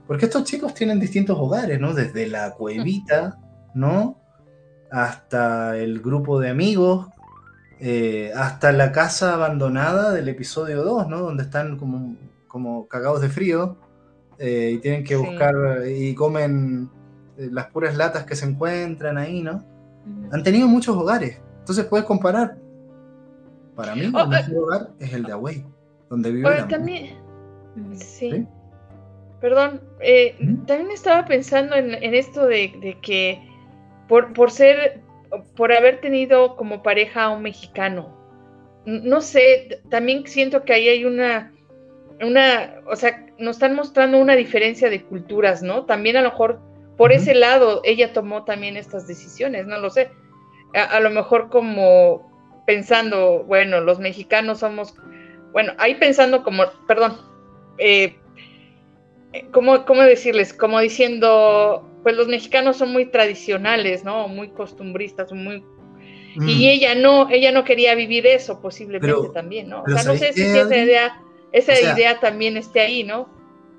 Porque 0.08 0.26
estos 0.26 0.44
chicos 0.46 0.74
tienen 0.74 1.00
distintos 1.00 1.38
hogares, 1.38 1.80
¿no? 1.80 1.94
Desde 1.94 2.28
la 2.28 2.54
cuevita, 2.54 3.38
¿no? 3.74 4.20
Hasta 4.90 5.78
el 5.78 6.02
grupo 6.02 6.40
de 6.40 6.50
amigos, 6.50 7.08
eh, 7.80 8.32
hasta 8.36 8.72
la 8.72 8.92
casa 8.92 9.34
abandonada 9.34 10.14
del 10.14 10.30
episodio 10.30 10.84
2, 10.84 11.08
¿no? 11.10 11.20
Donde 11.20 11.44
están 11.44 11.78
como, 11.78 12.16
como 12.48 12.88
cagados 12.88 13.22
de 13.22 13.30
frío 13.30 13.78
eh, 14.40 14.72
y 14.76 14.78
tienen 14.80 15.04
que 15.04 15.16
buscar 15.16 15.54
y 15.88 16.16
comen 16.16 16.90
eh, 17.38 17.50
las 17.52 17.68
puras 17.68 17.96
latas 17.96 18.26
que 18.26 18.36
se 18.36 18.46
encuentran 18.46 19.18
ahí, 19.18 19.42
¿no? 19.42 19.64
Han 20.32 20.42
tenido 20.42 20.68
muchos 20.68 20.96
hogares. 20.96 21.40
Entonces 21.60 21.86
puedes 21.86 22.06
comparar. 22.06 22.58
Para 23.76 23.94
mí, 23.94 24.12
oh, 24.14 24.22
el 24.22 24.30
mejor 24.30 24.58
hogar 24.58 24.90
es 25.00 25.14
el 25.14 25.24
de 25.24 25.34
Away, 25.34 25.66
donde 26.10 26.32
vive 26.32 26.50
la 26.50 26.68
también, 26.68 27.18
sí. 27.96 28.46
Perdón, 29.42 29.82
eh, 30.00 30.36
también 30.66 30.92
estaba 30.92 31.26
pensando 31.26 31.76
en, 31.76 31.94
esto 32.16 32.48
de, 32.48 32.98
que 33.02 33.40
por, 34.08 34.34
por, 34.34 34.50
ser, 34.50 35.02
por 35.56 35.72
haber 35.72 36.02
tenido 36.02 36.56
como 36.56 36.82
pareja 36.82 37.26
a 37.26 37.30
un 37.30 37.44
mexicano, 37.44 38.18
no 38.86 39.22
sé, 39.22 39.82
también 39.90 40.26
siento 40.26 40.64
que 40.64 40.74
ahí 40.74 40.88
hay 40.88 41.06
una, 41.06 41.54
una, 42.22 42.76
o 42.88 42.96
sea, 42.96 43.26
nos 43.38 43.58
están 43.58 43.76
mostrando 43.76 44.18
una 44.18 44.36
diferencia 44.36 44.90
de 44.90 45.04
culturas, 45.04 45.62
¿no? 45.62 45.86
También 45.86 46.18
a 46.18 46.22
lo 46.22 46.30
mejor 46.30 46.62
por 46.98 47.12
ese 47.12 47.36
lado 47.36 47.82
ella 47.84 48.12
tomó 48.12 48.44
también 48.44 48.76
estas 48.76 49.08
decisiones, 49.08 49.68
no 49.68 49.78
lo 49.78 49.90
sé. 49.90 50.10
A, 50.74 51.00
lo 51.00 51.10
mejor 51.10 51.50
como 51.50 52.64
pensando, 52.66 53.44
bueno, 53.44 53.80
los 53.82 54.00
mexicanos 54.00 54.60
somos, 54.60 54.96
bueno, 55.52 55.74
ahí 55.78 55.96
pensando 55.96 56.44
como, 56.44 56.64
perdón, 56.88 57.18
eh, 57.78 58.18
¿cómo, 59.52 59.86
¿cómo, 59.86 60.04
decirles? 60.04 60.54
Como 60.54 60.80
diciendo, 60.80 61.88
pues 62.04 62.16
los 62.16 62.28
mexicanos 62.28 62.78
son 62.78 62.92
muy 62.92 63.06
tradicionales, 63.08 64.04
¿no? 64.04 64.28
Muy 64.28 64.50
costumbristas, 64.50 65.32
muy... 65.32 65.64
Y 66.36 66.40
mm. 66.40 66.70
ella 66.70 66.96
no, 66.96 67.30
ella 67.30 67.52
no 67.52 67.64
quería 67.64 67.96
vivir 67.96 68.28
eso 68.28 68.62
posiblemente 68.62 69.30
también, 69.34 69.70
¿no? 69.70 69.82
O 69.82 69.90
sea, 69.90 70.04
no 70.04 70.16
sé 70.16 70.34
si 70.34 70.44
esa 70.44 70.78
idea, 70.78 71.20
esa 71.52 71.74
idea 71.74 72.20
también 72.20 72.58
esté 72.58 72.82
ahí, 72.82 73.04
¿no? 73.04 73.28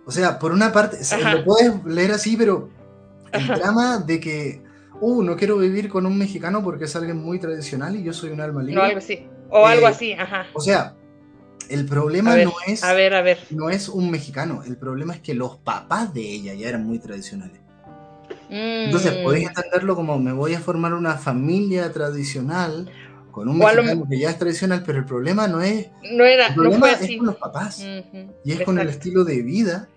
O 0.04 0.10
sea, 0.10 0.38
por 0.38 0.52
una 0.52 0.72
parte, 0.72 0.96
lo 1.32 1.44
puedes 1.44 1.84
leer 1.84 2.12
así, 2.12 2.36
pero 2.36 2.70
el 3.32 3.46
drama 3.46 3.98
de 3.98 4.18
que, 4.18 4.62
uh, 5.00 5.22
no 5.22 5.36
quiero 5.36 5.58
vivir 5.58 5.88
con 5.88 6.06
un 6.06 6.18
mexicano 6.18 6.62
porque 6.64 6.84
es 6.84 6.96
alguien 6.96 7.18
muy 7.18 7.38
tradicional 7.38 7.94
y 7.94 8.02
yo 8.02 8.12
soy 8.12 8.30
un 8.30 8.40
alma 8.40 8.62
libre. 8.62 8.74
No, 8.74 8.82
algo 8.82 8.98
así. 8.98 9.26
O 9.50 9.66
algo 9.66 9.86
eh, 9.86 9.90
así, 9.90 10.12
ajá. 10.14 10.46
O 10.54 10.60
sea, 10.60 10.94
el 11.68 11.86
problema 11.86 12.36
no 12.36 12.52
es. 12.66 12.84
A 12.84 12.94
ver, 12.94 13.14
a 13.14 13.22
ver. 13.22 13.38
No 13.50 13.70
es 13.70 13.88
un 13.88 14.10
mexicano. 14.10 14.62
El 14.66 14.76
problema 14.76 15.14
es 15.14 15.20
que 15.20 15.34
los 15.34 15.56
papás 15.56 16.12
de 16.14 16.20
ella 16.20 16.54
ya 16.54 16.68
eran 16.68 16.86
muy 16.86 16.98
tradicionales. 16.98 17.60
Entonces, 18.50 19.18
mm. 19.18 19.24
podéis 19.24 19.48
entenderlo 19.48 19.94
como 19.94 20.18
me 20.18 20.32
voy 20.32 20.54
a 20.54 20.60
formar 20.60 20.94
una 20.94 21.16
familia 21.18 21.92
tradicional 21.92 22.90
con 23.30 23.48
un 23.48 23.58
mexicano 23.58 24.06
que 24.08 24.18
ya 24.18 24.30
es 24.30 24.38
tradicional, 24.38 24.82
pero 24.84 24.98
el 24.98 25.04
problema 25.04 25.46
no 25.46 25.60
es. 25.60 25.88
No 26.12 26.24
era. 26.24 26.48
El 26.48 26.54
problema 26.54 26.90
es 26.92 27.16
con 27.16 27.26
los 27.26 27.36
papás. 27.36 27.84
Y 28.44 28.52
es 28.52 28.62
con 28.62 28.78
el 28.78 28.88
estilo 28.88 29.24
de 29.24 29.42
vida 29.42 29.88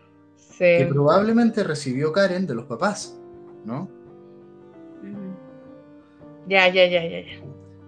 que 0.57 0.85
probablemente 0.89 1.63
recibió 1.63 2.11
Karen 2.11 2.45
de 2.45 2.55
los 2.55 2.65
papás. 2.65 3.17
¿no? 3.65 3.89
Ya, 6.47 6.67
ya, 6.67 6.85
ya, 6.87 7.03
ya. 7.03 7.23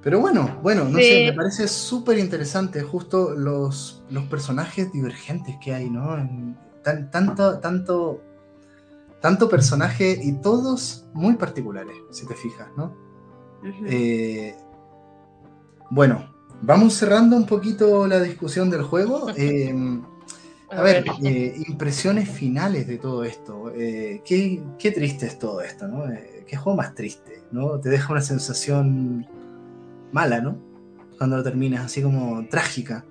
Pero 0.03 0.19
bueno, 0.19 0.59
bueno, 0.61 0.83
no 0.85 0.97
sé, 0.97 1.25
me 1.27 1.33
parece 1.33 1.67
súper 1.67 2.17
interesante 2.17 2.81
justo 2.81 3.35
los, 3.35 4.03
los 4.09 4.25
personajes 4.25 4.91
divergentes 4.91 5.55
que 5.63 5.73
hay, 5.73 5.89
¿no? 5.89 6.17
tanto, 6.83 7.59
tanto, 7.59 8.21
tanto 9.21 9.49
personaje 9.49 10.19
y 10.21 10.33
todos 10.33 11.05
muy 11.13 11.35
particulares, 11.35 11.95
si 12.11 12.25
te 12.27 12.35
fijas, 12.35 12.67
¿no? 12.75 12.93
Eh, 13.85 14.53
bueno, 15.89 16.33
vamos 16.61 16.95
cerrando 16.95 17.37
un 17.37 17.45
poquito 17.45 18.05
la 18.05 18.19
discusión 18.19 18.69
del 18.69 18.83
juego. 18.83 19.27
A 20.75 20.81
ver, 20.81 21.05
eh, 21.23 21.61
impresiones 21.67 22.29
finales 22.29 22.87
de 22.87 22.97
todo 22.97 23.23
esto. 23.23 23.71
Eh, 23.75 24.21
qué, 24.25 24.91
triste 24.91 25.27
es 25.27 25.37
todo 25.37 25.61
esto, 25.61 25.87
¿no? 25.87 26.09
Eh, 26.11 26.45
qué 26.47 26.57
juego 26.57 26.77
más 26.77 26.95
triste, 26.95 27.43
¿no? 27.51 27.79
Te 27.79 27.89
deja 27.89 28.11
una 28.11 28.21
sensación 28.21 29.27
mala, 30.13 30.39
¿no? 30.39 30.57
Cuando 31.17 31.37
lo 31.37 31.43
terminas, 31.43 31.85
así 31.85 32.01
como 32.01 32.47
trágica. 32.47 33.05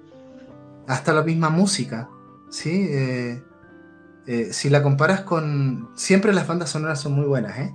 Hasta 0.87 1.13
la 1.13 1.23
misma 1.23 1.51
música, 1.51 2.09
¿sí? 2.51 2.89
si 4.51 4.71
la 4.71 4.83
comparas 4.83 5.21
con... 5.23 5.91
Siempre 5.95 6.33
las 6.33 6.47
bandas 6.47 6.71
sonoras 6.71 7.01
son 7.01 7.13
muy 7.13 7.27
buenas, 7.27 7.59
¿eh? 7.59 7.75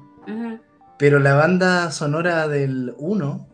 Pero 0.98 1.20
la 1.20 1.36
banda 1.36 1.92
sonora 1.92 2.48
del 2.48 2.96
1 2.98 3.48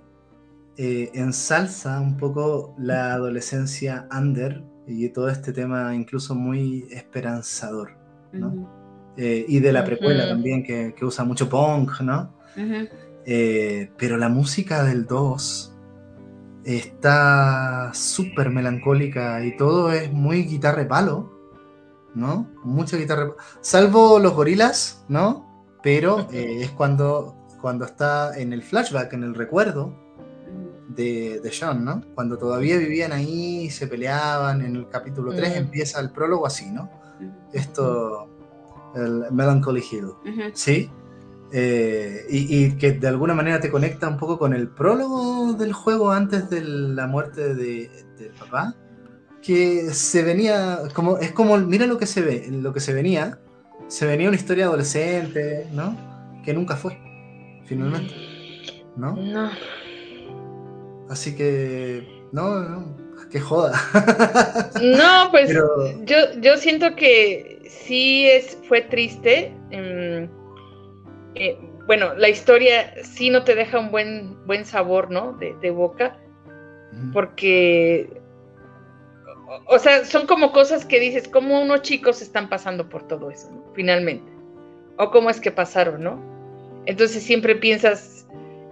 ensalza 0.77 1.99
un 1.99 2.17
poco 2.17 2.73
la 2.77 3.13
adolescencia 3.13 4.07
under 4.15 4.63
y 4.87 5.09
todo 5.09 5.29
este 5.29 5.53
tema 5.53 5.95
incluso 5.95 6.35
muy 6.35 6.85
esperanzador, 6.91 7.95
¿no? 8.31 8.69
Eh, 9.15 9.45
y 9.47 9.59
de 9.59 9.71
la 9.71 9.85
precuela 9.85 10.27
también, 10.27 10.63
que, 10.63 10.93
usa 11.01 11.23
mucho 11.23 11.47
punk, 11.47 12.01
¿no? 12.01 12.33
Eh, 13.25 13.91
pero 13.97 14.17
la 14.17 14.29
música 14.29 14.83
del 14.83 15.05
2 15.05 15.73
está 16.65 17.91
súper 17.93 18.49
melancólica 18.49 19.43
y 19.45 19.55
todo 19.57 19.91
es 19.91 20.11
muy 20.11 20.43
guitarra 20.43 20.87
palo, 20.87 21.31
¿no? 22.15 22.49
Mucha 22.63 22.97
guitarra 22.97 23.31
Salvo 23.61 24.19
los 24.19 24.33
gorilas, 24.33 25.05
¿no? 25.07 25.67
Pero 25.81 26.27
eh, 26.31 26.61
es 26.61 26.71
cuando, 26.71 27.35
cuando 27.61 27.85
está 27.85 28.37
en 28.37 28.53
el 28.53 28.63
flashback, 28.63 29.13
en 29.13 29.23
el 29.23 29.35
recuerdo, 29.35 29.93
de, 30.89 31.39
de 31.39 31.51
John, 31.57 31.83
¿no? 31.83 32.01
Cuando 32.13 32.37
todavía 32.37 32.77
vivían 32.77 33.11
ahí, 33.11 33.69
se 33.69 33.87
peleaban, 33.87 34.61
en 34.61 34.75
el 34.75 34.89
capítulo 34.89 35.33
3 35.33 35.55
empieza 35.55 35.99
el 35.99 36.11
prólogo 36.11 36.45
así, 36.45 36.69
¿no? 36.71 36.89
Esto, 37.51 38.27
el 38.95 39.31
Melancholy 39.31 39.83
Hill, 39.91 40.11
¿sí? 40.53 40.91
Eh, 41.55 42.25
y, 42.29 42.71
que 42.77 42.93
de 42.93 43.07
alguna 43.07 43.35
manera 43.35 43.59
te 43.59 43.69
conecta 43.69 44.07
un 44.07 44.17
poco 44.17 44.39
con 44.39 44.55
el 44.55 44.69
prólogo 44.69 45.53
del 45.53 45.71
juego 45.71 46.11
antes 46.11 46.49
de 46.49 46.61
la 46.61 47.05
muerte 47.05 47.53
de, 47.53 47.91
papá, 48.39 48.75
que 49.39 49.93
se 49.93 50.23
venía, 50.23 50.79
como, 50.95 51.19
es 51.19 51.31
como, 51.31 51.55
mira 51.59 51.85
lo 51.85 51.99
que 51.99 52.07
se 52.07 52.21
ve, 52.21 52.47
lo 52.49 52.73
que 52.73 52.79
se 52.79 52.91
venía, 52.91 53.37
se 53.87 54.07
venía 54.07 54.29
una 54.29 54.35
historia 54.35 54.65
adolescente, 54.65 55.67
¿no? 55.73 55.95
Que 56.43 56.55
nunca 56.55 56.75
fue, 56.75 56.97
finalmente, 57.65 58.15
¿no? 58.97 59.15
No. 59.15 59.51
Así 61.07 61.35
que, 61.35 62.25
no, 62.31 62.61
no, 62.61 62.97
que 63.29 63.39
joda. 63.39 63.79
No, 64.81 65.29
pues 65.29 65.53
yo, 65.53 66.17
yo 66.41 66.57
siento 66.57 66.95
que 66.95 67.61
sí 67.69 68.25
es, 68.25 68.57
fue 68.67 68.81
triste. 68.81 69.55
Em, 69.69 70.27
eh, 71.35 71.57
bueno, 71.85 72.13
la 72.15 72.29
historia 72.29 72.93
sí 73.03 73.29
no 73.29 73.43
te 73.43 73.55
deja 73.55 73.79
un 73.79 73.91
buen, 73.91 74.45
buen 74.45 74.65
sabor, 74.65 75.11
¿no? 75.11 75.33
De, 75.33 75.71
boca. 75.71 76.19
Porque, 77.11 78.21
o, 79.67 79.79
sea, 79.79 80.05
son 80.05 80.27
como 80.27 80.51
cosas 80.51 80.85
que 80.85 80.99
dices, 80.99 81.27
como 81.27 81.59
unos 81.59 81.81
chicos 81.81 82.21
están 82.21 82.49
pasando 82.49 82.87
por 82.87 83.07
todo 83.07 83.31
eso, 83.31 83.49
finalmente. 83.73 84.31
O 84.97 85.09
cómo 85.09 85.31
es 85.31 85.39
que 85.39 85.51
pasaron, 85.51 86.03
¿no? 86.03 86.21
Entonces 86.85 87.23
siempre 87.23 87.55
piensas, 87.55 88.27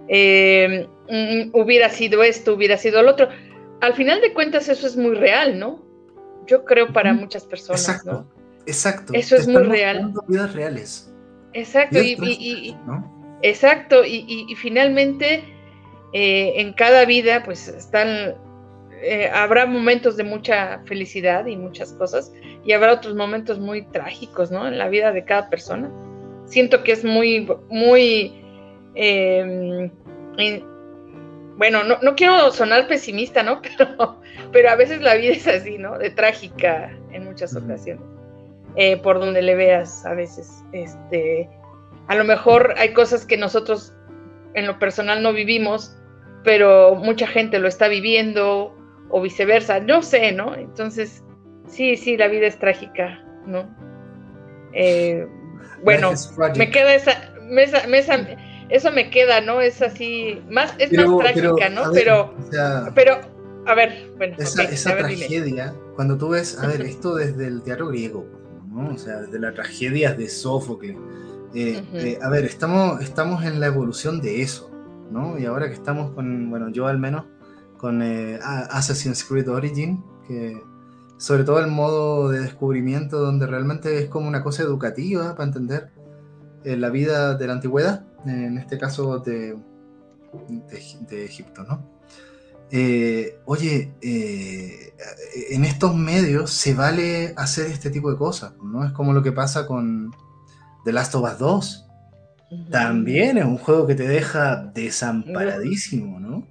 eh, 0.08 0.86
Mm, 1.12 1.50
hubiera 1.52 1.90
sido 1.90 2.22
esto, 2.22 2.54
hubiera 2.54 2.78
sido 2.78 3.02
lo 3.02 3.10
otro. 3.10 3.28
Al 3.82 3.92
final 3.92 4.22
de 4.22 4.32
cuentas 4.32 4.68
eso 4.70 4.86
es 4.86 4.96
muy 4.96 5.14
real, 5.14 5.58
¿no? 5.58 5.84
Yo 6.46 6.64
creo 6.64 6.90
para 6.90 7.12
muchas 7.12 7.44
personas, 7.44 7.86
exacto, 7.86 8.12
¿no? 8.12 8.26
Exacto. 8.64 9.12
Eso 9.12 9.36
es 9.36 9.46
muy 9.46 9.62
real. 9.62 10.14
Vidas 10.26 10.54
reales. 10.54 11.11
Exacto, 11.54 11.98
y, 12.00 12.76
exacto, 13.42 14.04
y, 14.04 14.54
finalmente 14.56 15.44
eh, 16.12 16.52
en 16.56 16.72
cada 16.72 17.04
vida 17.04 17.42
pues 17.44 17.68
están, 17.68 18.34
eh, 19.02 19.30
habrá 19.32 19.66
momentos 19.66 20.16
de 20.16 20.24
mucha 20.24 20.80
felicidad 20.86 21.46
y 21.46 21.56
muchas 21.56 21.92
cosas, 21.94 22.32
y 22.64 22.72
habrá 22.72 22.94
otros 22.94 23.14
momentos 23.14 23.58
muy 23.58 23.82
trágicos, 23.82 24.50
¿no? 24.50 24.66
En 24.66 24.78
la 24.78 24.88
vida 24.88 25.12
de 25.12 25.24
cada 25.24 25.50
persona. 25.50 25.90
Siento 26.46 26.82
que 26.84 26.92
es 26.92 27.04
muy, 27.04 27.48
muy... 27.68 28.32
Em, 28.94 29.90
bueno, 31.56 31.84
no, 31.84 31.98
no, 32.02 32.14
quiero 32.14 32.50
sonar 32.50 32.88
pesimista, 32.88 33.42
¿no? 33.42 33.60
Pero, 33.78 34.20
pero 34.52 34.70
a 34.70 34.74
veces 34.74 35.00
la 35.00 35.14
vida 35.14 35.32
es 35.32 35.46
así, 35.46 35.78
¿no? 35.78 35.98
De 35.98 36.10
trágica 36.10 36.90
en 37.12 37.24
muchas 37.24 37.54
ocasiones. 37.54 38.11
Eh, 38.76 38.96
por 38.96 39.18
donde 39.20 39.42
le 39.42 39.54
veas 39.54 40.04
a 40.06 40.14
veces. 40.14 40.64
Este, 40.72 41.48
a 42.08 42.14
lo 42.14 42.24
mejor 42.24 42.74
hay 42.78 42.92
cosas 42.92 43.26
que 43.26 43.36
nosotros 43.36 43.92
en 44.54 44.66
lo 44.66 44.78
personal 44.78 45.22
no 45.22 45.32
vivimos, 45.32 45.96
pero 46.42 46.94
mucha 46.94 47.26
gente 47.26 47.58
lo 47.58 47.68
está 47.68 47.88
viviendo 47.88 48.74
o 49.10 49.20
viceversa. 49.20 49.80
No 49.80 50.02
sé, 50.02 50.32
¿no? 50.32 50.54
Entonces, 50.54 51.22
sí, 51.68 51.96
sí, 51.96 52.16
la 52.16 52.28
vida 52.28 52.46
es 52.46 52.58
trágica, 52.58 53.22
¿no? 53.46 53.68
Eh, 54.72 55.26
bueno, 55.84 56.12
me 56.56 56.70
queda 56.70 56.94
esa, 56.94 57.12
esa, 57.58 57.78
esa 57.80 58.26
eso 58.72 58.90
me 58.90 59.10
queda, 59.10 59.42
¿no? 59.42 59.60
Es 59.60 59.82
así, 59.82 60.42
más, 60.48 60.74
es 60.78 60.92
más 60.92 61.18
trágica, 61.18 61.68
¿no? 61.68 61.92
pero, 61.92 62.34
pero, 62.94 63.20
a 63.66 63.74
ver, 63.74 64.10
bueno. 64.16 64.34
Esa, 64.38 64.96
tragedia, 64.96 65.74
cuando 65.94 66.16
tú 66.16 66.30
ves, 66.30 66.58
a 66.58 66.66
ver, 66.66 66.80
esto 66.80 67.16
desde 67.16 67.48
el 67.48 67.62
teatro 67.62 67.88
griego, 67.88 68.26
¿no? 68.72 68.94
O 68.94 68.98
sea, 68.98 69.20
desde 69.20 69.38
las 69.38 69.54
tragedias 69.54 70.16
de 70.16 70.28
Sófocles, 70.28 70.96
Eh, 71.54 71.84
eh, 71.92 72.18
a 72.22 72.30
ver, 72.30 72.46
estamos, 72.46 73.02
estamos 73.02 73.44
en 73.44 73.60
la 73.60 73.66
evolución 73.66 74.22
de 74.22 74.40
eso, 74.40 74.70
¿no? 75.10 75.38
Y 75.38 75.44
ahora 75.44 75.68
que 75.68 75.74
estamos 75.74 76.12
con, 76.12 76.48
bueno, 76.48 76.70
yo 76.70 76.86
al 76.86 76.98
menos, 76.98 77.26
con 77.76 78.00
eh, 78.00 78.38
Assassin's 78.42 79.22
Creed 79.22 79.50
Origin, 79.50 80.02
que 80.26 80.62
sobre 81.18 81.44
todo 81.44 81.60
el 81.60 81.66
modo 81.66 82.30
de 82.30 82.40
descubrimiento 82.40 83.18
donde 83.18 83.46
realmente 83.46 83.98
es 83.98 84.08
como 84.08 84.28
una 84.28 84.42
cosa 84.42 84.62
educativa 84.62 85.34
para 85.34 85.44
entender 85.44 85.90
la 86.64 86.88
vida 86.88 87.34
de 87.36 87.46
la 87.46 87.52
antigüedad, 87.52 88.06
en 88.24 88.56
este 88.56 88.78
caso 88.78 89.18
de, 89.18 89.54
de, 91.10 91.24
Egipto, 91.24 91.64
¿no? 91.64 91.84
Oye, 93.44 93.92
en 95.50 95.64
estos 95.64 95.94
medios 95.94 96.50
se 96.50 96.74
vale 96.74 97.34
hacer 97.36 97.66
este 97.66 97.90
tipo 97.90 98.10
de 98.10 98.16
cosas, 98.16 98.54
¿no? 98.62 98.84
Es 98.84 98.92
como 98.92 99.12
lo 99.12 99.22
que 99.22 99.32
pasa 99.32 99.66
con 99.66 100.10
The 100.84 100.92
Last 100.92 101.14
of 101.14 101.30
Us 101.30 101.38
2. 101.38 101.86
También 102.70 103.38
es 103.38 103.44
un 103.44 103.58
juego 103.58 103.86
que 103.86 103.94
te 103.94 104.06
deja 104.06 104.56
desamparadísimo, 104.74 106.20
¿no? 106.20 106.46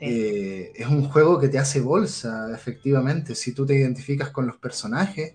Eh, 0.00 0.72
es 0.74 0.86
un 0.88 1.04
juego 1.04 1.38
que 1.38 1.48
te 1.48 1.58
hace 1.58 1.80
bolsa, 1.80 2.48
efectivamente, 2.54 3.34
si 3.34 3.52
tú 3.52 3.66
te 3.66 3.74
identificas 3.74 4.30
con 4.30 4.46
los 4.46 4.56
personajes. 4.56 5.34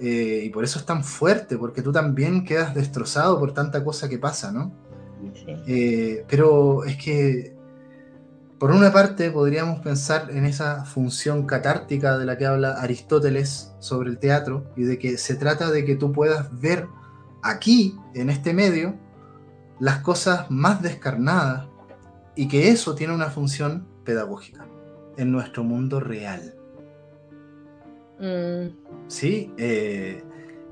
Eh, 0.00 0.42
y 0.44 0.50
por 0.50 0.64
eso 0.64 0.78
es 0.78 0.86
tan 0.86 1.04
fuerte, 1.04 1.56
porque 1.56 1.82
tú 1.82 1.92
también 1.92 2.44
quedas 2.44 2.74
destrozado 2.74 3.38
por 3.38 3.54
tanta 3.54 3.84
cosa 3.84 4.08
que 4.08 4.18
pasa, 4.18 4.50
¿no? 4.50 4.74
Eh, 5.66 6.24
pero 6.28 6.84
es 6.84 6.96
que, 6.96 7.54
por 8.60 8.72
una 8.72 8.92
parte, 8.92 9.30
podríamos 9.30 9.80
pensar 9.80 10.28
en 10.32 10.44
esa 10.44 10.84
función 10.84 11.46
catártica 11.46 12.18
de 12.18 12.26
la 12.26 12.36
que 12.36 12.44
habla 12.44 12.72
Aristóteles 12.72 13.72
sobre 13.78 14.10
el 14.10 14.18
teatro 14.18 14.70
y 14.76 14.82
de 14.82 14.98
que 14.98 15.16
se 15.16 15.34
trata 15.34 15.70
de 15.70 15.86
que 15.86 15.96
tú 15.96 16.12
puedas 16.12 16.60
ver 16.60 16.86
aquí, 17.42 17.96
en 18.14 18.28
este 18.28 18.52
medio, 18.52 18.96
las 19.78 20.00
cosas 20.00 20.50
más 20.50 20.82
descarnadas 20.82 21.68
y 22.36 22.48
que 22.48 22.68
eso 22.68 22.94
tiene 22.94 23.14
una 23.14 23.30
función 23.30 23.86
pedagógica 24.04 24.66
en 25.16 25.32
nuestro 25.32 25.64
mundo 25.64 25.98
real. 25.98 26.54
Mm. 28.20 29.08
Sí, 29.08 29.54
eh, 29.56 30.22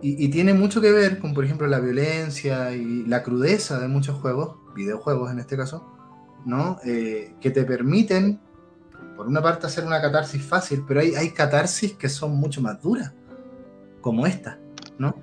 y, 0.02 0.28
tiene 0.28 0.52
mucho 0.52 0.82
que 0.82 0.92
ver 0.92 1.18
con, 1.18 1.32
por 1.32 1.46
ejemplo, 1.46 1.66
la 1.66 1.80
violencia 1.80 2.70
y 2.74 3.06
la 3.06 3.22
crudeza 3.22 3.78
de 3.80 3.88
muchos 3.88 4.20
juegos, 4.20 4.58
videojuegos 4.76 5.32
en 5.32 5.38
este 5.38 5.56
caso, 5.56 5.97
¿no? 6.48 6.78
Eh, 6.82 7.34
que 7.42 7.50
te 7.50 7.62
permiten, 7.64 8.40
por 9.14 9.28
una 9.28 9.42
parte, 9.42 9.66
hacer 9.66 9.84
una 9.84 10.00
catarsis 10.00 10.42
fácil, 10.42 10.82
pero 10.88 11.00
hay, 11.00 11.30
catarsis 11.32 11.92
que 11.92 12.08
son 12.08 12.36
mucho 12.36 12.62
más 12.62 12.80
duras, 12.80 13.12
como 14.00 14.26
esta, 14.26 14.58
¿no? 14.96 15.14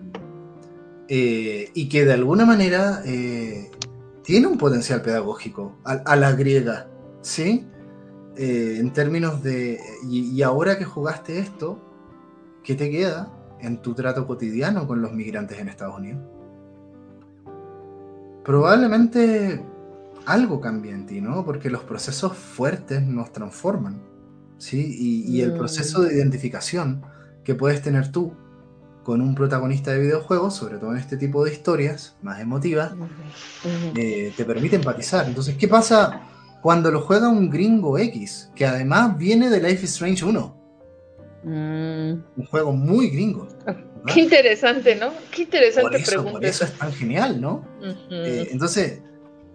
Eh, 1.08 1.72
y 1.74 1.90
que 1.90 2.06
de 2.06 2.14
alguna 2.14 2.46
manera 2.46 3.02
eh, 3.06 3.72
tiene 4.22 4.46
un 4.46 4.60
potencial 4.60 5.02
pedagógico 5.02 5.80
a, 5.84 6.16
la 6.16 6.32
griega, 6.34 6.88
¿sí? 7.22 7.66
En 8.38 8.94
términos 8.94 9.42
de, 9.42 9.80
y, 10.08 10.40
ahora 10.44 10.78
que 10.78 10.86
jugaste 10.86 11.40
esto, 11.40 11.82
¿qué 12.64 12.76
te 12.76 12.92
queda 12.92 13.32
en 13.62 13.82
tu 13.82 13.96
trato 13.96 14.28
cotidiano 14.28 14.86
con 14.86 15.02
los 15.02 15.12
migrantes 15.12 15.58
en 15.58 15.70
Estados 15.70 15.98
Unidos? 15.98 16.22
Probablemente 18.44 19.64
algo 20.26 20.60
cambie 20.62 20.92
en 20.92 21.06
ti, 21.06 21.22
¿no? 21.22 21.46
Porque 21.46 21.70
los 21.70 21.84
procesos 21.84 22.36
fuertes 22.36 23.02
nos 23.02 23.32
transforman, 23.32 24.02
¿sí? 24.58 25.26
Y, 25.28 25.42
el 25.42 25.54
proceso 25.54 26.02
de 26.02 26.16
identificación 26.16 27.04
que 27.44 27.56
puedes 27.56 27.82
tener 27.82 28.12
tú 28.12 28.34
con 29.04 29.22
un 29.22 29.36
protagonista 29.36 29.92
de 29.92 30.00
videojuegos, 30.00 30.56
sobre 30.56 30.78
todo 30.78 30.92
en 30.92 30.98
este 30.98 31.16
tipo 31.16 31.46
de 31.46 31.54
historias 31.54 32.18
más 32.24 32.40
emotivas, 32.40 32.94
eh, 33.96 34.34
te 34.36 34.46
permite 34.46 34.78
empatizar. 34.78 35.28
Entonces, 35.28 35.56
¿qué 35.58 35.68
pasa 35.68 36.24
cuando 36.62 36.90
lo 36.90 37.02
juega 37.02 37.30
un 37.30 37.50
gringo 37.52 38.00
X, 38.00 38.50
que 38.56 38.66
además 38.66 39.18
viene 39.18 39.50
de 39.50 39.62
Life 39.62 39.86
is 39.86 39.92
Strange 39.92 40.26
1? 40.26 40.62
Mm. 41.44 42.24
Un 42.38 42.46
juego 42.50 42.72
muy 42.72 43.10
gringo. 43.10 43.48
Qué 44.08 44.22
interesante, 44.22 44.96
¿no? 44.96 45.12
Qué 45.32 45.44
interesante 45.44 46.00
pregunta. 46.00 46.34
Por 46.34 46.46
eso 46.46 46.66
es 46.66 46.74
tan 46.74 46.92
genial, 46.92 47.40
¿no? 47.40 47.66
Eh, 48.10 48.50
entonces, 48.52 49.02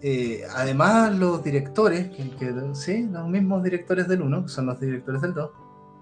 eh, 0.01 0.43
además 0.55 1.15
los 1.15 1.43
directores, 1.43 2.09
que, 2.09 2.53
sí, 2.73 3.07
los 3.11 3.27
mismos 3.27 3.63
directores 3.63 4.07
del 4.07 4.21
1, 4.21 4.47
son 4.47 4.65
los 4.65 4.79
directores 4.79 5.21
del 5.21 5.33
2, 5.33 5.51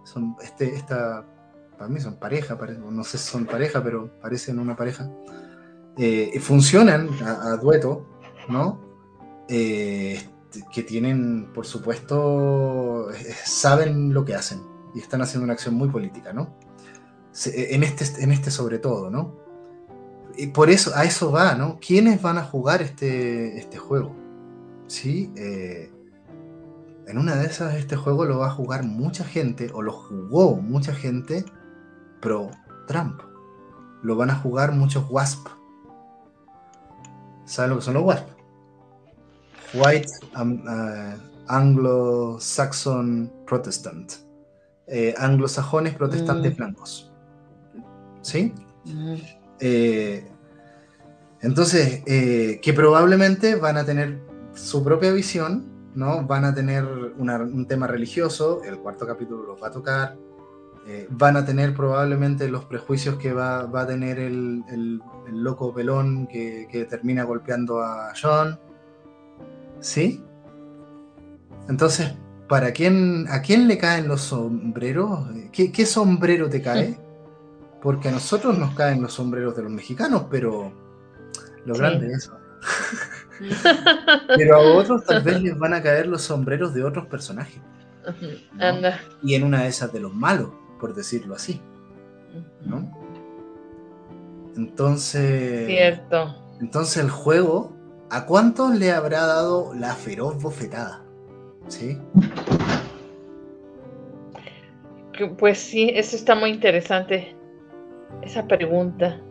son 0.03 0.35
este, 0.41 0.75
esta 0.75 1.25
para 1.79 1.89
mí 1.89 2.01
son 2.01 2.15
pareja, 2.15 2.57
no 2.91 3.03
sé 3.05 3.17
si 3.17 3.29
son 3.29 3.45
pareja, 3.45 3.81
pero 3.81 4.09
parecen 4.21 4.59
una 4.59 4.75
pareja, 4.75 5.09
eh, 5.97 6.37
funcionan 6.41 7.09
a, 7.23 7.55
dueto, 7.55 8.05
¿no? 8.49 8.81
Eh, 9.47 10.21
que 10.73 10.83
tienen, 10.83 11.53
por 11.53 11.65
supuesto, 11.65 13.09
eh, 13.11 13.33
saben 13.45 14.13
lo 14.13 14.25
que 14.25 14.35
hacen 14.35 14.61
y 14.93 14.99
están 14.99 15.21
haciendo 15.21 15.45
una 15.45 15.53
acción 15.53 15.75
muy 15.75 15.87
política, 15.87 16.33
¿no? 16.33 16.53
En 17.45 17.83
este, 17.83 18.23
en 18.23 18.33
este 18.33 18.51
sobre 18.51 18.79
todo, 18.79 19.09
¿no? 19.09 19.37
Y 20.39 20.47
por 20.47 20.69
eso, 20.69 20.91
a 20.95 21.03
eso 21.03 21.31
va, 21.31 21.53
¿no? 21.55 21.79
¿Quiénes 21.85 22.21
van 22.21 22.37
a 22.37 22.43
jugar 22.43 22.81
este, 22.81 23.57
este 23.57 23.77
juego? 23.77 24.15
¿Sí? 24.87 25.31
en 25.35 27.17
una 27.17 27.35
de 27.35 27.47
esas, 27.47 27.73
este 27.73 27.95
juego 27.95 28.23
lo 28.25 28.37
va 28.37 28.47
a 28.47 28.51
jugar 28.51 28.83
mucha 28.83 29.23
gente, 29.23 29.71
o 29.73 29.81
lo 29.81 29.91
jugó 29.91 30.55
mucha 30.57 30.93
gente 30.93 31.43
pro 32.21 32.51
Trump. 32.87 33.21
Lo 34.03 34.15
van 34.15 34.29
a 34.29 34.35
jugar 34.35 34.71
muchos 34.73 35.09
WASP. 35.09 35.47
¿Saben 37.45 37.71
lo 37.71 37.77
que 37.77 37.81
son 37.81 37.95
los 37.95 38.03
WASP? 38.03 38.29
White 39.73 40.07
um, 40.39 40.61
uh, 40.67 41.17
Anglo-Saxon 41.47 43.31
Protestant. 43.45 44.13
Eh, 44.87 45.13
anglosajones 45.17 45.95
protestantes 45.95 46.53
mm. 46.53 46.57
blancos. 46.57 47.11
¿Sí? 48.21 48.53
Mm. 48.85 49.15
Eh, 49.59 50.25
entonces, 51.41 52.03
eh, 52.05 52.59
que 52.61 52.73
probablemente 52.73 53.55
van 53.55 53.77
a 53.77 53.85
tener 53.85 54.19
su 54.53 54.83
propia 54.83 55.11
visión, 55.11 55.65
¿no? 55.95 56.25
Van 56.25 56.45
a 56.45 56.53
tener 56.53 56.85
un 56.85 57.65
tema 57.67 57.87
religioso, 57.87 58.61
el 58.63 58.77
cuarto 58.79 59.07
capítulo 59.07 59.43
los 59.43 59.61
va 59.61 59.67
a 59.67 59.71
tocar, 59.71 60.17
eh, 60.87 61.07
van 61.09 61.37
a 61.37 61.45
tener 61.45 61.73
probablemente 61.73 62.49
los 62.49 62.65
prejuicios 62.65 63.17
que 63.17 63.31
va, 63.31 63.59
a 63.59 63.87
tener 63.87 64.19
el, 64.19 64.63
loco 65.31 65.73
pelón 65.73 66.27
que, 66.27 66.87
termina 66.89 67.23
golpeando 67.23 67.81
a 67.81 68.11
John. 68.19 68.59
¿Sí? 69.79 70.23
Entonces, 71.69 72.15
¿para 72.47 72.73
quién, 72.73 73.27
¿a 73.29 73.41
quién 73.41 73.67
le 73.67 73.77
caen 73.77 74.07
los 74.07 74.21
sombreros? 74.21 75.29
¿Qué, 75.51 75.85
sombrero 75.85 76.49
te 76.49 76.61
cae? 76.61 76.97
Porque 77.81 78.09
a 78.09 78.11
nosotros 78.11 78.57
nos 78.57 78.73
caen 78.75 79.01
los 79.01 79.13
sombreros 79.13 79.55
de 79.55 79.63
los 79.63 79.71
mexicanos, 79.71 80.25
pero 80.29 80.73
lo 81.65 81.73
grande 81.75 82.07
es 82.07 82.23
eso. 82.23 82.37
pero 84.35 84.55
a 84.55 84.59
otros 84.59 85.05
tal 85.05 85.23
vez 85.23 85.41
les 85.41 85.57
van 85.57 85.73
a 85.73 85.81
caer 85.81 86.07
los 86.07 86.21
sombreros 86.21 86.73
de 86.73 86.83
otros 86.83 87.07
personajes. 87.07 87.61
Anda. 88.59 88.99
Y 89.23 89.35
en 89.35 89.43
una 89.43 89.63
de 89.63 89.67
esas 89.67 89.93
de 89.93 89.99
los 89.99 90.13
malos 90.13 90.49
por 90.79 90.95
decirlo 90.95 91.35
así. 91.35 91.61
¿no? 92.65 92.89
Entonces. 94.55 95.67
Cierto. 95.67 96.35
Entonces 96.61 97.03
el 97.03 97.09
juego, 97.09 97.75
¿a 98.09 98.25
cuántos 98.25 98.75
le 98.75 98.91
habrá 98.91 99.25
dado 99.25 99.73
la 99.73 99.93
feroz 99.93 100.41
bofetada? 100.41 101.03
¿Sí? 101.67 101.97
Pues 105.37 105.59
sí, 105.59 105.91
eso 105.93 106.15
está 106.15 106.33
muy 106.33 106.49
interesante. 106.49 107.35
Esa 108.21 108.47
pregunta. 108.47 109.21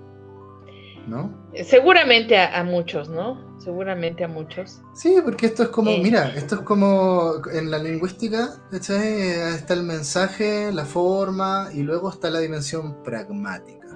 ¿No? 1.06 1.32
Seguramente 1.64 2.38
a 2.38 2.62
muchos, 2.64 3.08
¿no? 3.08 3.48
seguramente 3.58 4.24
a 4.24 4.28
muchos. 4.28 4.80
Sí, 4.94 5.16
porque 5.24 5.46
esto 5.46 5.64
es 5.64 5.68
como, 5.68 5.90
mira, 5.98 6.32
esto 6.34 6.56
es 6.56 6.60
como 6.62 7.34
en 7.52 7.70
la 7.70 7.78
lingüística, 7.78 8.54
está 8.72 9.74
el 9.74 9.82
mensaje, 9.82 10.72
la 10.72 10.84
forma 10.84 11.68
y 11.74 11.82
luego 11.82 12.10
está 12.10 12.30
la 12.30 12.40
dimensión 12.40 13.02
pragmática, 13.02 13.88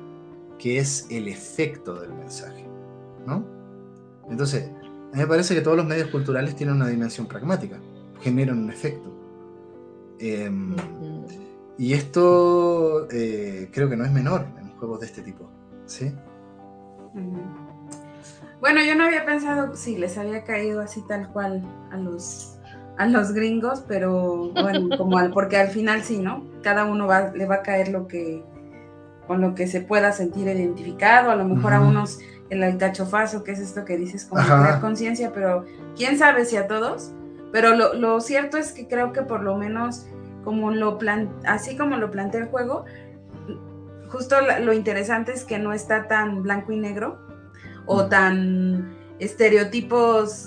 que 0.59 0.79
es 0.79 1.07
el 1.11 1.29
efecto 1.29 1.95
del 1.95 2.13
mensaje, 2.13 2.67
¿no? 3.27 3.45
Entonces, 4.29 4.71
a 5.13 5.17
mí 5.17 5.23
me 5.23 5.27
parece 5.27 5.55
que 5.55 5.61
todos 5.61 5.77
los 5.77 5.87
medios 5.87 6.11
culturales 6.11 6.57
tienen 6.57 6.77
una 6.77 6.89
dimensión 6.89 7.27
pragmática, 7.27 7.79
generan 8.21 8.59
un 8.59 8.71
efecto. 8.71 9.11
Em, 10.19 10.77
y 11.79 11.95
esto 11.95 13.09
eh, 13.11 13.71
creo 13.73 13.89
que 13.89 13.97
no 13.97 14.05
es 14.05 14.13
menor 14.13 14.47
en 14.59 14.62
juegos 14.83 14.99
de 14.99 15.07
este 15.07 15.23
tipo, 15.23 15.49
¿sí? 15.87 16.13
Bueno, 18.61 18.81
yo 18.85 18.97
no 18.97 19.05
había 19.05 19.25
pensado 19.25 19.77
si 19.77 19.97
les 19.97 20.19
había 20.19 20.43
caído 20.43 20.81
así 20.81 21.05
tal 21.07 21.29
cual 21.33 21.63
a 21.93 21.97
los 21.97 22.59
a 22.99 23.07
los 23.07 23.33
gringos, 23.33 23.85
pero 23.87 24.51
bueno, 24.51 24.89
como 24.99 25.19
al, 25.19 25.31
porque 25.31 25.57
al 25.57 25.69
final 25.69 26.03
sí, 26.03 26.19
¿no? 26.19 26.45
Cada 26.63 26.85
uno 26.85 27.07
va, 27.07 27.31
le 27.31 27.47
va 27.47 27.57
a 27.57 27.63
caer 27.63 27.91
lo 27.91 28.09
que 28.09 28.43
con 29.29 29.41
lo 29.41 29.55
que 29.55 29.69
se 29.69 29.83
pueda 29.83 30.11
sentir 30.11 30.49
identificado, 30.49 31.31
a 31.31 31.37
lo 31.37 31.45
mejor 31.45 31.75
a 31.75 31.81
unos 31.81 32.19
el 32.51 32.65
alcachofazo, 32.65 33.45
que 33.45 33.53
es 33.53 33.61
esto 33.61 33.85
que 33.85 33.97
dices, 33.97 34.25
como 34.25 34.43
crear 34.43 34.81
conciencia, 34.81 35.33
pero 35.33 35.65
quién 35.97 36.19
sabe 36.19 36.45
si 36.45 36.57
a 36.57 36.67
todos. 36.67 37.13
Pero 37.53 37.77
lo, 37.77 37.95
lo, 37.95 38.21
cierto 38.21 38.57
es 38.57 38.73
que 38.73 38.89
creo 38.89 39.13
que 39.13 39.23
por 39.23 39.43
lo 39.43 39.57
menos 39.57 40.07
como 40.43 40.73
lo 40.73 40.99
plan 40.99 41.31
así 41.45 41.77
como 41.77 41.97
lo 41.97 42.11
plantea 42.11 42.43
el 42.43 42.49
juego, 42.49 42.85
justo 44.13 44.37
lo 44.61 44.73
interesante 44.75 45.33
es 45.33 45.45
que 45.45 45.59
no 45.59 45.73
está 45.73 46.07
tan 46.07 46.43
blanco 46.43 46.73
y 46.73 46.77
negro 46.77 47.19
o 47.87 48.07
tan 48.07 48.95
estereotipos 49.19 50.47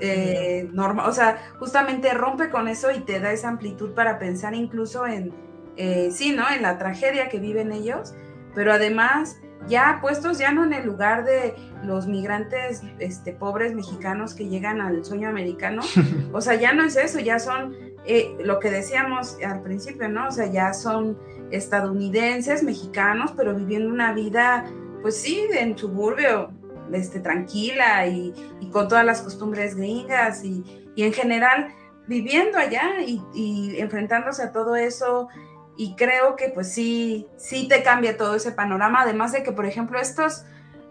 eh, 0.00 0.68
normal, 0.72 1.08
o 1.08 1.12
sea, 1.12 1.38
justamente 1.58 2.12
rompe 2.14 2.48
con 2.48 2.68
eso 2.68 2.90
y 2.90 3.00
te 3.00 3.20
da 3.20 3.32
esa 3.32 3.48
amplitud 3.48 3.92
para 3.92 4.18
pensar 4.18 4.54
incluso 4.54 5.06
en, 5.06 5.32
eh, 5.76 6.08
sí, 6.10 6.32
¿no? 6.32 6.44
En 6.50 6.62
la 6.62 6.78
tragedia 6.78 7.28
que 7.28 7.38
viven 7.38 7.70
ellos, 7.70 8.14
pero 8.54 8.72
además 8.72 9.36
ya 9.68 9.98
puestos 10.00 10.38
ya 10.38 10.50
no 10.50 10.64
en 10.64 10.72
el 10.72 10.86
lugar 10.86 11.24
de 11.24 11.54
los 11.84 12.06
migrantes 12.06 12.82
este, 12.98 13.32
pobres 13.32 13.74
mexicanos 13.74 14.34
que 14.34 14.48
llegan 14.48 14.80
al 14.80 15.04
sueño 15.04 15.28
americano, 15.28 15.82
o 16.32 16.40
sea, 16.40 16.54
ya 16.54 16.72
no 16.72 16.84
es 16.84 16.96
eso, 16.96 17.20
ya 17.20 17.38
son 17.38 17.76
eh, 18.04 18.34
lo 18.42 18.58
que 18.58 18.70
decíamos 18.70 19.36
al 19.46 19.62
principio, 19.62 20.08
¿no? 20.08 20.28
O 20.28 20.30
sea, 20.30 20.46
ya 20.46 20.72
son 20.74 21.18
estadounidenses, 21.52 22.62
mexicanos, 22.62 23.32
pero 23.36 23.54
viviendo 23.54 23.92
una 23.92 24.12
vida, 24.12 24.64
pues 25.02 25.20
sí, 25.20 25.46
en 25.52 25.76
suburbio, 25.76 26.50
este, 26.92 27.20
tranquila 27.20 28.06
y, 28.06 28.34
con 28.72 28.88
todas 28.88 29.04
las 29.04 29.20
costumbres 29.20 29.76
gringas 29.76 30.44
y, 30.44 30.64
en 30.96 31.12
general 31.12 31.68
viviendo 32.06 32.58
allá 32.58 33.00
y, 33.06 33.76
enfrentándose 33.78 34.42
a 34.42 34.52
todo 34.52 34.76
eso. 34.76 35.28
Y 35.76 35.94
creo 35.94 36.36
que 36.36 36.50
pues 36.50 36.70
sí, 36.72 37.26
sí 37.36 37.66
te 37.66 37.82
cambia 37.82 38.18
todo 38.18 38.34
ese 38.34 38.52
panorama, 38.52 39.02
además 39.02 39.32
de 39.32 39.42
que, 39.42 39.52
por 39.52 39.64
ejemplo, 39.64 39.98
estos, 39.98 40.44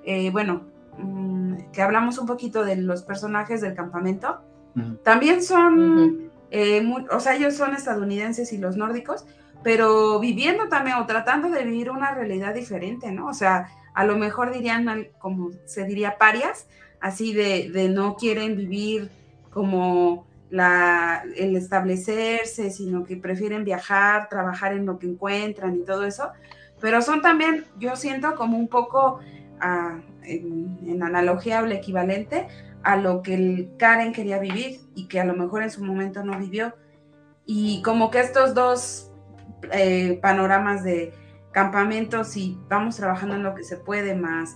eh, 0.04 0.32
bueno, 0.32 0.64
mm, 0.98 1.72
que 1.72 1.82
hablamos 1.82 2.18
un 2.18 2.26
poquito 2.26 2.66
de 2.66 2.78
los 2.78 3.04
personajes 3.04 3.62
del 3.62 3.76
campamento, 3.76 4.42
también 5.04 5.44
son, 5.44 6.32
eh, 6.50 6.82
o 7.12 7.20
sea, 7.20 7.36
ellos 7.36 7.56
son 7.56 7.76
estadounidenses 7.76 8.54
y 8.54 8.58
los 8.58 8.78
nórdicos, 8.78 9.26
pero 9.64 10.20
viviendo 10.20 10.68
también 10.68 10.98
o 10.98 11.06
tratando 11.06 11.50
de 11.50 11.64
vivir 11.64 11.92
una 11.92 12.14
realidad 12.14 12.54
diferente, 12.54 13.12
¿no? 13.12 13.28
O 13.28 13.34
sea, 13.34 13.70
a 13.94 14.06
lo 14.06 14.18
mejor 14.18 14.52
dirían, 14.52 15.08
como 15.20 15.52
se 15.66 15.86
diría, 15.86 16.18
parias, 16.18 16.68
así 17.00 17.34
de, 17.34 17.90
no 17.90 18.16
quieren 18.16 18.56
vivir 18.56 19.12
como 19.52 20.26
el 20.52 21.56
establecerse, 21.56 22.72
sino 22.72 23.04
que 23.06 23.18
prefieren 23.18 23.64
viajar, 23.64 24.30
trabajar 24.30 24.74
en 24.74 24.86
lo 24.86 25.00
que 25.00 25.08
encuentran 25.08 25.76
y 25.76 25.84
todo 25.84 26.06
eso. 26.06 26.32
Pero 26.80 27.02
son 27.02 27.22
también, 27.22 27.66
yo 27.78 27.96
siento 27.96 28.36
como 28.36 28.58
un 28.58 28.68
poco 28.68 29.20
ah, 29.60 30.00
en, 30.24 31.02
analogía 31.04 31.62
o 31.62 31.66
el 31.66 31.72
equivalente 31.72 32.48
a 32.84 32.98
lo 32.98 33.22
que 33.22 33.70
Karen 33.78 34.14
quería 34.14 34.40
vivir 34.40 34.82
y 34.96 35.08
que 35.08 35.20
a 35.20 35.26
lo 35.26 35.36
mejor 35.36 35.64
en 35.64 35.70
su 35.70 35.84
momento 35.84 36.24
no 36.24 36.38
vivió. 36.40 36.74
Y 37.46 37.82
como 37.84 38.10
que 38.10 38.20
estos 38.20 38.54
dos 38.54 39.11
eh, 39.72 40.20
panoramas 40.22 40.84
de 40.84 41.14
campamentos 41.52 42.38
y 42.38 42.58
vamos 42.70 42.96
trabajando 42.96 43.36
en 43.36 43.44
lo 43.44 43.56
que 43.56 43.64
se 43.64 43.78
puede, 43.78 44.16
más 44.16 44.56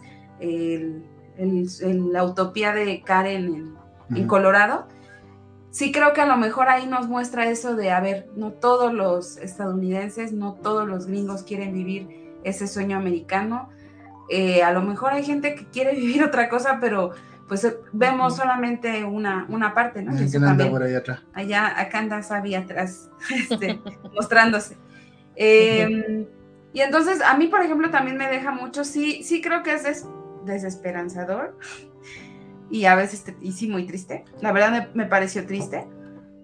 la 1.38 2.24
utopía 2.24 2.74
de 2.74 3.02
Karen 3.02 3.76
en, 4.14 4.28
Colorado. 4.28 4.88
Sí 5.72 5.92
creo 5.92 6.14
que 6.14 6.22
a 6.22 6.26
lo 6.26 6.38
mejor 6.38 6.70
ahí 6.70 6.88
nos 6.88 7.08
muestra 7.08 7.50
eso 7.50 7.76
de, 7.76 7.92
a 7.92 8.00
ver, 8.00 8.30
no 8.36 8.52
todos 8.52 8.94
los 8.94 9.38
estadounidenses, 9.38 10.32
no 10.32 10.54
todos 10.54 10.88
los 10.88 11.08
gringos 11.08 11.44
quieren 11.44 11.74
vivir 11.74 12.40
ese 12.44 12.68
sueño 12.68 12.98
americano. 12.98 13.70
Eh, 14.30 14.64
a 14.64 14.72
lo 14.72 14.82
mejor 14.82 15.12
hay 15.12 15.24
gente 15.24 15.56
que 15.56 15.66
quiere 15.66 15.94
vivir 15.96 16.24
otra 16.24 16.48
cosa, 16.48 16.78
pero 16.80 17.12
pues 17.48 17.68
vemos 17.92 18.38
solamente 18.38 19.04
una, 19.04 19.46
una 19.50 19.74
parte, 19.74 20.02
¿no? 20.02 20.14
anda 20.48 20.70
por 20.70 20.82
ahí 20.82 20.96
atrás? 20.96 21.20
Allá, 21.34 21.80
acá 21.80 22.00
anda 22.00 22.24
Sabi 22.24 22.56
atrás, 22.56 23.10
este, 23.36 23.80
mostrándose. 24.14 24.78
Eh, 25.36 26.28
y 26.74 26.82
entonces 26.82 27.22
a 27.22 27.38
mí, 27.38 27.48
por 27.48 27.62
ejemplo, 27.62 27.90
también 27.90 28.18
me 28.18 28.28
deja 28.28 28.52
mucho, 28.52 28.84
sí, 28.84 29.24
sí 29.24 29.42
creo 29.42 29.64
que 29.64 29.74
es 29.74 30.06
desesperanzador 30.46 31.58
y 32.70 32.86
a 32.86 32.96
veces, 32.96 33.24
y 33.42 33.52
sí, 33.52 33.68
muy 33.68 33.86
triste. 33.86 34.26
La 34.42 34.52
verdad 34.52 34.90
me, 34.94 35.06
pareció 35.06 35.46
triste. 35.46 35.88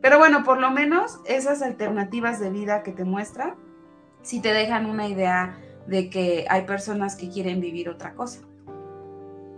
Pero 0.02 0.18
bueno, 0.18 0.44
por 0.44 0.60
lo 0.60 0.72
menos 0.72 1.20
esas 1.26 1.62
alternativas 1.62 2.40
de 2.40 2.50
vida 2.50 2.84
que 2.84 2.92
te 2.92 3.04
muestran, 3.04 3.56
sí 4.22 4.40
te 4.40 4.54
dejan 4.54 4.86
una 4.86 5.08
idea 5.08 5.58
de 5.88 6.10
que 6.10 6.46
hay 6.50 6.64
personas 6.64 7.16
que 7.16 7.30
quieren 7.30 7.60
vivir 7.60 7.90
otra 7.90 8.14
cosa. 8.14 8.42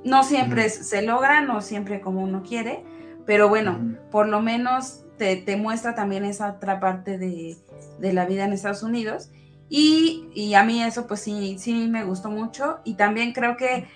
No 0.03 0.23
siempre 0.23 0.69
se 0.69 1.01
logra, 1.01 1.41
no 1.41 1.61
siempre 1.61 2.01
como 2.01 2.23
uno 2.23 2.43
quiere, 2.43 2.83
pero 3.25 3.47
bueno, 3.47 3.95
por 4.11 4.27
lo 4.27 4.41
menos 4.41 5.05
te, 5.17 5.37
te, 5.37 5.55
muestra 5.55 5.95
también 5.95 6.25
esa 6.25 6.53
otra 6.53 6.81
parte 6.81 7.17
de, 7.17 7.57
de 7.99 8.13
la 8.13 8.25
vida 8.25 8.45
en 8.45 8.53
Estados 8.53 8.83
Unidos 8.83 9.29
y, 9.69 10.53
a 10.53 10.63
mí 10.63 10.83
eso 10.83 11.07
pues 11.07 11.21
sí, 11.21 11.57
sí 11.57 11.87
me 11.87 12.03
gustó 12.03 12.29
mucho 12.29 12.79
y 12.83 12.93
también 12.93 13.33
creo 13.33 13.57
que 13.57 13.87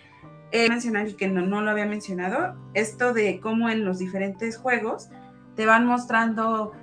he 0.51 0.69
mencionado 0.69 1.07
y 1.07 1.13
que 1.13 1.27
no, 1.27 1.45
no, 1.45 1.61
lo 1.61 1.71
había 1.71 1.85
mencionado, 1.85 2.55
esto 2.73 3.13
de 3.13 3.39
cómo 3.39 3.69
en 3.69 3.85
los 3.85 3.99
diferentes 3.99 4.57
juegos 4.57 5.09
te 5.55 5.65
van 5.65 5.85
mostrando, 5.85 6.73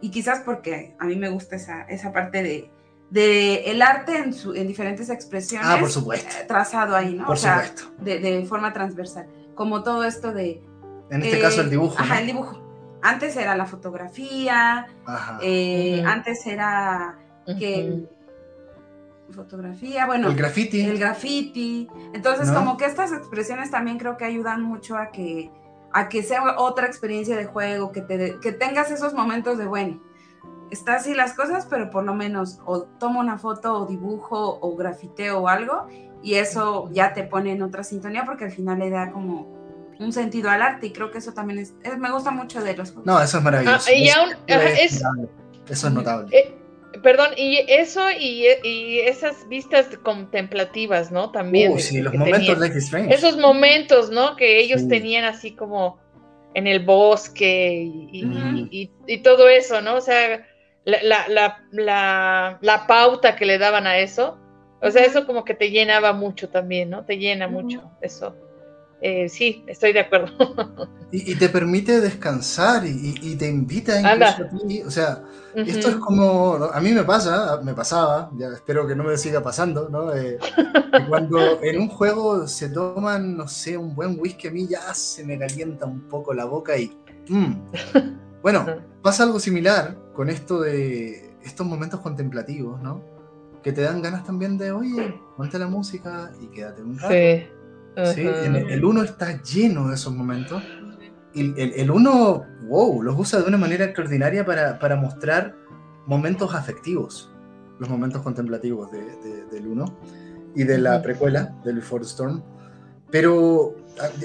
y 0.00 0.10
quizás 0.10 0.40
porque 0.40 0.94
a 0.98 1.06
mí 1.06 1.16
me 1.16 1.28
gusta 1.28 1.56
esa, 1.56 1.82
esa 1.84 2.12
parte 2.12 2.42
de, 2.42 2.70
de 3.10 3.70
el 3.70 3.80
arte 3.82 4.18
en, 4.18 4.34
su, 4.34 4.54
en 4.54 4.68
diferentes 4.68 5.08
expresiones. 5.08 5.68
Ah, 5.68 5.78
por 5.80 5.90
supuesto. 5.90 6.28
Eh, 6.40 6.44
trazado 6.46 6.94
ahí, 6.94 7.14
¿no? 7.14 7.26
Por 7.26 7.38
supuesto. 7.38 7.84
De, 7.98 8.18
de, 8.18 8.44
forma 8.44 8.72
transversal. 8.72 9.26
Como 9.54 9.82
todo 9.82 10.04
esto 10.04 10.32
de... 10.32 10.62
En 11.10 11.22
este 11.22 11.40
caso 11.40 11.62
el 11.62 11.70
dibujo. 11.70 11.96
Ajá, 11.98 12.20
el 12.20 12.26
dibujo. 12.26 12.65
Antes 13.06 13.36
era 13.36 13.56
la 13.56 13.66
fotografía, 13.66 14.86
eh, 15.40 16.02
antes 16.04 16.44
era 16.46 17.16
que 17.58 18.04
fotografía, 19.30 20.06
bueno, 20.06 20.28
el 20.28 20.34
graffiti. 20.34 20.80
El 20.80 20.98
graffiti. 20.98 21.88
Entonces, 22.14 22.50
como 22.50 22.76
que 22.76 22.84
estas 22.84 23.12
expresiones 23.12 23.70
también 23.70 23.98
creo 23.98 24.16
que 24.16 24.24
ayudan 24.24 24.62
mucho 24.62 24.96
a 24.96 25.12
que, 25.12 25.52
a 25.92 26.08
que 26.08 26.24
sea 26.24 26.56
otra 26.58 26.86
experiencia 26.86 27.36
de 27.36 27.44
juego, 27.44 27.92
que, 27.92 28.02
te, 28.02 28.40
que 28.40 28.50
tengas 28.50 28.90
esos 28.90 29.14
momentos 29.14 29.56
de, 29.56 29.66
bueno, 29.66 30.02
está 30.72 30.96
así 30.96 31.14
las 31.14 31.34
cosas, 31.34 31.66
pero 31.70 31.90
por 31.90 32.02
lo 32.04 32.14
menos 32.14 32.58
o 32.64 32.82
tomo 32.82 33.20
una 33.20 33.38
foto 33.38 33.82
o 33.82 33.86
dibujo 33.86 34.58
o 34.60 34.76
grafiteo 34.76 35.40
o 35.40 35.48
algo 35.48 35.86
y 36.22 36.34
eso 36.34 36.90
ya 36.92 37.12
te 37.12 37.22
pone 37.22 37.52
en 37.52 37.62
otra 37.62 37.84
sintonía 37.84 38.24
porque 38.24 38.46
al 38.46 38.50
final 38.50 38.80
le 38.80 38.90
da 38.90 39.12
como 39.12 39.65
un 39.98 40.12
sentido 40.12 40.50
al 40.50 40.62
arte 40.62 40.88
y 40.88 40.92
creo 40.92 41.10
que 41.10 41.18
eso 41.18 41.32
también 41.32 41.58
es, 41.60 41.74
me 41.98 42.10
gusta 42.10 42.30
mucho 42.30 42.62
de 42.62 42.76
los 42.76 42.90
juegos. 42.90 43.06
No, 43.06 43.20
eso 43.20 43.38
es 43.38 43.44
maravilloso. 43.44 43.90
Ah, 43.90 45.12
eso 45.68 45.86
es 45.88 45.92
notable. 45.92 46.36
Eh, 46.36 46.54
Perdón, 47.02 47.30
y 47.36 47.58
eso 47.68 48.00
y, 48.10 48.46
esas 49.00 49.48
vistas 49.48 49.86
contemplativas, 50.02 51.10
¿no? 51.10 51.30
También. 51.30 51.72
Uh, 51.72 51.78
sí, 51.78 52.00
los 52.00 52.14
momentos 52.14 52.62
Strange. 52.76 53.14
Esos 53.14 53.36
momentos, 53.36 54.10
¿no? 54.10 54.36
Que 54.36 54.60
ellos 54.60 54.88
tenían 54.88 55.24
así 55.24 55.52
como 55.52 55.98
en 56.54 56.66
el 56.66 56.84
bosque 56.84 57.90
y, 58.12 59.20
todo 59.22 59.48
eso, 59.48 59.80
¿no? 59.82 59.96
O 59.96 60.00
sea, 60.00 60.46
la, 60.84 61.28
la, 61.28 62.58
la, 62.60 62.86
pauta 62.86 63.36
que 63.36 63.44
le 63.44 63.58
daban 63.58 63.86
a 63.86 63.98
eso, 63.98 64.38
o 64.80 64.90
sea, 64.90 65.04
eso 65.04 65.26
como 65.26 65.44
que 65.44 65.54
te 65.54 65.70
llenaba 65.70 66.12
mucho 66.12 66.48
también, 66.48 66.90
¿no? 66.90 67.04
Te 67.04 67.18
llena 67.18 67.48
mucho 67.48 67.90
eso. 68.00 68.34
Eh, 69.00 69.28
sí, 69.28 69.62
estoy 69.66 69.92
de 69.92 70.00
acuerdo. 70.00 70.32
y, 71.12 71.34
te 71.34 71.48
permite 71.48 72.00
descansar 72.00 72.84
y, 72.86 73.36
te 73.36 73.46
invita 73.46 74.00
incluso 74.00 74.42
a 74.42 74.66
ti. 74.66 74.82
O 74.82 74.90
sea, 74.90 75.22
esto 75.54 75.88
es 75.88 75.96
como. 75.96 76.54
A 76.72 76.80
mí 76.80 76.92
me 76.92 77.04
pasa, 77.04 77.60
me 77.62 77.74
pasaba, 77.74 78.30
ya 78.36 78.48
espero 78.48 78.86
que 78.86 78.96
no 78.96 79.04
me 79.04 79.16
siga 79.18 79.42
pasando, 79.42 79.88
¿no? 79.88 80.14
Eh, 80.14 80.38
cuando 81.08 81.38
en 81.62 81.80
un 81.80 81.88
juego 81.88 82.48
se 82.48 82.70
toman, 82.70 83.36
no 83.36 83.48
sé, 83.48 83.76
un 83.76 83.94
buen 83.94 84.18
whisky, 84.18 84.48
a 84.48 84.50
mí 84.50 84.66
ya 84.66 84.94
se 84.94 85.24
me 85.24 85.38
calienta 85.38 85.86
un 85.86 86.08
poco 86.08 86.32
la 86.32 86.46
boca 86.46 86.76
y. 86.76 86.96
Mm. 87.28 87.54
Bueno, 88.42 88.64
pasa 89.02 89.24
algo 89.24 89.40
similar 89.40 89.96
con 90.14 90.30
esto 90.30 90.60
de 90.60 91.34
estos 91.44 91.66
momentos 91.66 92.00
contemplativos, 92.00 92.80
¿no? 92.80 93.02
Que 93.62 93.72
te 93.72 93.82
dan 93.82 94.00
ganas 94.00 94.24
también 94.24 94.56
de, 94.56 94.70
oye, 94.70 95.20
ponte 95.36 95.58
la 95.58 95.66
música 95.66 96.30
y 96.40 96.46
quédate 96.46 96.82
un 96.82 96.96
rato. 96.98 97.12
Sí 97.12 97.55
el 97.96 98.84
1 98.84 99.02
está 99.02 99.42
lleno 99.42 99.88
de 99.88 99.94
esos 99.94 100.14
momentos. 100.14 100.62
Y 101.34 101.54
el 101.60 101.90
1, 101.90 102.46
wow, 102.68 103.02
los 103.02 103.18
usa 103.18 103.40
de 103.40 103.46
una 103.46 103.58
manera 103.58 103.84
extraordinaria 103.84 104.44
para, 104.44 104.96
mostrar 104.96 105.54
momentos 106.06 106.54
afectivos, 106.54 107.30
los 107.78 107.88
momentos 107.88 108.22
contemplativos 108.22 108.90
del 108.90 109.66
1 109.66 109.98
y 110.54 110.64
de 110.64 110.78
la 110.78 111.02
precuela, 111.02 111.54
del 111.64 111.76
Before 111.76 112.02
the 112.02 112.08
Storm. 112.08 112.42
Pero 113.10 113.76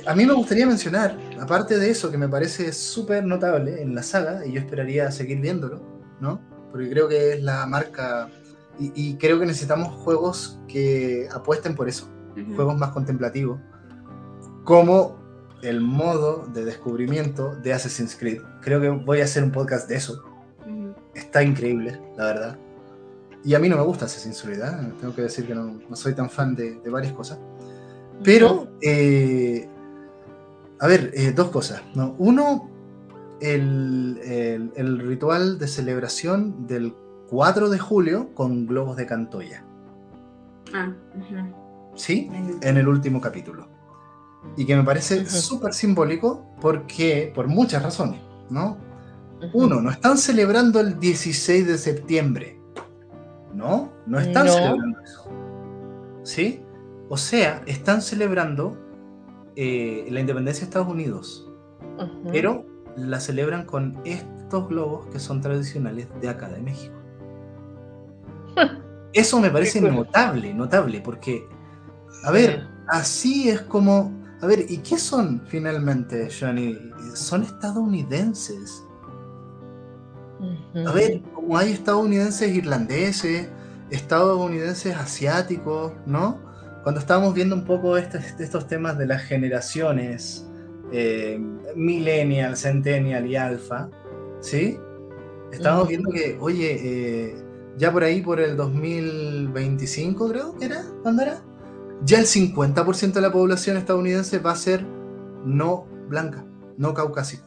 a, 0.05 0.15
mí 0.15 0.25
me 0.25 0.33
gustaría 0.33 0.65
mencionar, 0.65 1.17
aparte 1.39 1.77
de 1.77 1.89
eso 1.89 2.09
que 2.09 2.17
me 2.17 2.27
parece 2.27 2.73
súper 2.73 3.23
notable 3.23 3.81
en 3.81 3.93
la 3.93 4.03
saga, 4.03 4.45
y 4.45 4.53
yo 4.53 4.59
esperaría 4.59 5.11
seguir 5.11 5.39
viéndolo, 5.39 5.81
¿no? 6.19 6.41
Porque 6.71 6.89
creo 6.89 7.07
que 7.07 7.33
es 7.33 7.43
la 7.43 7.65
marca, 7.67 8.29
y 8.79 9.15
creo 9.15 9.39
que 9.39 9.45
necesitamos 9.45 9.93
juegos 10.03 10.59
que 10.67 11.27
apuesten 11.31 11.75
por 11.75 11.89
eso 11.89 12.09
juegos 12.55 12.77
más 12.77 12.91
contemplativos. 12.91 13.59
como 14.63 15.21
el 15.61 15.81
modo 15.81 16.47
de 16.47 16.65
descubrimiento 16.65 17.55
de 17.55 17.73
Assassin's 17.73 18.15
Creed. 18.15 18.41
Creo 18.61 18.81
que 18.81 18.89
voy 18.89 19.21
a 19.21 19.25
hacer 19.25 19.43
un 19.43 19.51
podcast 19.51 19.87
de 19.87 19.95
eso. 19.95 20.23
Está 21.13 21.43
increíble, 21.43 21.99
la 22.17 22.25
verdad. 22.25 22.57
Y 23.43 23.53
a 23.53 23.59
mí 23.59 23.69
no 23.69 23.77
me 23.77 23.83
gusta 23.83 24.05
Assassin's 24.05 24.41
Creed, 24.41 24.61
¿eh? 24.61 24.93
tengo 24.99 25.13
que 25.15 25.23
decir 25.23 25.45
que 25.45 25.55
no, 25.55 25.79
soy 25.93 26.13
tan 26.13 26.29
fan 26.29 26.55
de, 26.55 26.79
varias 26.89 27.13
cosas. 27.13 27.39
Pero, 28.23 28.67
eh, 28.81 29.67
a 30.79 30.87
ver, 30.87 31.11
eh, 31.13 31.31
dos 31.31 31.49
cosas. 31.49 31.81
¿no? 31.95 32.15
Uno, 32.19 32.69
el, 33.39 34.71
el, 34.75 34.99
ritual 34.99 35.57
de 35.57 35.67
celebración 35.67 36.67
del 36.67 36.93
4 37.29 37.69
de 37.69 37.79
julio 37.79 38.29
con 38.35 38.67
globos 38.67 38.95
de 38.95 39.07
Cantoya. 39.07 39.65
Ah, 40.73 40.93
¿Sí? 41.95 42.29
En 42.61 42.77
el 42.77 42.87
último 42.87 43.19
capítulo. 43.19 43.67
Y 44.57 44.65
que 44.65 44.75
me 44.75 44.83
parece 44.83 45.25
súper 45.25 45.73
simbólico 45.73 46.45
porque, 46.61 47.31
por 47.33 47.47
muchas 47.47 47.83
razones, 47.83 48.21
¿no? 48.49 48.77
Uno, 49.53 49.81
no 49.81 49.89
están 49.89 50.17
celebrando 50.17 50.79
el 50.79 50.99
16 50.99 51.67
de 51.67 51.77
septiembre. 51.77 52.59
¿No? 53.53 53.91
No 54.05 54.19
están 54.19 54.47
celebrando 54.47 54.99
eso. 55.01 55.29
¿Sí? 56.23 56.63
O 57.09 57.17
sea, 57.17 57.61
están 57.65 58.01
celebrando 58.01 58.77
eh, 59.55 60.07
la 60.09 60.19
independencia 60.21 60.61
de 60.61 60.65
Estados 60.65 60.87
Unidos. 60.87 61.47
Pero 62.31 62.65
la 62.95 63.19
celebran 63.19 63.65
con 63.65 63.99
estos 64.05 64.67
globos 64.67 65.07
que 65.07 65.19
son 65.19 65.41
tradicionales 65.41 66.07
de 66.19 66.29
acá 66.29 66.49
de 66.49 66.61
México. 66.61 66.95
Eso 69.13 69.39
me 69.39 69.49
parece 69.49 69.81
notable, 69.81 70.53
notable, 70.53 71.01
porque, 71.01 71.45
a 72.23 72.31
ver, 72.31 72.67
así 72.87 73.49
es 73.49 73.61
como, 73.61 74.11
a 74.41 74.47
ver, 74.47 74.65
¿y 74.69 74.77
qué 74.77 74.97
son 74.97 75.41
finalmente, 75.47 76.29
Johnny? 76.37 76.77
Son 77.13 77.43
estadounidenses. 77.43 78.83
A 80.87 80.91
ver, 80.91 81.21
como 81.33 81.57
hay 81.57 81.73
estadounidenses 81.73 82.55
irlandeses, 82.55 83.47
estadounidenses 83.91 84.95
asiáticos, 84.95 85.93
¿no? 86.05 86.39
Cuando 86.83 86.99
estábamos 86.99 87.35
viendo 87.35 87.55
un 87.55 87.65
poco 87.65 87.97
estos 87.97 88.67
temas 88.67 88.97
de 88.97 89.05
las 89.05 89.21
generaciones, 89.21 90.47
eh, 90.91 91.39
millennial, 91.75 92.57
centennial 92.57 93.27
y 93.27 93.35
alfa, 93.35 93.89
¿sí? 94.39 94.79
Estábamos 95.51 95.89
viendo 95.89 96.09
que, 96.11 96.37
oye, 96.39 96.79
eh, 96.83 97.35
ya 97.77 97.91
por 97.91 98.03
ahí, 98.03 98.21
por 98.21 98.39
el 98.39 98.57
2025 98.57 100.29
creo 100.29 100.57
que 100.57 100.65
era, 100.65 100.83
¿cuándo 101.03 101.21
era? 101.21 101.41
Ya 102.03 102.19
el 102.19 102.25
50% 102.25 103.13
de 103.13 103.21
la 103.21 103.31
población 103.31 103.77
estadounidense 103.77 104.39
va 104.39 104.51
a 104.51 104.55
ser 104.55 104.85
no 105.45 105.87
blanca, 106.07 106.43
no 106.77 106.93
caucásica, 106.93 107.43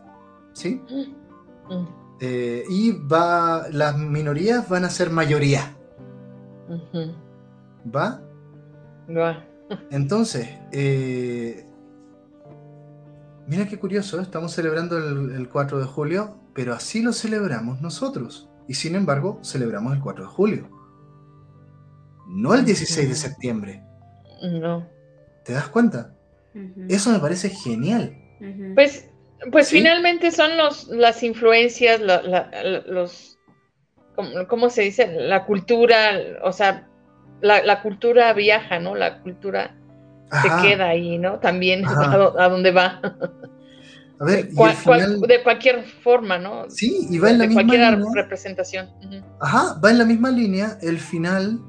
¿sí? 0.52 0.80
Mm. 0.88 1.86
Eh, 2.20 2.64
y 2.68 2.92
va, 2.92 3.68
las 3.70 3.98
minorías 3.98 4.68
van 4.68 4.84
a 4.84 4.90
ser 4.90 5.10
mayoría. 5.10 5.76
¿Va? 7.94 8.22
Va. 9.08 9.44
Entonces, 9.90 10.48
eh, 10.72 11.66
Mira 13.46 13.68
qué 13.68 13.78
curioso, 13.78 14.20
estamos 14.20 14.52
celebrando 14.52 14.96
el, 14.96 15.48
4 15.50 15.78
de 15.78 15.84
julio, 15.84 16.36
pero 16.54 16.72
así 16.72 17.02
lo 17.02 17.12
celebramos 17.12 17.82
nosotros. 17.82 18.48
Y 18.66 18.74
sin 18.74 18.94
embargo, 18.94 19.38
celebramos 19.44 19.92
el 19.92 20.00
4 20.00 20.24
de 20.24 20.30
julio. 20.30 20.70
No 22.26 22.54
el 22.54 22.64
16 22.64 23.06
de 23.06 23.14
septiembre. 23.14 23.84
No. 24.44 24.88
¿Te 25.44 25.52
das 25.52 25.68
cuenta? 25.68 26.14
Eso 26.88 27.10
me 27.10 27.18
parece 27.18 27.48
genial. 27.50 28.16
Pues, 28.74 29.08
pues 29.50 29.70
finalmente 29.70 30.30
son 30.30 30.56
los, 30.56 30.88
las 30.88 31.22
influencias, 31.22 32.00
los, 32.00 33.38
¿cómo, 34.48 34.70
se 34.70 34.82
dice? 34.82 35.12
La 35.20 35.44
cultura, 35.44 36.12
o 36.42 36.52
sea, 36.52 36.88
la, 37.40 37.82
cultura 37.82 38.32
viaja, 38.32 38.78
¿no? 38.78 38.94
La 38.94 39.20
cultura 39.20 39.76
se 40.30 40.48
queda 40.62 40.88
ahí, 40.88 41.18
¿no? 41.18 41.40
También 41.40 41.84
a, 41.86 42.48
dónde 42.48 42.70
va. 42.70 43.00
A 44.20 44.24
ver, 44.24 44.48
de 44.48 45.42
cualquier 45.42 45.82
forma, 45.82 46.38
¿no? 46.38 46.70
Sí, 46.70 47.08
y 47.10 47.18
va 47.18 47.30
en 47.30 47.38
la 47.38 47.46
misma 47.46 47.66
cualquier 47.66 48.00
representación. 48.14 48.88
Ajá, 49.40 49.80
va 49.84 49.90
en 49.90 49.98
la 49.98 50.04
misma 50.04 50.30
línea 50.30 50.78
el 50.82 50.98
final, 50.98 51.60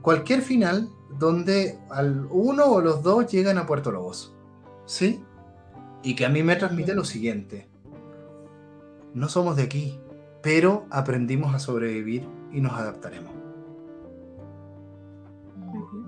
cualquier 0.00 0.42
final 0.42 0.88
donde 1.22 1.78
al 1.88 2.26
uno 2.32 2.66
o 2.66 2.80
los 2.80 3.04
dos 3.04 3.30
llegan 3.30 3.56
a 3.56 3.64
Puerto 3.64 3.92
Lobos. 3.92 4.34
¿Sí? 4.86 5.22
Y 6.02 6.16
que 6.16 6.26
a 6.26 6.28
mí 6.28 6.42
me 6.42 6.56
transmite 6.56 6.94
lo 6.94 7.04
siguiente. 7.04 7.68
No 9.14 9.28
somos 9.28 9.54
de 9.54 9.62
aquí, 9.62 10.00
pero 10.42 10.84
aprendimos 10.90 11.54
a 11.54 11.60
sobrevivir 11.60 12.28
y 12.50 12.60
nos 12.60 12.72
adaptaremos. 12.72 13.30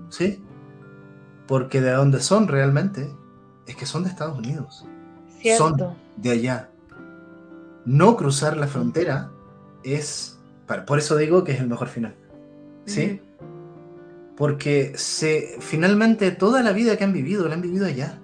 ¿Sí? 0.09 0.43
Porque 1.47 1.79
de 1.79 1.91
dónde 1.91 2.19
son 2.19 2.49
realmente 2.49 3.09
es 3.67 3.77
que 3.77 3.85
son 3.85 4.03
de 4.03 4.09
Estados 4.09 4.37
Unidos. 4.37 4.85
Son 5.57 5.77
de 6.17 6.29
allá. 6.29 6.69
No 7.85 8.17
cruzar 8.17 8.57
la 8.57 8.67
frontera 8.67 9.31
es. 9.81 10.37
Por 10.85 10.99
eso 10.99 11.15
digo 11.15 11.45
que 11.45 11.53
es 11.53 11.61
el 11.61 11.69
mejor 11.69 11.87
final. 11.87 12.15
¿Sí? 12.85 13.21
Porque 14.37 14.93
se, 14.95 15.55
finalmente 15.59 16.31
toda 16.31 16.61
la 16.61 16.73
vida 16.73 16.97
que 16.97 17.03
han 17.03 17.13
vivido 17.13 17.47
la 17.47 17.55
han 17.55 17.61
vivido 17.61 17.85
allá. 17.85 18.19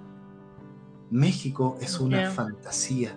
México 1.10 1.78
es 1.80 2.00
una 2.00 2.30
fantasía 2.30 3.16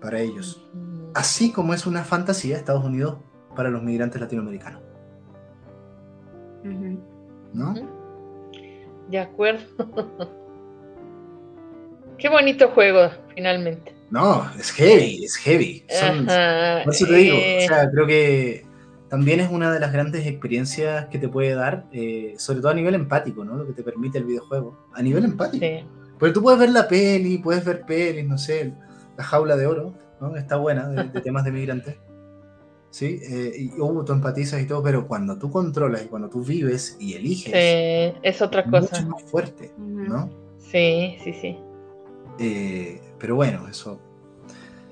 para 0.00 0.20
ellos. 0.20 0.68
Así 1.14 1.52
como 1.52 1.74
es 1.74 1.86
una 1.86 2.04
fantasía 2.04 2.56
Estados 2.56 2.84
Unidos 2.84 3.18
para 3.54 3.70
los 3.70 3.82
migrantes 3.82 4.20
latinoamericanos. 4.20 4.80
¿No? 7.52 7.74
De 9.08 9.18
acuerdo. 9.18 9.64
Qué 12.18 12.28
bonito 12.28 12.68
juego, 12.68 13.10
finalmente. 13.34 13.94
No, 14.10 14.50
es 14.58 14.70
heavy, 14.72 15.24
es 15.24 15.36
heavy. 15.36 15.84
por 16.84 16.92
eso 16.92 17.06
te 17.06 17.14
digo, 17.14 17.36
o 17.36 17.40
eh. 17.40 17.64
sea, 17.66 17.90
creo 17.90 18.06
que 18.06 18.66
también 19.10 19.40
es 19.40 19.50
una 19.50 19.72
de 19.72 19.80
las 19.80 19.92
grandes 19.92 20.26
experiencias 20.26 21.06
que 21.06 21.18
te 21.18 21.28
puede 21.28 21.54
dar, 21.54 21.86
eh, 21.92 22.34
sobre 22.38 22.60
todo 22.60 22.70
a 22.70 22.74
nivel 22.74 22.94
empático, 22.94 23.44
¿no? 23.44 23.56
Lo 23.56 23.66
que 23.66 23.72
te 23.72 23.82
permite 23.82 24.18
el 24.18 24.24
videojuego. 24.24 24.86
A 24.94 25.02
nivel 25.02 25.24
empático. 25.24 25.64
Sí. 25.64 25.84
Porque 26.18 26.32
tú 26.32 26.42
puedes 26.42 26.60
ver 26.60 26.70
la 26.70 26.88
peli, 26.88 27.38
puedes 27.38 27.64
ver 27.64 27.84
pelis, 27.84 28.26
no 28.26 28.38
sé, 28.38 28.72
La 29.18 29.24
Jaula 29.24 29.56
de 29.56 29.66
Oro, 29.66 29.94
¿no? 30.20 30.36
Está 30.36 30.56
buena, 30.56 30.88
de, 30.88 31.04
de 31.04 31.20
temas 31.20 31.44
de 31.44 31.52
migrantes. 31.52 31.96
¿sí? 32.90 33.20
Eh, 33.22 33.52
y 33.56 33.80
uh, 33.80 34.04
tú 34.04 34.12
empatizas 34.12 34.60
y 34.60 34.66
todo, 34.66 34.82
pero 34.82 35.06
cuando 35.06 35.38
tú 35.38 35.50
controlas 35.50 36.04
y 36.04 36.06
cuando 36.06 36.28
tú 36.28 36.44
vives 36.44 36.96
y 37.00 37.14
eliges, 37.14 37.52
es 38.22 38.42
otra 38.42 38.64
cosa. 38.64 39.00
Mucho 39.00 39.08
más 39.08 39.22
fuerte, 39.24 39.72
¿no? 39.78 40.30
Sí, 40.58 41.16
sí, 41.24 41.32
sí. 41.32 41.58
Eh, 42.38 43.00
pero 43.18 43.36
bueno, 43.36 43.66
eso. 43.68 44.00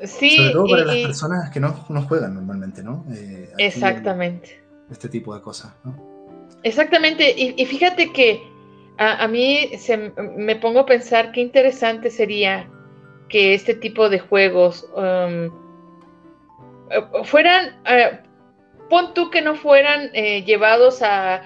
Sí, 0.05 0.37
Sobre 0.37 0.51
todo 0.53 0.67
para 0.69 0.85
las 0.85 0.97
personas 0.97 1.51
que 1.51 1.61
no, 1.61 1.73
juegan 2.09 2.35
normalmente, 2.35 2.83
¿no? 2.83 3.05
Eh, 3.11 3.51
exactamente. 3.59 4.63
Este 4.91 5.09
tipo 5.09 5.35
de 5.35 5.41
cosas, 5.41 5.75
¿no? 5.85 5.97
Exactamente, 6.63 7.35
y, 7.37 7.65
fíjate 7.67 8.13
que 8.13 8.43
a, 8.99 9.29
mí 9.29 9.71
se, 9.79 10.13
me 10.37 10.57
pongo 10.57 10.81
a 10.81 10.87
pensar 10.87 11.31
qué 11.31 11.41
interesante 11.41 12.11
sería 12.11 12.69
que 13.29 13.55
este 13.55 13.75
tipo 13.75 14.09
de 14.09 14.19
juegos 14.19 14.89
um, 14.97 15.47
eh, 16.91 17.05
fueran, 17.25 17.77
eh, 17.87 18.19
pon 18.91 19.15
tú 19.15 19.31
que 19.31 19.41
no 19.41 19.55
fueran 19.55 20.11
eh, 20.15 20.43
llevados 20.45 21.03
a, 21.03 21.43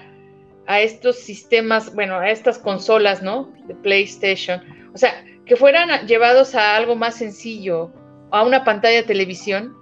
a, 0.65 0.81
estos 0.81 1.17
sistemas, 1.19 1.93
bueno, 1.93 2.15
a 2.15 2.31
estas 2.31 2.57
consolas, 2.57 3.21
¿no? 3.21 3.53
De 3.67 3.75
PlayStation. 3.75 4.61
O 4.93 4.97
sea, 4.97 5.23
que 5.45 5.55
fueran 5.55 6.07
llevados 6.07 6.55
a 6.55 6.75
algo 6.75 6.95
más 6.95 7.15
sencillo, 7.15 7.91
a 8.33 8.43
una 8.43 8.63
pantalla 8.63 8.97
de 8.97 9.03
televisión, 9.03 9.77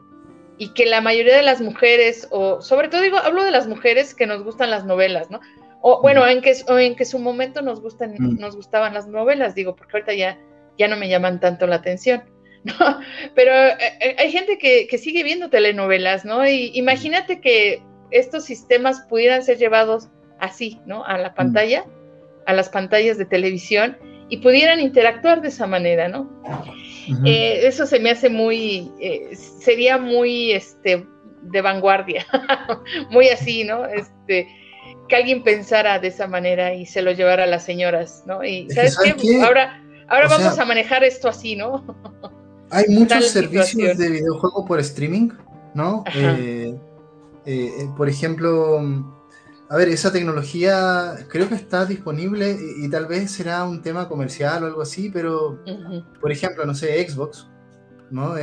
y 0.57 0.73
que 0.73 0.85
la 0.85 1.01
mayoría 1.01 1.35
de 1.35 1.41
las 1.41 1.59
mujeres, 1.59 2.27
o 2.29 2.61
sobre 2.61 2.87
todo 2.87 3.01
digo, 3.01 3.17
hablo 3.17 3.43
de 3.43 3.49
las 3.49 3.67
mujeres 3.67 4.13
que 4.13 4.27
nos 4.27 4.43
gustan 4.43 4.69
las 4.69 4.85
novelas, 4.85 5.31
¿no? 5.31 5.39
O 5.81 6.03
bueno, 6.03 6.27
en 6.27 6.41
que, 6.41 6.53
o 6.67 6.77
en 6.77 6.95
que 6.95 7.05
su 7.05 7.17
momento 7.17 7.63
nos 7.63 7.81
gustan, 7.81 8.13
mm. 8.19 8.37
nos 8.39 8.55
gustaban 8.55 8.93
las 8.93 9.07
novelas, 9.07 9.55
digo, 9.55 9.75
porque 9.75 9.97
ahorita 9.97 10.13
ya, 10.13 10.37
ya 10.77 10.87
no 10.87 10.97
me 10.97 11.09
llaman 11.09 11.39
tanto 11.39 11.65
la 11.65 11.77
atención. 11.77 12.23
¿no? 12.63 12.99
Pero 13.33 13.51
eh, 13.51 13.77
eh, 14.01 14.15
hay 14.19 14.31
gente 14.31 14.59
que, 14.59 14.95
sigue 14.99 15.23
viendo 15.23 15.49
telenovelas, 15.49 16.25
¿no? 16.25 16.45
Y 16.45 16.69
imagínate 16.75 17.41
que 17.41 17.81
estos 18.11 18.45
sistemas 18.45 19.01
pudieran 19.09 19.41
ser 19.41 19.57
llevados 19.57 20.09
así, 20.39 20.79
¿no? 20.85 21.03
A 21.05 21.17
la 21.17 21.31
mm. 21.31 21.35
pantalla, 21.35 21.85
a 22.45 22.53
las 22.53 22.69
pantallas 22.69 23.17
de 23.17 23.25
televisión 23.25 23.97
y 24.31 24.37
pudieran 24.37 24.79
interactuar 24.79 25.41
de 25.41 25.49
esa 25.49 25.67
manera, 25.67 26.07
¿no? 26.07 26.41
Eh, 27.25 27.67
eso 27.67 27.85
se 27.85 27.99
me 27.99 28.09
hace 28.09 28.29
muy, 28.29 28.91
sería 29.59 29.99
muy, 29.99 30.53
este, 30.53 31.05
de 31.43 31.61
vanguardia, 31.61 32.25
muy 33.11 33.27
así, 33.29 33.63
¿no? 33.63 33.85
Este, 33.85 34.47
que 35.07 35.15
alguien 35.15 35.43
pensara 35.43 35.99
de 35.99 36.07
esa 36.07 36.25
manera 36.27 36.73
y 36.73 36.85
se 36.85 37.01
lo 37.01 37.11
llevara 37.11 37.43
a 37.43 37.47
las 37.47 37.65
señoras, 37.65 38.23
¿no? 38.25 38.43
Y 38.43 38.69
¿sabes, 38.71 38.97
qué? 38.97 39.41
Ahora, 39.43 39.83
ahora 40.07 40.27
vamos 40.27 40.57
a 40.57 40.65
manejar 40.65 41.03
esto 41.03 41.27
así, 41.27 41.55
¿no? 41.55 41.83
Hay 42.71 42.85
muchos 42.87 43.27
servicios 43.27 43.97
de 43.97 44.09
videojuego 44.09 44.65
por 44.65 44.79
streaming, 44.79 45.29
¿no? 45.73 46.05
Eh, 46.15 46.73
eh, 47.45 47.71
eh, 47.77 47.87
por 47.97 48.07
ejemplo, 48.07 48.79
a 49.71 49.77
ver, 49.77 49.87
esa 49.87 50.11
tecnología 50.11 51.15
creo 51.29 51.47
que 51.47 51.55
está 51.55 51.85
disponible 51.85 52.57
y, 52.77 52.89
tal 52.89 53.05
vez 53.05 53.31
será 53.31 53.63
un 53.63 53.81
tema 53.81 54.09
comercial 54.09 54.63
o 54.63 54.67
algo 54.67 54.81
así, 54.81 55.09
pero, 55.09 55.63
por 56.19 56.29
ejemplo, 56.29 56.65
no 56.65 56.75
sé, 56.75 57.07
Xbox, 57.07 57.47
¿no? 58.09 58.33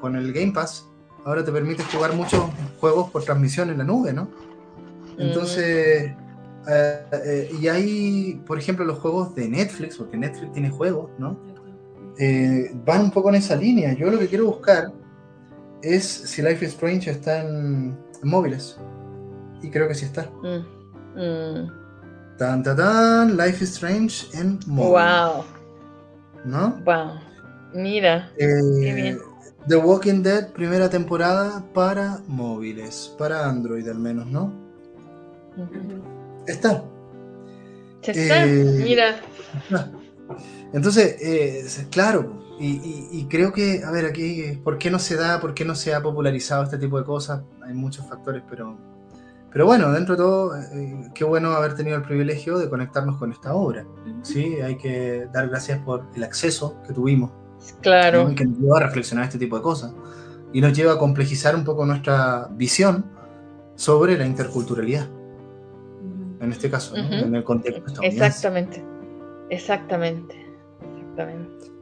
Con 0.00 0.16
el 0.16 0.32
Game 0.32 0.50
Pass, 0.50 0.84
ahora 1.24 1.44
te 1.44 1.52
permite 1.52 1.84
jugar 1.84 2.14
muchos 2.14 2.42
juegos 2.80 3.12
por 3.12 3.22
transmisión 3.22 3.70
en 3.70 3.78
la 3.78 3.84
nube, 3.84 4.12
¿no? 4.12 4.28
Entonces, 5.16 6.12
y 7.60 7.68
hay, 7.68 8.42
por 8.44 8.58
ejemplo, 8.58 8.84
los 8.84 8.98
juegos 8.98 9.36
de 9.36 9.46
Netflix, 9.48 9.96
porque 9.98 10.16
Netflix 10.16 10.52
tiene 10.52 10.70
juegos, 10.70 11.12
¿no? 11.16 11.38
van 12.84 13.02
un 13.02 13.10
poco 13.12 13.28
en 13.28 13.36
esa 13.36 13.54
línea. 13.54 13.92
Yo 13.92 14.10
lo 14.10 14.18
que 14.18 14.26
quiero 14.26 14.46
buscar 14.46 14.90
es 15.80 16.04
si 16.04 16.42
Life 16.42 16.64
is 16.64 16.72
Strange 16.72 17.08
está 17.08 17.42
en, 17.42 17.96
móviles. 18.24 18.80
Y 19.66 19.70
creo 19.70 19.88
que 19.88 19.94
sí 19.94 20.04
está. 20.04 20.30
Mm, 20.42 21.20
mm. 21.20 21.72
Tan, 22.38 22.62
tan, 22.62 22.76
tan, 22.76 23.36
Life 23.36 23.64
is 23.64 23.72
Strange 23.72 24.26
en 24.32 24.60
móviles. 24.66 24.92
Wow. 24.92 25.44
¿No? 26.44 26.82
Wow. 26.84 27.20
Mira. 27.74 28.30
Eh, 28.38 28.46
qué 28.80 28.94
bien. 28.94 29.18
The 29.66 29.76
Walking 29.76 30.22
Dead, 30.22 30.52
primera 30.52 30.88
temporada 30.88 31.64
para 31.74 32.20
móviles, 32.28 33.12
para 33.18 33.48
Android 33.48 33.88
al 33.88 33.98
menos, 33.98 34.26
¿no? 34.26 34.52
Está. 36.46 36.84
Está, 38.02 38.44
eh, 38.46 38.80
mira. 38.84 39.16
Entonces, 40.72 41.16
eh, 41.20 41.86
claro, 41.90 42.40
y, 42.60 43.26
creo 43.28 43.52
que, 43.52 43.82
a 43.84 43.90
ver, 43.90 44.06
aquí, 44.06 44.60
¿por 44.62 44.78
qué 44.78 44.90
no 44.90 45.00
se 45.00 45.16
da, 45.16 45.40
por 45.40 45.54
qué 45.54 45.64
no 45.64 45.74
se 45.74 45.92
ha 45.92 46.00
popularizado 46.00 46.62
este 46.62 46.78
tipo 46.78 46.98
de 46.98 47.04
cosas? 47.04 47.42
Hay 47.62 47.74
muchos 47.74 48.08
factores, 48.08 48.44
pero, 48.48 48.78
pero 49.56 49.64
bueno, 49.64 49.90
dentro 49.90 50.16
de 50.16 50.22
todo, 50.22 50.54
eh, 50.54 51.10
qué 51.14 51.24
bueno 51.24 51.52
haber 51.52 51.74
tenido 51.74 51.96
el 51.96 52.02
privilegio 52.02 52.58
de 52.58 52.68
conectarnos 52.68 53.16
con 53.16 53.32
esta 53.32 53.54
obra. 53.54 53.86
Sí, 54.20 54.56
hay 54.56 54.76
que 54.76 55.28
dar 55.32 55.48
gracias 55.48 55.78
por 55.78 56.04
el 56.14 56.24
acceso 56.24 56.76
que 56.86 56.92
tuvimos. 56.92 57.30
Claro. 57.80 58.34
Que 58.34 58.44
nos 58.44 58.58
lleva 58.58 58.76
a 58.76 58.80
reflexionar 58.80 59.24
este 59.24 59.38
tipo 59.38 59.56
de 59.56 59.62
cosas. 59.62 59.94
Y 60.52 60.60
nos 60.60 60.74
lleva 60.74 60.92
a 60.92 60.98
complejizar 60.98 61.54
un 61.54 61.64
poco 61.64 61.86
nuestra 61.86 62.50
visión 62.50 63.06
sobre 63.76 64.18
la 64.18 64.26
interculturalidad. 64.26 65.08
En 66.38 66.52
este 66.52 66.68
caso, 66.68 66.94
en 66.94 67.34
el 67.34 67.42
contexto 67.42 68.02
Exactamente. 68.02 68.84
Exactamente. 69.48 70.36
Exactamente. 70.98 71.72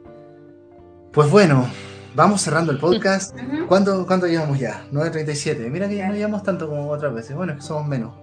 Pues 1.11 1.29
bueno, 1.29 1.67
vamos 2.15 2.41
cerrando 2.41 2.71
el 2.71 2.79
podcast. 2.79 3.35
¿Cuánto, 3.67 4.05
¿Cuánto, 4.07 4.27
llevamos 4.27 4.59
ya? 4.59 4.85
9.37. 4.91 5.69
Mira 5.69 5.87
que 5.87 5.97
ya 5.97 6.07
no 6.07 6.15
llevamos 6.15 6.43
tanto 6.43 6.67
como 6.67 6.89
otras 6.89 7.13
veces. 7.13 7.35
Bueno, 7.35 7.53
es 7.53 7.59
que 7.59 7.65
somos 7.65 7.87
menos. 7.87 8.13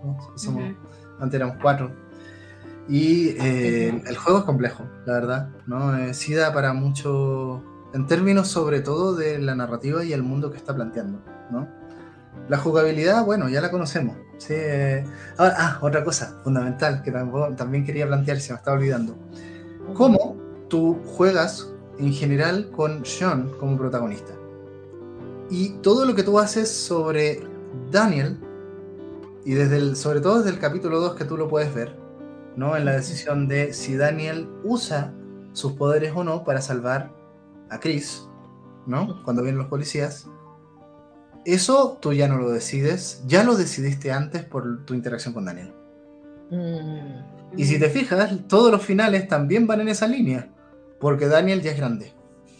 Antes 1.20 1.34
éramos 1.34 1.56
cuatro. 1.60 1.92
Y 2.88 3.28
eh, 3.40 4.02
el 4.06 4.16
juego 4.16 4.40
es 4.40 4.44
complejo, 4.44 4.84
la 5.06 5.12
verdad. 5.14 5.48
¿no? 5.66 5.96
Eh, 5.96 6.14
sí 6.14 6.34
da 6.34 6.52
para 6.52 6.72
mucho, 6.72 7.62
en 7.94 8.06
términos 8.06 8.48
sobre 8.48 8.80
todo 8.80 9.14
de 9.14 9.38
la 9.38 9.54
narrativa 9.54 10.04
y 10.04 10.12
el 10.12 10.22
mundo 10.22 10.50
que 10.50 10.56
está 10.56 10.74
planteando. 10.74 11.22
¿no? 11.50 11.68
La 12.48 12.58
jugabilidad, 12.58 13.24
bueno, 13.24 13.48
ya 13.48 13.60
la 13.60 13.70
conocemos. 13.70 14.16
Sí, 14.38 14.54
eh, 14.56 15.04
ah, 15.38 15.78
otra 15.80 16.02
cosa 16.02 16.40
fundamental 16.42 17.02
que 17.02 17.12
también 17.56 17.84
quería 17.84 18.06
plantear, 18.08 18.40
se 18.40 18.52
me 18.52 18.58
estaba 18.58 18.76
olvidando. 18.76 19.16
¿Cómo 19.94 20.36
tú 20.68 21.00
juegas 21.04 21.72
en 21.98 22.12
general 22.12 22.70
con 22.70 23.04
Sean 23.04 23.50
como 23.58 23.76
protagonista. 23.76 24.32
Y 25.50 25.70
todo 25.82 26.04
lo 26.04 26.14
que 26.14 26.22
tú 26.22 26.38
haces 26.38 26.70
sobre 26.70 27.40
Daniel, 27.90 28.38
y 29.44 29.54
desde 29.54 29.76
el, 29.76 29.96
sobre 29.96 30.20
todo 30.20 30.38
desde 30.38 30.50
el 30.50 30.58
capítulo 30.58 31.00
2 31.00 31.14
que 31.14 31.24
tú 31.24 31.36
lo 31.36 31.48
puedes 31.48 31.74
ver, 31.74 31.96
¿no? 32.56 32.76
En 32.76 32.84
la 32.84 32.92
decisión 32.92 33.48
de 33.48 33.72
si 33.72 33.96
Daniel 33.96 34.48
usa 34.64 35.12
sus 35.52 35.72
poderes 35.72 36.12
o 36.14 36.24
no 36.24 36.44
para 36.44 36.60
salvar 36.60 37.12
a 37.70 37.80
Chris, 37.80 38.28
¿no? 38.86 39.22
Cuando 39.24 39.42
vienen 39.42 39.58
los 39.58 39.68
policías. 39.68 40.26
Eso 41.44 41.98
tú 42.00 42.12
ya 42.12 42.28
no 42.28 42.38
lo 42.38 42.50
decides, 42.50 43.22
ya 43.26 43.42
lo 43.42 43.56
decidiste 43.56 44.12
antes 44.12 44.44
por 44.44 44.84
tu 44.84 44.94
interacción 44.94 45.34
con 45.34 45.44
Daniel. 45.44 45.74
Mm. 46.50 47.58
Y 47.58 47.64
si 47.64 47.78
te 47.78 47.90
fijas, 47.90 48.38
todos 48.48 48.70
los 48.70 48.82
finales 48.82 49.28
también 49.28 49.66
van 49.66 49.80
en 49.80 49.88
esa 49.88 50.06
línea. 50.06 50.50
Porque 51.02 51.26
Daniel 51.26 51.62
ya 51.62 51.72
es 51.72 51.76
grande. 51.76 52.12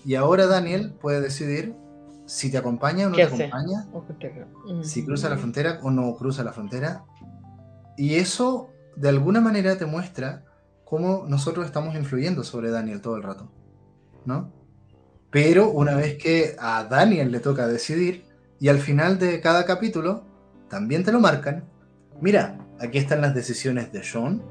Y 0.05 0.17
ahora 0.17 0.47
Daniel 0.47 0.95
puede 1.01 1.21
decidir 1.21 1.77
si 2.27 2.51
te 2.51 2.59
acompaña 2.59 3.07
o 3.07 3.11
no 3.11 3.15
te 3.15 3.23
acompaña, 3.23 3.87
si 4.83 5.05
cruza 5.05 5.31
la 5.31 5.37
frontera 5.37 5.79
o 5.85 5.93
no 5.93 6.17
cruza 6.17 6.43
la 6.43 6.53
frontera. 6.53 7.05
Y 7.97 8.17
eso 8.17 8.71
de 8.97 9.09
alguna 9.11 9.41
manera 9.41 9.79
te 9.79 9.87
muestra 9.87 10.45
cómo 10.85 11.25
nosotros 11.29 11.67
estamos 11.67 11.95
influyendo 11.95 12.43
sobre 12.43 12.71
Daniel 12.71 13.01
todo 13.01 13.15
el 13.15 13.23
rato, 13.23 13.49
¿no? 14.25 14.53
Pero 15.31 15.71
una 15.71 15.95
vez 15.95 16.19
que 16.19 16.57
a 16.59 16.83
Daniel 16.83 17.31
le 17.31 17.39
toca 17.39 17.69
decidir, 17.69 18.25
y 18.59 18.69
al 18.71 18.79
final 18.79 19.21
de 19.21 19.41
cada 19.41 19.65
capítulo 19.65 20.25
también 20.69 21.05
te 21.05 21.13
lo 21.13 21.21
marcan, 21.21 21.65
mira, 22.21 22.59
aquí 22.81 22.99
están 22.99 23.21
las 23.21 23.37
decisiones 23.37 23.93
de 23.93 24.03
Sean 24.03 24.43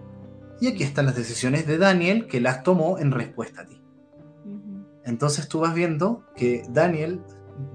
y 0.62 0.68
aquí 0.68 0.84
están 0.84 1.08
las 1.08 1.18
decisiones 1.18 1.68
de 1.68 1.78
Daniel 1.78 2.28
que 2.28 2.40
las 2.40 2.64
tomó 2.64 3.00
en 3.00 3.12
respuesta 3.12 3.64
a 3.64 3.68
ti. 3.68 3.81
Entonces 5.06 5.48
tú 5.48 5.60
vas 5.60 5.74
viendo 5.74 6.24
que 6.36 6.64
Daniel 6.70 7.22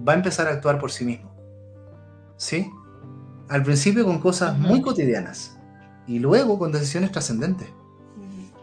va 0.07 0.13
a 0.13 0.17
empezar 0.17 0.47
a 0.47 0.51
actuar 0.51 0.79
por 0.79 0.91
sí 0.91 1.05
mismo. 1.05 1.35
¿Sí? 2.37 2.71
Al 3.49 3.63
principio 3.63 4.05
con 4.05 4.19
cosas 4.21 4.59
muy 4.59 4.83
cotidianas 4.83 5.59
y 6.07 6.19
luego 6.19 6.59
con 6.59 6.73
decisiones 6.73 7.13
trascendentes. 7.13 7.69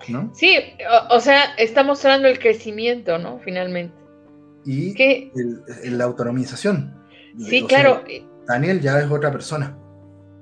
¿no? 0.10 0.30
Sí, 0.34 0.58
o, 1.10 1.20
sea, 1.20 1.56
está 1.58 1.84
mostrando 1.84 2.28
el 2.28 2.38
crecimiento, 2.40 3.18
¿no? 3.18 3.40
Finalmente. 3.40 3.96
Y 4.66 4.94
la 5.90 6.04
autonomización. 6.04 6.94
Sí, 7.40 7.64
claro. 7.64 8.04
Daniel 8.48 8.82
ya 8.82 9.00
es 9.00 9.10
otra 9.10 9.32
persona. 9.32 9.78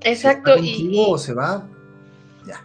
Exacto. 0.04 0.58
y, 0.58 0.94
o 0.96 1.18
se 1.18 1.34
va, 1.34 1.68
ya. 2.48 2.64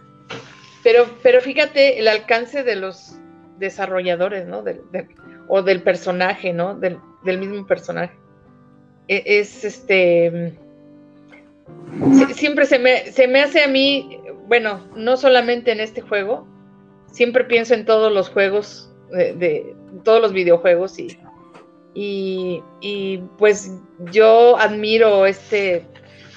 Pero, 0.83 1.05
pero 1.21 1.39
fíjate 1.41 1.99
el 1.99 2.07
alcance 2.07 2.63
de 2.63 2.75
los 2.75 3.15
desarrolladores, 3.59 4.47
¿no? 4.47 4.63
O 5.47 5.61
del 5.61 5.81
personaje, 5.81 6.53
¿no? 6.53 6.75
Del, 6.75 6.99
mismo 7.23 7.65
personaje. 7.65 8.15
E, 9.07 9.23
es 9.25 9.63
este. 9.63 10.57
siempre 12.33 12.65
se 12.65 12.79
me, 12.79 13.11
se 13.11 13.27
me 13.27 13.41
hace 13.41 13.63
a 13.63 13.67
mí, 13.67 14.19
bueno, 14.47 14.87
no 14.95 15.17
solamente 15.17 15.71
en 15.71 15.79
este 15.79 16.01
juego, 16.01 16.47
siempre 17.11 17.43
pienso 17.43 17.73
en 17.73 17.85
todos 17.85 18.11
los 18.11 18.29
juegos, 18.29 18.93
de, 19.11 19.75
todos 20.03 20.21
los 20.21 20.33
videojuegos 20.33 20.99
y, 20.99 21.17
y, 21.93 22.61
y, 22.81 23.19
pues 23.37 23.71
yo 24.11 24.57
admiro 24.57 25.25
este, 25.25 25.85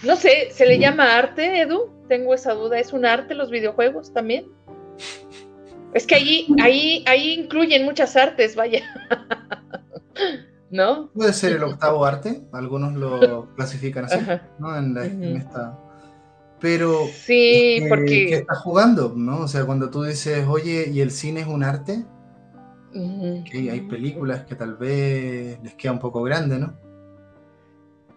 no 0.03 0.17
sé, 0.17 0.51
¿se 0.51 0.67
le 0.67 0.79
llama 0.79 1.19
arte, 1.19 1.61
Edu? 1.61 1.91
Tengo 2.09 2.35
esa 2.35 2.55
duda, 2.55 2.79
¿es 2.79 2.93
un 2.93 3.05
arte 3.05 3.35
los 3.35 3.51
videojuegos 3.51 4.13
también? 4.13 4.47
Es 5.95 6.07
que 6.07 6.15
ahí, 6.15 6.47
ahí, 6.63 7.05
ahí 7.07 7.35
incluyen 7.41 7.85
muchas 7.85 8.17
artes, 8.17 8.55
vaya. 8.55 8.83
¿No? 10.71 11.11
Puede 11.13 11.33
ser 11.33 11.55
el 11.55 11.65
octavo 11.65 12.05
arte, 12.05 12.43
algunos 12.53 12.95
lo 12.95 13.53
clasifican 13.57 14.05
así, 14.05 14.19
¿no? 14.59 14.77
En, 14.77 14.97
esta. 15.37 15.77
Pero. 16.61 17.07
Sí, 17.13 17.85
porque. 17.89 18.27
¿Qué 18.29 18.35
estás 18.37 18.59
jugando? 18.59 19.13
¿No? 19.17 19.41
O 19.41 19.49
sea, 19.49 19.65
cuando 19.65 19.91
tú 19.91 20.05
dices, 20.05 20.47
oye, 20.47 20.89
¿y 20.93 21.01
el 21.01 21.11
cine 21.11 21.41
es 21.41 21.47
un 21.49 21.65
arte? 21.65 22.05
que 22.93 23.71
hay 23.71 23.83
películas 23.83 24.45
que 24.47 24.57
tal 24.57 24.77
vez 24.77 25.61
les 25.63 25.75
queda 25.75 25.93
un 25.93 26.01
poco 26.01 26.23
grande, 26.23 26.59
¿no? 26.59 26.75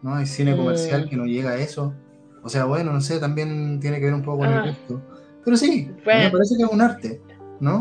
¿No? 0.02 0.16
Hay 0.16 0.26
cine 0.26 0.58
comercial 0.58 1.06
mm. 1.06 1.10
que 1.10 1.16
no 1.16 1.26
llega 1.26 1.52
a 1.52 1.58
eso. 1.58 1.94
O 2.41 2.50
sea, 2.50 2.66
bueno, 2.66 2.91
no 2.91 3.00
sé, 3.00 3.20
también 3.20 3.80
tiene 3.80 4.00
que 4.00 4.06
ver 4.06 4.14
un 4.14 4.24
poco 4.24 4.40
con 4.40 4.50
el 4.50 4.58
ah. 4.58 4.68
gusto. 4.68 5.02
Pero 5.45 5.58
sí, 5.58 5.90
me 6.06 6.30
parece 6.30 6.56
que 6.58 6.64
es 6.64 6.70
un 6.70 6.82
arte. 6.82 7.22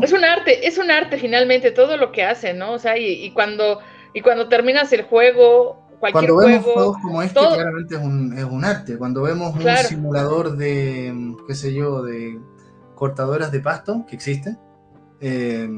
Es 0.01 0.11
un 0.13 0.23
arte, 0.23 0.67
es 0.67 0.77
un 0.77 0.91
arte 0.91 1.17
finalmente 1.17 1.71
todo 1.71 1.97
lo 1.97 2.11
que 2.11 2.23
hace, 2.23 2.53
¿no? 2.53 2.73
O 2.73 2.79
sea, 2.79 2.97
y, 2.97 3.31
cuando 3.31 3.79
y 4.13 4.21
cuando 4.21 4.47
terminas 4.47 4.91
el 4.93 5.03
juego, 5.03 5.87
cualquier 5.99 6.31
cuando 6.31 6.47
vemos 6.47 6.73
juegos 6.73 6.97
como 7.01 7.21
este, 7.21 7.39
claramente 7.39 7.95
es 7.95 8.01
un, 8.01 8.37
es 8.37 8.43
un, 8.43 8.65
arte. 8.65 8.97
Cuando 8.97 9.21
vemos 9.23 9.55
un 9.55 9.77
simulador 9.87 10.55
de, 10.55 11.35
qué 11.47 11.55
sé 11.55 11.73
yo, 11.73 12.03
de 12.03 12.39
cortadoras 12.95 13.51
de 13.51 13.59
pasto 13.59 14.05
que 14.07 14.15
existe, 14.15 14.57
eh, 15.19 15.69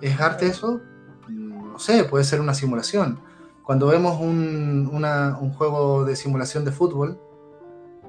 ¿es 0.00 0.20
arte 0.20 0.46
eso? 0.46 0.80
No 1.28 1.78
sé, 1.78 2.04
puede 2.04 2.24
ser 2.24 2.40
una 2.40 2.54
simulación. 2.54 3.20
Cuando 3.64 3.86
vemos 3.88 4.20
un, 4.20 4.88
un 4.90 5.52
juego 5.52 6.04
de 6.04 6.16
simulación 6.16 6.64
de 6.64 6.72
fútbol, 6.72 7.20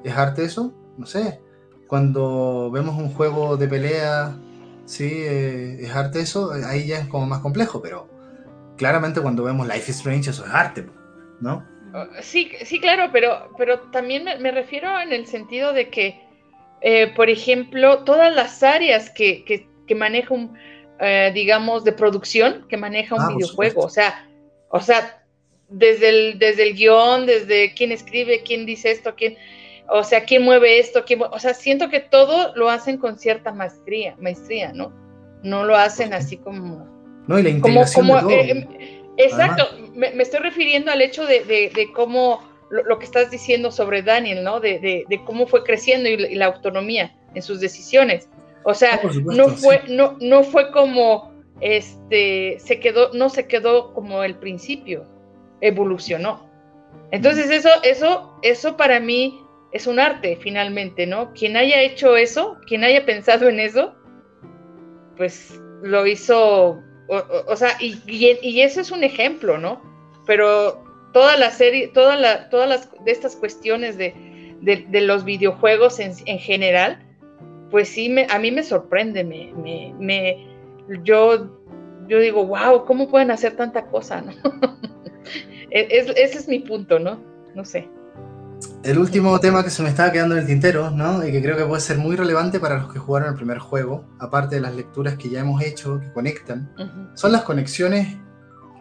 ¿es 0.03 0.15
arte 0.15 0.45
eso? 0.45 0.73
No 0.97 1.05
sé 1.05 1.41
cuando 1.89 2.69
vemos 2.71 2.95
un 2.99 3.11
juego 3.11 3.57
de 3.57 3.67
pelea, 3.67 4.37
sí, 4.89 5.07
eh, 5.13 5.77
es 5.81 5.95
arte 5.95 6.19
eso, 6.19 6.51
ahí 6.65 6.87
ya 6.87 6.99
es 6.99 7.07
como 7.07 7.27
más 7.27 7.39
complejo, 7.39 7.81
pero 7.81 8.09
claramente 8.75 9.21
cuando 9.21 9.43
vemos 9.43 9.67
Life 9.67 9.91
is 9.91 9.97
Strange 9.97 10.31
eso 10.31 10.43
es 10.45 10.51
arte, 10.51 10.87
¿no? 11.39 11.63
Oh, 11.93 12.05
sí, 12.21 12.51
sí, 12.65 12.79
claro, 12.79 13.09
pero, 13.11 13.51
pero 13.57 13.79
también 13.91 14.23
me, 14.23 14.51
refiero 14.51 14.99
en 14.99 15.13
el 15.13 15.27
sentido 15.27 15.73
de 15.73 15.89
que, 15.89 16.19
eh, 16.81 17.13
por 17.15 17.29
ejemplo, 17.29 18.03
todas 18.03 18.33
las 18.33 18.63
áreas 18.63 19.11
que, 19.11 19.45
que, 19.45 19.95
maneja 19.95 20.33
un, 20.33 20.57
eh, 20.99 21.31
digamos, 21.33 21.83
de 21.83 21.93
producción, 21.93 22.65
que 22.67 22.77
maneja 22.77 23.15
un 23.15 23.21
ah, 23.21 23.29
videojuego, 23.35 23.81
o 23.81 23.89
sea, 23.89 24.27
o 24.69 24.79
sea, 24.79 25.23
desde 25.67 26.09
el, 26.09 26.39
desde 26.39 26.63
el 26.63 26.75
guion, 26.75 27.25
desde 27.25 27.73
quién 27.73 27.91
escribe, 27.91 28.41
quién 28.43 28.65
dice 28.65 28.91
esto, 28.91 29.13
quién, 29.15 29.37
o 29.91 30.03
sea, 30.03 30.23
quién 30.23 30.43
mueve 30.43 30.79
esto, 30.79 31.03
quién, 31.05 31.21
o 31.21 31.39
sea, 31.39 31.53
siento 31.53 31.89
que 31.89 31.99
todo 31.99 32.55
lo 32.55 32.69
hacen 32.69 32.97
con 32.97 33.17
cierta 33.17 33.51
maestría, 33.51 34.15
maestría, 34.19 34.71
¿no? 34.73 34.93
No 35.43 35.63
lo 35.63 35.75
hacen 35.75 36.13
así 36.13 36.37
como... 36.37 36.87
No, 37.27 37.39
y 37.39 37.43
la 37.43 37.49
integración 37.49 38.07
como, 38.07 38.19
como, 38.19 38.31
eh, 38.31 39.03
exacto, 39.17 39.67
me, 39.93 40.09
estoy 40.21 40.39
refiriendo 40.39 40.91
al 40.91 41.01
hecho 41.01 41.25
de, 41.25 41.43
de, 41.43 41.91
cómo 41.93 42.41
lo, 42.69 42.97
que 42.97 43.05
estás 43.05 43.29
diciendo 43.29 43.71
sobre 43.71 44.01
Daniel, 44.01 44.43
¿no? 44.43 44.59
De, 44.59 44.79
de 45.07 45.23
cómo 45.25 45.45
fue 45.45 45.63
creciendo 45.63 46.09
y 46.09 46.35
la, 46.35 46.47
autonomía 46.47 47.15
en 47.35 47.41
sus 47.41 47.59
decisiones. 47.59 48.29
O 48.63 48.73
sea, 48.73 48.99
no, 49.25 49.49
fue, 49.49 49.83
no, 49.87 50.17
no 50.19 50.43
fue 50.43 50.71
como, 50.71 51.31
este, 51.61 52.57
se 52.59 52.79
quedó, 52.79 53.13
no 53.13 53.29
se 53.29 53.47
quedó 53.47 53.93
como 53.93 54.23
el 54.23 54.35
principio, 54.35 55.05
evolucionó. 55.61 56.49
Entonces 57.11 57.49
eso, 57.49 57.69
eso, 57.83 58.37
eso 58.41 58.77
para 58.77 58.99
mí 58.99 59.41
es 59.71 59.87
un 59.87 59.99
arte 59.99 60.37
finalmente, 60.41 61.05
¿no? 61.05 61.33
Quien 61.33 61.55
haya 61.57 61.81
hecho 61.81 62.15
eso, 62.17 62.57
quien 62.65 62.83
haya 62.83 63.05
pensado 63.05 63.49
en 63.49 63.59
eso, 63.59 63.93
pues 65.17 65.59
lo 65.83 66.07
hizo, 66.07 66.81
o, 67.07 67.55
sea, 67.55 67.77
y, 67.79 68.01
y, 68.07 68.61
eso 68.61 68.81
es 68.81 68.91
un 68.91 69.03
ejemplo, 69.03 69.57
¿no? 69.57 69.81
Pero 70.25 70.83
toda 71.13 71.37
la 71.37 71.51
serie, 71.51 71.87
toda 71.89 72.15
la, 72.15 72.49
todas 72.49 72.67
las 72.67 72.91
de 73.03 73.11
estas 73.11 73.35
cuestiones 73.35 73.97
de, 73.97 74.13
de, 74.61 75.01
los 75.01 75.23
videojuegos 75.23 75.99
en, 75.99 76.13
en, 76.25 76.39
general, 76.39 76.99
pues 77.69 77.89
sí, 77.89 78.09
me, 78.09 78.27
a 78.29 78.39
mí 78.39 78.51
me 78.51 78.63
sorprende, 78.63 79.23
me, 79.23 79.53
me, 79.53 79.93
me, 79.99 80.47
yo, 81.03 81.57
yo 82.07 82.19
digo, 82.19 82.45
wow, 82.45 82.85
¿cómo 82.85 83.09
pueden 83.09 83.31
hacer 83.31 83.55
tanta 83.55 83.85
cosa, 83.85 84.21
no? 84.21 84.33
E, 85.71 85.87
ese 85.91 86.39
es 86.39 86.47
mi 86.47 86.57
punto, 86.57 86.97
¿no? 86.97 87.23
No 87.53 87.63
sé. 87.63 87.87
El 88.81 88.97
último 88.97 89.38
tema 89.41 89.61
que 89.61 89.69
se 89.69 89.84
me 89.84 89.89
estaba 89.89 90.10
quedando 90.11 90.35
en 90.35 90.41
el 90.41 90.47
tintero, 90.47 90.89
¿no? 90.89 91.26
Y 91.27 91.34
que 91.34 91.41
creo 91.41 91.57
que 91.57 91.65
puede 91.65 91.81
ser 91.81 91.97
muy 91.97 92.15
relevante 92.15 92.61
para 92.61 92.77
los 92.77 92.91
que 92.91 92.97
jugaron 92.97 93.30
el 93.30 93.35
primer 93.35 93.60
juego, 93.60 94.06
aparte 94.19 94.56
de 94.56 94.61
las 94.61 94.73
lecturas 94.73 95.18
que 95.18 95.30
ya 95.30 95.41
hemos 95.41 95.61
hecho, 95.61 95.99
que 95.99 96.11
conectan, 96.14 96.72
son 97.14 97.34
las 97.34 97.41
conexiones 97.41 98.15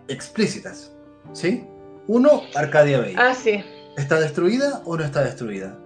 explícitas, 0.07 0.93
¿sí? 1.33 1.65
Uno, 2.07 2.43
Arcadia 2.55 3.01
Bay. 3.01 3.15
Ah, 3.19 3.35
sí. 3.35 3.63
¿Está 3.97 4.21
destruida 4.21 4.83
o 4.85 4.97
no 4.97 5.05
está 5.05 5.25
destruida? 5.25 5.77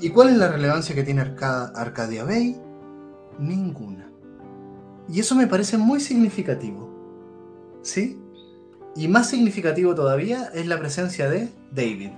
¿Y 0.00 0.10
cuál 0.10 0.30
es 0.30 0.36
la 0.36 0.48
relevancia 0.48 0.94
que 0.94 1.04
tiene 1.04 1.20
Arcadia 1.20 2.24
Bay? 2.24 2.60
Ninguna. 3.38 4.10
Y 5.08 5.20
eso 5.20 5.36
me 5.36 5.46
parece 5.46 5.78
muy 5.78 6.00
significativo. 6.00 6.90
¿Sí? 7.82 8.20
Y 8.96 9.06
más 9.06 9.30
significativo 9.30 9.94
todavía 9.94 10.50
es 10.52 10.66
la 10.66 10.78
presencia 10.78 11.30
de 11.30 11.48
David. 11.70 12.10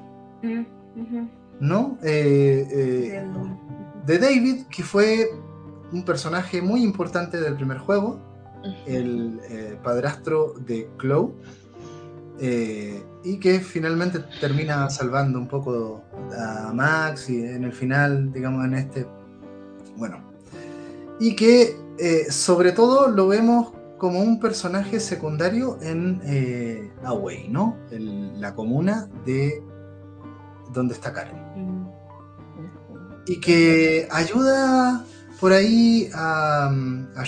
¿No? 1.61 1.99
Eh, 2.03 2.66
eh, 2.70 3.27
de 4.07 4.19
David, 4.19 4.66
que 4.70 4.83
fue 4.83 5.31
un 5.93 6.05
personaje 6.05 6.62
muy 6.62 6.83
importante 6.83 7.41
del 7.41 7.57
primer 7.57 7.79
juego, 7.79 8.20
el 8.87 9.41
eh, 9.49 9.79
padrastro 9.83 10.55
de 10.66 10.89
Chloe, 10.99 11.33
y 13.25 13.41
que 13.41 13.59
finalmente 13.59 14.20
termina 14.41 14.89
salvando 14.91 15.39
un 15.39 15.49
poco 15.49 16.03
a 16.37 16.73
Max 16.73 17.29
y 17.29 17.43
en 17.43 17.65
el 17.65 17.73
final, 17.73 18.33
digamos, 18.33 18.65
en 18.65 18.75
este, 18.75 19.07
bueno, 19.97 20.19
y 21.19 21.35
que 21.35 21.77
sobre 22.31 22.70
todo 22.70 23.09
lo 23.09 23.27
vemos 23.27 23.73
como 23.99 24.20
un 24.20 24.39
personaje 24.39 25.01
secundario 25.01 25.79
en 25.83 26.93
Away, 27.03 27.49
¿no? 27.49 27.77
la 27.91 28.55
comuna 28.55 29.09
de 29.27 29.61
donde 30.79 30.95
está 30.95 31.13
Karen. 31.13 31.37
Mm. 31.57 31.89
Y 33.27 33.41
que 33.41 34.09
ayuda 34.11 35.05
por 35.41 35.53
ahí 35.53 36.11
a, 36.15 36.71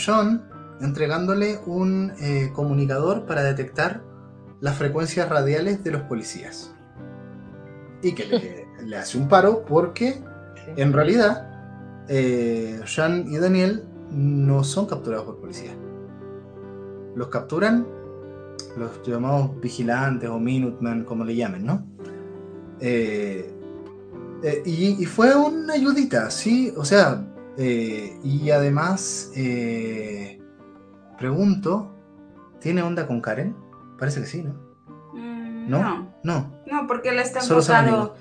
John 0.05 0.43
entregándole 0.81 1.59
un 1.67 2.13
eh, 2.21 2.51
comunicador 2.55 3.27
para 3.27 3.43
detectar 3.43 4.03
las 4.61 4.77
frecuencias 4.77 5.29
radiales 5.29 5.85
de 5.85 5.91
los 5.91 6.03
policías. 6.03 6.73
Y 8.03 8.15
que 8.15 8.67
le, 8.87 8.97
hace 8.97 9.19
un 9.19 9.29
paro 9.29 9.65
porque 9.67 10.23
en 10.77 10.93
realidad 10.93 12.07
eh, 12.09 12.81
John 12.87 13.27
y 13.29 13.37
Daniel 13.37 13.85
no 14.11 14.65
son 14.65 14.87
capturados 14.87 15.27
por 15.27 15.39
policías 15.39 15.75
los 17.15 17.29
capturan 17.29 17.87
los 18.77 19.03
llamados 19.03 19.61
vigilantes 19.61 20.29
o 20.29 20.39
Minutemen, 20.39 21.05
como 21.05 21.25
le 21.25 21.35
llamen, 21.35 21.65
¿no? 21.65 21.87
Eh, 22.81 23.53
eh, 24.43 24.63
y, 24.65 25.05
fue 25.05 25.37
una 25.37 25.75
ayudita, 25.75 26.31
sí, 26.31 26.73
o 26.77 26.85
sea, 26.85 27.27
eh, 27.59 28.19
y 28.25 28.51
además, 28.51 29.31
pregunto, 31.19 31.95
¿tiene 32.61 32.83
onda 32.83 33.07
con 33.07 33.21
Karen? 33.21 33.55
Parece 33.99 34.21
que 34.21 34.27
sí, 34.27 34.43
¿no? 34.43 34.55
Mm, 35.13 35.69
¿No? 35.69 36.15
No. 36.23 36.63
No, 36.67 36.87
porque 36.87 37.11
él 37.11 37.19
está 37.19 37.41
enfocado 37.41 38.17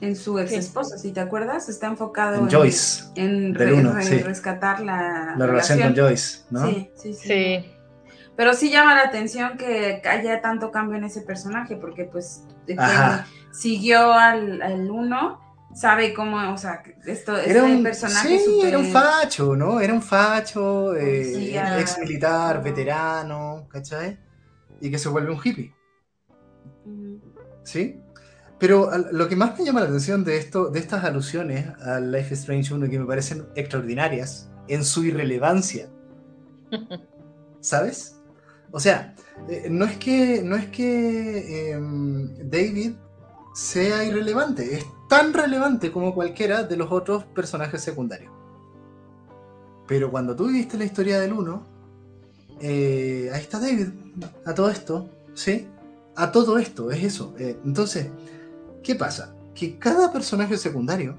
en 0.00 0.14
su 0.14 0.38
ex 0.38 0.52
esposa, 0.52 0.98
si 0.98 1.10
te 1.12 1.20
acuerdas, 1.20 1.68
está 1.68 1.88
enfocado 1.88 2.36
en, 2.36 2.50
Joyce, 2.50 3.04
en, 3.16 3.54
rescatar 3.54 4.80
la, 4.80 5.34
la 5.36 5.46
relación, 5.46 5.80
con 5.80 5.96
Joyce, 5.96 6.44
¿no? 6.50 6.66
sí. 6.66 6.90
sí. 6.94 7.14
sí. 7.14 7.72
Pero 8.36 8.52
sí 8.52 8.70
llama 8.70 8.94
la 8.94 9.04
atención 9.04 9.56
que 9.56 10.02
haya 10.04 10.42
tanto 10.42 10.70
cambio 10.70 10.98
en 10.98 11.04
ese 11.04 11.22
personaje, 11.22 11.76
porque 11.76 12.04
pues 12.04 12.42
siguió 13.56 14.12
al, 14.12 14.60
al 14.62 14.90
uno, 14.90 15.40
sabe 15.74 16.14
cómo, 16.14 16.52
o 16.52 16.58
sea, 16.58 16.82
esto 17.06 17.36
era 17.36 17.64
un 17.64 17.82
personaje 17.82 18.38
sí, 18.38 18.62
era 18.62 18.78
un 18.78 18.86
facho, 18.86 19.54
¿no? 19.54 19.80
Era 19.80 19.92
un 19.92 20.02
facho, 20.02 20.94
eh, 20.94 21.80
ex 21.80 21.98
militar, 21.98 22.62
veterano, 22.62 23.66
¿cachai? 23.68 24.18
Y 24.80 24.90
que 24.90 24.98
se 24.98 25.08
vuelve 25.08 25.32
un 25.32 25.40
hippie. 25.42 25.74
¿Sí? 27.62 28.00
Pero 28.58 28.90
lo 29.12 29.28
que 29.28 29.36
más 29.36 29.58
me 29.58 29.66
llama 29.66 29.80
la 29.80 29.86
atención 29.86 30.24
de 30.24 30.38
esto, 30.38 30.70
de 30.70 30.78
estas 30.78 31.04
alusiones 31.04 31.68
al 31.82 32.10
Life 32.10 32.32
is 32.32 32.40
Strange 32.40 32.72
1 32.72 32.88
que 32.88 32.98
me 32.98 33.04
parecen 33.04 33.46
extraordinarias 33.54 34.50
en 34.68 34.82
su 34.82 35.04
irrelevancia. 35.04 35.88
¿Sabes? 37.60 38.16
O 38.70 38.80
sea, 38.80 39.14
eh, 39.48 39.66
no 39.70 39.84
es 39.84 39.98
que, 39.98 40.42
no 40.42 40.56
es 40.56 40.66
que 40.68 41.72
em, 41.72 42.34
David 42.48 42.92
sea 43.56 44.04
irrelevante, 44.04 44.74
es 44.74 44.84
tan 45.08 45.32
relevante 45.32 45.90
como 45.90 46.14
cualquiera 46.14 46.64
de 46.64 46.76
los 46.76 46.92
otros 46.92 47.24
personajes 47.24 47.80
secundarios. 47.80 48.30
Pero 49.88 50.10
cuando 50.10 50.36
tú 50.36 50.48
viviste 50.48 50.76
la 50.76 50.84
historia 50.84 51.18
del 51.18 51.32
uno, 51.32 51.64
eh, 52.60 53.30
ahí 53.32 53.40
está 53.40 53.58
David, 53.58 53.88
a 54.44 54.52
todo 54.52 54.68
esto, 54.68 55.08
¿sí? 55.32 55.68
A 56.16 56.30
todo 56.32 56.58
esto, 56.58 56.90
es 56.90 57.02
eso. 57.02 57.34
Eh, 57.38 57.58
entonces, 57.64 58.10
¿qué 58.82 58.94
pasa? 58.94 59.34
Que 59.54 59.78
cada 59.78 60.12
personaje 60.12 60.58
secundario, 60.58 61.16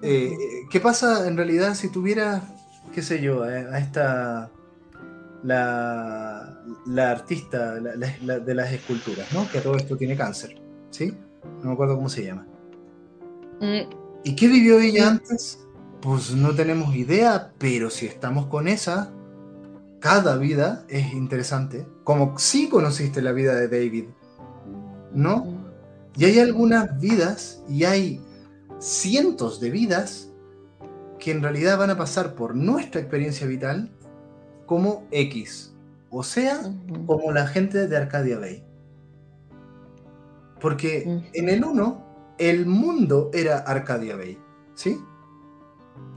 ¿qué 0.00 0.80
pasa 0.82 1.28
en 1.28 1.36
realidad 1.36 1.74
si 1.74 1.90
tuviera, 1.90 2.40
qué 2.94 3.02
sé 3.02 3.20
yo, 3.20 3.42
a 3.42 3.78
esta 3.78 4.50
la, 5.42 6.62
la 6.86 7.10
artista 7.10 7.74
de 7.74 8.54
las 8.54 8.72
esculturas, 8.72 9.30
¿no? 9.34 9.46
Que 9.50 9.60
todo 9.60 9.76
esto 9.76 9.94
tiene 9.98 10.16
cáncer, 10.16 10.58
¿sí? 10.90 11.16
No 11.60 11.68
me 11.68 11.72
acuerdo 11.72 11.96
cómo 11.96 12.08
se 12.08 12.24
llama. 12.24 12.46
Mm. 13.60 13.90
¿Y 14.24 14.36
qué 14.36 14.48
vivió 14.48 14.80
ella 14.80 15.08
antes? 15.08 15.66
Pues 16.00 16.34
no 16.34 16.54
tenemos 16.54 16.94
idea, 16.94 17.52
pero 17.58 17.90
si 17.90 18.06
estamos 18.06 18.46
con 18.46 18.68
esa, 18.68 19.10
cada 20.00 20.36
vida 20.36 20.84
es 20.88 21.12
interesante. 21.12 21.86
Como 22.04 22.38
si 22.38 22.68
conociste 22.68 23.22
la 23.22 23.32
vida 23.32 23.54
de 23.54 23.68
David, 23.68 24.04
¿no? 25.12 25.46
Y 26.16 26.24
hay 26.24 26.38
algunas 26.38 26.98
vidas 27.00 27.62
y 27.68 27.84
hay 27.84 28.20
cientos 28.78 29.60
de 29.60 29.70
vidas 29.70 30.30
que 31.18 31.32
en 31.32 31.42
realidad 31.42 31.78
van 31.78 31.90
a 31.90 31.98
pasar 31.98 32.34
por 32.34 32.54
nuestra 32.54 33.00
experiencia 33.00 33.46
vital 33.46 33.90
como 34.66 35.06
X, 35.10 35.72
o 36.10 36.22
sea, 36.22 36.60
como 37.06 37.32
la 37.32 37.46
gente 37.46 37.88
de 37.88 37.96
Arcadia 37.96 38.38
Bay. 38.38 38.62
Porque 40.60 41.22
en 41.32 41.48
el 41.48 41.64
1, 41.64 42.36
el 42.38 42.66
mundo 42.66 43.30
era 43.32 43.58
Arcadia 43.58 44.16
Bay, 44.16 44.38
¿sí? 44.74 44.98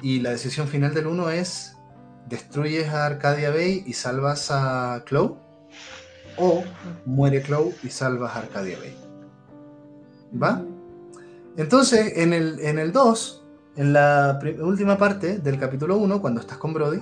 y 0.01 0.19
la 0.19 0.31
decisión 0.31 0.67
final 0.67 0.93
del 0.93 1.07
1 1.07 1.29
es 1.31 1.77
destruyes 2.27 2.89
a 2.89 3.05
Arcadia 3.05 3.49
Bay 3.51 3.83
y 3.85 3.93
salvas 3.93 4.49
a 4.51 5.03
Chloe 5.05 5.35
o 6.37 6.63
muere 7.05 7.43
Chloe 7.43 7.75
y 7.83 7.89
salvas 7.89 8.35
a 8.35 8.39
Arcadia 8.39 8.77
Bay. 8.79 8.95
¿Va? 10.41 10.63
Entonces, 11.57 12.17
en 12.17 12.33
el, 12.33 12.59
en 12.61 12.79
el 12.79 12.91
2, 12.91 13.45
en 13.75 13.93
la 13.93 14.39
última 14.61 14.97
parte 14.97 15.39
del 15.39 15.59
capítulo 15.59 15.97
1, 15.97 16.21
cuando 16.21 16.39
estás 16.39 16.57
con 16.57 16.73
Brody, 16.73 17.01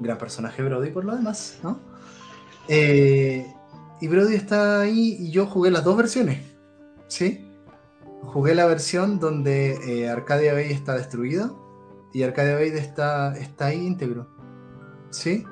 gran 0.00 0.18
personaje 0.18 0.62
Brody 0.62 0.90
por 0.90 1.04
lo 1.04 1.16
demás, 1.16 1.58
¿no? 1.62 1.80
Eh, 2.68 3.46
y 4.00 4.08
Brody 4.08 4.34
está 4.34 4.80
ahí 4.80 5.16
y 5.18 5.30
yo 5.30 5.46
jugué 5.46 5.70
las 5.70 5.84
dos 5.84 5.96
versiones, 5.96 6.40
¿sí? 7.08 7.48
Jugué 8.22 8.54
la 8.54 8.66
versión 8.66 9.18
donde 9.20 9.74
eh, 9.86 10.08
Arcadia 10.08 10.52
Bay 10.54 10.72
está 10.72 10.94
destruida 10.94 11.52
y 12.12 12.22
Arcadia 12.22 12.54
Bay 12.54 12.70
está, 12.70 13.36
está 13.36 13.66
ahí 13.66 13.86
íntegro, 13.86 14.26
¿sí? 15.10 15.44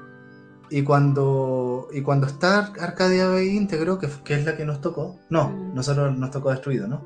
Y 0.70 0.82
cuando, 0.82 1.89
y 1.93 2.01
cuando 2.02 2.26
está 2.26 2.72
Arcadia 2.81 3.28
Bay 3.28 3.48
íntegro, 3.48 3.98
que, 3.98 4.09
que 4.24 4.35
es 4.35 4.44
la 4.44 4.56
que 4.56 4.64
nos 4.64 4.81
tocó, 4.81 5.18
no, 5.31 5.51
Mm. 5.51 5.74
nosotros 5.74 6.16
nos 6.16 6.31
tocó 6.31 6.51
destruido, 6.51 6.89
¿no? 6.89 7.02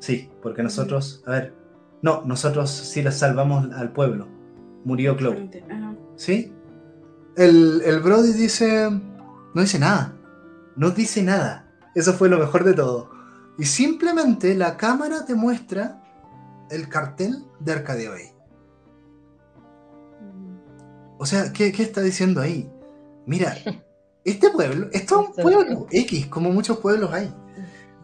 Sí, 0.00 0.28
porque 0.42 0.64
nosotros, 0.64 1.22
a 1.26 1.30
ver, 1.30 1.54
no, 2.02 2.22
nosotros 2.24 2.68
sí 2.70 3.02
la 3.02 3.12
salvamos 3.12 3.72
al 3.72 3.92
pueblo. 3.92 4.26
Murió 4.84 5.16
Chloe. 5.16 5.48
¿Sí? 6.16 6.52
El, 7.36 7.80
el 7.84 8.00
Brody 8.00 8.32
dice. 8.32 8.90
No 9.54 9.60
dice 9.62 9.78
nada. 9.78 10.16
No 10.74 10.90
dice 10.90 11.22
nada. 11.22 11.70
Eso 11.94 12.14
fue 12.14 12.28
lo 12.28 12.38
mejor 12.40 12.64
de 12.64 12.74
todo. 12.74 13.11
Y 13.58 13.64
simplemente 13.64 14.54
la 14.54 14.76
cámara 14.76 15.24
te 15.24 15.34
muestra 15.34 16.02
el 16.70 16.88
cartel 16.88 17.44
de 17.60 17.72
Arcadia 17.72 18.10
Bay. 18.10 18.32
O 21.18 21.26
sea, 21.26 21.52
¿qué, 21.52 21.70
qué 21.70 21.82
está 21.82 22.00
diciendo 22.00 22.40
ahí? 22.40 22.70
Mira, 23.26 23.56
este 24.24 24.50
pueblo, 24.50 24.88
esto 24.92 25.20
es 25.20 25.28
un 25.28 25.34
pueblo 25.42 25.86
X, 25.90 26.26
como 26.26 26.50
muchos 26.50 26.78
pueblos 26.78 27.12
hay. 27.12 27.32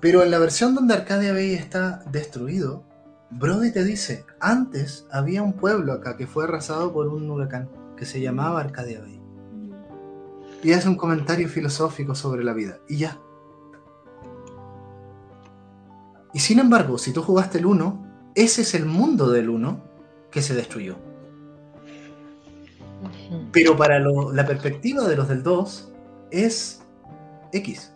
Pero 0.01 0.23
en 0.23 0.31
la 0.31 0.39
versión 0.39 0.75
donde 0.75 0.95
Arcadia 0.95 1.33
Bay 1.33 1.55
está 1.55 2.05
destruido, 2.13 2.85
Brody 3.31 3.73
te 3.73 3.85
dice, 3.85 4.25
antes 4.41 5.07
había 5.11 5.43
un 5.43 5.53
pueblo 5.55 5.93
acá 5.93 6.17
que 6.17 6.27
fue 6.27 6.45
arrasado 6.45 6.93
por 6.93 7.09
un 7.09 7.29
huracán 7.31 7.69
que 7.97 8.07
se 8.07 8.21
llamaba 8.21 8.61
Arcadia 8.61 9.01
Bay. 9.01 9.21
Y 10.63 10.73
hace 10.73 10.89
un 10.89 10.97
comentario 10.97 11.49
filosófico 11.49 12.15
sobre 12.15 12.45
la 12.45 12.53
vida. 12.53 12.79
Y 12.89 12.99
ya. 12.99 13.19
Y 16.35 16.41
sin 16.41 16.59
embargo, 16.59 16.99
si 16.99 17.13
tú 17.13 17.23
jugaste 17.23 17.59
el 17.59 17.67
1, 17.67 18.31
ese 18.35 18.63
es 18.63 18.75
el 18.75 18.85
mundo 18.87 19.31
del 19.31 19.49
1 19.49 19.81
que 20.31 20.43
se 20.43 20.55
destruyó. 20.55 20.97
Pero 23.53 23.77
para 23.77 23.99
lo- 23.99 24.33
la 24.33 24.47
perspectiva 24.47 25.07
de 25.07 25.17
los 25.17 25.29
del 25.29 25.43
2 25.43 25.93
es 26.31 26.83
X. 27.53 27.93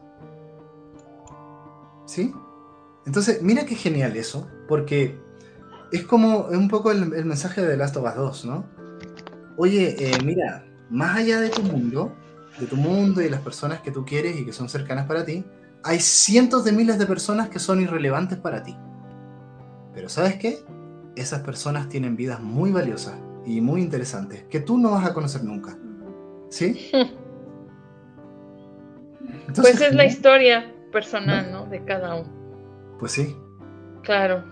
¿Sí? 2.06 2.32
Entonces, 3.06 3.42
mira 3.42 3.64
qué 3.66 3.74
genial 3.74 4.16
eso, 4.16 4.48
porque 4.68 5.18
es 5.90 6.04
como 6.04 6.46
un 6.46 6.68
poco 6.68 6.90
el, 6.92 7.12
el 7.14 7.24
mensaje 7.24 7.60
de 7.62 7.68
The 7.68 7.76
Last 7.76 7.96
of 7.96 8.04
Us 8.06 8.14
2, 8.14 8.44
¿no? 8.46 8.64
Oye, 9.56 9.96
eh, 9.98 10.18
mira, 10.24 10.64
más 10.90 11.16
allá 11.18 11.40
de 11.40 11.50
tu 11.50 11.62
mundo, 11.62 12.12
de 12.58 12.66
tu 12.66 12.76
mundo 12.76 13.20
y 13.20 13.24
de 13.24 13.30
las 13.30 13.40
personas 13.40 13.80
que 13.80 13.90
tú 13.90 14.04
quieres 14.04 14.38
y 14.38 14.44
que 14.44 14.52
son 14.52 14.68
cercanas 14.68 15.06
para 15.06 15.24
ti, 15.24 15.44
hay 15.84 16.00
cientos 16.00 16.64
de 16.64 16.72
miles 16.72 16.98
de 16.98 17.06
personas 17.06 17.48
que 17.48 17.58
son 17.58 17.80
irrelevantes 17.80 18.38
para 18.38 18.62
ti. 18.62 18.76
Pero 19.94 20.08
¿sabes 20.08 20.36
qué? 20.36 20.64
Esas 21.16 21.40
personas 21.40 21.88
tienen 21.88 22.16
vidas 22.16 22.40
muy 22.40 22.70
valiosas 22.70 23.14
y 23.44 23.60
muy 23.60 23.82
interesantes 23.82 24.44
que 24.44 24.60
tú 24.60 24.78
no 24.78 24.92
vas 24.92 25.04
a 25.06 25.12
conocer 25.12 25.44
nunca. 25.44 25.76
¿Sí? 26.48 26.90
Entonces, 29.48 29.76
Pues 29.76 29.80
es 29.80 29.94
la 29.94 30.04
historia 30.04 30.72
personal, 30.92 31.50
¿no? 31.50 31.66
De 31.66 31.84
cada 31.84 32.14
uno. 32.14 32.28
Pues 32.98 33.12
sí. 33.12 33.36
Claro. 34.02 34.44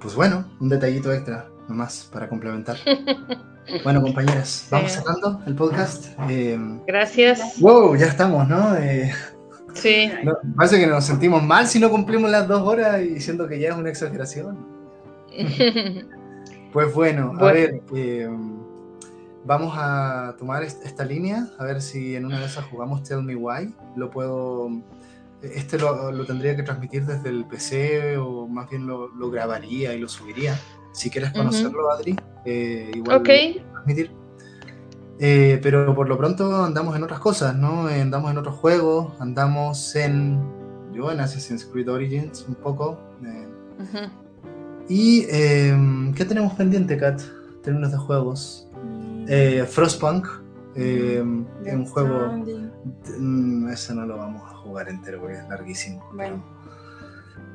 Pues 0.00 0.14
bueno, 0.14 0.44
un 0.60 0.68
detallito 0.68 1.12
extra 1.12 1.48
nomás 1.68 2.08
para 2.12 2.28
complementar. 2.28 2.76
Bueno, 3.82 4.02
compañeras, 4.02 4.66
vamos 4.70 4.92
Sí. 4.92 4.98
cerrando 4.98 5.40
el 5.46 5.54
podcast. 5.54 6.06
Eh, 6.28 6.58
Gracias. 6.86 7.58
wow, 7.60 7.96
ya 7.96 8.06
estamos, 8.06 8.46
¿no? 8.48 8.76
Eh, 8.76 9.12
Sí. 9.72 10.10
no, 10.22 10.34
Parece 10.56 10.78
que 10.78 10.86
nos 10.86 11.04
sentimos 11.04 11.42
mal 11.42 11.66
si 11.66 11.78
no 11.80 11.90
cumplimos 11.90 12.30
las 12.30 12.46
dos 12.46 12.62
horas 12.62 13.02
y 13.02 13.20
siendo 13.20 13.48
que 13.48 13.58
ya 13.58 13.70
es 13.70 13.74
una 13.76 13.88
exageración. 13.90 14.58
Pues 16.72 16.92
bueno, 16.92 17.32
a 17.38 17.52
ver, 17.52 17.82
eh, 17.94 18.28
vamos 19.44 19.74
a 19.78 20.34
tomar 20.36 20.64
est- 20.64 20.84
esta 20.84 21.04
línea, 21.04 21.46
a 21.56 21.64
ver 21.64 21.80
si 21.80 22.16
en 22.16 22.26
una 22.26 22.40
de 22.40 22.46
esas 22.46 22.64
jugamos 22.64 23.04
Tell 23.04 23.22
Me 23.22 23.36
Why. 23.36 23.72
Lo 23.94 24.10
puedo. 24.10 24.68
Este 25.40 25.78
lo, 25.78 26.10
lo 26.10 26.26
tendría 26.26 26.56
que 26.56 26.64
transmitir 26.64 27.06
desde 27.06 27.28
el 27.28 27.44
PC 27.44 28.16
o 28.16 28.48
más 28.48 28.68
bien 28.68 28.88
lo, 28.88 29.06
lo 29.14 29.30
grabaría 29.30 29.94
y 29.94 30.00
lo 30.00 30.08
subiría. 30.08 30.58
Si 30.94 31.10
quieres 31.10 31.32
conocerlo, 31.32 31.90
Adri, 31.90 32.16
eh, 32.44 32.90
igual 32.94 33.16
transmitir. 33.72 34.10
Eh, 35.18 35.60
pero 35.62 35.94
por 35.94 36.08
lo 36.08 36.16
pronto 36.18 36.64
andamos 36.64 36.96
en 36.96 37.02
otras 37.04 37.20
cosas, 37.20 37.54
¿no? 37.54 37.88
Eh, 37.88 38.00
Andamos 38.00 38.30
en 38.30 38.38
otros 38.38 38.54
juegos, 38.56 39.12
andamos 39.20 39.94
en. 39.96 40.40
Yo 40.92 41.10
en 41.10 41.20
Assassin's 41.20 41.64
Creed 41.64 41.88
Origins 41.90 42.44
un 42.48 42.54
poco. 42.54 42.98
eh, 43.24 44.08
y 44.88 45.26
eh, 45.30 45.76
¿qué 46.14 46.24
tenemos 46.24 46.52
pendiente, 46.54 46.96
Kat? 46.96 47.20
En 47.20 47.62
términos 47.62 47.90
de 47.92 47.98
juegos. 47.98 48.68
Eh, 49.26 49.64
Frostpunk, 49.68 50.26
eh, 50.76 51.24
es 51.64 51.74
un 51.74 51.86
juego. 51.86 52.32
mm, 53.18 53.68
ese 53.70 53.94
no 53.94 54.06
lo 54.06 54.18
vamos 54.18 54.42
a 54.42 54.54
jugar 54.56 54.88
entero 54.88 55.20
porque 55.20 55.36
es 55.38 55.48
larguísimo. 55.48 56.04
Bueno. 56.14 56.42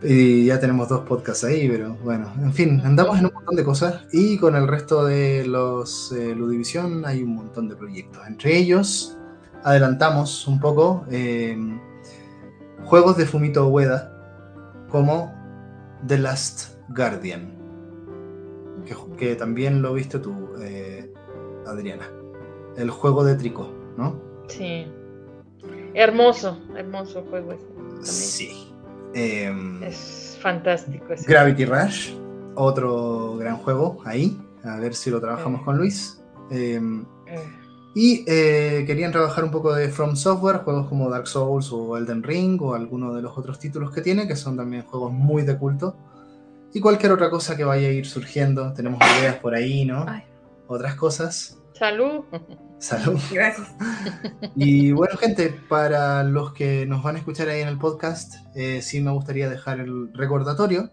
Y 0.01 0.45
ya 0.45 0.59
tenemos 0.59 0.87
dos 0.87 1.01
podcasts 1.01 1.43
ahí, 1.43 1.67
pero 1.67 1.95
bueno, 2.03 2.31
en 2.41 2.53
fin, 2.53 2.81
andamos 2.85 3.19
en 3.19 3.25
un 3.25 3.33
montón 3.33 3.55
de 3.57 3.65
cosas 3.65 4.05
y 4.13 4.37
con 4.37 4.55
el 4.55 4.65
resto 4.67 5.05
de 5.05 5.45
los 5.45 6.13
eh, 6.13 6.33
Ludivisión 6.33 7.05
hay 7.05 7.21
un 7.21 7.35
montón 7.35 7.67
de 7.67 7.75
proyectos. 7.75 8.25
Entre 8.25 8.57
ellos, 8.57 9.17
adelantamos 9.63 10.47
un 10.47 10.59
poco 10.59 11.05
eh, 11.11 11.57
juegos 12.85 13.17
de 13.17 13.25
Fumito 13.25 13.67
Ueda 13.67 14.15
como 14.89 15.33
The 16.07 16.17
Last 16.17 16.77
Guardian, 16.95 17.53
que, 18.85 18.95
que 19.17 19.35
también 19.35 19.81
lo 19.81 19.93
viste 19.93 20.19
tú, 20.19 20.33
eh, 20.61 21.13
Adriana. 21.67 22.09
El 22.77 22.89
juego 22.89 23.25
de 23.25 23.35
Trico, 23.35 23.69
¿no? 23.97 24.17
Sí. 24.47 24.87
Hermoso, 25.93 26.57
hermoso 26.77 27.25
juego 27.29 27.51
ese. 27.51 27.65
también. 27.65 28.05
Sí. 28.05 28.68
Em, 29.13 29.81
Es 29.83 30.37
fantástico 30.41 31.13
ese. 31.13 31.29
Gravity 31.31 31.65
Rush, 31.65 32.13
otro 32.55 33.37
gran 33.37 33.57
juego 33.57 33.97
ahí, 34.05 34.39
a 34.63 34.77
ver 34.77 34.93
si 34.93 35.09
lo 35.09 35.19
trabajamos 35.19 35.59
Sí. 35.61 35.65
con 35.65 35.77
Luis. 35.77 36.21
Em, 36.51 37.05
Eh, 37.27 37.39
y 37.95 38.23
eh, 38.27 38.83
querían 38.87 39.11
trabajar 39.11 39.43
un 39.43 39.51
poco 39.51 39.73
de 39.73 39.89
From 39.89 40.15
Software, 40.15 40.57
juegos 40.63 40.87
como 40.87 41.09
Dark 41.09 41.27
Souls 41.27 41.71
o 41.71 41.97
Elden 41.97 42.23
Ring 42.23 42.61
o 42.61 42.73
alguno 42.73 43.13
de 43.13 43.21
los 43.21 43.37
otros 43.37 43.59
títulos 43.59 43.91
que 43.91 44.01
tiene, 44.01 44.27
que 44.27 44.35
son 44.35 44.55
también 44.57 44.83
juegos 44.83 45.11
muy 45.11 45.43
de 45.43 45.57
culto. 45.57 45.95
Y 46.73 46.79
cualquier 46.79 47.11
otra 47.11 47.29
cosa 47.31 47.57
que 47.57 47.63
vaya 47.63 47.87
a 47.87 47.91
ir 47.91 48.05
surgiendo, 48.05 48.73
tenemos 48.73 48.99
ideas 49.19 49.35
por 49.37 49.55
ahí, 49.55 49.85
¿no? 49.85 50.05
Ay. 50.07 50.23
Otras 50.67 50.95
cosas. 50.95 51.57
Salud. 51.73 52.23
Salud. 52.79 53.19
Gracias. 53.31 53.67
Y 54.55 54.91
bueno, 54.91 55.17
gente, 55.17 55.49
para 55.49 56.23
los 56.23 56.53
que 56.53 56.85
nos 56.85 57.03
van 57.03 57.15
a 57.15 57.19
escuchar 57.19 57.49
ahí 57.49 57.61
en 57.61 57.67
el 57.67 57.77
podcast, 57.77 58.35
eh, 58.55 58.81
sí 58.81 59.01
me 59.01 59.11
gustaría 59.11 59.49
dejar 59.49 59.79
el 59.79 60.13
recordatorio, 60.13 60.91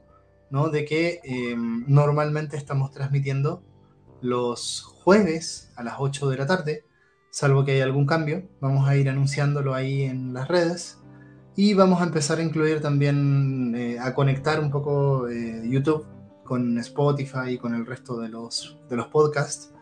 ¿no? 0.51 0.69
De 0.69 0.85
que 0.85 1.21
eh, 1.25 1.57
normalmente 1.57 2.57
estamos 2.57 2.91
transmitiendo 2.91 3.63
los 4.21 4.83
jueves 4.83 5.73
a 5.77 5.83
las 5.83 5.95
8 5.99 6.29
de 6.31 6.37
la 6.37 6.47
tarde, 6.47 6.85
salvo 7.31 7.65
que 7.65 7.73
haya 7.73 7.85
algún 7.85 8.07
cambio. 8.07 8.49
Vamos 8.61 8.89
a 8.89 8.97
ir 8.97 9.09
anunciándolo 9.09 9.75
ahí 9.75 10.03
en 10.03 10.35
las 10.35 10.49
redes. 10.49 10.99
Y 11.55 11.73
vamos 11.73 12.03
a 12.03 12.05
empezar 12.05 12.39
a 12.39 12.43
incluir 12.43 12.83
también, 12.83 13.75
eh, 13.75 13.99
a 13.99 14.15
conectar 14.15 14.61
un 14.61 14.71
poco 14.71 15.27
eh, 15.29 15.63
YouTube 15.65 16.07
con 16.45 16.77
Spotify 16.79 17.53
y 17.53 17.59
con 17.59 17.75
el 17.75 17.87
resto 17.87 18.19
de 18.21 18.29
los, 18.29 18.79
de 18.91 18.97
los 18.97 19.07
podcasts. 19.09 19.73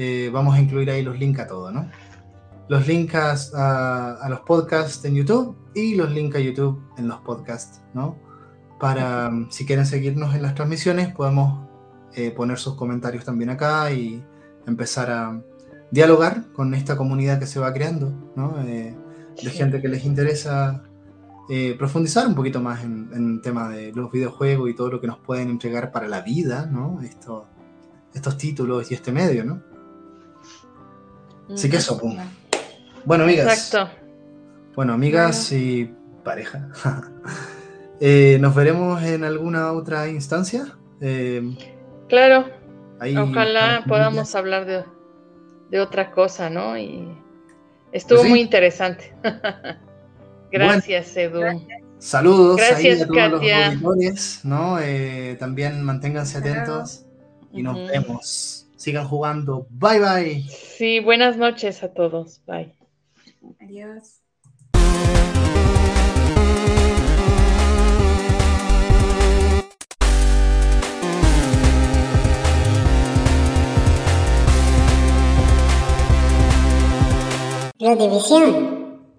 Eh, 0.00 0.30
vamos 0.32 0.54
a 0.54 0.60
incluir 0.60 0.88
ahí 0.90 1.02
los 1.02 1.18
links 1.18 1.40
a 1.40 1.46
todo, 1.48 1.72
¿no? 1.72 1.90
los 2.68 2.86
links 2.86 3.54
a, 3.54 4.14
a 4.14 4.28
los 4.28 4.40
podcasts 4.40 5.04
en 5.04 5.14
YouTube 5.14 5.56
y 5.74 5.94
los 5.94 6.10
links 6.10 6.36
a 6.36 6.40
YouTube 6.40 6.80
en 6.98 7.08
los 7.08 7.18
podcasts, 7.20 7.80
¿no? 7.94 8.16
Para, 8.78 9.28
um, 9.28 9.50
si 9.50 9.66
quieren 9.66 9.86
seguirnos 9.86 10.34
en 10.34 10.42
las 10.42 10.54
transmisiones, 10.54 11.12
podemos 11.14 11.66
eh, 12.14 12.30
poner 12.30 12.58
sus 12.58 12.74
comentarios 12.74 13.24
también 13.24 13.50
acá 13.50 13.90
y 13.90 14.22
empezar 14.66 15.10
a 15.10 15.42
dialogar 15.90 16.52
con 16.52 16.74
esta 16.74 16.96
comunidad 16.96 17.38
que 17.38 17.46
se 17.46 17.58
va 17.58 17.72
creando, 17.72 18.12
¿no? 18.36 18.60
Eh, 18.62 18.94
de 19.42 19.50
gente 19.50 19.80
que 19.80 19.88
les 19.88 20.04
interesa 20.04 20.82
eh, 21.48 21.74
profundizar 21.78 22.26
un 22.26 22.34
poquito 22.34 22.60
más 22.60 22.84
en, 22.84 23.08
el 23.12 23.40
tema 23.40 23.68
de 23.68 23.92
los 23.92 24.12
videojuegos 24.12 24.68
y 24.68 24.74
todo 24.74 24.90
lo 24.90 25.00
que 25.00 25.06
nos 25.06 25.18
pueden 25.18 25.48
entregar 25.48 25.90
para 25.90 26.06
la 26.06 26.20
vida, 26.20 26.66
¿no? 26.66 27.00
Esto, 27.02 27.46
estos 28.14 28.36
títulos 28.36 28.90
y 28.90 28.94
este 28.94 29.12
medio, 29.12 29.44
¿no? 29.44 29.62
Así 31.52 31.70
que 31.70 31.76
eso, 31.76 31.98
pum. 31.98 32.16
Bueno, 33.04 33.24
amigas. 33.24 33.46
Exacto. 33.46 33.90
Bueno, 34.74 34.92
amigas 34.92 35.52
y 35.52 35.92
pareja. 36.24 36.68
Eh, 38.00 38.38
¿Nos 38.40 38.54
veremos 38.54 39.02
en 39.02 39.24
alguna 39.24 39.72
otra 39.72 40.06
instancia? 40.06 40.78
Eh, 41.00 41.42
claro. 42.08 42.48
Ojalá 43.00 43.82
podamos 43.88 44.36
hablar 44.36 44.66
de, 44.66 44.84
de, 45.68 45.80
otra 45.80 46.12
cosa, 46.12 46.48
¿no? 46.48 46.78
Y 46.78 47.08
estuvo 47.90 48.20
pues 48.20 48.30
muy 48.30 48.40
interesante. 48.40 49.16
Gracias, 50.52 51.16
Edu. 51.16 51.40
Saludos 51.98 52.58
Gracias, 52.58 53.02
a 53.02 53.06
todos 53.06 53.42
los 53.42 53.42
auditores, 53.42 54.40
¿no? 54.44 54.78
Eh, 54.78 55.36
también 55.40 55.82
manténganse 55.82 56.38
atentos 56.38 57.04
y 57.52 57.62
nos 57.62 57.88
vemos. 57.88 58.57
Sigan 58.78 59.08
jugando. 59.08 59.66
Bye 59.70 59.98
bye. 59.98 60.42
Sí, 60.48 61.00
buenas 61.00 61.36
noches 61.36 61.82
a 61.82 61.92
todos. 61.92 62.40
Bye. 62.46 62.72
Adiós. 63.60 64.22
La 77.80 77.96
división. 77.96 78.77